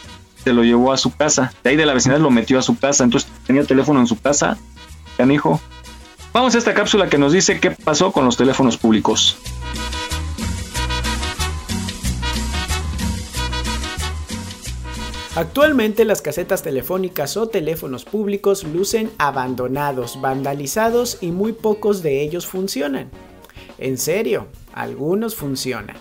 se 0.44 0.54
lo 0.54 0.64
llevó 0.64 0.92
a 0.92 0.98
su 0.98 1.16
casa. 1.16 1.54
De 1.64 1.72
ahí 1.72 1.76
de 1.76 1.86
la 1.86 1.94
vecindad 1.94 2.20
lo 2.20 2.32
metió 2.32 2.60
a 2.60 2.62
su 2.62 2.78
casa. 2.78 3.04
Entonces, 3.04 3.30
tenía 3.46 3.64
teléfono 3.64 4.00
en 4.00 4.08
su 4.08 4.20
casa. 4.20 4.58
Canijo. 5.18 5.60
Vamos 6.34 6.56
a 6.56 6.58
esta 6.60 6.74
cápsula 6.74 7.10
que 7.10 7.18
nos 7.18 7.34
dice 7.34 7.60
qué 7.60 7.72
pasó 7.72 8.12
con 8.12 8.26
los 8.26 8.38
teléfonos 8.38 8.78
públicos. 8.78 9.38
Actualmente 15.36 16.06
las 16.06 16.22
casetas 16.22 16.64
telefónicas 16.64 17.38
o 17.38 17.48
teléfonos 17.48 18.04
públicos 18.04 18.64
lucen 18.64 19.10
abandonados, 19.18 20.20
vandalizados 20.20 21.18
y 21.22 21.32
muy 21.32 21.54
pocos 21.54 22.04
de 22.04 22.22
ellos 22.22 22.46
funcionan. 22.46 23.10
En 23.78 23.98
serio, 23.98 24.48
algunos 24.74 25.36
funcionan. 25.36 25.96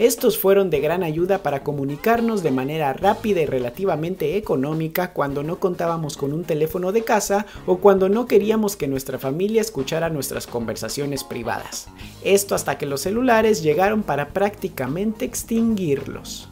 Estos 0.00 0.38
fueron 0.38 0.70
de 0.70 0.80
gran 0.80 1.02
ayuda 1.02 1.42
para 1.42 1.62
comunicarnos 1.62 2.42
de 2.42 2.50
manera 2.50 2.94
rápida 2.94 3.42
y 3.42 3.44
relativamente 3.44 4.38
económica 4.38 5.12
cuando 5.12 5.42
no 5.42 5.60
contábamos 5.60 6.16
con 6.16 6.32
un 6.32 6.44
teléfono 6.44 6.90
de 6.90 7.04
casa 7.04 7.44
o 7.66 7.80
cuando 7.80 8.08
no 8.08 8.24
queríamos 8.24 8.76
que 8.76 8.88
nuestra 8.88 9.18
familia 9.18 9.60
escuchara 9.60 10.08
nuestras 10.08 10.46
conversaciones 10.46 11.22
privadas. 11.22 11.88
Esto 12.24 12.54
hasta 12.54 12.78
que 12.78 12.86
los 12.86 13.02
celulares 13.02 13.62
llegaron 13.62 14.02
para 14.02 14.30
prácticamente 14.30 15.26
extinguirlos. 15.26 16.48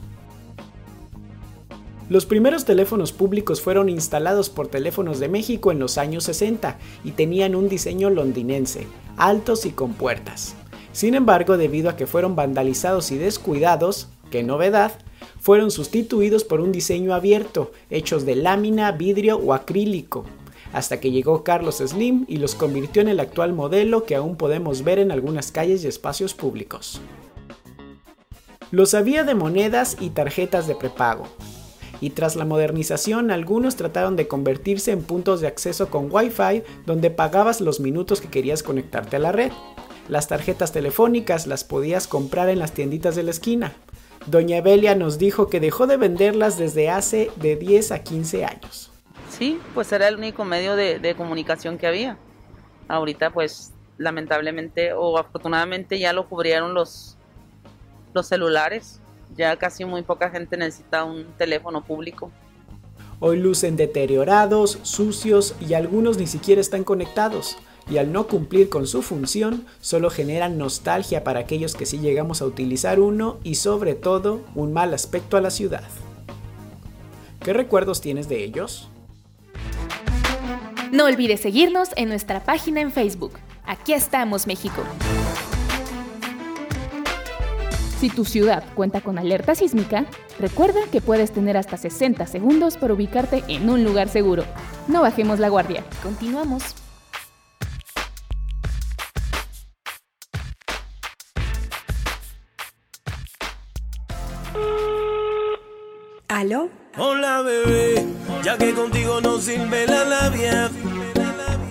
Los 2.11 2.27
primeros 2.27 2.67
teléfonos 2.67 3.13
públicos 3.13 3.63
fueron 3.63 3.89
instalados 3.89 4.51
por 4.51 4.69
Teléfonos 4.69 5.21
de 5.21 5.29
México 5.29 5.73
en 5.73 5.79
los 5.79 5.97
años 5.97 6.25
60 6.25 6.77
y 7.03 7.13
tenían 7.13 7.55
un 7.55 7.71
diseño 7.71 8.11
londinense, 8.11 8.87
altos 9.17 9.65
y 9.65 9.71
con 9.71 9.95
puertas. 9.95 10.55
Sin 10.93 11.15
embargo, 11.15 11.57
debido 11.57 11.91
a 11.91 11.97
que 11.97 12.07
fueron 12.07 12.35
vandalizados 12.37 13.11
y 13.13 13.19
descuidados, 13.19 14.09
qué 14.31 14.43
novedad, 14.43 14.93
fueron 15.41 15.71
sustituidos 15.71 16.45
por 16.45 16.61
un 16.61 16.73
diseño 16.73 17.15
abierto, 17.15 17.73
hechos 17.91 18.27
de 18.27 18.37
lámina, 18.37 18.93
vidrio 18.93 19.37
o 19.37 19.55
acrílico, 19.55 20.25
hasta 20.73 21.01
que 21.01 21.11
llegó 21.11 21.45
Carlos 21.45 21.79
Slim 21.79 22.25
y 22.29 22.37
los 22.37 22.55
convirtió 22.55 23.03
en 23.03 23.09
el 23.09 23.21
actual 23.21 23.53
modelo 23.53 24.05
que 24.05 24.17
aún 24.17 24.37
podemos 24.37 24.85
ver 24.85 24.99
en 24.99 25.11
algunas 25.11 25.53
calles 25.53 25.85
y 25.85 25.89
espacios 25.89 26.35
públicos. 26.35 27.01
Los 28.71 28.93
había 28.93 29.25
de 29.25 29.35
monedas 29.35 29.97
y 29.99 30.11
tarjetas 30.11 30.67
de 30.67 30.75
prepago, 30.75 31.25
y 32.01 32.11
tras 32.11 32.37
la 32.37 32.45
modernización 32.45 33.31
algunos 33.31 33.77
trataron 33.77 34.15
de 34.17 34.29
convertirse 34.29 34.93
en 34.93 35.03
puntos 35.03 35.41
de 35.41 35.47
acceso 35.47 35.89
con 35.89 36.09
Wi-Fi 36.11 36.63
donde 36.87 37.11
pagabas 37.11 37.61
los 37.61 37.81
minutos 37.81 38.21
que 38.21 38.29
querías 38.29 38.63
conectarte 38.63 39.17
a 39.17 39.21
la 39.21 39.33
red. 39.33 39.53
Las 40.09 40.27
tarjetas 40.27 40.73
telefónicas 40.73 41.47
las 41.47 41.65
podías 41.65 42.07
comprar 42.07 42.49
en 42.49 42.59
las 42.59 42.73
tienditas 42.73 43.15
de 43.15 43.23
la 43.23 43.31
esquina. 43.31 43.75
Doña 44.27 44.57
Evelia 44.57 44.95
nos 44.95 45.19
dijo 45.19 45.49
que 45.49 45.61
dejó 45.61 45.87
de 45.87 45.99
venderlas 45.99 46.59
desde 46.59 46.89
hace 46.89 47.31
de 47.37 47.57
10 47.57 47.93
a 47.93 48.03
15 48.03 48.45
años. 48.45 48.91
Sí, 49.31 49.61
pues 49.75 49.93
era 49.93 50.09
el 50.09 50.17
único 50.17 50.45
medio 50.45 50.77
de, 50.77 50.99
de 50.99 51.15
comunicación 51.15 51.77
que 51.77 51.87
había. 51.87 52.17
Ahorita 52.89 53.31
pues 53.31 53.73
lamentablemente 53.99 54.93
o 54.95 55.19
afortunadamente 55.19 55.99
ya 55.99 56.13
lo 56.13 56.27
cubrieron 56.27 56.73
los, 56.73 57.17
los 58.15 58.27
celulares. 58.27 59.01
Ya 59.37 59.57
casi 59.57 59.85
muy 59.85 60.03
poca 60.03 60.31
gente 60.31 60.57
necesita 60.57 61.05
un 61.05 61.27
teléfono 61.37 61.85
público. 61.85 62.31
Hoy 63.21 63.39
lucen 63.39 63.77
deteriorados, 63.77 64.79
sucios 64.83 65.55
y 65.61 65.75
algunos 65.75 66.19
ni 66.19 66.27
siquiera 66.27 66.61
están 66.61 66.85
conectados. 66.85 67.59
Y 67.91 67.97
al 67.99 68.13
no 68.13 68.27
cumplir 68.27 68.69
con 68.69 68.87
su 68.87 69.03
función, 69.03 69.65
solo 69.81 70.11
generan 70.11 70.59
nostalgia 70.59 71.25
para 71.25 71.41
aquellos 71.41 71.75
que 71.75 71.87
sí 71.87 71.99
llegamos 71.99 72.43
a 72.43 72.47
utilizar 72.47 73.01
uno 73.01 73.39
y 73.45 73.55
sobre 73.55 73.95
todo 73.95 74.41
un 74.55 74.73
mal 74.73 74.93
aspecto 74.93 75.37
a 75.37 75.41
la 75.41 75.51
ciudad. 75.51 75.85
¿Qué 77.41 77.53
recuerdos 77.53 78.01
tienes 78.01 78.29
de 78.29 78.45
ellos? 78.45 78.89
No 80.93 81.05
olvides 81.05 81.41
seguirnos 81.41 81.91
en 81.97 82.09
nuestra 82.09 82.45
página 82.45 82.81
en 82.81 82.93
Facebook. 82.93 83.33
Aquí 83.65 83.93
estamos, 83.93 84.47
México. 84.47 84.83
Si 88.01 88.11
tu 88.11 88.25
ciudad 88.25 88.65
cuenta 88.75 89.01
con 89.01 89.19
alerta 89.19 89.55
sísmica, 89.55 90.07
recuerda 90.39 90.81
que 90.93 91.01
puedes 91.01 91.33
tener 91.33 91.57
hasta 91.57 91.77
60 91.77 92.27
segundos 92.27 92.77
para 92.77 92.95
ubicarte 92.95 93.43
en 93.49 93.69
un 93.69 93.83
lugar 93.83 94.09
seguro. 94.09 94.45
No 94.87 95.03
bajemos 95.03 95.39
la 95.41 95.49
guardia. 95.49 95.85
Continuamos. 96.03 96.77
¿Aló? 106.39 106.69
Hola 106.97 107.43
bebé, 107.43 108.07
ya 108.45 108.57
que 108.57 108.73
contigo 108.73 109.21
no 109.21 109.39
sirve 109.39 109.89
la 109.89 110.05
labia 110.05 110.71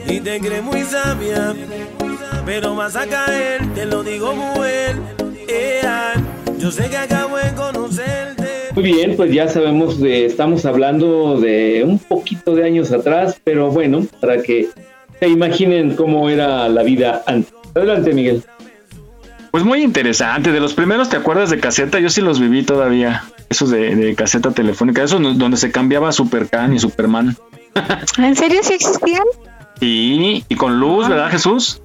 y 0.06 0.20
te 0.20 0.42
crees 0.42 0.62
muy 0.62 0.82
sabia, 0.82 1.56
pero 2.46 2.76
vas 2.76 2.98
a 2.98 3.08
caer, 3.08 3.62
te 3.74 3.86
lo 3.86 4.04
digo 4.04 4.36
muy 4.36 4.68
bien. 4.68 5.04
Ea, 5.48 6.16
yo 6.60 6.70
sé 6.70 6.90
que 6.90 6.98
acabo 6.98 7.38
de 7.38 7.54
conocerte. 7.54 8.44
Muy 8.74 8.84
bien, 8.84 9.16
pues 9.16 9.32
ya 9.32 9.48
sabemos, 9.48 10.02
de, 10.02 10.26
estamos 10.26 10.66
hablando 10.66 11.40
de 11.40 11.86
un 11.88 11.98
poquito 11.98 12.54
de 12.54 12.66
años 12.66 12.92
atrás, 12.92 13.40
pero 13.46 13.72
bueno, 13.72 14.06
para 14.20 14.42
que 14.42 14.68
se 15.18 15.30
imaginen 15.30 15.96
cómo 15.96 16.30
era 16.30 16.68
la 16.68 16.84
vida 16.84 17.24
antes. 17.26 17.54
Adelante, 17.74 18.12
Miguel. 18.12 18.44
Pues 19.52 19.64
muy 19.64 19.82
interesante. 19.82 20.52
De 20.52 20.60
los 20.60 20.74
primeros, 20.74 21.08
¿te 21.08 21.16
acuerdas 21.16 21.52
de 21.52 21.58
caseta? 21.62 22.02
Yo 22.02 22.10
sí 22.10 22.20
los 22.20 22.42
viví 22.42 22.64
todavía. 22.64 23.24
Esos 23.50 23.70
de, 23.70 23.96
de 23.96 24.16
caseta 24.16 24.52
telefónica. 24.52 25.04
Esos 25.04 25.22
no- 25.22 25.34
donde 25.34 25.58
se 25.58 25.72
cambiaba 25.72 26.12
Supercan 26.12 26.74
y 26.74 26.80
Superman. 26.80 27.36
¿En 28.18 28.36
serio 28.36 28.60
sí 28.64 28.74
existían? 28.74 29.24
Y, 29.80 30.44
y 30.50 30.56
con 30.56 30.80
luz, 30.80 31.08
¿verdad, 31.08 31.30
Jesús? 31.30 31.82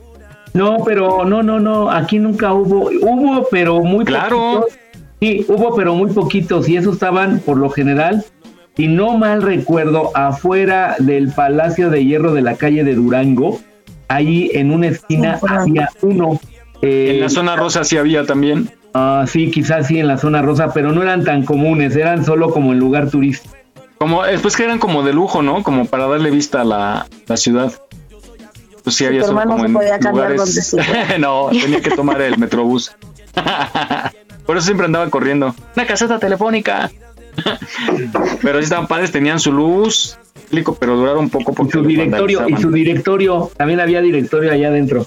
No, 0.54 0.78
pero 0.84 1.24
no, 1.24 1.42
no, 1.42 1.60
no, 1.60 1.90
aquí 1.90 2.18
nunca 2.18 2.52
hubo, 2.52 2.90
hubo, 3.00 3.46
pero 3.50 3.80
muy 3.82 4.04
Claro. 4.04 4.60
poquitos. 4.60 4.78
Sí, 5.20 5.46
hubo, 5.48 5.74
pero 5.76 5.94
muy 5.94 6.10
poquitos, 6.10 6.68
y 6.68 6.76
esos 6.76 6.94
estaban, 6.94 7.38
por 7.40 7.56
lo 7.56 7.70
general, 7.70 8.24
si 8.76 8.88
no 8.88 9.16
mal 9.16 9.40
recuerdo, 9.42 10.10
afuera 10.16 10.96
del 10.98 11.30
Palacio 11.32 11.90
de 11.90 12.04
Hierro 12.04 12.32
de 12.34 12.42
la 12.42 12.56
calle 12.56 12.82
de 12.82 12.94
Durango, 12.96 13.60
ahí 14.08 14.50
en 14.52 14.72
una 14.72 14.88
esquina 14.88 15.38
había 15.48 15.88
uno. 16.02 16.40
eh, 16.82 17.12
En 17.14 17.20
la 17.20 17.28
zona 17.28 17.54
rosa 17.56 17.84
sí 17.84 17.96
había 17.96 18.26
también. 18.26 18.68
Ah, 18.94 19.24
sí, 19.26 19.50
quizás 19.50 19.86
sí 19.86 19.98
en 19.98 20.08
la 20.08 20.18
zona 20.18 20.42
rosa, 20.42 20.72
pero 20.72 20.92
no 20.92 21.02
eran 21.02 21.24
tan 21.24 21.44
comunes, 21.44 21.96
eran 21.96 22.24
solo 22.24 22.50
como 22.50 22.72
en 22.72 22.78
lugar 22.78 23.10
turístico. 23.10 23.54
Como, 23.98 24.24
después 24.24 24.56
que 24.56 24.64
eran 24.64 24.78
como 24.78 25.02
de 25.04 25.12
lujo, 25.12 25.42
¿no? 25.42 25.62
Como 25.62 25.84
para 25.84 26.08
darle 26.08 26.30
vista 26.30 26.62
a 26.62 26.64
la, 26.64 27.06
la 27.26 27.36
ciudad. 27.36 27.72
Pues 28.82 28.96
sí, 28.96 29.04
había 29.04 29.22
solo 29.22 29.44
no 29.44 29.50
como 29.52 29.60
se 29.60 29.66
en 29.66 29.72
podía 29.74 29.98
cambiar 29.98 30.32
lugares. 30.32 30.76
no, 31.20 31.50
tenía 31.50 31.80
que 31.80 31.90
tomar 31.90 32.20
el 32.20 32.36
metrobús. 32.36 32.92
Por 34.46 34.56
eso 34.56 34.66
siempre 34.66 34.86
andaba 34.86 35.08
corriendo. 35.08 35.54
Una 35.76 35.86
caseta 35.86 36.18
telefónica. 36.18 36.90
pero 38.42 38.58
sí 38.58 38.64
estaban 38.64 38.86
padres, 38.86 39.12
tenían 39.12 39.40
su 39.40 39.52
luz, 39.52 40.18
pero 40.78 40.96
duraron 40.96 41.24
un 41.24 41.30
poco 41.30 41.52
porque 41.54 41.72
Su 41.72 41.78
los 41.78 41.86
directorio, 41.86 42.48
y 42.48 42.56
su 42.56 42.70
directorio, 42.70 43.50
también 43.56 43.80
había 43.80 44.00
directorio 44.00 44.52
allá 44.52 44.68
adentro. 44.68 45.06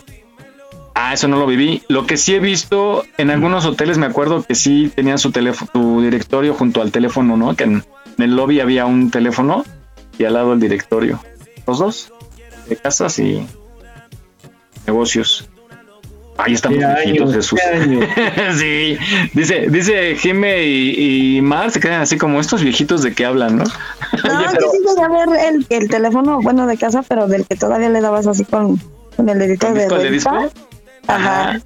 Ah, 0.98 1.14
eso 1.14 1.28
no 1.28 1.38
lo 1.38 1.46
viví. 1.46 1.84
Lo 1.90 2.08
que 2.08 2.16
sí 2.16 2.34
he 2.36 2.40
visto 2.40 3.04
en 3.18 3.30
algunos 3.30 3.66
hoteles, 3.66 3.98
me 3.98 4.06
acuerdo 4.06 4.44
que 4.44 4.56
sí 4.56 4.90
tenían 4.96 5.20
su 5.20 5.32
teléfono, 5.32 5.70
su 5.74 6.02
directorio 6.02 6.54
junto 6.54 6.82
al 6.82 6.92
teléfono, 6.92 7.36
¿no? 7.36 7.54
Que 7.54 7.66
en, 7.66 7.84
el 8.18 8.36
lobby 8.36 8.62
había 8.62 8.86
un 8.86 9.12
teléfono 9.12 9.66
y 10.18 10.24
al 10.24 10.34
lado 10.34 10.54
el 10.54 10.62
directorio. 10.62 11.20
Los 11.68 11.80
dos, 11.80 12.14
de 12.70 12.78
casas 12.78 13.20
y 13.20 13.46
negocios. 14.88 15.50
Ahí 16.38 16.54
estamos 16.54 16.80
Qué 16.80 16.86
viejitos, 16.86 17.30
años, 17.30 17.36
Jesús. 17.36 17.60
qué 17.62 17.78
años. 17.78 18.06
sí, 18.58 18.98
dice, 19.34 19.68
dice 19.70 20.16
Jime 20.16 20.64
y, 20.64 21.38
y 21.38 21.42
Mar 21.42 21.72
se 21.72 21.82
quedan 21.82 22.02
así 22.02 22.18
como 22.18 22.40
estos 22.40 22.64
viejitos 22.64 23.04
de 23.04 23.14
que 23.14 23.26
hablan, 23.26 23.58
¿no? 23.58 23.64
No, 23.64 24.44
yo 24.54 24.72
sí 24.72 25.02
a 25.02 25.10
ver 25.10 25.28
el, 25.46 25.66
el 25.70 25.90
teléfono, 25.90 26.42
bueno, 26.42 26.68
de 26.68 26.78
casa, 26.78 27.04
pero 27.06 27.28
del 27.28 27.46
que 27.46 27.56
todavía 27.56 27.90
le 27.90 28.00
dabas 28.00 28.28
así 28.28 28.46
con, 28.46 28.80
con 29.18 29.28
el 29.28 29.40
dedito 29.40 29.68
¿Con 29.68 29.76
de 29.76 29.82
disco 29.82 29.98
de 29.98 30.12
disco? 30.12 30.52
Ajá. 31.08 31.60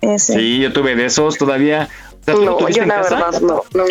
Ese. 0.00 0.34
Sí, 0.34 0.58
yo 0.60 0.72
tuve 0.72 0.94
de 0.96 1.06
esos 1.06 1.38
todavía. 1.38 1.88
O 2.20 2.24
sea, 2.24 2.34
¿tú 2.34 2.40
lo 2.44 2.60
No, 2.60 2.68
yo 2.68 2.84
la 2.84 2.94
casa? 2.96 3.14
verdad 3.16 3.40
no, 3.40 3.62
no. 3.74 3.84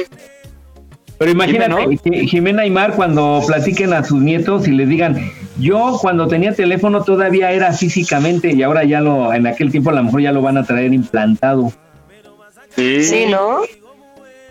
Pero 1.19 1.31
imagínate, 1.31 1.73
Jimena, 1.81 2.01
Ji- 2.03 2.27
Jimena 2.27 2.65
y 2.65 2.71
Mar 2.71 2.93
cuando 2.95 3.41
platiquen 3.45 3.93
a 3.93 4.03
sus 4.03 4.21
nietos 4.21 4.67
y 4.67 4.71
les 4.71 4.89
digan, 4.89 5.31
yo 5.59 5.97
cuando 6.01 6.27
tenía 6.27 6.53
teléfono 6.53 7.03
todavía 7.03 7.51
era 7.51 7.71
físicamente 7.71 8.51
y 8.51 8.61
ahora 8.63 8.83
ya 8.83 8.99
lo, 8.99 9.33
en 9.33 9.47
aquel 9.47 9.71
tiempo 9.71 9.91
a 9.91 9.93
lo 9.93 10.03
mejor 10.03 10.21
ya 10.21 10.31
lo 10.31 10.41
van 10.41 10.57
a 10.57 10.63
traer 10.65 10.93
implantado. 10.93 11.71
Sí. 12.75 13.03
Sí, 13.03 13.25
¿no? 13.29 13.59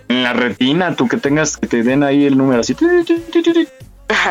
En 0.08 0.22
la 0.22 0.32
retina, 0.32 0.94
tú 0.94 1.08
que 1.08 1.16
tengas, 1.16 1.56
que 1.56 1.66
te 1.66 1.82
den 1.82 2.02
ahí 2.04 2.24
el 2.26 2.38
número 2.38 2.60
así. 2.60 2.74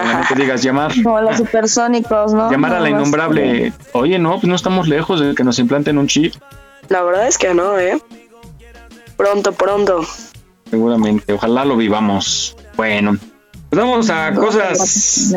No 0.05 0.21
te 0.27 0.35
digas 0.35 0.63
llamar. 0.63 0.91
Como 1.03 1.21
los 1.21 1.37
supersónicos, 1.37 2.33
¿no? 2.33 2.51
Llamar 2.51 2.73
a 2.73 2.79
la 2.79 2.89
innombrable. 2.89 3.73
Oye, 3.93 4.19
no, 4.19 4.33
pues 4.33 4.45
no 4.45 4.55
estamos 4.55 4.87
lejos 4.87 5.19
de 5.19 5.35
que 5.35 5.43
nos 5.43 5.59
implanten 5.59 5.97
un 5.97 6.07
chip. 6.07 6.33
La 6.89 7.03
verdad 7.03 7.27
es 7.27 7.37
que 7.37 7.53
no, 7.53 7.77
¿eh? 7.79 8.01
Pronto, 9.17 9.51
pronto. 9.53 10.05
Seguramente. 10.69 11.33
Ojalá 11.33 11.65
lo 11.65 11.77
vivamos. 11.77 12.55
Bueno, 12.75 13.17
pues 13.69 13.81
vamos 13.81 14.09
a 14.09 14.33
cosas 14.33 15.35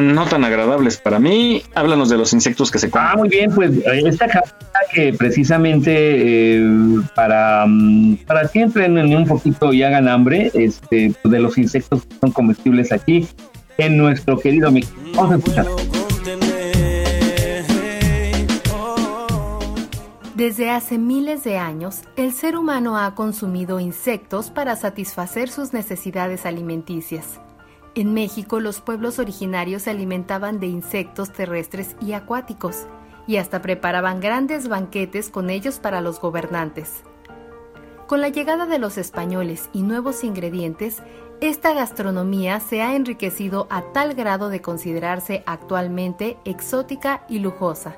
no 0.00 0.26
tan 0.26 0.44
agradables 0.44 0.96
para 0.96 1.18
mí. 1.18 1.62
Háblanos 1.74 2.08
de 2.08 2.16
los 2.16 2.32
insectos 2.32 2.70
que 2.70 2.78
se 2.78 2.90
comen. 2.90 3.08
Ah, 3.08 3.16
muy 3.16 3.28
bien, 3.28 3.54
pues 3.54 3.70
eh, 3.70 4.02
esta 4.04 4.28
cápsula 4.28 4.80
que 4.92 5.12
precisamente 5.12 5.92
eh, 5.94 7.00
para, 7.14 7.64
mm, 7.66 8.16
para 8.26 8.48
que 8.48 8.60
entren 8.60 8.98
en 8.98 9.16
un 9.16 9.26
poquito 9.26 9.72
y 9.72 9.82
hagan 9.82 10.08
hambre, 10.08 10.50
este, 10.54 11.14
pues, 11.22 11.32
de 11.32 11.40
los 11.40 11.56
insectos 11.58 12.04
que 12.04 12.16
son 12.20 12.32
comestibles 12.32 12.92
aquí 12.92 13.28
en 13.78 13.96
nuestro 13.96 14.38
querido 14.38 14.70
México. 14.70 14.94
Vamos 15.14 15.58
a. 15.58 15.64
Desde 20.34 20.68
hace 20.70 20.98
miles 20.98 21.44
de 21.44 21.56
años, 21.56 22.02
el 22.16 22.32
ser 22.32 22.58
humano 22.58 22.98
ha 22.98 23.14
consumido 23.14 23.80
insectos 23.80 24.50
para 24.50 24.76
satisfacer 24.76 25.48
sus 25.48 25.72
necesidades 25.72 26.44
alimenticias. 26.44 27.40
En 27.94 28.12
México, 28.12 28.60
los 28.60 28.82
pueblos 28.82 29.18
originarios 29.18 29.84
se 29.84 29.90
alimentaban 29.90 30.60
de 30.60 30.66
insectos 30.66 31.32
terrestres 31.32 31.96
y 32.02 32.12
acuáticos, 32.12 32.86
y 33.26 33.38
hasta 33.38 33.62
preparaban 33.62 34.20
grandes 34.20 34.68
banquetes 34.68 35.30
con 35.30 35.48
ellos 35.48 35.78
para 35.78 36.02
los 36.02 36.20
gobernantes. 36.20 37.02
Con 38.06 38.20
la 38.20 38.28
llegada 38.28 38.66
de 38.66 38.78
los 38.78 38.98
españoles 38.98 39.70
y 39.72 39.82
nuevos 39.82 40.22
ingredientes, 40.22 41.02
esta 41.40 41.74
gastronomía 41.74 42.60
se 42.60 42.80
ha 42.80 42.94
enriquecido 42.94 43.66
a 43.68 43.82
tal 43.92 44.14
grado 44.14 44.48
de 44.48 44.62
considerarse 44.62 45.42
actualmente 45.46 46.38
exótica 46.44 47.24
y 47.28 47.40
lujosa. 47.40 47.96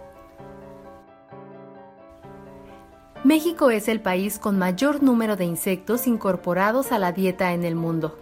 México 3.24 3.70
es 3.70 3.88
el 3.88 4.00
país 4.00 4.38
con 4.38 4.58
mayor 4.58 5.02
número 5.02 5.36
de 5.36 5.44
insectos 5.44 6.06
incorporados 6.06 6.92
a 6.92 6.98
la 6.98 7.12
dieta 7.12 7.52
en 7.52 7.64
el 7.64 7.74
mundo. 7.74 8.18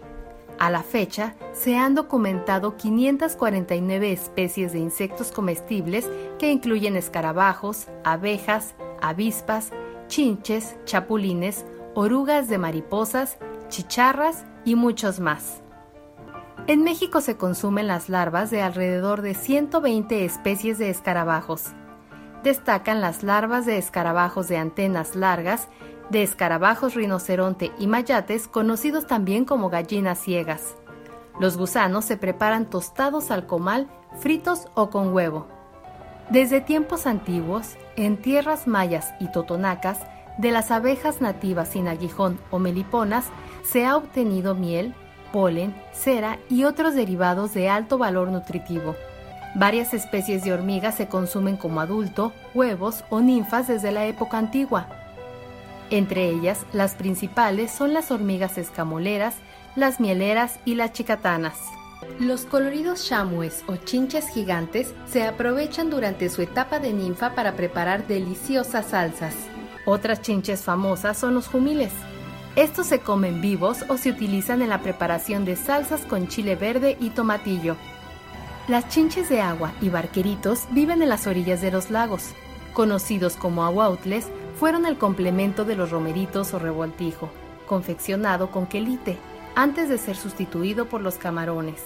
A 0.59 0.71
la 0.71 0.81
fecha, 0.81 1.35
se 1.53 1.77
han 1.77 1.93
documentado 1.93 2.77
549 2.77 4.11
especies 4.11 4.73
de 4.73 4.79
insectos 4.79 5.31
comestibles 5.31 6.09
que 6.39 6.51
incluyen 6.51 6.95
escarabajos, 6.95 7.87
abejas, 8.03 8.73
avispas, 9.01 9.71
chinches, 10.07 10.75
chapulines, 10.85 11.63
orugas 11.93 12.47
de 12.47 12.57
mariposas, 12.57 13.37
chicharras 13.69 14.45
y 14.67 14.75
muchos 14.75 15.21
más. 15.21 15.61
En 16.67 16.83
México 16.83 17.21
se 17.21 17.37
consumen 17.37 17.87
las 17.87 18.09
larvas 18.09 18.51
de 18.51 18.61
alrededor 18.61 19.21
de 19.21 19.33
120 19.33 20.25
especies 20.25 20.77
de 20.77 20.89
escarabajos. 20.89 21.67
Destacan 22.43 22.99
las 22.99 23.23
larvas 23.23 23.65
de 23.65 23.77
escarabajos 23.77 24.49
de 24.49 24.57
antenas 24.57 25.15
largas, 25.15 25.69
de 26.09 26.21
escarabajos 26.21 26.95
rinoceronte 26.95 27.71
y 27.79 27.87
mayates, 27.87 28.49
conocidos 28.49 29.07
también 29.07 29.45
como 29.45 29.69
gallinas 29.69 30.19
ciegas. 30.19 30.75
Los 31.39 31.55
gusanos 31.55 32.03
se 32.03 32.17
preparan 32.17 32.69
tostados 32.69 33.31
al 33.31 33.47
comal, 33.47 33.87
fritos 34.19 34.67
o 34.73 34.89
con 34.89 35.13
huevo. 35.13 35.47
Desde 36.29 36.59
tiempos 36.59 37.07
antiguos, 37.07 37.77
en 37.95 38.17
tierras 38.17 38.67
mayas 38.67 39.13
y 39.21 39.31
totonacas, 39.31 39.99
de 40.37 40.51
las 40.51 40.71
abejas 40.71 41.21
nativas 41.21 41.69
sin 41.69 41.87
aguijón 41.87 42.39
o 42.51 42.59
meliponas 42.59 43.25
se 43.71 43.85
ha 43.85 43.97
obtenido 43.97 44.55
miel, 44.55 44.93
polen, 45.31 45.75
cera 45.91 46.39
y 46.49 46.63
otros 46.63 46.95
derivados 46.95 47.53
de 47.53 47.69
alto 47.69 47.97
valor 47.97 48.29
nutritivo. 48.29 48.95
Varias 49.55 49.93
especies 49.93 50.43
de 50.43 50.53
hormigas 50.53 50.95
se 50.95 51.07
consumen 51.07 51.57
como 51.57 51.81
adulto, 51.81 52.31
huevos 52.53 53.03
o 53.09 53.21
ninfas 53.21 53.67
desde 53.67 53.91
la 53.91 54.05
época 54.05 54.37
antigua. 54.37 54.87
Entre 55.89 56.29
ellas, 56.29 56.65
las 56.73 56.95
principales 56.95 57.71
son 57.71 57.93
las 57.93 58.11
hormigas 58.11 58.57
escamoleras, 58.57 59.35
las 59.75 59.99
mieleras 59.99 60.59
y 60.65 60.75
las 60.75 60.93
chicatanas. 60.93 61.57
Los 62.19 62.45
coloridos 62.45 63.07
chamues 63.07 63.63
o 63.67 63.75
chinches 63.77 64.29
gigantes 64.29 64.93
se 65.07 65.23
aprovechan 65.23 65.89
durante 65.89 66.29
su 66.29 66.41
etapa 66.41 66.79
de 66.79 66.93
ninfa 66.93 67.33
para 67.35 67.53
preparar 67.53 68.05
deliciosas 68.05 68.87
salsas. 68.87 69.35
Otras 69.85 70.21
chinches 70.21 70.61
famosas 70.61 71.17
son 71.17 71.33
los 71.33 71.47
jumiles. 71.47 71.91
Estos 72.57 72.87
se 72.87 73.01
comen 73.01 73.39
vivos 73.39 73.85
o 73.87 73.97
se 73.97 74.09
utilizan 74.09 74.63
en 74.63 74.69
la 74.69 74.81
preparación 74.81 75.45
de 75.45 75.55
salsas 75.55 76.01
con 76.01 76.27
chile 76.27 76.55
verde 76.55 76.97
y 76.99 77.11
tomatillo. 77.11 77.75
Las 78.67 78.89
chinches 78.89 79.29
de 79.29 79.41
agua 79.41 79.73
y 79.79 79.89
barqueritos 79.89 80.65
viven 80.71 81.03
en 81.03 81.09
las 81.09 81.27
orillas 81.27 81.61
de 81.61 81.69
los 81.69 81.91
lagos. 81.91 82.31
Conocidos 82.73 83.35
como 83.35 83.63
aguautles, 83.63 84.25
fueron 84.59 84.87
el 84.87 84.97
complemento 84.97 85.65
de 85.65 85.75
los 85.75 85.91
romeritos 85.91 86.51
o 86.55 86.57
revoltijo, 86.57 87.29
confeccionado 87.67 88.49
con 88.49 88.65
quelite, 88.65 89.19
antes 89.53 89.87
de 89.87 89.99
ser 89.99 90.15
sustituido 90.15 90.89
por 90.89 91.01
los 91.01 91.17
camarones. 91.17 91.83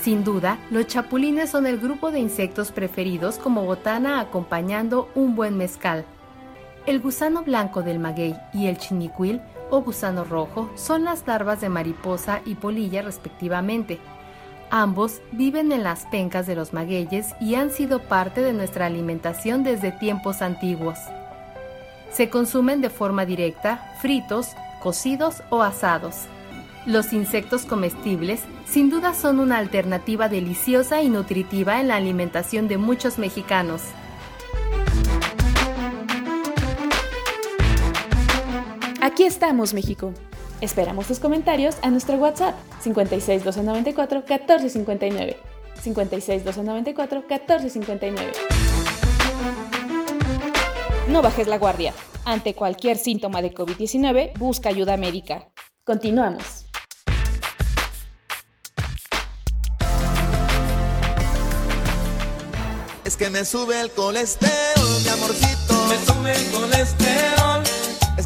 Sin 0.00 0.24
duda, 0.24 0.58
los 0.70 0.86
chapulines 0.86 1.50
son 1.50 1.66
el 1.66 1.78
grupo 1.78 2.10
de 2.10 2.18
insectos 2.18 2.72
preferidos 2.72 3.36
como 3.36 3.66
botana 3.66 4.20
acompañando 4.20 5.10
un 5.14 5.36
buen 5.36 5.58
mezcal. 5.58 6.06
El 6.86 7.00
gusano 7.00 7.42
blanco 7.42 7.82
del 7.82 7.98
maguey 7.98 8.36
y 8.54 8.68
el 8.68 8.78
chinicuil 8.78 9.42
o 9.70 9.80
gusano 9.82 10.24
rojo 10.24 10.70
son 10.74 11.04
las 11.04 11.26
larvas 11.26 11.60
de 11.60 11.68
mariposa 11.68 12.40
y 12.44 12.54
polilla 12.54 13.02
respectivamente. 13.02 13.98
Ambos 14.70 15.20
viven 15.32 15.70
en 15.70 15.84
las 15.84 16.06
pencas 16.06 16.46
de 16.46 16.56
los 16.56 16.72
magueyes 16.72 17.34
y 17.40 17.54
han 17.54 17.70
sido 17.70 18.00
parte 18.00 18.40
de 18.42 18.52
nuestra 18.52 18.86
alimentación 18.86 19.62
desde 19.62 19.92
tiempos 19.92 20.42
antiguos. 20.42 20.98
Se 22.10 22.30
consumen 22.30 22.80
de 22.80 22.90
forma 22.90 23.26
directa, 23.26 23.94
fritos, 24.00 24.48
cocidos 24.82 25.42
o 25.50 25.62
asados. 25.62 26.26
Los 26.86 27.12
insectos 27.12 27.64
comestibles 27.64 28.40
sin 28.66 28.90
duda 28.90 29.14
son 29.14 29.38
una 29.38 29.58
alternativa 29.58 30.28
deliciosa 30.28 31.02
y 31.02 31.08
nutritiva 31.08 31.80
en 31.80 31.88
la 31.88 31.96
alimentación 31.96 32.68
de 32.68 32.78
muchos 32.78 33.18
mexicanos. 33.18 33.82
Aquí 39.16 39.24
estamos, 39.24 39.72
México. 39.72 40.12
Esperamos 40.60 41.06
tus 41.06 41.20
comentarios 41.20 41.76
a 41.80 41.88
nuestro 41.88 42.16
WhatsApp 42.16 42.54
56 42.82 43.44
294 43.44 44.18
1459. 44.28 45.38
56 45.80 46.44
294 46.44 47.24
1459. 47.26 48.32
No 51.08 51.22
bajes 51.22 51.46
la 51.46 51.56
guardia. 51.56 51.94
Ante 52.26 52.52
cualquier 52.52 52.98
síntoma 52.98 53.40
de 53.40 53.54
COVID-19, 53.54 54.38
busca 54.38 54.68
ayuda 54.68 54.98
médica. 54.98 55.48
Continuamos. 55.82 56.66
Es 63.06 63.16
que 63.16 63.30
me 63.30 63.46
sube 63.46 63.80
el 63.80 63.90
colesterol, 63.92 64.52
mi 65.02 65.08
amorcito. 65.08 65.86
Me 65.88 65.96
sube 66.04 66.32
el 66.32 66.50
colesterol. 66.50 67.35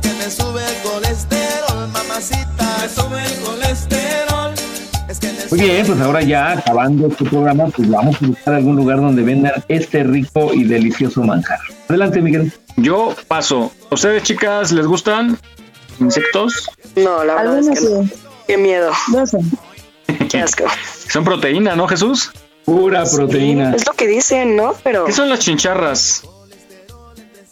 Que 0.02 0.12
me 0.14 0.30
sube 0.30 0.62
el 0.64 0.82
colesterol, 0.82 1.88
mamacita. 1.92 2.78
Me 2.80 2.88
sube 2.88 3.24
el 3.24 3.40
colesterol. 3.42 4.54
Es 5.08 5.18
que 5.18 5.32
me 5.32 5.46
Muy 5.50 5.60
bien, 5.60 5.86
pues 5.86 6.00
ahora 6.00 6.22
ya 6.22 6.52
acabando 6.52 7.08
este 7.08 7.24
programa, 7.24 7.66
pues 7.66 7.88
vamos 7.88 8.16
a 8.22 8.26
buscar 8.26 8.54
algún 8.54 8.76
lugar 8.76 8.98
donde 8.98 9.22
vendan 9.22 9.52
este 9.68 10.02
rico 10.04 10.52
y 10.54 10.64
delicioso 10.64 11.22
manjar. 11.22 11.60
Adelante, 11.88 12.20
Miguel. 12.20 12.52
Yo 12.76 13.14
paso. 13.28 13.72
¿Ustedes, 13.90 14.22
chicas, 14.22 14.72
les 14.72 14.86
gustan 14.86 15.38
insectos? 15.98 16.70
No, 16.96 17.24
la 17.24 17.34
verdad 17.34 17.58
es 17.58 17.80
que 17.80 17.88
no. 17.88 18.08
Qué 18.46 18.56
miedo. 18.56 18.90
Qué 20.30 20.40
asco. 20.40 20.64
Son 21.08 21.24
proteína, 21.24 21.76
¿no, 21.76 21.86
Jesús? 21.86 22.32
Pura 22.64 23.04
proteína. 23.04 23.74
Es 23.74 23.86
lo 23.86 23.92
que 23.92 24.06
dicen, 24.06 24.56
¿no? 24.56 24.74
Pero 24.82 25.04
¿Qué 25.04 25.12
son 25.12 25.28
las 25.28 25.40
chincharras? 25.40 26.22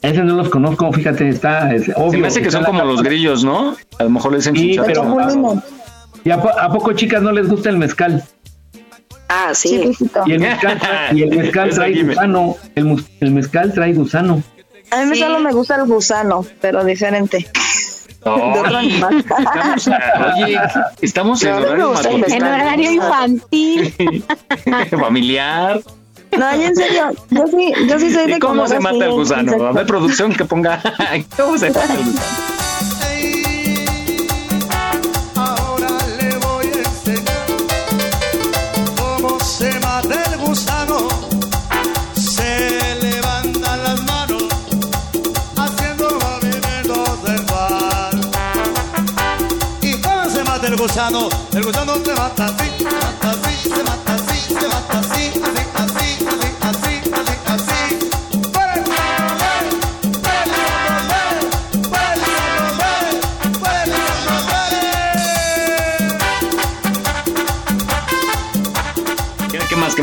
Ese 0.02 0.22
no 0.22 0.34
los 0.36 0.48
conozco, 0.48 0.92
fíjate, 0.92 1.28
está 1.28 1.74
es 1.74 1.88
obvio. 1.96 2.10
Se 2.12 2.16
me 2.18 2.26
hace 2.28 2.42
que 2.42 2.50
son 2.50 2.64
como 2.64 2.84
los 2.84 3.02
grillos, 3.02 3.42
¿no? 3.44 3.76
A 3.98 4.04
lo 4.04 4.10
mejor 4.10 4.30
le 4.32 4.38
dicen 4.38 4.54
Sí, 4.56 4.78
pero 4.86 5.04
¿y 6.24 6.30
a, 6.30 6.40
po- 6.40 6.56
a 6.58 6.72
poco 6.72 6.92
chicas 6.92 7.20
no 7.22 7.32
les 7.32 7.48
gusta 7.48 7.68
el 7.70 7.78
mezcal? 7.78 8.22
Ah, 9.28 9.50
sí. 9.54 9.90
Y 10.26 10.32
el 10.32 10.40
mezcal, 10.40 10.78
trae- 10.80 11.16
y 11.16 11.22
el 11.22 11.36
mezcal 11.36 11.68
Esa 11.68 11.76
trae 11.80 11.90
dime. 11.92 12.14
gusano. 12.14 12.56
El, 12.74 13.30
mezcal 13.32 13.72
trae 13.72 13.92
gusano. 13.92 14.42
A 14.90 15.04
mí 15.04 15.16
solo 15.18 15.40
me 15.40 15.52
gusta 15.52 15.76
el 15.76 15.84
gusano, 15.86 16.46
pero 16.60 16.84
diferente. 16.84 17.46
Estamos, 18.18 19.88
oye, 20.34 20.58
estamos 21.00 21.44
horario. 21.44 21.94
En 22.26 22.42
horario 22.42 22.92
infantil. 22.92 24.24
familiar. 24.90 25.80
No, 26.36 26.54
yo 26.56 26.62
en 26.62 26.76
serio, 26.76 27.10
yo 27.30 27.46
sí, 27.46 27.72
yo 27.88 27.98
sí 27.98 28.12
soy 28.12 28.26
de 28.30 28.36
¿Y 28.36 28.38
cómo 28.38 28.66
se 28.66 28.78
mata 28.80 29.04
el 29.04 29.12
gusano? 29.12 29.40
A 29.40 29.42
insectos. 29.44 29.74
ver, 29.74 29.86
producción 29.86 30.32
que 30.34 30.44
ponga. 30.44 30.80
¿Cómo 31.36 31.58
se 31.58 31.70
mata 31.70 31.94
el 31.94 32.04
gusano? 32.04 32.48
Ahora 35.36 35.88
le 36.20 36.36
voy 36.38 36.66
a 36.66 36.78
enseñar 36.78 37.46
cómo 38.96 39.40
se 39.40 39.80
mata 39.80 40.22
el 40.32 40.38
gusano. 40.40 41.08
Se 42.14 42.94
levantan 43.02 43.82
las 43.84 44.02
manos 44.04 44.44
haciendo 45.56 46.08
movimientos 46.20 47.22
del 47.24 47.42
mal. 47.46 48.20
¿Y 49.82 49.92
cómo 50.00 50.24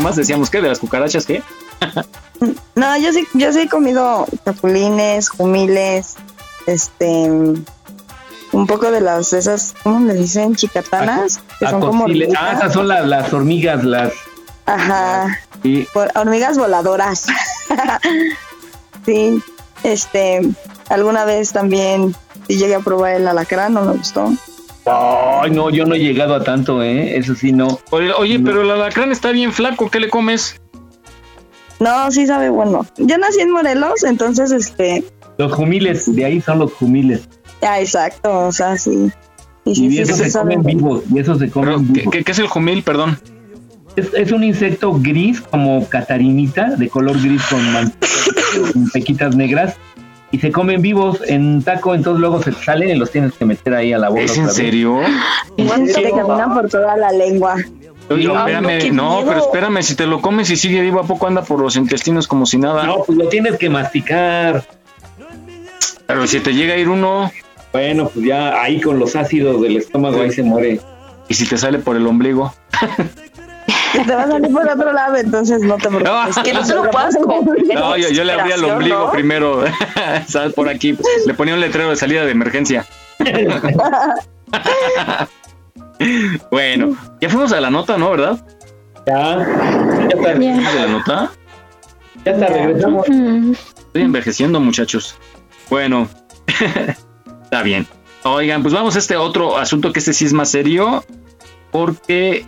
más 0.00 0.16
decíamos? 0.16 0.50
¿Qué? 0.50 0.60
¿De 0.60 0.68
las 0.68 0.78
cucarachas 0.78 1.26
qué? 1.26 1.42
No, 2.74 2.96
yo 2.98 3.12
sí, 3.12 3.26
yo 3.34 3.52
sí 3.52 3.60
he 3.60 3.68
comido 3.68 4.26
chapulines, 4.44 5.28
jumiles, 5.30 6.16
este, 6.66 7.30
un 8.52 8.66
poco 8.66 8.90
de 8.90 9.00
las 9.00 9.32
esas, 9.32 9.74
¿cómo 9.82 10.06
le 10.06 10.14
dicen? 10.14 10.54
Chicatanas, 10.54 11.40
que 11.58 11.66
son 11.68 11.80
como 11.80 12.06
ah, 12.38 12.52
esas 12.54 12.72
son 12.72 12.88
las, 12.88 13.06
las 13.06 13.32
hormigas, 13.32 13.84
las. 13.84 14.12
Ajá, 14.66 15.38
Sí. 15.62 15.86
hormigas 16.14 16.58
voladoras. 16.58 17.26
sí, 19.06 19.42
este, 19.82 20.42
alguna 20.88 21.24
vez 21.24 21.52
también 21.52 22.14
llegué 22.48 22.74
a 22.74 22.80
probar 22.80 23.14
el 23.14 23.28
alacrán, 23.28 23.74
no 23.74 23.82
me 23.82 23.92
gustó. 23.92 24.32
Ay, 24.86 25.50
no, 25.50 25.70
yo 25.70 25.84
no 25.84 25.94
he 25.94 25.98
llegado 25.98 26.34
a 26.34 26.44
tanto, 26.44 26.82
¿eh? 26.82 27.16
Eso 27.18 27.34
sí, 27.34 27.52
no. 27.52 27.80
Oye, 27.90 28.12
oye, 28.12 28.38
pero 28.38 28.62
el 28.62 28.70
alacrán 28.70 29.10
está 29.10 29.32
bien 29.32 29.52
flaco. 29.52 29.90
¿Qué 29.90 29.98
le 30.00 30.08
comes? 30.08 30.60
No, 31.80 32.10
sí 32.10 32.26
sabe 32.26 32.48
bueno. 32.48 32.86
Yo 32.96 33.18
nací 33.18 33.40
en 33.40 33.50
Morelos, 33.50 34.04
entonces, 34.04 34.50
este, 34.52 35.04
Los 35.38 35.52
jumiles, 35.52 36.14
de 36.14 36.24
ahí 36.24 36.40
son 36.40 36.60
los 36.60 36.72
jumiles. 36.72 37.28
ya, 37.60 37.80
exacto, 37.80 38.46
o 38.46 38.52
sea, 38.52 38.76
sí. 38.78 39.10
Y 39.64 39.74
sí, 39.74 39.86
Y 39.86 39.90
sí, 39.90 40.00
esos 40.00 40.18
sí 40.18 40.30
se 40.30 40.38
comen 40.38 40.62
bueno. 40.62 40.78
vivos, 40.78 41.02
y 41.12 41.18
esos 41.18 41.38
se 41.38 41.50
comen 41.50 41.92
vivos. 41.92 42.12
¿Qué, 42.12 42.22
qué 42.24 42.32
es 42.32 42.38
el 42.38 42.46
jumil, 42.46 42.82
perdón? 42.82 43.18
Es, 43.96 44.08
es 44.14 44.30
un 44.30 44.44
insecto 44.44 44.92
gris, 45.00 45.40
como 45.40 45.86
catarinita, 45.88 46.76
de 46.76 46.88
color 46.88 47.20
gris 47.20 47.42
con 47.50 47.92
pequitas 48.92 49.34
negras, 49.34 49.74
y 50.36 50.38
se 50.38 50.52
comen 50.52 50.82
vivos 50.82 51.22
en 51.26 51.62
taco, 51.62 51.94
entonces 51.94 52.20
luego 52.20 52.42
se 52.42 52.52
salen 52.52 52.90
y 52.90 52.94
los 52.94 53.10
tienes 53.10 53.32
que 53.32 53.46
meter 53.46 53.72
ahí 53.72 53.94
a 53.94 53.98
la 53.98 54.10
boca. 54.10 54.20
¿Es 54.20 54.36
en 54.36 54.50
serio? 54.50 55.00
Igual 55.56 55.86
te 55.86 56.10
caminan 56.10 56.52
por 56.52 56.68
toda 56.68 56.94
la 56.94 57.10
lengua. 57.10 57.56
Espérame, 58.10 58.92
no, 58.92 59.22
pero 59.26 59.38
espérame, 59.38 59.82
si 59.82 59.94
te 59.94 60.06
lo 60.06 60.20
comes 60.20 60.50
y 60.50 60.56
sigue 60.56 60.82
vivo, 60.82 61.00
¿a 61.00 61.04
poco 61.04 61.26
anda 61.26 61.40
por 61.42 61.58
los 61.58 61.74
intestinos 61.76 62.28
como 62.28 62.44
si 62.44 62.58
nada? 62.58 62.84
No, 62.84 63.02
pues 63.04 63.16
lo 63.16 63.28
tienes 63.28 63.56
que 63.56 63.70
masticar. 63.70 64.62
Pero 66.06 66.26
si 66.26 66.40
te 66.40 66.52
llega 66.52 66.74
a 66.74 66.76
ir 66.76 66.90
uno. 66.90 67.32
Bueno, 67.72 68.10
pues 68.10 68.26
ya 68.26 68.60
ahí 68.60 68.78
con 68.82 68.98
los 68.98 69.16
ácidos 69.16 69.62
del 69.62 69.78
estómago 69.78 70.20
ahí 70.20 70.32
se 70.32 70.42
muere. 70.42 70.80
¿Y 71.28 71.34
si 71.34 71.48
te 71.48 71.56
sale 71.56 71.78
por 71.78 71.96
el 71.96 72.06
ombligo? 72.06 72.52
Te 74.04 74.14
va 74.14 74.22
a 74.22 74.28
salir 74.28 74.52
por 74.52 74.68
otro 74.68 74.92
lado, 74.92 75.16
entonces 75.16 75.62
no 75.62 75.76
te 75.76 75.88
preocupes. 75.88 76.36
Que 76.44 76.52
no 76.52 76.66
te 76.66 76.74
lo 76.74 76.90
puedas 76.90 77.16
comer. 77.16 77.64
No, 77.74 77.96
yo, 77.96 78.10
yo 78.10 78.24
le 78.24 78.32
abría 78.32 78.56
el 78.56 78.64
ombligo 78.64 79.06
¿no? 79.06 79.12
primero. 79.12 79.64
¿Sabes? 80.28 80.52
Por 80.54 80.68
aquí. 80.68 80.98
Le 81.26 81.34
ponía 81.34 81.54
un 81.54 81.60
letrero 81.60 81.90
de 81.90 81.96
salida 81.96 82.24
de 82.24 82.32
emergencia. 82.32 82.86
bueno, 86.50 86.96
ya 87.20 87.28
fuimos 87.28 87.52
a 87.52 87.60
la 87.60 87.70
nota, 87.70 87.96
¿no? 87.96 88.10
¿Verdad? 88.10 88.44
Ya. 89.06 89.38
Ya 89.38 90.08
está. 90.08 90.34
¿Fuimos 90.34 90.72
de 90.72 90.80
la 90.80 90.86
nota? 90.86 91.30
Ya 92.24 92.32
está, 92.32 92.46
regresamos. 92.48 93.06
Estoy 93.08 94.02
envejeciendo, 94.02 94.60
muchachos. 94.60 95.16
Bueno, 95.70 96.08
está 97.44 97.62
bien. 97.62 97.86
Oigan, 98.24 98.62
pues 98.62 98.74
vamos 98.74 98.96
a 98.96 98.98
este 98.98 99.16
otro 99.16 99.56
asunto 99.56 99.92
que 99.92 100.00
este 100.00 100.12
sí 100.12 100.24
es 100.24 100.32
más 100.32 100.50
serio, 100.50 101.04
porque 101.70 102.44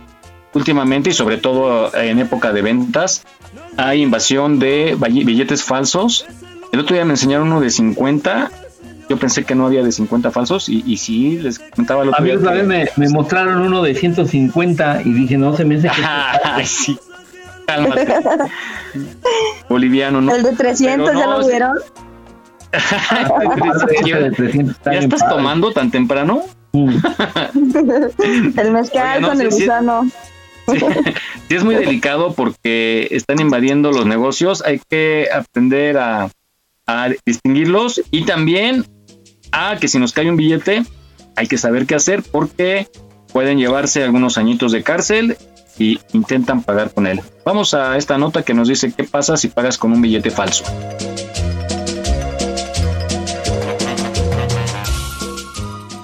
últimamente 0.53 1.09
y 1.11 1.13
sobre 1.13 1.37
todo 1.37 1.93
en 1.95 2.19
época 2.19 2.51
de 2.51 2.61
ventas 2.61 3.23
hay 3.77 4.01
invasión 4.01 4.59
de 4.59 4.97
billetes 4.99 5.63
falsos. 5.63 6.25
El 6.71 6.79
otro 6.81 6.95
día 6.95 7.05
me 7.05 7.11
enseñaron 7.13 7.47
uno 7.47 7.61
de 7.61 7.69
50. 7.69 8.51
Yo 9.09 9.17
pensé 9.17 9.43
que 9.43 9.55
no 9.55 9.65
había 9.65 9.81
de 9.83 9.91
50 9.91 10.29
falsos 10.29 10.69
y, 10.69 10.83
y 10.85 10.97
sí, 10.97 11.39
les 11.39 11.57
comentaba 11.57 12.03
el 12.03 12.09
A 12.09 12.11
otro 12.11 12.23
mí 12.23 12.29
día. 12.29 12.39
otra 12.39 12.51
que- 12.53 12.57
vez 12.61 12.67
me, 12.67 12.89
me 13.07 13.09
mostraron 13.11 13.61
uno 13.61 13.81
de 13.81 13.95
150 13.95 15.01
y 15.03 15.13
dije, 15.13 15.37
no, 15.37 15.55
se 15.57 15.65
me 15.65 15.77
hace 15.77 15.87
que... 15.89 16.01
Ay, 16.43 16.65
sí. 16.65 16.97
Cálmate. 17.65 18.07
Boliviano, 19.69 20.21
¿no? 20.21 20.33
El 20.35 20.43
de 20.43 20.51
300, 20.55 21.09
Pero 21.09 21.19
¿ya 21.19 21.27
lo 21.27 21.47
vieron? 21.47 21.77
¿Ya 24.85 24.91
estás 24.99 25.27
tomando 25.27 25.71
tan 25.71 25.89
temprano? 25.91 26.43
El 26.73 28.71
mezcal 28.71 29.07
Oye, 29.17 29.21
no, 29.21 29.27
con 29.29 29.41
el 29.41 29.49
gusano. 29.49 30.07
Sí, 31.47 31.55
es 31.55 31.63
muy 31.63 31.73
delicado 31.73 32.33
porque 32.33 33.07
están 33.09 33.39
invadiendo 33.41 33.91
los 33.91 34.05
negocios. 34.05 34.61
Hay 34.63 34.79
que 34.87 35.27
aprender 35.33 35.97
a, 35.97 36.29
a 36.85 37.09
distinguirlos 37.25 38.01
y 38.11 38.25
también 38.25 38.85
a 39.51 39.77
que 39.77 39.87
si 39.87 39.97
nos 39.97 40.13
cae 40.13 40.29
un 40.29 40.37
billete, 40.37 40.83
hay 41.35 41.47
que 41.47 41.57
saber 41.57 41.87
qué 41.87 41.95
hacer 41.95 42.21
porque 42.21 42.87
pueden 43.33 43.57
llevarse 43.57 44.03
algunos 44.03 44.37
añitos 44.37 44.71
de 44.71 44.83
cárcel 44.83 45.37
y 45.79 45.99
intentan 46.13 46.61
pagar 46.61 46.93
con 46.93 47.07
él. 47.07 47.21
Vamos 47.45 47.73
a 47.73 47.97
esta 47.97 48.17
nota 48.17 48.43
que 48.43 48.53
nos 48.53 48.67
dice 48.67 48.93
qué 48.95 49.05
pasa 49.05 49.37
si 49.37 49.47
pagas 49.47 49.77
con 49.77 49.91
un 49.91 50.01
billete 50.01 50.29
falso. 50.29 50.65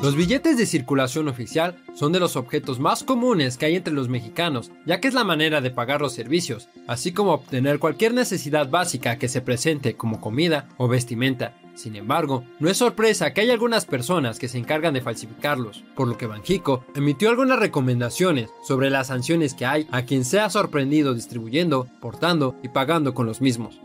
Los 0.05 0.15
billetes 0.15 0.55
de 0.55 0.67
circulación 0.67 1.27
oficial 1.29 1.77
son 1.95 2.11
de 2.11 2.19
los 2.19 2.35
objetos 2.35 2.79
más 2.79 3.03
comunes 3.03 3.57
que 3.57 3.65
hay 3.65 3.75
entre 3.75 3.91
los 3.91 4.07
mexicanos, 4.07 4.69
ya 4.85 5.01
que 5.01 5.07
es 5.07 5.15
la 5.15 5.23
manera 5.23 5.61
de 5.61 5.71
pagar 5.71 5.99
los 5.99 6.13
servicios, 6.13 6.69
así 6.85 7.11
como 7.11 7.33
obtener 7.33 7.79
cualquier 7.79 8.13
necesidad 8.13 8.69
básica 8.69 9.17
que 9.17 9.27
se 9.27 9.41
presente 9.41 9.95
como 9.95 10.21
comida 10.21 10.69
o 10.77 10.87
vestimenta. 10.87 11.55
Sin 11.73 11.95
embargo, 11.95 12.43
no 12.59 12.69
es 12.69 12.77
sorpresa 12.77 13.33
que 13.33 13.41
hay 13.41 13.49
algunas 13.49 13.85
personas 13.85 14.37
que 14.37 14.47
se 14.47 14.59
encargan 14.59 14.93
de 14.93 15.01
falsificarlos, 15.01 15.83
por 15.95 16.07
lo 16.07 16.19
que 16.19 16.27
Banjico 16.27 16.85
emitió 16.93 17.31
algunas 17.31 17.57
recomendaciones 17.57 18.51
sobre 18.63 18.91
las 18.91 19.07
sanciones 19.07 19.55
que 19.55 19.65
hay 19.65 19.87
a 19.89 20.03
quien 20.03 20.23
sea 20.23 20.51
sorprendido 20.51 21.15
distribuyendo, 21.15 21.87
portando 21.99 22.55
y 22.61 22.69
pagando 22.69 23.15
con 23.15 23.25
los 23.25 23.41
mismos. 23.41 23.79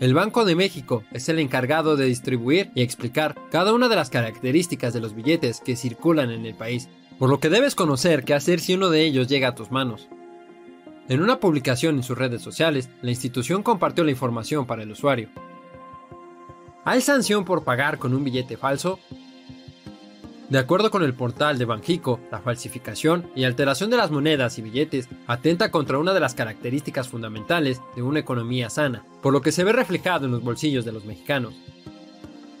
El 0.00 0.14
Banco 0.14 0.44
de 0.44 0.54
México 0.54 1.02
es 1.10 1.28
el 1.28 1.40
encargado 1.40 1.96
de 1.96 2.06
distribuir 2.06 2.70
y 2.76 2.82
explicar 2.82 3.34
cada 3.50 3.72
una 3.72 3.88
de 3.88 3.96
las 3.96 4.10
características 4.10 4.94
de 4.94 5.00
los 5.00 5.12
billetes 5.12 5.60
que 5.60 5.74
circulan 5.74 6.30
en 6.30 6.46
el 6.46 6.54
país, 6.54 6.88
por 7.18 7.28
lo 7.28 7.40
que 7.40 7.48
debes 7.48 7.74
conocer 7.74 8.22
qué 8.22 8.32
hacer 8.32 8.60
si 8.60 8.74
uno 8.74 8.90
de 8.90 9.04
ellos 9.04 9.26
llega 9.26 9.48
a 9.48 9.54
tus 9.56 9.72
manos. 9.72 10.08
En 11.08 11.20
una 11.20 11.40
publicación 11.40 11.96
en 11.96 12.04
sus 12.04 12.16
redes 12.16 12.42
sociales, 12.42 12.88
la 13.02 13.10
institución 13.10 13.64
compartió 13.64 14.04
la 14.04 14.12
información 14.12 14.66
para 14.66 14.84
el 14.84 14.92
usuario. 14.92 15.30
¿Hay 16.84 17.00
sanción 17.00 17.44
por 17.44 17.64
pagar 17.64 17.98
con 17.98 18.14
un 18.14 18.22
billete 18.22 18.56
falso? 18.56 19.00
De 20.48 20.58
acuerdo 20.58 20.90
con 20.90 21.02
el 21.02 21.12
portal 21.12 21.58
de 21.58 21.66
Banjico, 21.66 22.20
la 22.32 22.38
falsificación 22.38 23.30
y 23.36 23.44
alteración 23.44 23.90
de 23.90 23.98
las 23.98 24.10
monedas 24.10 24.58
y 24.58 24.62
billetes 24.62 25.06
atenta 25.26 25.70
contra 25.70 25.98
una 25.98 26.14
de 26.14 26.20
las 26.20 26.34
características 26.34 27.06
fundamentales 27.06 27.82
de 27.94 28.02
una 28.02 28.20
economía 28.20 28.70
sana, 28.70 29.04
por 29.20 29.34
lo 29.34 29.42
que 29.42 29.52
se 29.52 29.62
ve 29.62 29.72
reflejado 29.72 30.24
en 30.24 30.32
los 30.32 30.42
bolsillos 30.42 30.86
de 30.86 30.92
los 30.92 31.04
mexicanos. 31.04 31.54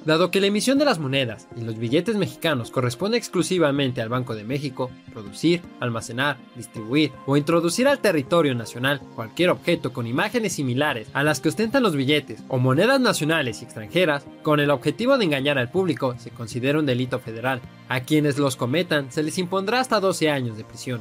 Dado 0.04 0.30
que 0.30 0.40
la 0.40 0.46
emisión 0.46 0.78
de 0.78 0.84
las 0.84 0.98
monedas 0.98 1.48
y 1.56 1.62
los 1.62 1.76
billetes 1.76 2.16
mexicanos 2.16 2.70
corresponde 2.70 3.18
exclusivamente 3.18 4.00
al 4.00 4.08
Banco 4.08 4.34
de 4.34 4.44
México, 4.44 4.90
producir, 5.12 5.60
almacenar, 5.80 6.38
distribuir 6.56 7.12
o 7.26 7.36
introducir 7.36 7.88
al 7.88 7.98
territorio 7.98 8.54
nacional 8.54 9.00
cualquier 9.16 9.50
objeto 9.50 9.92
con 9.92 10.06
imágenes 10.06 10.54
similares 10.54 11.08
a 11.12 11.24
las 11.24 11.40
que 11.40 11.48
ostentan 11.48 11.82
los 11.82 11.96
billetes 11.96 12.42
o 12.48 12.58
monedas 12.58 13.00
nacionales 13.00 13.60
y 13.60 13.64
extranjeras, 13.64 14.24
con 14.42 14.60
el 14.60 14.70
objetivo 14.70 15.18
de 15.18 15.24
engañar 15.24 15.58
al 15.58 15.70
público, 15.70 16.14
se 16.18 16.30
considera 16.30 16.78
un 16.78 16.86
delito 16.86 17.18
federal. 17.18 17.60
A 17.88 18.00
quienes 18.00 18.38
los 18.38 18.56
cometan 18.56 19.10
se 19.10 19.22
les 19.22 19.36
impondrá 19.38 19.80
hasta 19.80 20.00
12 20.00 20.30
años 20.30 20.56
de 20.56 20.64
prisión. 20.64 21.00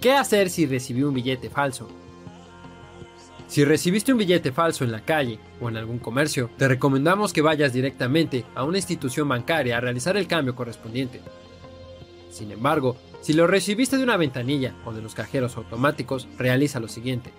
¿Qué 0.00 0.12
hacer 0.12 0.50
si 0.50 0.66
recibió 0.66 1.08
un 1.08 1.14
billete 1.14 1.50
falso? 1.50 1.88
Si 3.48 3.64
recibiste 3.64 4.12
un 4.12 4.18
billete 4.18 4.52
falso 4.52 4.84
en 4.84 4.92
la 4.92 5.00
calle 5.00 5.38
o 5.58 5.70
en 5.70 5.78
algún 5.78 5.98
comercio, 5.98 6.50
te 6.58 6.68
recomendamos 6.68 7.32
que 7.32 7.40
vayas 7.40 7.72
directamente 7.72 8.44
a 8.54 8.62
una 8.62 8.76
institución 8.76 9.26
bancaria 9.26 9.78
a 9.78 9.80
realizar 9.80 10.18
el 10.18 10.26
cambio 10.26 10.54
correspondiente. 10.54 11.22
Sin 12.30 12.52
embargo, 12.52 12.98
si 13.22 13.32
lo 13.32 13.46
recibiste 13.46 13.96
de 13.96 14.02
una 14.02 14.18
ventanilla 14.18 14.74
o 14.84 14.92
de 14.92 15.00
los 15.00 15.14
cajeros 15.14 15.56
automáticos, 15.56 16.28
realiza 16.36 16.78
lo 16.78 16.88
siguiente. 16.88 17.32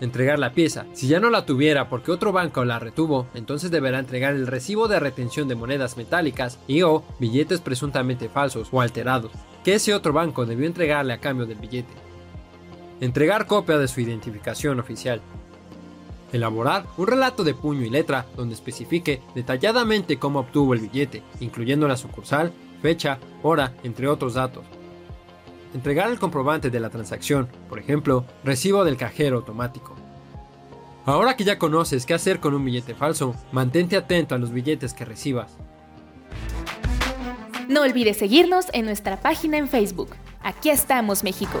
Entregar 0.00 0.40
la 0.40 0.52
pieza. 0.52 0.86
Si 0.92 1.06
ya 1.06 1.20
no 1.20 1.30
la 1.30 1.46
tuviera 1.46 1.88
porque 1.88 2.10
otro 2.10 2.32
banco 2.32 2.64
la 2.64 2.80
retuvo, 2.80 3.28
entonces 3.34 3.70
deberá 3.70 4.00
entregar 4.00 4.34
el 4.34 4.48
recibo 4.48 4.88
de 4.88 4.98
retención 4.98 5.46
de 5.46 5.54
monedas 5.54 5.96
metálicas 5.96 6.58
y 6.66 6.82
o 6.82 7.04
billetes 7.20 7.60
presuntamente 7.60 8.28
falsos 8.28 8.68
o 8.72 8.80
alterados, 8.80 9.30
que 9.64 9.74
ese 9.74 9.94
otro 9.94 10.12
banco 10.12 10.46
debió 10.46 10.66
entregarle 10.66 11.12
a 11.12 11.20
cambio 11.20 11.46
del 11.46 11.58
billete. 11.58 12.05
Entregar 13.00 13.46
copia 13.46 13.76
de 13.76 13.88
su 13.88 14.00
identificación 14.00 14.80
oficial. 14.80 15.20
Elaborar 16.32 16.86
un 16.96 17.06
relato 17.06 17.44
de 17.44 17.52
puño 17.54 17.82
y 17.82 17.90
letra 17.90 18.26
donde 18.36 18.54
especifique 18.54 19.20
detalladamente 19.34 20.18
cómo 20.18 20.40
obtuvo 20.40 20.72
el 20.72 20.80
billete, 20.80 21.22
incluyendo 21.40 21.86
la 21.86 21.96
sucursal, 21.98 22.52
fecha, 22.80 23.18
hora, 23.42 23.74
entre 23.82 24.08
otros 24.08 24.34
datos. 24.34 24.64
Entregar 25.74 26.10
el 26.10 26.18
comprobante 26.18 26.70
de 26.70 26.80
la 26.80 26.88
transacción, 26.88 27.48
por 27.68 27.78
ejemplo, 27.78 28.24
recibo 28.44 28.82
del 28.84 28.96
cajero 28.96 29.36
automático. 29.36 29.94
Ahora 31.04 31.36
que 31.36 31.44
ya 31.44 31.58
conoces 31.58 32.06
qué 32.06 32.14
hacer 32.14 32.40
con 32.40 32.54
un 32.54 32.64
billete 32.64 32.94
falso, 32.94 33.34
mantente 33.52 33.96
atento 33.96 34.34
a 34.34 34.38
los 34.38 34.52
billetes 34.52 34.94
que 34.94 35.04
recibas. 35.04 35.52
No 37.68 37.82
olvides 37.82 38.16
seguirnos 38.16 38.66
en 38.72 38.86
nuestra 38.86 39.20
página 39.20 39.58
en 39.58 39.68
Facebook. 39.68 40.16
Aquí 40.42 40.70
estamos, 40.70 41.22
México. 41.24 41.60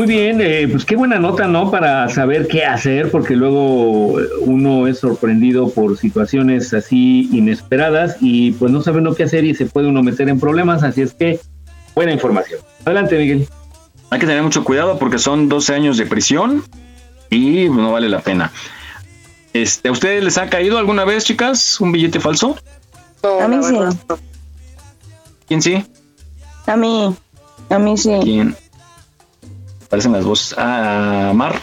Muy 0.00 0.06
bien, 0.06 0.40
eh, 0.40 0.66
pues 0.66 0.86
qué 0.86 0.96
buena 0.96 1.18
nota, 1.18 1.46
¿no? 1.46 1.70
Para 1.70 2.08
saber 2.08 2.48
qué 2.48 2.64
hacer, 2.64 3.10
porque 3.10 3.36
luego 3.36 4.14
uno 4.46 4.86
es 4.86 5.00
sorprendido 5.00 5.68
por 5.68 5.98
situaciones 5.98 6.72
así 6.72 7.28
inesperadas 7.34 8.16
y 8.18 8.52
pues 8.52 8.72
no 8.72 8.80
sabe 8.80 9.00
uno 9.00 9.14
qué 9.14 9.24
hacer 9.24 9.44
y 9.44 9.54
se 9.54 9.66
puede 9.66 9.88
uno 9.88 10.02
meter 10.02 10.30
en 10.30 10.40
problemas, 10.40 10.84
así 10.84 11.02
es 11.02 11.12
que 11.12 11.38
buena 11.94 12.12
información. 12.12 12.60
Adelante, 12.86 13.18
Miguel. 13.18 13.46
Hay 14.08 14.18
que 14.18 14.26
tener 14.26 14.42
mucho 14.42 14.64
cuidado 14.64 14.98
porque 14.98 15.18
son 15.18 15.50
12 15.50 15.74
años 15.74 15.98
de 15.98 16.06
prisión 16.06 16.64
y 17.28 17.68
no 17.68 17.92
vale 17.92 18.08
la 18.08 18.20
pena. 18.20 18.52
Este, 19.52 19.90
¿A 19.90 19.92
ustedes 19.92 20.24
les 20.24 20.38
ha 20.38 20.48
caído 20.48 20.78
alguna 20.78 21.04
vez, 21.04 21.24
chicas, 21.24 21.78
un 21.78 21.92
billete 21.92 22.20
falso? 22.20 22.56
A 23.22 23.46
mí 23.46 23.62
sí. 23.62 23.76
¿Quién 25.46 25.60
sí? 25.60 25.84
A 26.66 26.74
mí. 26.74 27.14
A 27.68 27.78
mí 27.78 27.98
sí. 27.98 28.18
¿Quién? 28.22 28.56
Parecen 29.90 30.12
las 30.12 30.24
voces. 30.24 30.54
Ah, 30.56 31.32
Mar. 31.34 31.56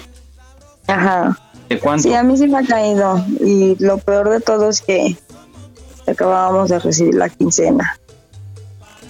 Ajá. 0.87 1.39
¿De 1.69 1.79
cuánto? 1.79 2.03
Sí, 2.03 2.13
a 2.13 2.23
mí 2.23 2.37
sí 2.37 2.47
me 2.47 2.59
ha 2.59 2.63
caído. 2.63 3.23
Y 3.39 3.75
lo 3.79 3.97
peor 3.97 4.29
de 4.29 4.41
todo 4.41 4.69
es 4.69 4.81
que 4.81 5.17
acabábamos 6.05 6.69
de 6.69 6.79
recibir 6.79 7.15
la 7.15 7.29
quincena. 7.29 7.97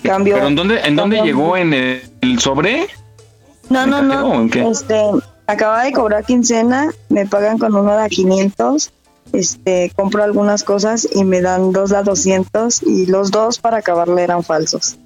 Cambio. 0.04 0.36
¿Pero 0.36 0.48
en 0.48 0.56
dónde, 0.56 0.80
en 0.82 0.96
dónde 0.96 1.22
llegó? 1.22 1.58
¿En 1.58 1.74
el, 1.74 2.02
el 2.22 2.40
sobre? 2.40 2.88
No, 3.70 3.84
¿En 3.84 3.90
no, 3.90 3.98
cajero 3.98 4.22
no. 4.22 4.30
o 4.30 4.34
en 4.36 4.50
qué? 4.52 4.70
Este, 4.70 5.02
acaba 5.48 5.84
de 5.84 5.92
cobrar 5.92 6.24
quincena, 6.24 6.92
me 7.10 7.26
pagan 7.26 7.58
con 7.58 7.76
uno 7.76 7.92
de 7.98 8.04
a 8.04 8.10
500. 8.10 8.92
Este, 9.34 9.92
compro 9.96 10.24
algunas 10.24 10.64
cosas 10.64 11.08
y 11.12 11.26
me 11.26 11.42
dan 11.42 11.74
dos 11.74 11.90
de 11.90 11.98
a 11.98 12.04
200 12.04 12.84
y 12.84 13.08
los 13.08 13.32
dos 13.32 13.60
para 13.60 13.78
acabarle 13.78 14.24
eran 14.24 14.44
falsos. 14.44 14.98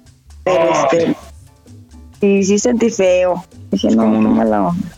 Pero 0.44 0.70
este, 0.70 1.16
sí, 2.20 2.44
sí 2.44 2.58
sentí 2.58 2.90
feo. 2.90 3.44
Dije, 3.72 3.90
no, 3.96 4.06
no 4.06 4.28
mala 4.30 4.68
onda. 4.68 4.88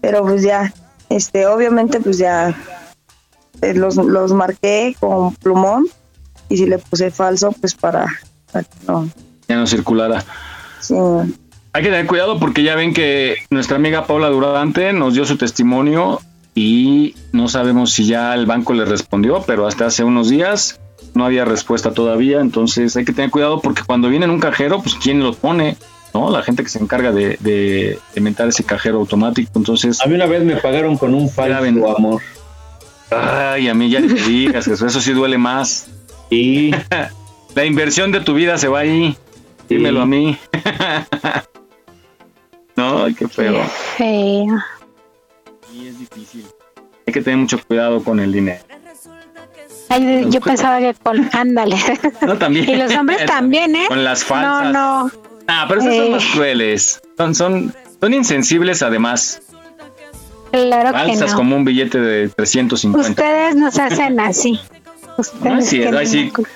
Pero 0.00 0.22
pues 0.22 0.42
ya, 0.42 0.72
este, 1.08 1.46
obviamente 1.46 2.00
pues 2.00 2.18
ya 2.18 2.56
eh, 3.62 3.74
los, 3.74 3.96
los 3.96 4.32
marqué 4.32 4.96
con 4.98 5.34
plumón 5.36 5.86
y 6.48 6.56
si 6.56 6.66
le 6.66 6.78
puse 6.78 7.10
falso 7.10 7.52
pues 7.52 7.74
para, 7.74 8.06
para 8.50 8.64
que 8.64 8.76
no. 8.88 9.08
Ya 9.48 9.56
no 9.56 9.66
circulara. 9.66 10.24
Sí. 10.80 10.94
Hay 11.72 11.82
que 11.82 11.90
tener 11.90 12.06
cuidado 12.06 12.40
porque 12.40 12.62
ya 12.62 12.74
ven 12.74 12.94
que 12.94 13.36
nuestra 13.50 13.76
amiga 13.76 14.06
Paula 14.06 14.28
Durante 14.28 14.92
nos 14.94 15.14
dio 15.14 15.26
su 15.26 15.36
testimonio 15.36 16.20
y 16.54 17.14
no 17.32 17.48
sabemos 17.48 17.92
si 17.92 18.06
ya 18.06 18.34
el 18.34 18.46
banco 18.46 18.72
le 18.72 18.86
respondió, 18.86 19.42
pero 19.46 19.66
hasta 19.66 19.84
hace 19.84 20.02
unos 20.02 20.30
días 20.30 20.80
no 21.12 21.26
había 21.26 21.44
respuesta 21.44 21.92
todavía, 21.92 22.40
entonces 22.40 22.96
hay 22.96 23.04
que 23.04 23.12
tener 23.12 23.30
cuidado 23.30 23.60
porque 23.60 23.82
cuando 23.86 24.08
viene 24.08 24.24
en 24.24 24.30
un 24.30 24.40
cajero, 24.40 24.80
pues 24.80 24.94
quién 24.94 25.22
lo 25.22 25.34
pone, 25.34 25.76
¿no? 26.16 26.30
La 26.30 26.42
gente 26.42 26.62
que 26.62 26.70
se 26.70 26.78
encarga 26.78 27.12
de, 27.12 27.36
de, 27.40 27.98
de 28.14 28.20
mentar 28.20 28.48
ese 28.48 28.64
cajero 28.64 28.98
automático, 28.98 29.50
entonces... 29.56 30.00
A 30.00 30.06
mí 30.06 30.14
una 30.14 30.26
vez 30.26 30.42
me 30.42 30.56
pagaron 30.56 30.96
con 30.96 31.14
un 31.14 31.28
falso 31.28 31.96
amor. 31.96 32.22
Ay, 33.10 33.68
a 33.68 33.74
mí 33.74 33.90
ya 33.90 34.00
te 34.00 34.14
digas, 34.14 34.64
Jesús, 34.64 34.82
eso 34.82 35.00
sí 35.00 35.12
duele 35.12 35.38
más. 35.38 35.88
Y 36.30 36.72
la 37.54 37.64
inversión 37.64 38.12
de 38.12 38.20
tu 38.20 38.34
vida 38.34 38.56
se 38.56 38.68
va 38.68 38.80
ahí. 38.80 39.16
Dímelo 39.68 40.00
a 40.00 40.06
mí. 40.06 40.38
no, 42.76 43.04
ay, 43.04 43.14
qué 43.14 43.28
feo. 43.28 43.62
Feo. 43.96 44.46
Sí, 45.70 45.88
es 45.88 45.98
difícil. 45.98 46.46
Hay 47.06 47.12
que 47.12 47.20
tener 47.20 47.38
mucho 47.38 47.62
cuidado 47.62 48.02
con 48.02 48.20
el 48.20 48.32
dinero. 48.32 48.64
Ay, 49.88 50.26
yo 50.30 50.40
pensaba 50.40 50.78
que 50.78 50.94
con. 50.94 51.28
Ándale. 51.32 51.76
No, 52.22 52.36
también. 52.36 52.68
Y 52.70 52.76
los 52.76 52.94
hombres 52.94 53.24
también, 53.26 53.76
¿eh? 53.76 53.86
Con 53.88 54.02
las 54.02 54.24
falsas. 54.24 54.72
No, 54.72 55.04
no. 55.04 55.25
Ah, 55.48 55.66
pero 55.68 55.80
esas 55.80 55.96
son 55.96 56.10
más 56.10 56.24
crueles. 56.26 57.00
Son, 57.16 57.34
son, 57.34 57.74
son 58.00 58.14
insensibles 58.14 58.82
además. 58.82 59.42
Claro 60.50 60.92
que 61.06 61.16
no. 61.16 61.36
como 61.36 61.56
un 61.56 61.64
billete 61.64 62.00
de 62.00 62.28
350. 62.28 63.10
Ustedes 63.10 63.56
nos 63.56 63.78
hacen 63.78 64.18
así. 64.20 64.58
Ustedes 65.18 65.90
No 65.92 66.04
sí. 66.04 66.30
culpa. 66.30 66.50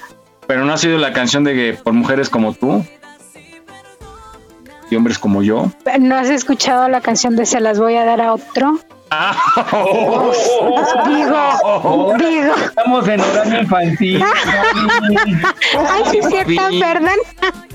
Pero 0.46 0.64
no 0.64 0.72
ha 0.72 0.78
sido 0.78 0.98
la 0.98 1.12
canción 1.12 1.44
de 1.44 1.54
que 1.54 1.74
por 1.74 1.92
mujeres 1.92 2.28
como 2.28 2.54
tú 2.54 2.84
y 4.90 4.96
hombres 4.96 5.18
como 5.18 5.42
yo. 5.42 5.70
¿No 6.00 6.16
has 6.16 6.28
escuchado 6.28 6.88
la 6.88 7.00
canción 7.00 7.36
de 7.36 7.46
Se 7.46 7.60
las 7.60 7.78
voy 7.78 7.94
a 7.94 8.04
dar 8.04 8.20
a 8.20 8.32
otro? 8.34 8.80
Ah, 9.12 9.36
Estamos 12.64 13.08
en 13.08 13.20
horario 13.20 13.60
infantil. 13.60 14.22
Ay, 15.88 16.02
sí, 16.10 16.20
cierto, 16.28 16.78
¿verdad? 16.78 17.16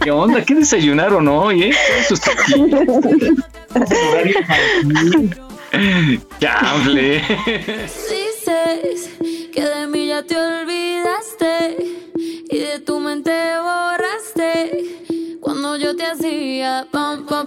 ¿Qué 0.02 0.12
onda? 0.12 0.42
¿Qué 0.44 0.56
desayunaron 0.56 1.28
hoy, 1.28 1.64
eh? 1.64 1.76
Sus 2.08 2.22
cuando 15.42 15.76
yo 15.76 15.96
te 15.96 16.06
hacía 16.06 16.88
pam 16.92 17.26
pam 17.26 17.46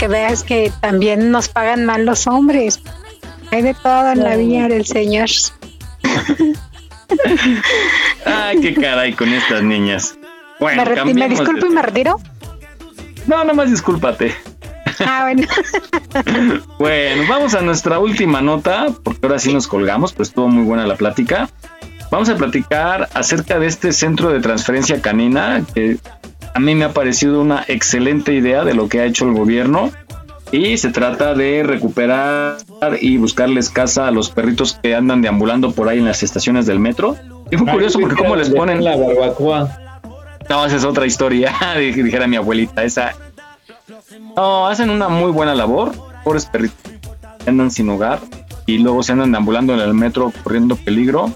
que 0.00 0.08
veas 0.08 0.44
que 0.44 0.72
también 0.80 1.30
nos 1.30 1.50
pagan 1.50 1.84
mal 1.84 2.06
los 2.06 2.26
hombres. 2.26 2.80
Hay 3.50 3.60
de 3.60 3.74
todo 3.74 4.12
en 4.12 4.24
la 4.24 4.34
vida 4.34 4.66
del 4.66 4.86
Señor. 4.86 5.28
Ay, 8.24 8.60
qué 8.62 8.74
caray 8.74 9.12
con 9.12 9.28
estas 9.28 9.62
niñas. 9.62 10.16
Bueno, 10.58 10.84
me, 11.14 11.28
disculpo 11.28 11.66
de- 11.66 11.72
y 11.72 11.74
me 11.74 11.82
retiro. 11.82 12.18
No, 13.26 13.36
nada 13.36 13.52
más 13.52 13.70
discúlpate. 13.70 14.34
Ah, 15.00 15.24
bueno. 15.30 15.46
Bueno, 16.78 17.24
vamos 17.28 17.54
a 17.54 17.60
nuestra 17.60 17.98
última 17.98 18.40
nota, 18.40 18.86
porque 19.02 19.26
ahora 19.26 19.38
sí 19.38 19.52
nos 19.52 19.68
colgamos, 19.68 20.14
pues 20.14 20.30
estuvo 20.30 20.48
muy 20.48 20.64
buena 20.64 20.86
la 20.86 20.96
plática. 20.96 21.50
Vamos 22.10 22.30
a 22.30 22.36
platicar 22.36 23.10
acerca 23.12 23.58
de 23.58 23.66
este 23.66 23.92
centro 23.92 24.30
de 24.30 24.40
transferencia 24.40 25.02
canina, 25.02 25.62
que 25.74 25.98
a 26.54 26.60
mí 26.60 26.74
me 26.74 26.84
ha 26.84 26.92
parecido 26.92 27.40
una 27.40 27.64
excelente 27.68 28.32
idea 28.34 28.64
de 28.64 28.74
lo 28.74 28.88
que 28.88 29.00
ha 29.00 29.04
hecho 29.04 29.26
el 29.26 29.34
gobierno. 29.34 29.90
Y 30.52 30.78
se 30.78 30.90
trata 30.90 31.34
de 31.34 31.62
recuperar 31.62 32.56
y 33.00 33.18
buscarles 33.18 33.70
casa 33.70 34.08
a 34.08 34.10
los 34.10 34.30
perritos 34.30 34.76
que 34.82 34.96
andan 34.96 35.22
deambulando 35.22 35.70
por 35.72 35.88
ahí 35.88 35.98
en 35.98 36.06
las 36.06 36.24
estaciones 36.24 36.66
del 36.66 36.80
metro. 36.80 37.16
Y 37.52 37.56
fue 37.56 37.70
curioso 37.70 38.00
porque 38.00 38.16
cómo 38.16 38.34
les 38.34 38.48
le 38.48 38.56
ponen 38.56 38.82
la 38.82 38.96
barbacoa. 38.96 39.78
no, 40.48 40.64
esa 40.66 40.74
es 40.76 40.84
otra 40.84 41.06
historia, 41.06 41.52
dij- 41.76 42.02
dijera 42.02 42.26
mi 42.26 42.34
abuelita. 42.36 42.82
Esa. 42.82 43.12
No, 44.36 44.66
hacen 44.66 44.90
una 44.90 45.08
muy 45.08 45.30
buena 45.30 45.54
labor. 45.54 45.92
Pobres 46.24 46.46
perritos 46.46 46.76
andan 47.46 47.70
sin 47.70 47.88
hogar 47.88 48.18
y 48.66 48.78
luego 48.78 49.02
se 49.04 49.12
andan 49.12 49.30
deambulando 49.32 49.72
en 49.74 49.80
el 49.80 49.94
metro 49.94 50.32
corriendo 50.42 50.74
peligro, 50.76 51.32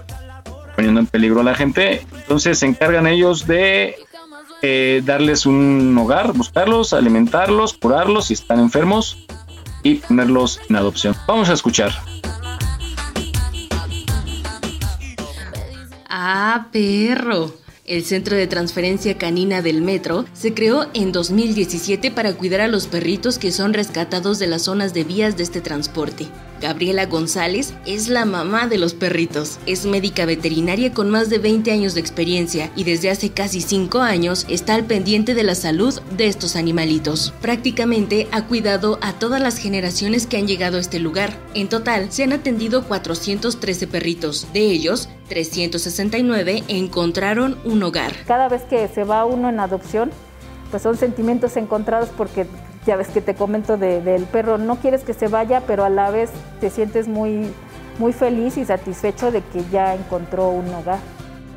poniendo 0.75 1.01
en 1.01 1.07
peligro 1.07 1.41
a 1.41 1.45
la 1.45 1.55
gente. 1.55 2.03
Entonces 2.17 2.59
se 2.59 2.67
encargan 2.67 3.07
ellos 3.07 3.47
de 3.47 3.95
eh, 4.67 5.03
darles 5.05 5.45
un 5.45 5.95
hogar, 5.99 6.33
buscarlos, 6.33 6.95
alimentarlos, 6.95 7.75
curarlos 7.75 8.29
si 8.29 8.33
están 8.33 8.61
enfermos 8.61 9.27
y 9.83 9.97
ponerlos 9.97 10.59
en 10.71 10.77
adopción. 10.77 11.15
Vamos 11.27 11.51
a 11.51 11.53
escuchar. 11.53 11.93
Ah, 16.09 16.69
perro. 16.73 17.53
El 17.85 18.03
Centro 18.05 18.35
de 18.35 18.47
Transferencia 18.47 19.19
Canina 19.19 19.61
del 19.61 19.83
Metro 19.83 20.25
se 20.33 20.55
creó 20.55 20.87
en 20.95 21.13
2017 21.13 22.11
para 22.11 22.33
cuidar 22.33 22.63
a 22.63 22.69
los 22.69 22.87
perritos 22.87 23.39
que 23.39 23.53
son 23.53 23.75
rescatados 23.75 24.39
de 24.39 24.47
las 24.47 24.63
zonas 24.63 24.95
de 24.95 25.05
vías 25.05 25.37
de 25.37 25.43
este 25.43 25.61
transporte. 25.61 26.29
Gabriela 26.65 27.05
González 27.05 27.75
es 27.85 28.09
la 28.09 28.25
mamá 28.25 28.69
de 28.69 28.79
los 28.79 28.95
perritos. 28.95 29.59
Es 29.67 29.85
médica 29.85 30.25
veterinaria 30.25 30.95
con 30.95 31.11
más 31.11 31.29
de 31.29 31.37
20 31.37 31.71
años 31.71 31.93
de 31.93 32.01
experiencia 32.01 32.71
y 32.75 32.85
desde 32.85 33.11
hace 33.11 33.29
casi 33.33 33.61
5 33.61 33.99
años 34.01 34.47
está 34.49 34.75
al 34.75 34.85
pendiente 34.85 35.35
de 35.35 35.43
la 35.43 35.57
salud 35.57 36.01
de 36.17 36.27
estos 36.27 36.57
animalitos. 36.57 37.35
Prácticamente 37.43 38.29
ha 38.33 38.47
cuidado 38.47 38.99
a 39.03 39.13
todas 39.13 39.43
las 39.43 39.59
generaciones 39.59 40.27
que 40.27 40.39
han 40.39 40.47
llegado 40.47 40.79
a 40.79 40.81
este 40.81 41.01
lugar. 41.01 41.35
En 41.53 41.69
total 41.69 42.11
se 42.11 42.23
han 42.23 42.33
atendido 42.33 42.85
413 42.85 43.87
perritos. 43.87 44.47
De 44.55 44.61
ellos, 44.61 45.11
369 45.29 46.65
encontraron 46.69 47.59
un 47.67 47.83
hogar. 47.83 48.15
Cada 48.27 48.49
vez 48.49 48.63
que 48.63 48.89
se 48.89 49.05
va 49.05 49.27
uno 49.27 49.51
en 49.51 49.61
adopción, 49.61 50.11
pues 50.71 50.83
son 50.83 50.97
sentimientos 50.97 51.59
encontrados 51.59 52.09
porque 52.17 52.47
ya 52.87 52.97
ves 52.97 53.09
que 53.09 53.21
te 53.21 53.35
comento 53.35 53.77
de- 53.77 54.01
del 54.01 54.25
perro, 54.25 54.59
no 54.59 54.77
quieres 54.77 55.03
que 55.05 55.15
se 55.15 55.29
vaya, 55.29 55.63
pero 55.67 55.85
a 55.85 55.89
la 55.89 56.11
vez 56.11 56.31
te 56.61 56.71
sientes 56.71 57.09
muy, 57.09 57.51
muy 57.99 58.13
feliz 58.13 58.57
y 58.57 58.65
satisfecho 58.65 59.31
de 59.31 59.41
que 59.43 59.63
ya 59.73 59.95
encontró 59.95 60.49
un 60.49 60.69
hogar. 60.75 60.99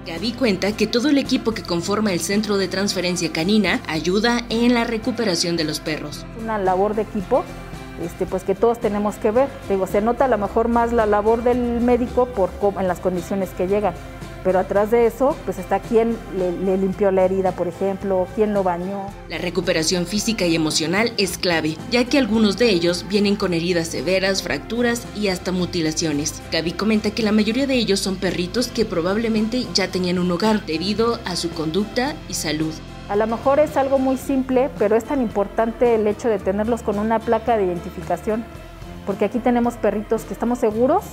Gaby 0.06 0.32
cuenta 0.34 0.72
que 0.72 0.88
todo 0.88 1.10
el 1.10 1.18
equipo 1.18 1.52
que 1.54 1.64
conforma 1.64 2.14
el 2.14 2.22
Centro 2.22 2.58
de 2.58 2.70
Transferencia 2.70 3.32
Canina 3.34 3.82
ayuda 3.88 4.42
en 4.50 4.74
la 4.74 4.86
recuperación 4.86 5.58
de 5.58 5.66
los 5.66 5.82
perros. 5.82 6.26
Una 6.42 6.58
labor 6.58 6.96
de 6.96 7.02
equipo, 7.02 7.44
este, 8.02 8.26
pues 8.26 8.44
que 8.46 8.56
todos 8.56 8.80
tenemos 8.80 9.16
que 9.16 9.32
ver. 9.32 9.50
Digo, 9.68 9.86
se 9.86 10.00
nota 10.02 10.24
a 10.26 10.28
lo 10.30 10.38
mejor 10.38 10.70
más 10.70 10.94
la 10.94 11.06
labor 11.06 11.44
del 11.44 11.82
médico 11.82 12.28
por 12.28 12.52
en 12.80 12.88
las 12.88 13.00
condiciones 13.02 13.50
que 13.50 13.68
llegan, 13.68 13.94
pero 14.48 14.60
atrás 14.60 14.92
de 14.92 15.08
eso, 15.08 15.36
pues 15.44 15.58
está 15.58 15.82
quien 15.82 16.18
le, 16.38 16.54
le 16.54 16.78
limpió 16.78 17.12
la 17.12 17.26
herida, 17.26 17.52
por 17.52 17.68
ejemplo, 17.68 18.26
quién 18.34 18.54
lo 18.54 18.64
bañó. 18.64 19.08
La 19.28 19.38
recuperación 19.40 20.06
física 20.06 20.46
y 20.46 20.56
emocional 20.56 21.12
es 21.18 21.38
clave, 21.38 21.76
ya 21.92 22.06
que 22.06 22.18
algunos 22.18 22.58
de 22.58 22.70
ellos 22.70 23.06
vienen 23.10 23.36
con 23.36 23.54
heridas 23.54 23.90
severas, 23.90 24.44
fracturas 24.44 25.06
y 25.18 25.28
hasta 25.28 25.52
mutilaciones. 25.52 26.42
Gaby 26.50 26.72
comenta 26.72 27.12
que 27.12 27.24
la 27.24 27.34
mayoría 27.34 27.68
de 27.68 27.74
ellos 27.74 28.00
son 28.00 28.16
perritos 28.16 28.70
que 28.70 28.86
probablemente 28.86 29.66
ya 29.74 29.90
tenían 29.90 30.18
un 30.18 30.32
hogar 30.32 30.66
debido 30.66 31.20
a 31.26 31.36
su 31.36 31.50
conducta 31.50 32.16
y 32.30 32.34
salud. 32.36 32.74
A 33.10 33.18
lo 33.18 33.28
mejor 33.28 33.60
es 33.60 33.76
algo 33.76 34.00
muy 34.00 34.16
simple, 34.16 34.70
pero 34.80 34.96
es 34.96 35.04
tan 35.04 35.22
importante 35.22 35.96
el 35.96 36.08
hecho 36.08 36.30
de 36.30 36.40
tenerlos 36.40 36.84
con 36.84 37.00
una 37.00 37.20
placa 37.20 37.58
de 37.58 37.66
identificación, 37.66 38.46
porque 39.06 39.26
aquí 39.26 39.40
tenemos 39.40 39.74
perritos 39.74 40.24
que 40.24 40.32
estamos 40.32 40.60
seguros 40.60 41.04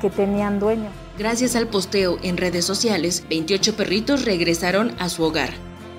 que 0.00 0.10
tenían 0.10 0.58
dueño. 0.58 0.90
Gracias 1.20 1.54
al 1.54 1.68
posteo 1.68 2.18
en 2.22 2.36
redes 2.38 2.64
sociales, 2.64 3.26
28 3.28 3.76
perritos 3.76 4.24
regresaron 4.24 4.94
a 4.98 5.10
su 5.10 5.22
hogar. 5.22 5.50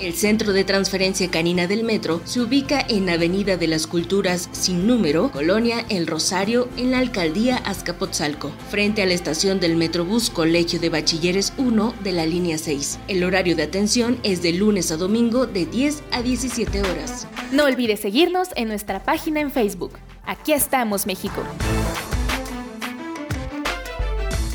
El 0.00 0.14
Centro 0.14 0.54
de 0.54 0.64
Transferencia 0.64 1.30
Canina 1.30 1.66
del 1.66 1.84
Metro 1.84 2.22
se 2.24 2.40
ubica 2.40 2.80
en 2.88 3.10
Avenida 3.10 3.58
de 3.58 3.66
las 3.66 3.86
Culturas 3.86 4.48
sin 4.52 4.86
número, 4.86 5.30
Colonia 5.30 5.84
El 5.90 6.06
Rosario, 6.06 6.70
en 6.78 6.90
la 6.90 7.00
alcaldía 7.00 7.58
Azcapotzalco, 7.58 8.50
frente 8.70 9.02
a 9.02 9.06
la 9.06 9.12
estación 9.12 9.60
del 9.60 9.76
Metrobús 9.76 10.30
Colegio 10.30 10.80
de 10.80 10.88
Bachilleres 10.88 11.52
1 11.58 11.94
de 12.02 12.12
la 12.12 12.24
línea 12.24 12.56
6. 12.56 12.98
El 13.08 13.24
horario 13.24 13.54
de 13.54 13.64
atención 13.64 14.18
es 14.22 14.40
de 14.40 14.54
lunes 14.54 14.90
a 14.90 14.96
domingo 14.96 15.46
de 15.46 15.66
10 15.66 16.02
a 16.12 16.22
17 16.22 16.80
horas. 16.80 17.26
No 17.52 17.64
olvides 17.64 18.00
seguirnos 18.00 18.48
en 18.56 18.68
nuestra 18.68 19.02
página 19.02 19.40
en 19.40 19.50
Facebook. 19.50 19.98
Aquí 20.24 20.52
estamos, 20.52 21.06
México. 21.06 21.42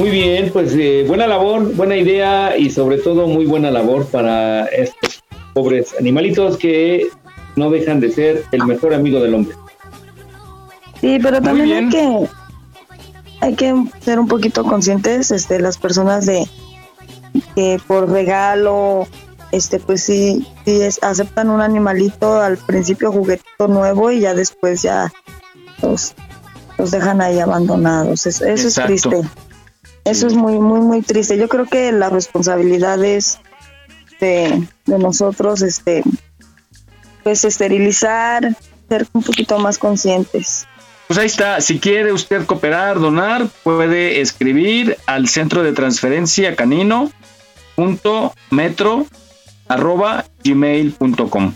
Muy 0.00 0.10
bien, 0.10 0.50
pues 0.50 0.72
eh, 0.74 1.04
buena 1.06 1.26
labor, 1.26 1.74
buena 1.74 1.94
idea 1.94 2.56
y 2.56 2.70
sobre 2.70 2.96
todo 2.96 3.26
muy 3.26 3.44
buena 3.44 3.70
labor 3.70 4.06
para 4.06 4.64
estos 4.66 5.22
pobres 5.52 5.94
animalitos 5.98 6.56
que 6.56 7.06
no 7.56 7.70
dejan 7.70 8.00
de 8.00 8.10
ser 8.10 8.44
el 8.52 8.64
mejor 8.64 8.94
amigo 8.94 9.20
del 9.20 9.34
hombre. 9.34 9.54
Sí, 11.02 11.18
pero 11.22 11.42
también 11.42 11.70
hay 11.70 11.88
que 11.90 12.28
hay 13.42 13.54
que 13.54 13.74
ser 14.00 14.18
un 14.18 14.26
poquito 14.26 14.64
conscientes, 14.64 15.30
este, 15.30 15.60
las 15.60 15.76
personas 15.76 16.24
de 16.24 16.46
que 17.54 17.78
por 17.86 18.08
regalo, 18.10 19.06
este, 19.52 19.80
pues 19.80 20.02
sí, 20.02 20.46
sí 20.64 20.80
es- 20.80 20.98
aceptan 21.02 21.50
un 21.50 21.60
animalito 21.60 22.40
al 22.40 22.56
principio 22.56 23.12
juguetito 23.12 23.68
nuevo 23.68 24.10
y 24.10 24.20
ya 24.20 24.32
después 24.34 24.80
ya 24.82 25.12
los, 25.82 26.14
los 26.78 26.90
dejan 26.90 27.20
ahí 27.20 27.38
abandonados. 27.38 28.26
Es- 28.26 28.40
eso 28.40 28.68
Exacto. 28.68 28.92
es 28.94 29.02
triste. 29.02 29.28
Eso 30.10 30.26
es 30.26 30.34
muy, 30.34 30.58
muy, 30.58 30.80
muy 30.80 31.02
triste. 31.02 31.38
Yo 31.38 31.48
creo 31.48 31.66
que 31.66 31.92
la 31.92 32.10
responsabilidad 32.10 33.02
es 33.04 33.38
de, 34.18 34.66
de 34.86 34.98
nosotros, 34.98 35.62
este, 35.62 36.02
pues 37.22 37.44
esterilizar, 37.44 38.56
ser 38.88 39.06
un 39.12 39.22
poquito 39.22 39.58
más 39.58 39.78
conscientes. 39.78 40.66
Pues 41.06 41.18
ahí 41.18 41.26
está, 41.26 41.60
si 41.60 41.78
quiere 41.78 42.12
usted 42.12 42.44
cooperar, 42.44 42.98
donar, 42.98 43.46
puede 43.62 44.20
escribir 44.20 44.96
al 45.06 45.28
Centro 45.28 45.62
de 45.62 45.72
Transferencia 45.72 46.56
Canino 46.56 47.10
gmail.com. 50.44 51.54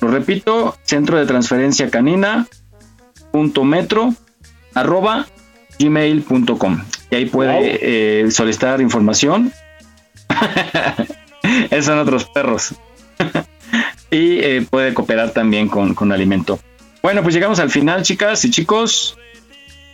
Lo 0.00 0.08
repito, 0.08 0.76
centro 0.82 1.18
de 1.18 1.26
transferencia 1.26 1.90
canina 1.90 2.46
metro 3.64 4.14
arroba 4.74 5.26
gmail.com 5.78 6.84
y 7.14 7.16
ahí 7.16 7.26
puede 7.26 7.78
eh, 7.80 8.30
solicitar 8.32 8.80
información. 8.80 9.52
Esos 11.70 11.84
son 11.86 11.98
otros 12.00 12.24
perros. 12.26 12.74
Y 14.10 14.38
eh, 14.44 14.64
puede 14.70 14.94
cooperar 14.94 15.32
también 15.32 15.68
con, 15.68 15.92
con 15.92 16.12
alimento. 16.12 16.60
Bueno 17.02 17.24
pues 17.24 17.34
llegamos 17.34 17.58
al 17.58 17.68
final 17.70 18.02
chicas 18.02 18.44
y 18.44 18.50
chicos. 18.50 19.18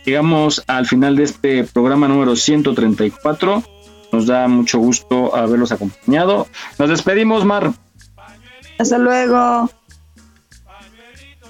Llegamos 0.05 0.63
al 0.67 0.85
final 0.85 1.15
de 1.15 1.23
este 1.23 1.63
programa 1.63 2.07
número 2.07 2.35
134 2.35 3.63
nos 4.11 4.27
da 4.27 4.47
mucho 4.47 4.77
gusto 4.77 5.35
haberlos 5.35 5.71
acompañado. 5.71 6.45
Nos 6.77 6.89
despedimos 6.89 7.45
Mar. 7.45 7.71
Hasta 8.77 8.99
luego. 8.99 9.71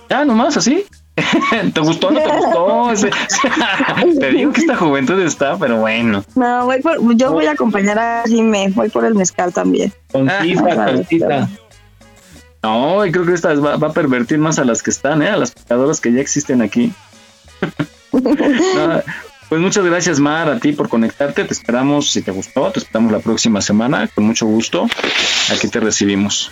ya 0.10 0.23
nomás 0.23 0.56
así 0.56 0.85
¿Te 1.73 1.79
gustó 1.81 2.07
o 2.07 2.11
no 2.11 2.19
te 2.19 2.29
gustó? 2.38 3.09
Te 4.19 4.31
digo 4.31 4.51
que 4.53 4.61
esta 4.61 4.75
juventud 4.75 5.19
está, 5.21 5.57
pero 5.57 5.77
bueno. 5.77 6.23
No, 6.35 6.65
voy 6.65 6.81
por, 6.81 7.15
yo 7.15 7.31
voy 7.31 7.45
a 7.45 7.51
acompañar 7.51 7.99
a 7.99 8.23
Jimé, 8.25 8.71
voy 8.73 8.89
por 8.89 9.05
el 9.05 9.15
mezcal 9.15 9.53
también. 9.53 9.93
Concisa, 10.11 10.85
concisa. 10.85 11.49
No, 12.63 13.05
y 13.05 13.11
creo 13.11 13.25
que 13.25 13.33
esta 13.33 13.53
va, 13.55 13.77
va 13.77 13.88
a 13.88 13.93
pervertir 13.93 14.38
más 14.38 14.59
a 14.59 14.65
las 14.65 14.83
que 14.83 14.91
están, 14.91 15.21
¿eh? 15.21 15.29
a 15.29 15.38
las 15.38 15.51
pecadoras 15.51 15.99
que 15.99 16.13
ya 16.13 16.21
existen 16.21 16.61
aquí. 16.61 16.93
No, 18.11 19.01
pues 19.49 19.61
muchas 19.61 19.83
gracias, 19.83 20.19
Mar, 20.19 20.49
a 20.49 20.59
ti 20.59 20.71
por 20.71 20.88
conectarte. 20.88 21.43
Te 21.43 21.53
esperamos, 21.53 22.11
si 22.11 22.21
te 22.21 22.31
gustó, 22.31 22.71
te 22.71 22.79
esperamos 22.79 23.11
la 23.11 23.19
próxima 23.19 23.61
semana. 23.61 24.07
Con 24.07 24.25
mucho 24.25 24.45
gusto. 24.45 24.88
Aquí 25.51 25.67
te 25.67 25.79
recibimos. 25.79 26.51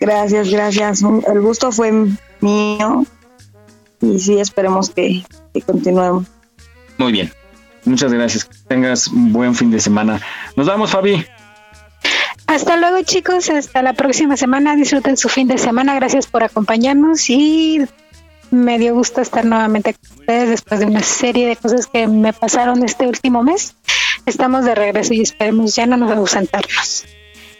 Gracias, 0.00 0.50
gracias. 0.50 1.02
El 1.02 1.40
gusto 1.40 1.70
fue 1.70 1.92
mío. 2.40 3.06
Y 4.00 4.18
sí, 4.18 4.38
esperemos 4.38 4.90
que, 4.90 5.24
que 5.52 5.62
continuemos. 5.62 6.26
Muy 6.98 7.12
bien. 7.12 7.32
Muchas 7.84 8.12
gracias. 8.12 8.44
Que 8.44 8.56
tengas 8.68 9.08
un 9.08 9.32
buen 9.32 9.54
fin 9.54 9.70
de 9.70 9.80
semana. 9.80 10.20
Nos 10.56 10.66
vamos, 10.66 10.90
Fabi. 10.90 11.24
Hasta 12.46 12.76
luego 12.76 13.02
chicos, 13.02 13.48
hasta 13.50 13.82
la 13.82 13.94
próxima 13.94 14.36
semana. 14.36 14.76
Disfruten 14.76 15.16
su 15.16 15.28
fin 15.28 15.48
de 15.48 15.58
semana. 15.58 15.94
Gracias 15.94 16.26
por 16.26 16.42
acompañarnos 16.42 17.28
y 17.30 17.80
me 18.50 18.78
dio 18.78 18.94
gusto 18.94 19.20
estar 19.20 19.44
nuevamente 19.44 19.94
con 19.94 20.20
ustedes 20.20 20.48
después 20.50 20.80
de 20.80 20.86
una 20.86 21.02
serie 21.02 21.48
de 21.48 21.56
cosas 21.56 21.86
que 21.86 22.06
me 22.06 22.32
pasaron 22.32 22.84
este 22.84 23.06
último 23.06 23.42
mes. 23.42 23.74
Estamos 24.26 24.64
de 24.64 24.74
regreso 24.74 25.14
y 25.14 25.20
esperemos 25.20 25.74
ya 25.74 25.86
no 25.86 25.96
nos 25.96 26.10
ausentarnos. 26.12 27.04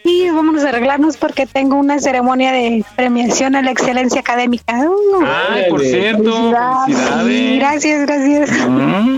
Y 0.05 0.29
vámonos 0.29 0.63
a 0.65 0.69
arreglarnos 0.69 1.17
porque 1.17 1.47
tengo 1.47 1.77
una 1.77 1.99
ceremonia 1.99 2.53
de 2.53 2.85
premiación 2.95 3.57
a 3.57 3.63
la 3.63 3.71
excelencia 3.71 4.21
académica. 4.21 4.75
Uh, 4.87 5.25
Ay, 5.51 5.65
por 5.71 5.81
cierto, 5.81 6.53
felicidades. 6.85 7.27
Sí, 7.27 7.57
gracias, 7.59 8.01
gracias. 8.03 8.69
Mm. 8.69 9.17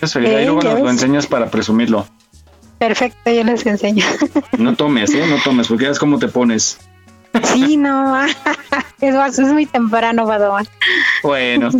Eso, 0.00 0.20
y 0.20 0.26
Eh, 0.26 0.44
luego 0.46 0.62
nos 0.62 0.80
lo 0.80 0.90
enseñas 0.90 1.26
para 1.26 1.50
presumirlo. 1.50 2.06
Perfecto, 2.78 3.30
yo 3.30 3.44
les 3.44 3.66
enseño. 3.66 4.04
No 4.58 4.74
tomes, 4.74 5.12
¿eh? 5.14 5.24
No 5.28 5.36
tomes, 5.42 5.68
porque 5.68 5.84
ya 5.84 5.90
es 5.90 5.98
cómo 5.98 6.18
te 6.18 6.28
pones. 6.28 6.78
Sí, 7.52 7.76
no, 7.76 8.24
es, 9.00 9.38
muy 9.38 9.66
temprano, 9.66 10.26
Badón. 10.26 10.68
Bueno, 11.22 11.70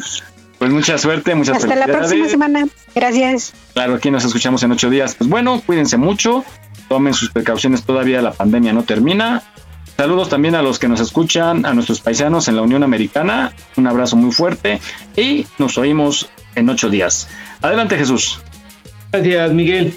pues 0.59 0.71
mucha 0.71 0.99
suerte, 0.99 1.35
muchas 1.35 1.59
Hasta 1.59 1.75
la 1.75 1.87
próxima 1.87 2.29
semana. 2.29 2.67
Gracias. 2.95 3.53
Claro, 3.75 3.95
aquí 3.95 4.11
nos 4.11 4.25
escuchamos 4.25 4.63
en 4.63 4.73
ocho 4.73 4.91
días. 4.91 5.15
Pues 5.17 5.29
bueno, 5.29 5.61
cuídense 5.67 5.97
mucho, 5.97 6.45
tomen 6.93 7.15
sus 7.15 7.31
precauciones, 7.31 7.85
todavía 7.85 8.21
la 8.21 8.33
pandemia 8.33 8.75
no 8.75 8.83
termina. 8.83 9.43
Saludos 9.97 10.29
también 10.29 10.55
a 10.55 10.61
los 10.61 10.79
que 10.79 10.89
nos 10.89 11.01
escuchan, 11.01 11.65
a 11.65 11.73
nuestros 11.73 12.03
paisanos 12.03 12.49
en 12.49 12.57
la 12.57 12.61
Unión 12.61 12.83
Americana. 12.83 13.55
Un 13.79 13.87
abrazo 13.87 14.15
muy 14.15 14.31
fuerte 14.31 14.79
y 15.17 15.47
nos 15.57 15.79
oímos 15.79 16.29
en 16.55 16.69
ocho 16.69 16.91
días. 16.91 17.31
Adelante, 17.63 17.97
Jesús. 17.97 18.43
Gracias, 19.11 19.53
Miguel. 19.55 19.95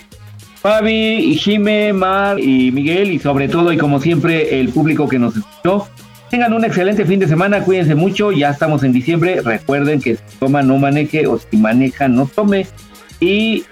Fabi, 0.62 1.36
Jime, 1.36 1.92
Mar 1.92 2.40
y 2.40 2.72
Miguel, 2.72 3.12
y 3.12 3.20
sobre 3.20 3.50
todo, 3.50 3.74
y 3.74 3.78
como 3.78 4.00
siempre, 4.00 4.62
el 4.62 4.70
público 4.70 5.10
que 5.10 5.20
nos 5.20 5.36
escuchó. 5.36 5.90
Tengan 6.30 6.54
un 6.54 6.64
excelente 6.64 7.04
fin 7.04 7.20
de 7.20 7.28
semana, 7.28 7.60
cuídense 7.60 7.94
mucho, 7.94 8.32
ya 8.32 8.52
estamos 8.52 8.84
en 8.84 8.94
diciembre. 8.94 9.42
Recuerden 9.42 10.00
que 10.00 10.16
si 10.16 10.38
toma, 10.40 10.64
no 10.64 10.78
maneje, 10.78 11.28
o 11.28 11.38
si 11.40 11.58
maneja, 11.58 12.08
no 12.08 12.26
tome. 12.26 12.66
Y 13.20 13.66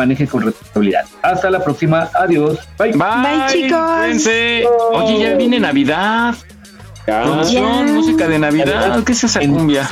maneje 0.00 0.26
con 0.26 0.42
responsabilidad. 0.42 1.04
Hasta 1.22 1.50
la 1.50 1.62
próxima, 1.62 2.08
adiós. 2.14 2.58
Bye. 2.78 2.92
Bye, 2.92 3.46
chicos. 3.52 3.80
Cuídense. 3.98 4.64
Oye, 4.92 5.20
ya 5.22 5.36
viene 5.36 5.60
Navidad. 5.60 6.34
Producción, 7.06 7.86
Ya. 7.86 7.92
música 7.92 8.28
de 8.28 8.38
Navidad. 8.38 9.02
¿Qué 9.04 9.12
es 9.12 9.24
esa 9.24 9.40
cumbia? 9.40 9.88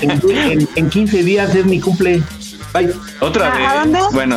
En, 0.00 0.10
en- 0.52 0.68
en 0.74 0.90
15 0.90 1.22
días 1.22 1.54
es 1.54 1.64
mi 1.66 1.80
cumple. 1.80 2.22
Bye. 2.72 2.94
Otra 3.20 3.52
¿A- 3.52 3.56
vez. 3.58 3.66
a 3.68 3.74
dónde? 3.80 3.98
Bueno. 4.12 4.36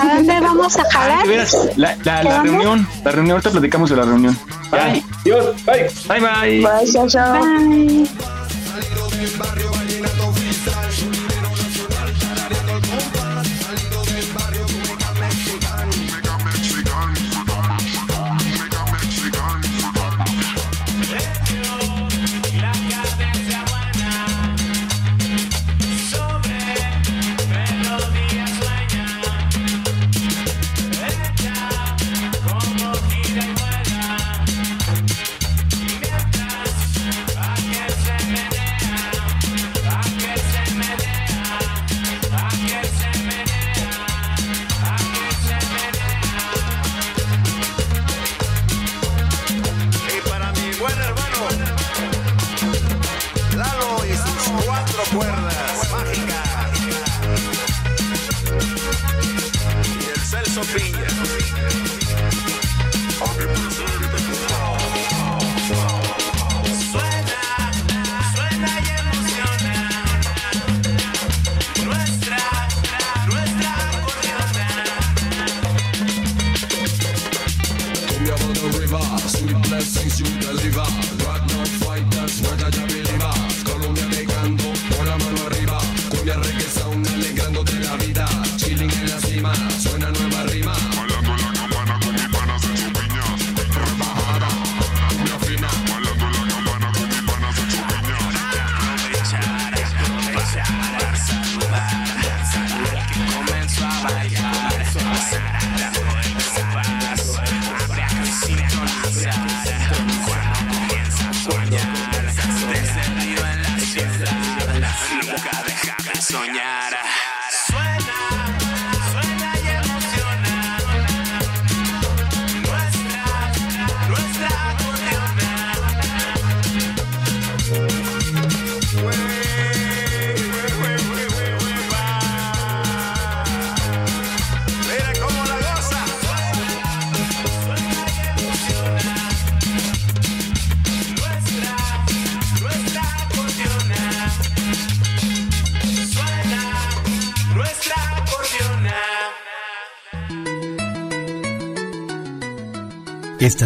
¿A 0.00 0.14
dónde 0.16 0.40
vamos 0.40 0.76
a 0.76 0.84
jalar? 0.90 1.26
La, 1.26 1.36
la, 1.76 1.96
¿Qué 1.96 2.28
la 2.28 2.42
reunión, 2.42 2.86
la 3.04 3.10
reunión, 3.12 3.32
ahorita 3.36 3.50
platicamos 3.50 3.88
de 3.90 3.96
la 3.96 4.02
reunión. 4.04 4.38
Bye. 4.70 5.02
Adiós. 5.22 5.46
Bye. 5.64 5.88
Bye, 6.08 6.20
bye. 6.20 6.60
Bye, 6.60 6.92
chao, 6.92 7.08
chao. 7.08 7.42
Bye. 7.42 8.06